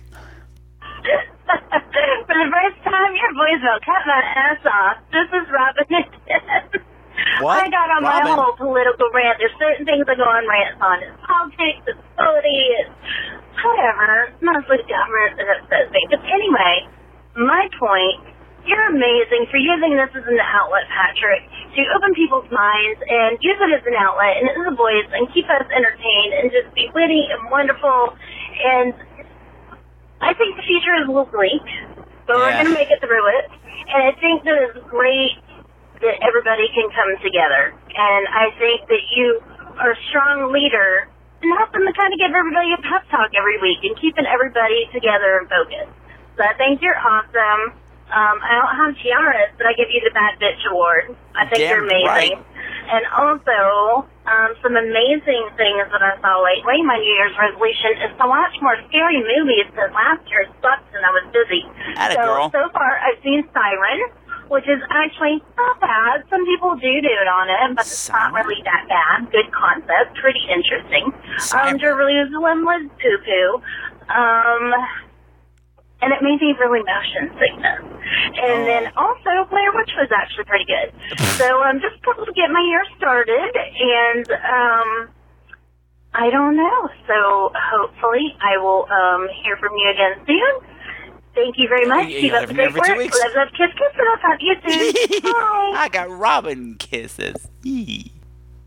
For 0.90 1.04
the 1.46 2.50
first 2.50 2.82
time, 2.82 3.14
your 3.14 3.32
voicemail 3.34 3.78
cut 3.86 4.02
my 4.04 4.20
ass 4.34 4.66
off. 4.66 4.96
This 5.12 5.28
is 5.30 5.48
Robin. 5.52 6.80
What? 7.40 7.62
I 7.62 7.70
got 7.70 7.90
on 7.94 8.02
my 8.02 8.22
whole 8.26 8.54
political 8.58 9.10
rant. 9.14 9.38
There's 9.38 9.54
certain 9.58 9.86
things 9.86 10.06
I 10.06 10.14
go 10.14 10.26
on 10.26 10.46
rants 10.46 10.78
on. 10.82 10.96
It's 11.02 11.18
politics, 11.22 11.82
it's 11.86 11.98
it's 11.98 12.90
whatever. 13.62 14.30
It's 14.30 14.42
mostly 14.42 14.82
government 14.86 15.38
that 15.38 15.46
upsets 15.58 15.90
me. 15.94 16.02
But 16.10 16.20
anyway, 16.26 16.74
my 17.38 17.66
point, 17.78 18.34
you're 18.66 18.88
amazing 18.90 19.46
for 19.50 19.58
using 19.60 19.96
this 19.96 20.10
as 20.16 20.24
an 20.24 20.40
outlet, 20.40 20.88
Patrick, 20.88 21.44
to 21.76 21.80
open 21.96 22.14
people's 22.16 22.48
minds 22.48 22.98
and 23.02 23.36
use 23.40 23.58
it 23.60 23.70
as 23.76 23.84
an 23.84 23.96
outlet 23.98 24.40
and 24.40 24.48
as 24.48 24.64
a 24.72 24.74
voice 24.74 25.08
and 25.12 25.28
keep 25.36 25.44
us 25.52 25.66
entertained 25.68 26.32
and 26.38 26.50
just 26.50 26.72
be 26.72 26.88
witty 26.96 27.28
and 27.28 27.50
wonderful. 27.50 28.16
And 28.64 28.94
I 30.22 30.32
think 30.34 30.56
the 30.56 30.64
future 30.64 30.96
is 31.02 31.06
a 31.06 31.12
little 31.12 31.28
bleak, 31.28 31.66
but 32.26 32.40
we're 32.40 32.56
going 32.56 32.72
to 32.72 32.78
make 32.78 32.88
it 32.88 33.00
through 33.04 33.26
it. 33.38 33.46
And 33.92 34.00
I 34.08 34.12
think 34.16 34.44
that 34.48 34.56
it's 34.70 34.80
great 34.88 35.36
that 36.04 36.20
everybody 36.20 36.68
can 36.76 36.88
come 36.92 37.12
together. 37.24 37.72
And 37.96 38.22
I 38.28 38.52
think 38.60 38.86
that 38.92 39.04
you 39.16 39.40
are 39.80 39.92
a 39.96 40.00
strong 40.12 40.52
leader 40.52 41.08
and 41.42 41.50
helping 41.58 41.84
to 41.84 41.92
kind 41.92 42.12
of 42.12 42.18
give 42.20 42.32
everybody 42.32 42.72
a 42.76 42.80
pep 42.80 43.04
talk 43.10 43.32
every 43.36 43.60
week 43.60 43.80
and 43.84 43.96
keeping 44.00 44.24
everybody 44.28 44.88
together 44.92 45.40
and 45.40 45.48
focused. 45.48 45.92
So 46.36 46.44
I 46.44 46.54
think 46.56 46.80
you're 46.80 46.98
awesome. 46.98 47.76
Um, 48.12 48.36
I 48.44 48.52
don't 48.60 48.74
have 48.76 48.92
tiaras, 49.00 49.52
but 49.56 49.66
I 49.66 49.72
give 49.74 49.88
you 49.88 50.04
the 50.04 50.12
Bad 50.12 50.36
Bitch 50.38 50.60
Award. 50.68 51.16
I 51.34 51.48
think 51.48 51.64
Damn 51.64 51.72
you're 51.72 51.84
amazing. 51.88 52.44
And 52.84 53.04
also, 53.16 54.04
um, 54.28 54.50
some 54.60 54.76
amazing 54.76 55.44
things 55.56 55.84
that 55.88 56.00
I 56.04 56.16
saw 56.20 56.40
lately. 56.40 56.84
My 56.84 56.96
New 57.00 57.14
Year's 57.16 57.36
resolution 57.36 58.08
is 58.08 58.12
to 58.16 58.24
watch 58.28 58.52
more 58.60 58.76
scary 58.88 59.20
movies 59.20 59.68
because 59.72 59.92
last 59.92 60.24
year 60.28 60.48
sucked 60.60 60.88
and 60.92 61.04
I 61.04 61.12
was 61.12 61.26
busy. 61.32 61.64
Atta 61.96 62.16
so, 62.16 62.24
girl. 62.24 62.46
so 62.52 62.62
far, 62.72 62.92
I've 63.04 63.20
seen 63.24 63.44
Siren, 63.52 64.00
which 64.48 64.64
is 64.64 64.80
actually 64.90 65.42
not 65.56 65.80
bad. 65.80 66.24
Some 66.30 66.44
people 66.44 66.74
do 66.76 66.92
do 67.00 67.12
it 67.12 67.28
on 67.28 67.48
it, 67.50 67.76
but 67.76 67.86
it's 67.86 68.08
not 68.08 68.32
really 68.32 68.62
that 68.64 68.86
bad. 68.88 69.30
Good 69.32 69.50
concept, 69.52 70.16
pretty 70.20 70.42
interesting. 70.48 71.12
Um, 71.52 71.78
JeruZalem 71.78 72.64
was 72.64 72.88
poo 73.00 73.18
poo. 73.24 73.62
Um, 74.08 74.74
and 76.04 76.12
it 76.12 76.20
made 76.20 76.40
me 76.40 76.52
really 76.60 76.84
motion 76.84 77.32
sickness. 77.40 77.80
And 78.36 78.68
then 78.68 78.92
also 78.96 79.48
Blair 79.48 79.72
Witch 79.72 79.92
was 79.96 80.12
actually 80.12 80.44
pretty 80.44 80.68
good. 80.68 80.92
so 81.40 81.62
I'm 81.64 81.76
um 81.76 81.80
just 81.80 82.02
couple 82.04 82.26
to 82.26 82.32
get 82.32 82.52
my 82.52 82.60
year 82.60 82.84
started 82.98 83.52
and 83.56 84.26
um 84.28 85.08
I 86.12 86.30
don't 86.30 86.56
know. 86.56 86.88
So 87.08 87.50
hopefully 87.56 88.36
I 88.38 88.60
will 88.60 88.84
um 88.92 89.28
hear 89.42 89.56
from 89.56 89.72
you 89.76 89.88
again 89.90 90.20
soon. 90.28 90.73
Thank 91.34 91.58
you 91.58 91.68
very 91.68 91.86
much. 91.86 92.08
Yeah, 92.08 92.20
Keep 92.20 92.32
up 92.34 92.48
the 92.48 92.54
great 92.54 92.74
work. 92.74 92.96
weeks. 92.98 93.18
Love, 93.24 93.32
love, 93.36 93.48
kiss, 93.56 93.70
kiss, 93.72 93.98
and 93.98 94.08
I'll 94.08 94.18
talk 94.18 94.38
to 94.38 94.44
you 94.44 94.54
soon. 95.12 95.22
Bye. 95.22 95.72
I 95.76 95.88
got 95.90 96.10
Robin 96.10 96.76
kisses. 96.76 97.48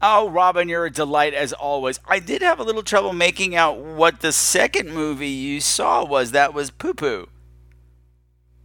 Oh, 0.01 0.29
Robin, 0.29 0.67
you're 0.69 0.85
a 0.85 0.91
delight 0.91 1.33
as 1.33 1.53
always. 1.53 1.99
I 2.05 2.19
did 2.19 2.41
have 2.41 2.59
a 2.59 2.63
little 2.63 2.83
trouble 2.83 3.13
making 3.13 3.55
out 3.55 3.77
what 3.79 4.19
the 4.19 4.31
second 4.31 4.93
movie 4.93 5.29
you 5.29 5.61
saw 5.61 6.05
was. 6.05 6.31
That 6.31 6.53
was 6.53 6.69
Poo 6.69 6.93
Poo. 6.93 7.29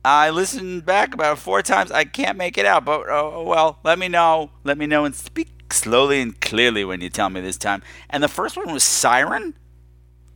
I 0.05 0.31
listened 0.31 0.85
back 0.85 1.15
about 1.15 1.39
four 1.39 1.63
times. 1.63 1.93
I 1.93 2.05
can't 2.05 2.37
make 2.37 2.59
it 2.59 2.67
out, 2.67 2.85
but 2.85 3.09
oh, 3.09 3.33
oh 3.37 3.43
well. 3.45 3.79
Let 3.85 3.99
me 4.01 4.09
know. 4.09 4.51
Let 4.65 4.77
me 4.77 4.87
know 4.87 5.05
and 5.05 5.15
speak 5.15 5.73
slowly 5.73 6.21
and 6.21 6.39
clearly 6.41 6.85
when 6.85 7.01
you 7.01 7.09
tell 7.09 7.31
me 7.31 7.41
this 7.41 7.57
time. 7.57 7.83
And 8.11 8.23
the 8.23 8.29
first 8.29 8.57
one 8.57 8.73
was 8.73 8.83
Siren. 8.83 9.55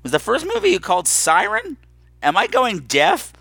Was 0.05 0.13
the 0.13 0.21
first 0.21 0.47
movie 0.47 0.71
you 0.71 0.79
called 0.81 1.09
Siren? 1.09 1.79
Am 2.23 2.37
I 2.37 2.47
going 2.47 2.79
deaf? 2.81 3.33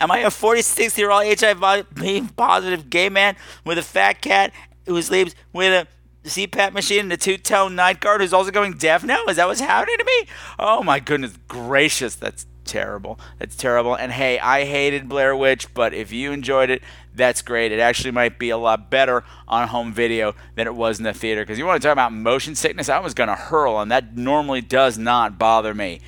Am 0.00 0.10
I 0.10 0.18
a 0.18 0.30
46 0.30 0.96
year 0.96 1.10
old 1.10 1.24
HIV 1.24 2.36
positive 2.36 2.90
gay 2.90 3.08
man 3.08 3.36
with 3.64 3.78
a 3.78 3.82
fat 3.82 4.20
cat 4.20 4.52
who 4.86 5.00
sleeps 5.02 5.34
with 5.52 5.72
a 5.72 6.28
CPAP 6.28 6.72
machine 6.72 7.00
and 7.00 7.12
a 7.12 7.16
two 7.16 7.36
tone 7.36 7.74
night 7.74 8.00
guard 8.00 8.20
who's 8.20 8.32
also 8.32 8.50
going 8.50 8.74
deaf 8.74 9.02
now? 9.02 9.24
Is 9.26 9.36
that 9.36 9.46
what's 9.46 9.60
happening 9.60 9.98
to 9.98 10.04
me? 10.04 10.28
Oh 10.58 10.82
my 10.82 11.00
goodness 11.00 11.36
gracious, 11.48 12.14
that's 12.14 12.46
terrible. 12.64 13.18
That's 13.38 13.56
terrible. 13.56 13.94
And 13.94 14.12
hey, 14.12 14.38
I 14.38 14.64
hated 14.64 15.08
Blair 15.08 15.34
Witch, 15.34 15.72
but 15.74 15.94
if 15.94 16.12
you 16.12 16.30
enjoyed 16.30 16.70
it, 16.70 16.82
that's 17.14 17.42
great. 17.42 17.72
It 17.72 17.80
actually 17.80 18.12
might 18.12 18.38
be 18.38 18.50
a 18.50 18.58
lot 18.58 18.90
better 18.90 19.24
on 19.48 19.68
home 19.68 19.92
video 19.92 20.34
than 20.54 20.68
it 20.68 20.74
was 20.74 20.98
in 20.98 21.04
the 21.04 21.12
theater. 21.12 21.42
Because 21.42 21.58
you 21.58 21.66
want 21.66 21.82
to 21.82 21.88
talk 21.88 21.94
about 21.94 22.12
motion 22.12 22.54
sickness, 22.54 22.88
I 22.88 23.00
was 23.00 23.14
going 23.14 23.28
to 23.28 23.34
hurl, 23.34 23.80
and 23.80 23.90
that 23.90 24.16
normally 24.16 24.60
does 24.60 24.96
not 24.96 25.38
bother 25.38 25.74
me 25.74 26.00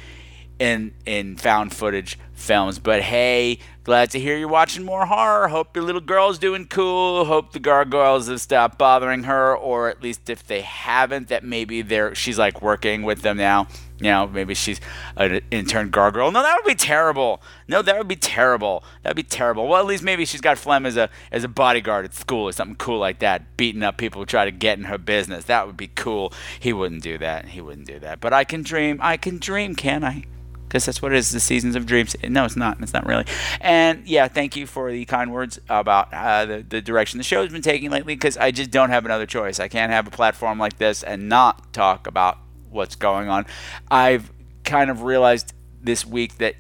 in 0.61 0.93
in 1.07 1.37
found 1.37 1.75
footage 1.75 2.19
films. 2.35 2.79
But 2.79 3.03
hey, 3.03 3.59
glad 3.91 4.09
to 4.09 4.21
hear 4.21 4.37
you're 4.37 4.47
watching 4.47 4.85
more 4.85 5.05
horror. 5.05 5.49
Hope 5.49 5.75
your 5.75 5.85
little 5.85 6.01
girl's 6.01 6.39
doing 6.39 6.65
cool. 6.65 7.25
Hope 7.25 7.51
the 7.51 7.59
gargoyles 7.59 8.29
have 8.29 8.41
stopped 8.41 8.79
bothering 8.79 9.25
her, 9.25 9.53
or 9.57 9.89
at 9.89 10.01
least 10.01 10.31
if 10.31 10.47
they 10.47 10.61
haven't, 10.61 11.27
that 11.27 11.43
maybe 11.43 11.83
they're 11.83 12.15
she's 12.15 12.39
like 12.39 12.63
working 12.63 13.03
with 13.03 13.23
them 13.23 13.37
now. 13.37 13.67
You 13.99 14.11
know, 14.13 14.29
maybe 14.29 14.55
she's 14.55 14.81
an 15.17 15.41
intern 15.51 15.91
gargoyle. 15.91 16.31
No, 16.31 16.41
that 16.41 16.57
would 16.63 16.69
be 16.71 16.77
terrible. 16.77 17.43
No, 17.67 17.83
that 17.83 17.99
would 17.99 18.07
be 18.07 18.15
terrible. 18.15 18.85
That'd 19.03 19.17
be 19.17 19.25
terrible. 19.25 19.67
Well, 19.67 19.81
at 19.81 19.87
least 19.87 20.05
maybe 20.05 20.25
she's 20.25 20.41
got 20.41 20.57
Flem 20.57 20.87
as 20.87 20.97
a 20.97 21.11
as 21.33 21.43
a 21.43 21.49
bodyguard 21.49 22.05
at 22.05 22.15
school 22.15 22.45
or 22.45 22.53
something 22.53 22.77
cool 22.77 23.01
like 23.01 23.19
that, 23.19 23.57
beating 23.57 23.83
up 23.83 23.97
people 23.97 24.23
who 24.23 24.27
try 24.27 24.45
to 24.45 24.53
get 24.53 24.79
in 24.79 24.85
her 24.85 24.99
business. 24.99 25.47
That 25.47 25.67
would 25.67 25.77
be 25.77 25.89
cool. 25.89 26.33
He 26.61 26.73
wouldn't 26.73 27.03
do 27.03 27.19
that. 27.19 27.47
He 27.47 27.61
wouldn't 27.61 27.89
do 27.89 27.99
that. 27.99 28.21
But 28.21 28.33
I 28.33 28.45
can 28.45 28.63
dream. 28.63 29.01
I 29.03 29.17
can 29.17 29.39
dream, 29.39 29.75
can 29.75 30.05
I? 30.05 30.27
Because 30.71 30.87
that's 30.87 31.03
what 31.03 31.13
it 31.13 31.19
is 31.19 31.31
the 31.33 31.41
seasons 31.41 31.75
of 31.75 31.85
dreams. 31.85 32.15
No 32.23 32.45
it's 32.45 32.57
not. 32.57 32.81
It's 32.81 32.95
not 32.95 33.05
really. 33.05 33.25
And 33.61 34.07
yeah 34.07 34.29
thank 34.29 34.55
you 34.55 34.67
for 34.67 34.93
the 34.93 35.05
kind 35.05 35.33
words 35.33 35.59
about 35.69 36.15
uh, 36.15 36.47
the, 36.47 36.63
the 36.63 36.81
direction 36.81 37.19
the 37.19 37.25
show's 37.25 37.51
been 37.51 37.61
taking 37.61 37.91
lately 37.91 38.15
because 38.15 38.37
i 38.37 38.53
just 38.53 38.71
don't 38.71 38.91
have 38.91 39.05
another 39.05 39.27
choice. 39.27 39.59
I 39.59 39.69
can't 39.69 39.93
have 39.93 40.07
a 40.07 40.11
platform 40.11 40.59
like 40.59 40.79
this 40.79 41.03
and 41.03 41.29
not 41.29 41.73
talk 41.73 42.07
about 42.07 42.39
what's 42.71 42.95
going 42.95 43.29
on. 43.29 43.47
I've 43.91 44.31
kind 44.65 44.91
of 44.91 45.03
realized 45.03 45.53
this 45.83 46.07
week 46.07 46.39
that 46.39 46.55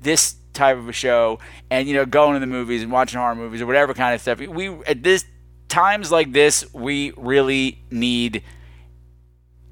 this 0.00 0.36
type 0.52 0.76
of 0.76 0.88
a 0.88 0.92
show 0.92 1.38
and 1.70 1.88
you 1.88 1.94
know 1.94 2.04
going 2.04 2.34
to 2.34 2.40
the 2.40 2.46
movies 2.46 2.82
and 2.82 2.92
watching 2.92 3.18
horror 3.18 3.34
movies 3.34 3.62
or 3.62 3.66
whatever 3.66 3.94
kind 3.94 4.14
of 4.14 4.20
stuff 4.20 4.38
we 4.38 4.68
at 4.84 5.02
this 5.02 5.24
times 5.68 6.12
like 6.12 6.32
this 6.32 6.72
we 6.74 7.12
really 7.16 7.82
need 7.90 8.42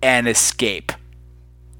an 0.03 0.27
escape 0.27 0.93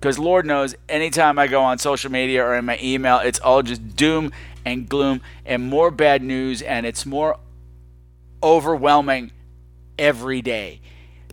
because 0.01 0.19
Lord 0.19 0.47
knows, 0.47 0.75
anytime 0.89 1.39
I 1.39 1.47
go 1.47 1.61
on 1.61 1.79
social 1.79 2.11
media 2.11 2.43
or 2.43 2.55
in 2.55 2.65
my 2.65 2.79
email, 2.83 3.19
it's 3.19 3.39
all 3.39 3.63
just 3.63 3.97
doom 3.97 4.33
and 4.65 4.89
gloom 4.89 5.21
and 5.45 5.63
more 5.63 5.91
bad 5.91 6.23
news, 6.23 6.63
and 6.63 6.87
it's 6.87 7.05
more 7.05 7.39
overwhelming 8.43 9.31
every 9.99 10.41
day. 10.41 10.81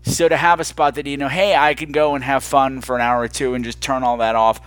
So 0.03 0.27
to 0.27 0.35
have 0.35 0.60
a 0.60 0.65
spot 0.65 0.95
that 0.95 1.07
you 1.07 1.15
know, 1.15 1.30
hey, 1.30 1.56
I 1.56 1.76
can 1.76 1.94
go 1.94 2.14
and 2.14 2.23
have 2.26 2.44
fun 2.44 2.81
for 2.81 2.95
an 2.95 3.02
hour 3.02 3.22
or 3.22 3.27
two 3.30 3.53
and 3.53 3.64
just 3.64 3.80
turn 3.80 4.03
all 4.03 4.18
that 4.18 4.35
off, 4.35 4.60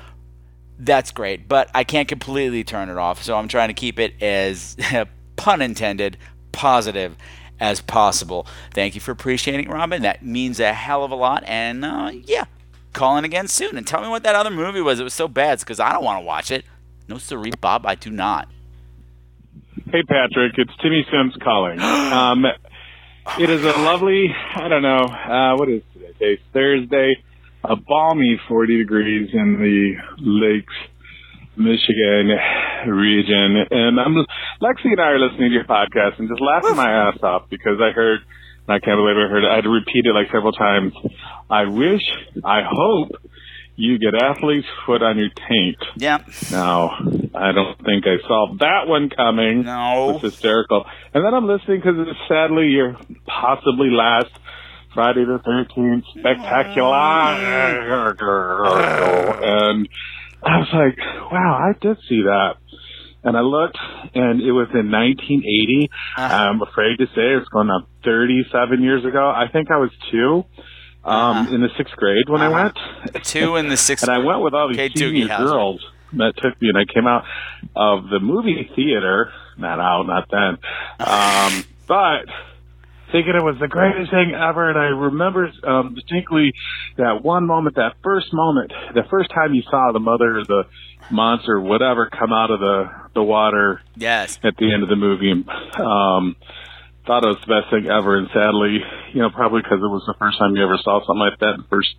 that's 0.79 1.11
great. 1.11 1.47
But 1.47 1.71
I 1.75 1.85
can't 1.85 2.09
completely 2.09 2.65
turn 2.65 2.89
it 2.89 2.97
off, 2.97 3.23
so 3.23 3.37
I'm 3.37 3.49
trying 3.49 3.69
to 3.69 3.75
keep 3.75 3.99
it 3.99 4.15
as 4.23 4.77
pun 5.37 5.61
intended 5.61 6.17
positive 6.53 7.17
as 7.61 7.83
possible. 7.83 8.47
Thank 8.73 8.95
you 8.95 9.03
for 9.03 9.13
appreciating 9.13 9.69
Robin. 9.69 10.01
That 10.03 10.25
means 10.25 10.59
a 10.59 10.73
hell 10.73 11.05
of 11.05 11.11
a 11.11 11.15
lot. 11.15 11.45
And 11.47 11.85
uh, 11.85 12.13
yeah, 12.25 12.45
call 12.93 13.17
in 13.17 13.25
again 13.25 13.49
soon 13.49 13.77
and 13.77 13.87
tell 13.87 14.03
me 14.03 14.09
what 14.09 14.23
that 14.23 14.35
other 14.35 14.51
movie 14.51 14.81
was. 14.81 15.01
It 15.01 15.05
was 15.05 15.15
so 15.15 15.29
bad 15.29 15.61
because 15.61 15.81
I 15.81 15.93
don't 15.93 16.05
want 16.05 16.21
to 16.21 16.27
watch 16.27 16.51
it. 16.51 16.65
No, 17.09 17.19
sorry, 17.19 17.51
Bob, 17.61 17.87
I 17.87 17.95
do 17.95 18.11
not. 18.11 18.49
Hey, 19.87 20.03
Patrick, 20.03 20.53
it's 20.57 20.71
Timmy 20.83 21.05
Sims 21.11 21.35
calling. 21.43 21.81
Um, 22.11 22.45
it 23.39 23.51
is 23.51 23.63
a 23.63 23.73
lovely, 23.83 24.27
I 24.57 24.69
don't 24.69 24.83
know, 24.83 25.05
uh, 25.05 25.57
what 25.57 25.69
is 25.69 25.83
today? 25.93 26.13
It's 26.19 26.43
Thursday, 26.53 27.15
a 27.63 27.77
balmy 27.77 28.41
40 28.49 28.79
degrees 28.79 29.31
in 29.33 29.59
the 29.61 29.95
lakes, 30.19 30.73
Michigan 31.57 32.31
region. 32.89 33.65
And 33.71 34.01
I'm, 34.01 34.15
Lexi 34.63 34.87
and 34.87 35.01
I 35.01 35.11
are 35.11 35.19
listening 35.19 35.51
to 35.51 35.55
your 35.55 35.65
podcast 35.65 36.19
and 36.19 36.29
just 36.29 36.41
laughing 36.41 36.77
my 36.77 36.91
ass 36.91 37.19
off 37.23 37.43
because 37.51 37.79
I 37.81 37.93
heard, 37.93 38.21
I 38.71 38.79
can't 38.79 38.99
believe 38.99 39.17
I 39.17 39.29
heard 39.29 39.45
it, 39.45 39.51
I 39.51 39.57
had 39.57 39.65
to 39.65 39.71
repeat 39.71 40.07
it 40.07 40.15
like 40.15 40.29
several 40.33 40.53
times. 40.53 40.93
I 41.49 41.65
wish, 41.65 42.03
I 42.45 42.63
hope 42.69 43.11
you 43.77 43.99
get 43.99 44.15
athlete's 44.15 44.67
foot 44.85 45.03
on 45.03 45.17
your 45.17 45.31
taint. 45.49 45.79
Yeah. 45.97 46.19
Now, 46.51 46.91
I 47.35 47.53
don't 47.53 47.79
think 47.83 48.05
I 48.07 48.19
saw 48.27 48.55
that 48.61 48.87
one 48.87 49.09
coming. 49.09 49.63
No. 49.63 50.11
It's 50.15 50.23
hysterical. 50.23 50.85
And 51.15 51.25
then 51.25 51.33
I'm 51.33 51.47
listening 51.47 51.81
because 51.81 51.97
it's 51.99 52.29
sadly 52.29 52.69
your 52.69 52.97
possibly 53.27 53.91
last 53.91 54.31
Friday 54.95 55.25
the 55.25 55.39
13th 55.39 56.03
spectacular. 56.19 56.95
Oh. 58.13 59.39
and 59.43 59.89
I 60.43 60.59
was 60.59 60.69
like, 60.73 60.99
wow, 61.33 61.59
I 61.61 61.73
did 61.81 61.97
see 62.09 62.23
that. 62.23 62.57
And 63.23 63.37
I 63.37 63.41
looked, 63.41 63.77
and 64.15 64.41
it 64.41 64.53
was 64.53 64.69
in 64.73 64.91
1980. 64.91 65.91
I'm 66.17 66.63
afraid 66.63 66.97
to 66.99 67.07
say 67.07 67.37
it's 67.37 67.49
going 67.49 67.69
on 67.69 67.87
37 68.05 68.83
years 68.83 69.05
ago. 69.05 69.29
I 69.29 69.47
think 69.53 69.71
I 69.71 69.77
was 69.77 69.91
two 70.11 70.45
um, 71.05 71.49
in 71.53 71.61
the 71.61 71.69
sixth 71.77 71.95
grade 71.97 72.29
when 72.29 72.41
I 72.41 72.49
went. 72.49 72.79
Two 73.25 73.57
in 73.57 73.69
the 73.69 73.77
sixth 73.89 74.09
and 74.09 74.13
I 74.13 74.25
went 74.25 74.41
with 74.41 74.55
all 74.55 74.69
these 74.69 74.79
Okay, 74.79 74.95
senior 74.95 75.29
girls 75.29 75.85
that 76.15 76.33
took 76.37 76.61
me, 76.61 76.69
and 76.69 76.79
I 76.79 76.93
came 76.93 77.07
out 77.07 77.25
of 77.77 78.09
the 78.09 78.21
movie 78.21 78.71
theater, 78.75 79.33
not 79.57 79.79
out, 79.81 80.07
not 80.07 80.27
then, 80.31 80.59
um, 81.07 81.65
but 81.87 82.27
thinking 83.13 83.35
it 83.35 83.43
was 83.43 83.57
the 83.61 83.69
greatest 83.69 84.11
thing 84.11 84.33
ever. 84.35 84.71
And 84.71 84.79
I 84.79 84.87
remember 84.87 85.51
um, 85.65 85.95
distinctly 85.95 86.53
that 86.97 87.23
one 87.23 87.47
moment, 87.47 87.77
that 87.77 87.95
first 88.03 88.29
moment, 88.33 88.73
the 88.95 89.05
first 89.11 89.31
time 89.31 89.55
you 89.55 89.63
saw 89.71 89.91
the 89.93 90.01
mother 90.01 90.39
or 90.39 90.45
the 90.45 90.65
monster, 91.11 91.61
whatever, 91.61 92.09
come 92.09 92.33
out 92.33 92.51
of 92.51 92.61
the 92.61 92.91
the 93.15 93.23
water 93.23 93.81
Yes. 93.97 94.39
at 94.45 94.57
the 94.57 94.73
end 94.73 94.83
of 94.83 94.89
the 94.89 94.97
movie. 94.97 95.33
Um, 95.33 96.37
thought 97.07 97.25
it 97.25 97.29
was 97.29 97.39
the 97.47 97.61
best 97.61 97.71
thing 97.71 97.91
ever, 97.91 98.17
and 98.19 98.29
sadly, 98.33 98.79
you 99.13 99.21
know, 99.23 99.31
probably 99.31 99.63
because 99.63 99.79
it 99.79 99.89
was 99.89 100.05
the 100.07 100.15
first 100.19 100.39
time 100.39 100.55
you 100.55 100.63
ever 100.63 100.79
saw 100.83 101.01
something 101.01 101.19
like 101.19 101.39
that. 101.41 101.65
First, 101.69 101.95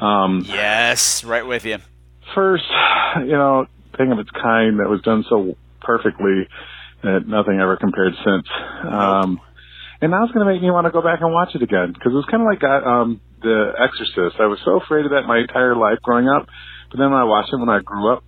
um, 0.00 0.44
Yes, 0.46 1.24
right 1.24 1.46
with 1.46 1.64
you. 1.66 1.78
first, 2.34 2.64
you 3.18 3.32
know, 3.32 3.66
thing 3.98 4.12
of 4.12 4.18
its 4.18 4.30
kind 4.30 4.78
that 4.80 4.88
was 4.88 5.02
done 5.02 5.24
so 5.28 5.56
perfectly 5.82 6.48
that 7.02 7.26
nothing 7.26 7.58
ever 7.60 7.76
compared 7.76 8.14
since. 8.24 8.46
Um, 8.88 9.40
and 10.00 10.10
now 10.10 10.24
it's 10.24 10.32
going 10.32 10.46
to 10.46 10.52
make 10.52 10.62
me 10.62 10.70
want 10.70 10.86
to 10.86 10.90
go 10.90 11.02
back 11.02 11.20
and 11.20 11.32
watch 11.32 11.54
it 11.54 11.62
again 11.62 11.92
because 11.92 12.12
it 12.12 12.16
was 12.16 12.26
kind 12.30 12.42
of 12.42 12.48
like 12.48 12.62
uh, 12.64 12.88
um, 12.88 13.20
The 13.42 13.72
Exorcist. 13.78 14.40
I 14.40 14.46
was 14.46 14.58
so 14.64 14.80
afraid 14.80 15.04
of 15.04 15.12
that 15.12 15.26
my 15.26 15.38
entire 15.38 15.76
life 15.76 15.98
growing 16.02 16.28
up, 16.28 16.46
but 16.90 16.98
then 16.98 17.10
when 17.10 17.20
I 17.20 17.24
watched 17.24 17.52
it 17.52 17.58
when 17.58 17.68
I 17.68 17.80
grew 17.80 18.12
up, 18.12 18.24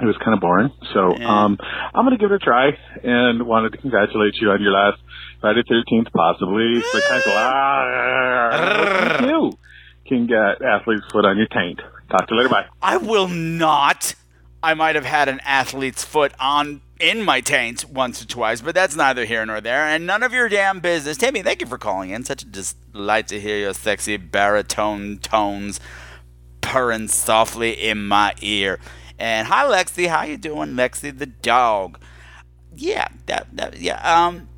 it 0.00 0.06
was 0.06 0.16
kind 0.24 0.34
of 0.34 0.40
boring. 0.40 0.72
So 0.94 1.14
um, 1.14 1.58
I'm 1.94 2.04
going 2.06 2.16
to 2.16 2.20
give 2.20 2.32
it 2.32 2.36
a 2.36 2.38
try 2.38 2.70
and 3.04 3.46
wanted 3.46 3.72
to 3.72 3.78
congratulate 3.78 4.34
you 4.40 4.50
on 4.50 4.62
your 4.62 4.72
last 4.72 4.98
Friday 5.40 5.62
13th, 5.62 6.10
possibly 6.12 6.80
spectacular. 6.80 7.36
you 9.28 9.58
can 10.06 10.26
get 10.26 10.62
athlete's 10.64 11.04
foot 11.12 11.24
on 11.24 11.36
your 11.36 11.46
taint. 11.48 11.80
Talk 12.10 12.26
to 12.28 12.34
you 12.34 12.38
later. 12.38 12.48
Bye. 12.48 12.66
I 12.80 12.96
will 12.96 13.28
not. 13.28 14.14
I 14.62 14.74
might 14.74 14.94
have 14.94 15.04
had 15.04 15.28
an 15.28 15.40
athlete's 15.44 16.04
foot 16.04 16.32
on 16.40 16.80
in 17.02 17.20
my 17.20 17.40
taint 17.40 17.84
once 17.90 18.22
or 18.22 18.26
twice, 18.26 18.60
but 18.60 18.76
that's 18.76 18.94
neither 18.94 19.24
here 19.24 19.44
nor 19.44 19.60
there, 19.60 19.84
and 19.84 20.06
none 20.06 20.22
of 20.22 20.32
your 20.32 20.48
damn 20.48 20.78
business. 20.78 21.16
Tammy, 21.16 21.42
thank 21.42 21.60
you 21.60 21.66
for 21.66 21.76
calling 21.76 22.10
in. 22.10 22.24
Such 22.24 22.44
a 22.44 22.46
delight 22.46 23.26
to 23.28 23.40
hear 23.40 23.58
your 23.58 23.74
sexy 23.74 24.16
baritone 24.16 25.18
tones 25.18 25.80
purring 26.60 27.08
softly 27.08 27.72
in 27.72 28.06
my 28.06 28.34
ear. 28.40 28.78
And 29.18 29.48
hi, 29.48 29.64
Lexi. 29.64 30.06
How 30.06 30.22
you 30.22 30.36
doing, 30.36 30.70
Lexi 30.70 31.16
the 31.16 31.26
dog? 31.26 32.00
Yeah, 32.74 33.08
that, 33.26 33.48
that 33.52 33.80
yeah. 33.80 34.00
Um, 34.00 34.48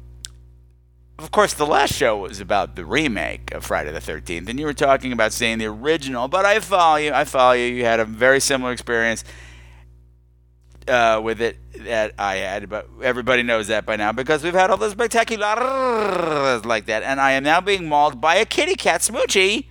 of 1.19 1.31
course, 1.31 1.55
the 1.55 1.67
last 1.67 1.95
show 1.95 2.19
was 2.19 2.41
about 2.41 2.77
the 2.77 2.85
remake 2.85 3.55
of 3.55 3.65
Friday 3.65 3.91
the 3.91 4.01
13th, 4.01 4.49
and 4.51 4.61
you 4.61 4.67
were 4.67 4.75
talking 4.75 5.13
about 5.13 5.33
seeing 5.33 5.59
the 5.59 5.67
original, 5.67 6.29
but 6.29 6.45
I 6.45 6.61
follow 6.61 6.97
you. 6.97 7.13
I 7.13 7.25
follow 7.25 7.53
you. 7.53 7.67
You 7.67 7.85
had 7.85 8.01
a 8.01 8.05
very 8.05 8.41
similar 8.41 8.73
experience 8.73 9.25
uh, 10.89 11.21
with 11.23 11.41
it 11.41 11.59
that 11.85 12.15
I 12.19 12.37
had, 12.37 12.69
but 12.69 12.89
everybody 13.03 13.43
knows 13.43 13.69
that 13.69 13.85
by 13.87 13.97
now 13.97 14.13
because 14.13 14.43
we've 14.43 14.55
had 14.55 14.71
all 14.71 14.77
the 14.77 14.89
spectaculars 14.91 16.65
like 16.65 16.87
that, 16.87 17.03
and 17.03 17.21
I 17.21 17.33
am 17.33 17.45
now 17.45 17.61
being 17.61 17.89
mauled 17.89 18.21
by 18.21 18.37
a 18.37 18.45
kitty 18.45 18.75
cat, 18.75 19.01
Smoochie. 19.01 19.67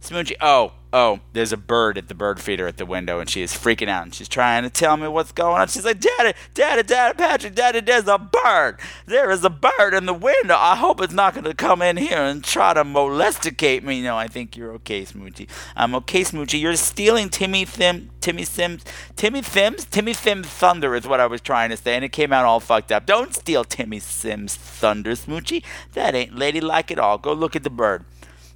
Smoochie. 0.00 0.36
Oh, 0.40 0.72
oh, 0.92 1.20
there's 1.32 1.52
a 1.52 1.56
bird 1.56 1.98
at 1.98 2.08
the 2.08 2.14
bird 2.14 2.40
feeder 2.40 2.66
at 2.66 2.76
the 2.76 2.86
window, 2.86 3.20
and 3.20 3.28
she 3.28 3.42
is 3.42 3.52
freaking 3.52 3.88
out, 3.88 4.04
and 4.04 4.14
she's 4.14 4.28
trying 4.28 4.62
to 4.62 4.70
tell 4.70 4.96
me 4.96 5.08
what's 5.08 5.32
going 5.32 5.60
on. 5.60 5.68
She's 5.68 5.84
like, 5.84 6.00
Daddy, 6.00 6.34
Daddy, 6.54 6.82
Daddy, 6.82 7.16
Patrick, 7.16 7.54
Daddy, 7.54 7.80
there's 7.80 8.08
a 8.08 8.18
bird. 8.18 8.78
There 9.06 9.30
is 9.30 9.44
a 9.44 9.50
bird 9.50 9.94
in 9.94 10.06
the 10.06 10.14
window. 10.14 10.56
I 10.56 10.76
hope 10.76 11.00
it's 11.00 11.12
not 11.12 11.34
going 11.34 11.44
to 11.44 11.54
come 11.54 11.82
in 11.82 11.96
here 11.96 12.18
and 12.18 12.42
try 12.42 12.74
to 12.74 12.84
molesticate 12.84 13.82
me. 13.82 14.02
No, 14.02 14.16
I 14.16 14.28
think 14.28 14.56
you're 14.56 14.72
okay, 14.74 15.02
Smoochie. 15.02 15.48
I'm 15.76 15.94
okay, 15.96 16.22
Smoochie. 16.22 16.60
You're 16.60 16.76
stealing 16.76 17.28
Timmy 17.28 17.64
Thim, 17.64 18.10
Timmy 18.20 18.44
Sims, 18.44 18.84
Timmy 19.16 19.42
Sims, 19.42 19.84
Timmy 19.84 20.12
Sims 20.12 20.46
Thunder 20.46 20.94
is 20.94 21.06
what 21.06 21.20
I 21.20 21.26
was 21.26 21.40
trying 21.40 21.70
to 21.70 21.76
say, 21.76 21.94
and 21.94 22.04
it 22.04 22.12
came 22.12 22.32
out 22.32 22.44
all 22.44 22.60
fucked 22.60 22.92
up. 22.92 23.06
Don't 23.06 23.34
steal 23.34 23.64
Timmy 23.64 24.00
Sims 24.00 24.54
Thunder, 24.56 25.12
Smoochie. 25.12 25.64
That 25.92 26.14
ain't 26.14 26.34
ladylike 26.34 26.90
at 26.90 26.98
all. 26.98 27.18
Go 27.18 27.32
look 27.32 27.54
at 27.54 27.62
the 27.62 27.70
bird. 27.70 28.04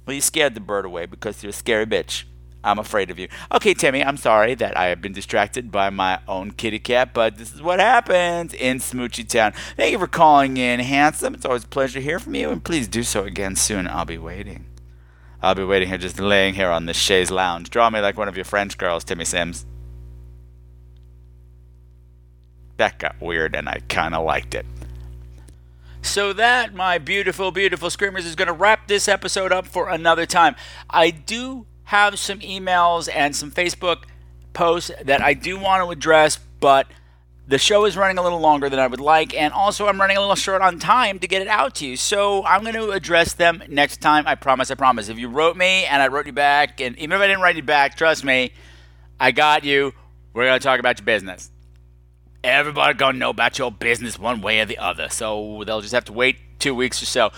Well, 0.05 0.13
you 0.13 0.21
scared 0.21 0.53
the 0.53 0.59
bird 0.59 0.85
away 0.85 1.05
because 1.05 1.41
you're 1.43 1.51
a 1.51 1.53
scary 1.53 1.85
bitch. 1.85 2.23
I'm 2.63 2.79
afraid 2.79 3.09
of 3.09 3.19
you. 3.19 3.27
Okay, 3.51 3.73
Timmy, 3.73 4.03
I'm 4.03 4.15
sorry 4.15 4.55
that 4.55 4.77
I 4.77 4.85
have 4.85 5.01
been 5.01 5.11
distracted 5.11 5.69
by 5.69 5.89
my 5.89 6.19
own 6.27 6.51
kitty 6.51 6.79
cat, 6.79 7.13
but 7.13 7.37
this 7.37 7.53
is 7.53 7.61
what 7.61 7.79
happens 7.81 8.53
in 8.53 8.77
Smoochie 8.77 9.27
Town. 9.27 9.53
Thank 9.75 9.91
you 9.91 9.99
for 9.99 10.07
calling 10.07 10.55
in, 10.55 10.79
handsome. 10.79 11.33
It's 11.33 11.45
always 11.45 11.65
a 11.65 11.67
pleasure 11.67 11.99
to 11.99 12.03
hear 12.03 12.19
from 12.19 12.35
you, 12.35 12.49
and 12.49 12.63
please 12.63 12.87
do 12.87 13.03
so 13.03 13.25
again 13.25 13.57
soon. 13.57 13.87
I'll 13.87 14.05
be 14.05 14.17
waiting. 14.17 14.65
I'll 15.41 15.55
be 15.55 15.65
waiting 15.65 15.89
here, 15.89 15.97
just 15.97 16.21
laying 16.21 16.53
here 16.53 16.69
on 16.69 16.85
this 16.85 16.95
chaise 16.95 17.29
lounge. 17.29 17.69
Draw 17.69 17.89
me 17.89 17.99
like 17.99 18.17
one 18.17 18.29
of 18.29 18.37
your 18.37 18.45
French 18.45 18.77
girls, 18.77 19.03
Timmy 19.03 19.25
Sims. 19.25 19.65
That 22.77 22.97
got 22.97 23.19
weird, 23.19 23.55
and 23.55 23.67
I 23.67 23.81
kind 23.89 24.15
of 24.15 24.23
liked 24.23 24.55
it. 24.55 24.65
So 26.03 26.33
that, 26.33 26.75
my 26.75 26.97
beautiful, 26.97 27.51
beautiful 27.51 27.89
screamers, 27.89 28.25
is 28.25 28.35
going 28.35 28.49
to 28.49 28.53
wrap 28.53 28.87
this 28.87 29.07
episode 29.07 29.51
up 29.51 29.65
for 29.65 29.89
another 29.89 30.25
time. 30.25 30.55
I 30.89 31.09
do 31.09 31.65
have 31.85 32.19
some 32.19 32.39
emails 32.39 33.09
and 33.11 33.33
some 33.35 33.51
Facebook 33.51 34.03
posts 34.51 34.91
that 35.03 35.21
I 35.21 35.33
do 35.33 35.57
want 35.57 35.83
to 35.83 35.89
address, 35.89 36.37
but 36.59 36.87
the 37.47 37.57
show 37.57 37.85
is 37.85 37.95
running 37.95 38.17
a 38.17 38.21
little 38.21 38.41
longer 38.41 38.69
than 38.69 38.79
I 38.79 38.85
would 38.85 38.99
like, 38.99 39.33
and 39.33 39.53
also 39.53 39.87
I'm 39.87 39.99
running 39.99 40.17
a 40.17 40.19
little 40.19 40.35
short 40.35 40.61
on 40.61 40.77
time 40.77 41.19
to 41.19 41.27
get 41.27 41.41
it 41.41 41.47
out 41.47 41.75
to 41.75 41.87
you. 41.87 41.95
So 41.95 42.45
I'm 42.45 42.61
going 42.61 42.75
to 42.75 42.91
address 42.91 43.33
them 43.33 43.63
next 43.69 44.01
time. 44.01 44.27
I 44.27 44.35
promise, 44.35 44.69
I 44.71 44.75
promise. 44.75 45.07
If 45.07 45.17
you 45.17 45.29
wrote 45.29 45.55
me 45.55 45.85
and 45.85 46.01
I 46.01 46.09
wrote 46.09 46.25
you 46.25 46.33
back, 46.33 46.81
and 46.81 46.97
even 46.97 47.13
if 47.13 47.21
I 47.21 47.27
didn't 47.27 47.41
write 47.41 47.55
you 47.55 47.63
back, 47.63 47.95
trust 47.95 48.25
me, 48.25 48.51
I 49.21 49.31
got 49.31 49.63
you. 49.63 49.93
We're 50.33 50.45
going 50.45 50.59
to 50.59 50.63
talk 50.63 50.79
about 50.81 50.99
your 50.99 51.05
business 51.05 51.49
everybody 52.43 52.93
gonna 52.93 53.17
know 53.17 53.29
about 53.29 53.57
your 53.57 53.71
business 53.71 54.19
one 54.19 54.41
way 54.41 54.59
or 54.59 54.65
the 54.65 54.77
other. 54.77 55.09
So 55.09 55.63
they'll 55.65 55.81
just 55.81 55.93
have 55.93 56.05
to 56.05 56.13
wait 56.13 56.37
two 56.59 56.75
weeks 56.75 57.01
or 57.01 57.05
so. 57.05 57.31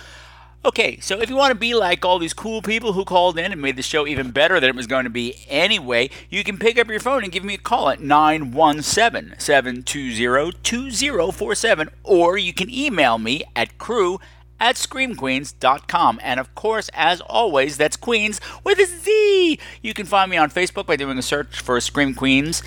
Okay, 0.65 0.99
so 0.99 1.21
if 1.21 1.29
you 1.29 1.35
want 1.35 1.51
to 1.51 1.59
be 1.59 1.75
like 1.75 2.03
all 2.03 2.17
these 2.17 2.33
cool 2.33 2.59
people 2.63 2.93
who 2.93 3.05
called 3.05 3.37
in 3.37 3.51
and 3.51 3.61
made 3.61 3.75
the 3.75 3.83
show 3.83 4.07
even 4.07 4.31
better 4.31 4.59
than 4.59 4.67
it 4.67 4.75
was 4.75 4.87
going 4.87 5.03
to 5.03 5.11
be 5.11 5.35
anyway, 5.47 6.09
you 6.27 6.43
can 6.43 6.57
pick 6.57 6.79
up 6.79 6.87
your 6.87 6.99
phone 6.99 7.21
and 7.21 7.31
give 7.31 7.43
me 7.43 7.53
a 7.53 7.59
call 7.59 7.87
at 7.89 8.01
917 8.01 9.35
720 9.37 10.57
2047, 10.63 11.89
or 12.03 12.39
you 12.39 12.51
can 12.51 12.67
email 12.71 13.19
me 13.19 13.43
at 13.55 13.77
crew 13.77 14.19
at 14.59 14.75
screamqueenz.com. 14.75 16.19
And 16.23 16.39
of 16.39 16.55
course, 16.55 16.89
as 16.95 17.21
always, 17.21 17.77
that's 17.77 17.95
Queens 17.95 18.41
with 18.63 18.79
a 18.79 18.85
Z. 18.87 19.59
You 19.83 19.93
can 19.93 20.07
find 20.07 20.31
me 20.31 20.37
on 20.37 20.49
Facebook 20.49 20.87
by 20.87 20.95
doing 20.95 21.19
a 21.19 21.21
search 21.21 21.59
for 21.59 21.79
Scream 21.79 22.15
Queenz. 22.15 22.63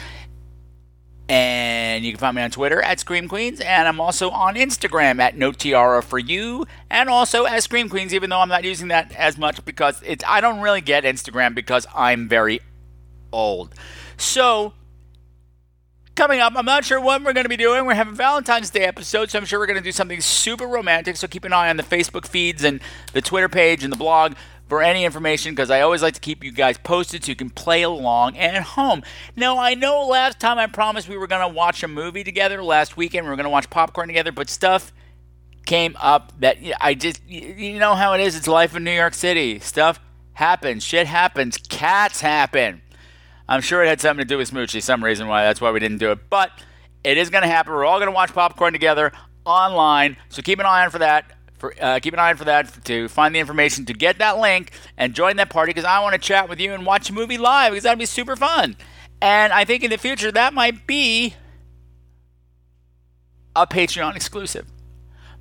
And 1.28 2.06
you 2.06 2.12
can 2.12 2.18
find 2.18 2.36
me 2.36 2.42
on 2.42 2.50
Twitter 2.50 2.80
at 2.80 3.00
Scream 3.00 3.28
Queenz, 3.28 3.62
and 3.62 3.86
I'm 3.86 4.00
also 4.00 4.30
on 4.30 4.54
Instagram 4.54 5.20
at 5.20 5.36
No 5.36 5.52
Tiara 5.52 6.02
for 6.02 6.18
You, 6.18 6.66
and 6.90 7.10
also 7.10 7.44
as 7.44 7.64
Scream 7.64 7.90
Queenz, 7.90 8.12
even 8.12 8.30
though 8.30 8.40
I'm 8.40 8.48
not 8.48 8.64
using 8.64 8.88
that 8.88 9.14
as 9.14 9.36
much 9.36 9.62
because 9.66 10.02
it's 10.06 10.24
I 10.26 10.40
don't 10.40 10.60
really 10.60 10.80
get 10.80 11.04
Instagram 11.04 11.54
because 11.54 11.86
I'm 11.94 12.28
very 12.28 12.60
old. 13.30 13.74
So 14.16 14.72
coming 16.18 16.40
up, 16.40 16.54
I'm 16.56 16.64
not 16.64 16.84
sure 16.84 17.00
what 17.00 17.22
we're 17.22 17.32
going 17.32 17.44
to 17.44 17.48
be 17.48 17.56
doing. 17.56 17.86
We're 17.86 17.94
having 17.94 18.14
Valentine's 18.14 18.70
Day 18.70 18.84
episode, 18.84 19.30
so 19.30 19.38
I'm 19.38 19.44
sure 19.44 19.60
we're 19.60 19.66
going 19.66 19.78
to 19.78 19.84
do 19.84 19.92
something 19.92 20.20
super 20.20 20.66
romantic. 20.66 21.16
So 21.16 21.28
keep 21.28 21.44
an 21.44 21.52
eye 21.52 21.70
on 21.70 21.76
the 21.76 21.84
Facebook 21.84 22.26
feeds 22.26 22.64
and 22.64 22.80
the 23.12 23.22
Twitter 23.22 23.48
page 23.48 23.84
and 23.84 23.92
the 23.92 23.96
blog 23.96 24.34
for 24.68 24.82
any 24.82 25.04
information 25.04 25.52
because 25.52 25.70
I 25.70 25.80
always 25.80 26.02
like 26.02 26.14
to 26.14 26.20
keep 26.20 26.44
you 26.44 26.52
guys 26.52 26.76
posted 26.78 27.24
so 27.24 27.30
you 27.30 27.36
can 27.36 27.50
play 27.50 27.82
along 27.82 28.36
at 28.36 28.62
home. 28.62 29.02
Now, 29.34 29.58
I 29.58 29.74
know 29.74 30.06
last 30.06 30.38
time 30.38 30.58
I 30.58 30.66
promised 30.66 31.08
we 31.08 31.16
were 31.16 31.26
going 31.26 31.48
to 31.48 31.54
watch 31.54 31.82
a 31.82 31.88
movie 31.88 32.22
together 32.24 32.62
last 32.62 32.96
weekend. 32.96 33.24
We 33.24 33.30
were 33.30 33.36
going 33.36 33.44
to 33.44 33.50
watch 33.50 33.70
popcorn 33.70 34.08
together, 34.08 34.32
but 34.32 34.50
stuff 34.50 34.92
came 35.64 35.96
up 36.00 36.32
that 36.40 36.58
I 36.80 36.94
just, 36.94 37.20
you 37.26 37.78
know 37.78 37.94
how 37.94 38.12
it 38.12 38.20
is. 38.20 38.36
It's 38.36 38.48
life 38.48 38.76
in 38.76 38.84
New 38.84 38.92
York 38.92 39.14
City. 39.14 39.58
Stuff 39.58 40.00
happens. 40.34 40.84
Shit 40.84 41.06
happens. 41.06 41.56
Cats 41.56 42.20
happen. 42.20 42.82
I'm 43.48 43.62
sure 43.62 43.82
it 43.82 43.88
had 43.88 44.00
something 44.00 44.22
to 44.22 44.28
do 44.28 44.36
with 44.36 44.50
Smoochie, 44.50 44.82
some 44.82 45.02
reason 45.02 45.26
why 45.26 45.44
that's 45.44 45.60
why 45.60 45.70
we 45.70 45.80
didn't 45.80 45.98
do 45.98 46.10
it. 46.12 46.28
But 46.28 46.50
it 47.02 47.16
is 47.16 47.30
going 47.30 47.42
to 47.42 47.48
happen. 47.48 47.72
We're 47.72 47.86
all 47.86 47.98
going 47.98 48.08
to 48.08 48.14
watch 48.14 48.34
popcorn 48.34 48.74
together 48.74 49.12
online. 49.46 50.18
So 50.28 50.42
keep 50.42 50.58
an 50.58 50.66
eye 50.66 50.84
on 50.84 50.90
for 50.90 50.98
that. 50.98 51.37
For, 51.58 51.74
uh, 51.80 51.98
keep 52.00 52.14
an 52.14 52.20
eye 52.20 52.30
on 52.30 52.36
for 52.36 52.44
that 52.44 52.84
to 52.84 53.08
find 53.08 53.34
the 53.34 53.40
information 53.40 53.84
to 53.86 53.92
get 53.92 54.18
that 54.18 54.38
link 54.38 54.70
and 54.96 55.12
join 55.12 55.36
that 55.36 55.50
party 55.50 55.70
because 55.70 55.84
I 55.84 56.00
want 56.00 56.14
to 56.14 56.18
chat 56.18 56.48
with 56.48 56.60
you 56.60 56.72
and 56.72 56.86
watch 56.86 57.10
a 57.10 57.12
movie 57.12 57.38
live 57.38 57.72
because 57.72 57.82
that'd 57.82 57.98
be 57.98 58.06
super 58.06 58.36
fun. 58.36 58.76
And 59.20 59.52
I 59.52 59.64
think 59.64 59.82
in 59.82 59.90
the 59.90 59.98
future 59.98 60.30
that 60.30 60.54
might 60.54 60.86
be 60.86 61.34
a 63.56 63.66
Patreon 63.66 64.14
exclusive. 64.14 64.66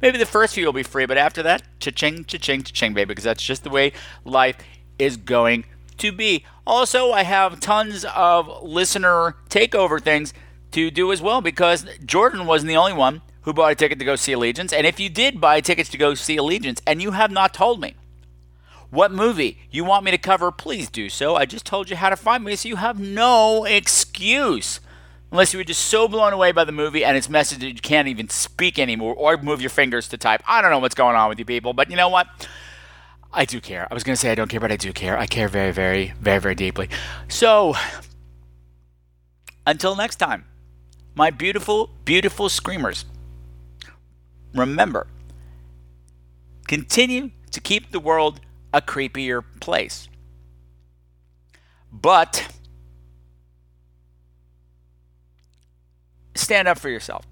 Maybe 0.02 0.18
the 0.18 0.26
first 0.26 0.56
few 0.56 0.65
will 0.65 0.73
be 0.73 0.84
free, 0.84 1.06
but 1.06 1.18
after 1.18 1.41
that, 1.44 1.64
cha-ching, 1.80 2.26
cha-ching, 2.26 2.64
cha-ching, 2.64 2.94
baby, 2.94 3.10
because 3.10 3.23
that's 3.23 3.44
just 3.44 3.64
the 3.64 3.69
way 3.69 3.94
life 4.26 4.57
is 4.99 5.18
going 5.18 5.65
to 5.98 6.11
be. 6.11 6.45
Also, 6.65 7.11
I 7.11 7.23
have 7.23 7.60
tons 7.60 8.06
of 8.15 8.64
listener 8.64 9.35
takeover 9.49 10.02
things 10.02 10.34
to 10.72 10.91
do 10.91 11.11
as 11.11 11.22
well 11.22 11.41
because 11.41 11.85
Jordan 12.06 12.45
wasn't 12.45 12.69
the 12.69 12.77
only 12.77 12.94
one 12.94 13.22
who 13.47 13.53
bought 13.53 13.71
a 13.71 13.75
ticket 13.75 13.97
to 13.97 14.03
go 14.03 14.17
see 14.17 14.33
Allegiance. 14.33 14.73
And 14.73 14.85
if 14.85 14.99
you 14.99 15.07
did 15.07 15.39
buy 15.39 15.61
tickets 15.61 15.89
to 15.91 15.97
go 15.97 16.15
see 16.15 16.35
Allegiance 16.35 16.81
and 16.85 17.01
you 17.01 17.11
have 17.11 17.31
not 17.31 17.53
told 17.53 17.79
me 17.79 17.95
what 18.89 19.09
movie 19.09 19.59
you 19.71 19.85
want 19.85 20.03
me 20.03 20.11
to 20.11 20.17
cover, 20.17 20.51
please 20.51 20.89
do 20.89 21.07
so. 21.07 21.37
I 21.37 21.45
just 21.45 21.65
told 21.65 21.89
you 21.89 21.95
how 21.95 22.09
to 22.09 22.17
find 22.17 22.43
me, 22.43 22.57
so 22.57 22.67
you 22.67 22.75
have 22.75 22.99
no 22.99 23.63
excuse. 23.63 24.81
Unless 25.31 25.53
you 25.53 25.59
were 25.59 25.63
just 25.63 25.85
so 25.85 26.09
blown 26.09 26.33
away 26.33 26.51
by 26.51 26.65
the 26.65 26.73
movie 26.73 27.05
and 27.05 27.15
its 27.15 27.29
message 27.29 27.59
that 27.59 27.67
you 27.67 27.75
can't 27.75 28.09
even 28.09 28.27
speak 28.27 28.77
anymore 28.77 29.15
or 29.15 29.37
move 29.37 29.61
your 29.61 29.69
fingers 29.69 30.09
to 30.09 30.17
type. 30.17 30.43
I 30.45 30.61
don't 30.61 30.69
know 30.69 30.79
what's 30.79 30.93
going 30.93 31.15
on 31.15 31.29
with 31.29 31.39
you 31.39 31.45
people, 31.45 31.71
but 31.71 31.89
you 31.89 31.95
know 31.95 32.09
what? 32.09 32.27
I 33.31 33.45
do 33.45 33.61
care. 33.61 33.87
I 33.89 33.93
was 33.93 34.03
going 34.03 34.17
to 34.17 34.19
say 34.19 34.29
I 34.29 34.35
don't 34.35 34.49
care, 34.49 34.59
but 34.59 34.73
I 34.73 34.75
do 34.75 34.91
care. 34.91 35.17
I 35.17 35.25
care 35.25 35.47
very, 35.47 35.71
very, 35.71 36.13
very, 36.19 36.39
very 36.39 36.55
deeply. 36.55 36.89
So, 37.29 37.75
until 39.65 39.95
next 39.95 40.17
time, 40.17 40.43
my 41.15 41.29
beautiful, 41.31 41.91
beautiful 42.03 42.49
screamers, 42.49 43.05
remember, 44.53 45.07
continue 46.67 47.31
to 47.51 47.61
keep 47.61 47.91
the 47.91 47.99
world 47.99 48.39
a 48.73 48.81
creepier 48.81 49.43
place. 49.59 50.07
But 51.91 52.47
stand 56.35 56.67
up 56.67 56.77
for 56.77 56.89
yourself. 56.89 57.25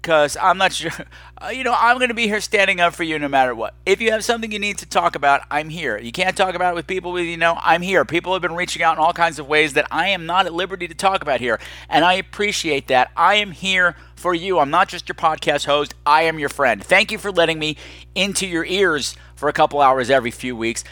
Because 0.00 0.36
I'm 0.40 0.56
not 0.56 0.72
sure, 0.72 0.92
you 1.52 1.64
know, 1.64 1.74
I'm 1.76 1.96
going 1.96 2.08
to 2.10 2.14
be 2.14 2.28
here 2.28 2.40
standing 2.40 2.80
up 2.80 2.94
for 2.94 3.02
you 3.02 3.18
no 3.18 3.26
matter 3.26 3.56
what. 3.56 3.74
If 3.84 4.00
you 4.00 4.12
have 4.12 4.24
something 4.24 4.52
you 4.52 4.60
need 4.60 4.78
to 4.78 4.86
talk 4.86 5.16
about, 5.16 5.42
I'm 5.50 5.68
here. 5.68 5.98
You 5.98 6.12
can't 6.12 6.36
talk 6.36 6.54
about 6.54 6.74
it 6.74 6.76
with 6.76 6.86
people 6.86 7.10
with 7.10 7.24
you 7.24 7.36
know, 7.36 7.58
I'm 7.60 7.82
here. 7.82 8.04
People 8.04 8.32
have 8.32 8.42
been 8.42 8.54
reaching 8.54 8.82
out 8.82 8.96
in 8.96 9.02
all 9.02 9.12
kinds 9.12 9.40
of 9.40 9.48
ways 9.48 9.72
that 9.72 9.88
I 9.90 10.10
am 10.10 10.24
not 10.24 10.46
at 10.46 10.54
liberty 10.54 10.86
to 10.86 10.94
talk 10.94 11.22
about 11.22 11.40
here. 11.40 11.58
And 11.88 12.04
I 12.04 12.14
appreciate 12.14 12.86
that. 12.86 13.10
I 13.16 13.36
am 13.36 13.50
here 13.50 13.96
for 14.16 14.34
you. 14.34 14.58
I'm 14.58 14.70
not 14.70 14.88
just 14.88 15.08
your 15.08 15.14
podcast 15.14 15.66
host, 15.66 15.94
I 16.04 16.22
am 16.22 16.38
your 16.38 16.48
friend. 16.48 16.82
Thank 16.82 17.12
you 17.12 17.18
for 17.18 17.30
letting 17.30 17.58
me 17.58 17.76
into 18.14 18.46
your 18.46 18.64
ears 18.64 19.14
for 19.36 19.48
a 19.48 19.52
couple 19.52 19.80
hours 19.80 20.10
every 20.10 20.30
few 20.30 20.56
weeks. 20.56 20.82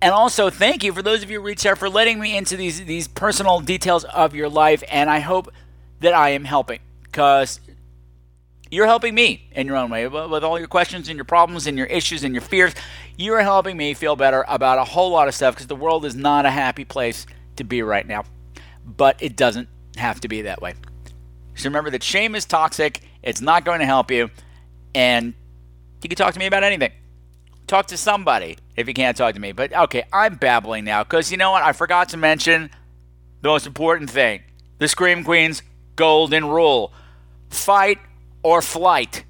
And 0.00 0.12
also, 0.12 0.48
thank 0.48 0.82
you 0.82 0.92
for 0.92 1.02
those 1.02 1.22
of 1.22 1.30
you 1.30 1.40
who 1.40 1.46
reached 1.46 1.66
out 1.66 1.78
for 1.78 1.88
letting 1.88 2.20
me 2.20 2.36
into 2.36 2.56
these 2.56 2.84
these 2.84 3.08
personal 3.08 3.60
details 3.60 4.04
of 4.04 4.34
your 4.34 4.48
life. 4.48 4.82
And 4.90 5.10
I 5.10 5.20
hope 5.20 5.52
that 6.00 6.14
I 6.14 6.30
am 6.30 6.44
helping 6.44 6.80
because 7.02 7.60
you're 8.70 8.86
helping 8.86 9.14
me 9.14 9.48
in 9.52 9.66
your 9.66 9.76
own 9.76 9.90
way 9.90 10.06
with 10.06 10.44
all 10.44 10.58
your 10.58 10.68
questions 10.68 11.08
and 11.08 11.16
your 11.16 11.24
problems 11.24 11.66
and 11.66 11.76
your 11.76 11.86
issues 11.88 12.22
and 12.22 12.34
your 12.34 12.42
fears. 12.42 12.74
You're 13.16 13.40
helping 13.40 13.76
me 13.76 13.94
feel 13.94 14.14
better 14.14 14.44
about 14.46 14.78
a 14.78 14.84
whole 14.84 15.10
lot 15.10 15.26
of 15.26 15.34
stuff 15.34 15.54
because 15.54 15.66
the 15.66 15.76
world 15.76 16.04
is 16.04 16.14
not 16.14 16.46
a 16.46 16.50
happy 16.50 16.84
place 16.84 17.26
to 17.56 17.64
be 17.64 17.82
right 17.82 18.06
now. 18.06 18.24
But 18.84 19.20
it 19.20 19.36
doesn't 19.36 19.68
have 19.96 20.20
to 20.20 20.28
be 20.28 20.42
that 20.42 20.62
way. 20.62 20.74
So 21.58 21.68
remember 21.68 21.90
that 21.90 22.02
shame 22.02 22.34
is 22.34 22.44
toxic. 22.44 23.00
It's 23.22 23.40
not 23.40 23.64
going 23.64 23.80
to 23.80 23.86
help 23.86 24.10
you. 24.10 24.30
And 24.94 25.34
you 26.02 26.08
can 26.08 26.16
talk 26.16 26.32
to 26.34 26.38
me 26.38 26.46
about 26.46 26.62
anything. 26.62 26.92
Talk 27.66 27.86
to 27.88 27.96
somebody 27.96 28.56
if 28.76 28.86
you 28.86 28.94
can't 28.94 29.16
talk 29.16 29.34
to 29.34 29.40
me. 29.40 29.52
But 29.52 29.72
okay, 29.74 30.04
I'm 30.12 30.36
babbling 30.36 30.84
now 30.84 31.02
because 31.02 31.30
you 31.30 31.36
know 31.36 31.50
what? 31.50 31.62
I 31.62 31.72
forgot 31.72 32.10
to 32.10 32.16
mention 32.16 32.70
the 33.42 33.48
most 33.48 33.66
important 33.66 34.08
thing 34.08 34.42
the 34.78 34.88
Scream 34.88 35.24
Queen's 35.24 35.62
golden 35.96 36.46
rule 36.46 36.92
fight 37.50 37.98
or 38.42 38.62
flight. 38.62 39.24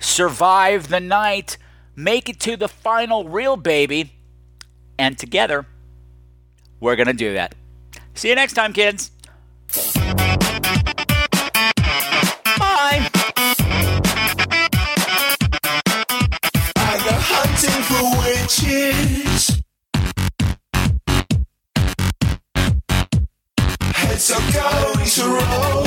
Survive 0.00 0.88
the 0.88 1.00
night. 1.00 1.58
Make 1.94 2.28
it 2.28 2.40
to 2.40 2.56
the 2.56 2.68
final 2.68 3.28
reel 3.28 3.56
baby. 3.56 4.12
And 4.98 5.16
together, 5.16 5.66
we're 6.80 6.96
going 6.96 7.06
to 7.06 7.12
do 7.12 7.34
that. 7.34 7.54
See 8.14 8.28
you 8.28 8.34
next 8.34 8.54
time, 8.54 8.72
kids. 8.72 9.12
For 18.48 18.66
witches. 18.66 19.62
Heads 23.94 24.30
are 24.30 24.52
going 24.52 25.06
to 25.06 25.24
roll. 25.24 25.86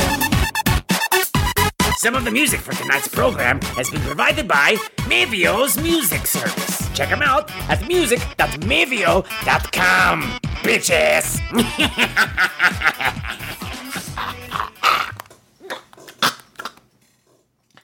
Some 1.98 2.16
of 2.16 2.26
the 2.26 2.32
music 2.32 2.60
for 2.62 2.74
tonight's 2.74 3.08
program 3.08 3.62
has 3.62 3.92
been 3.92 4.02
provided 4.02 4.48
by 4.48 4.76
Mavio's 5.08 5.78
Music 5.78 6.26
Service. 6.26 6.90
Check 6.94 7.10
them 7.10 7.22
out 7.22 7.52
at 7.70 7.88
music.mavio.com, 7.88 10.22
bitches! 10.64 11.40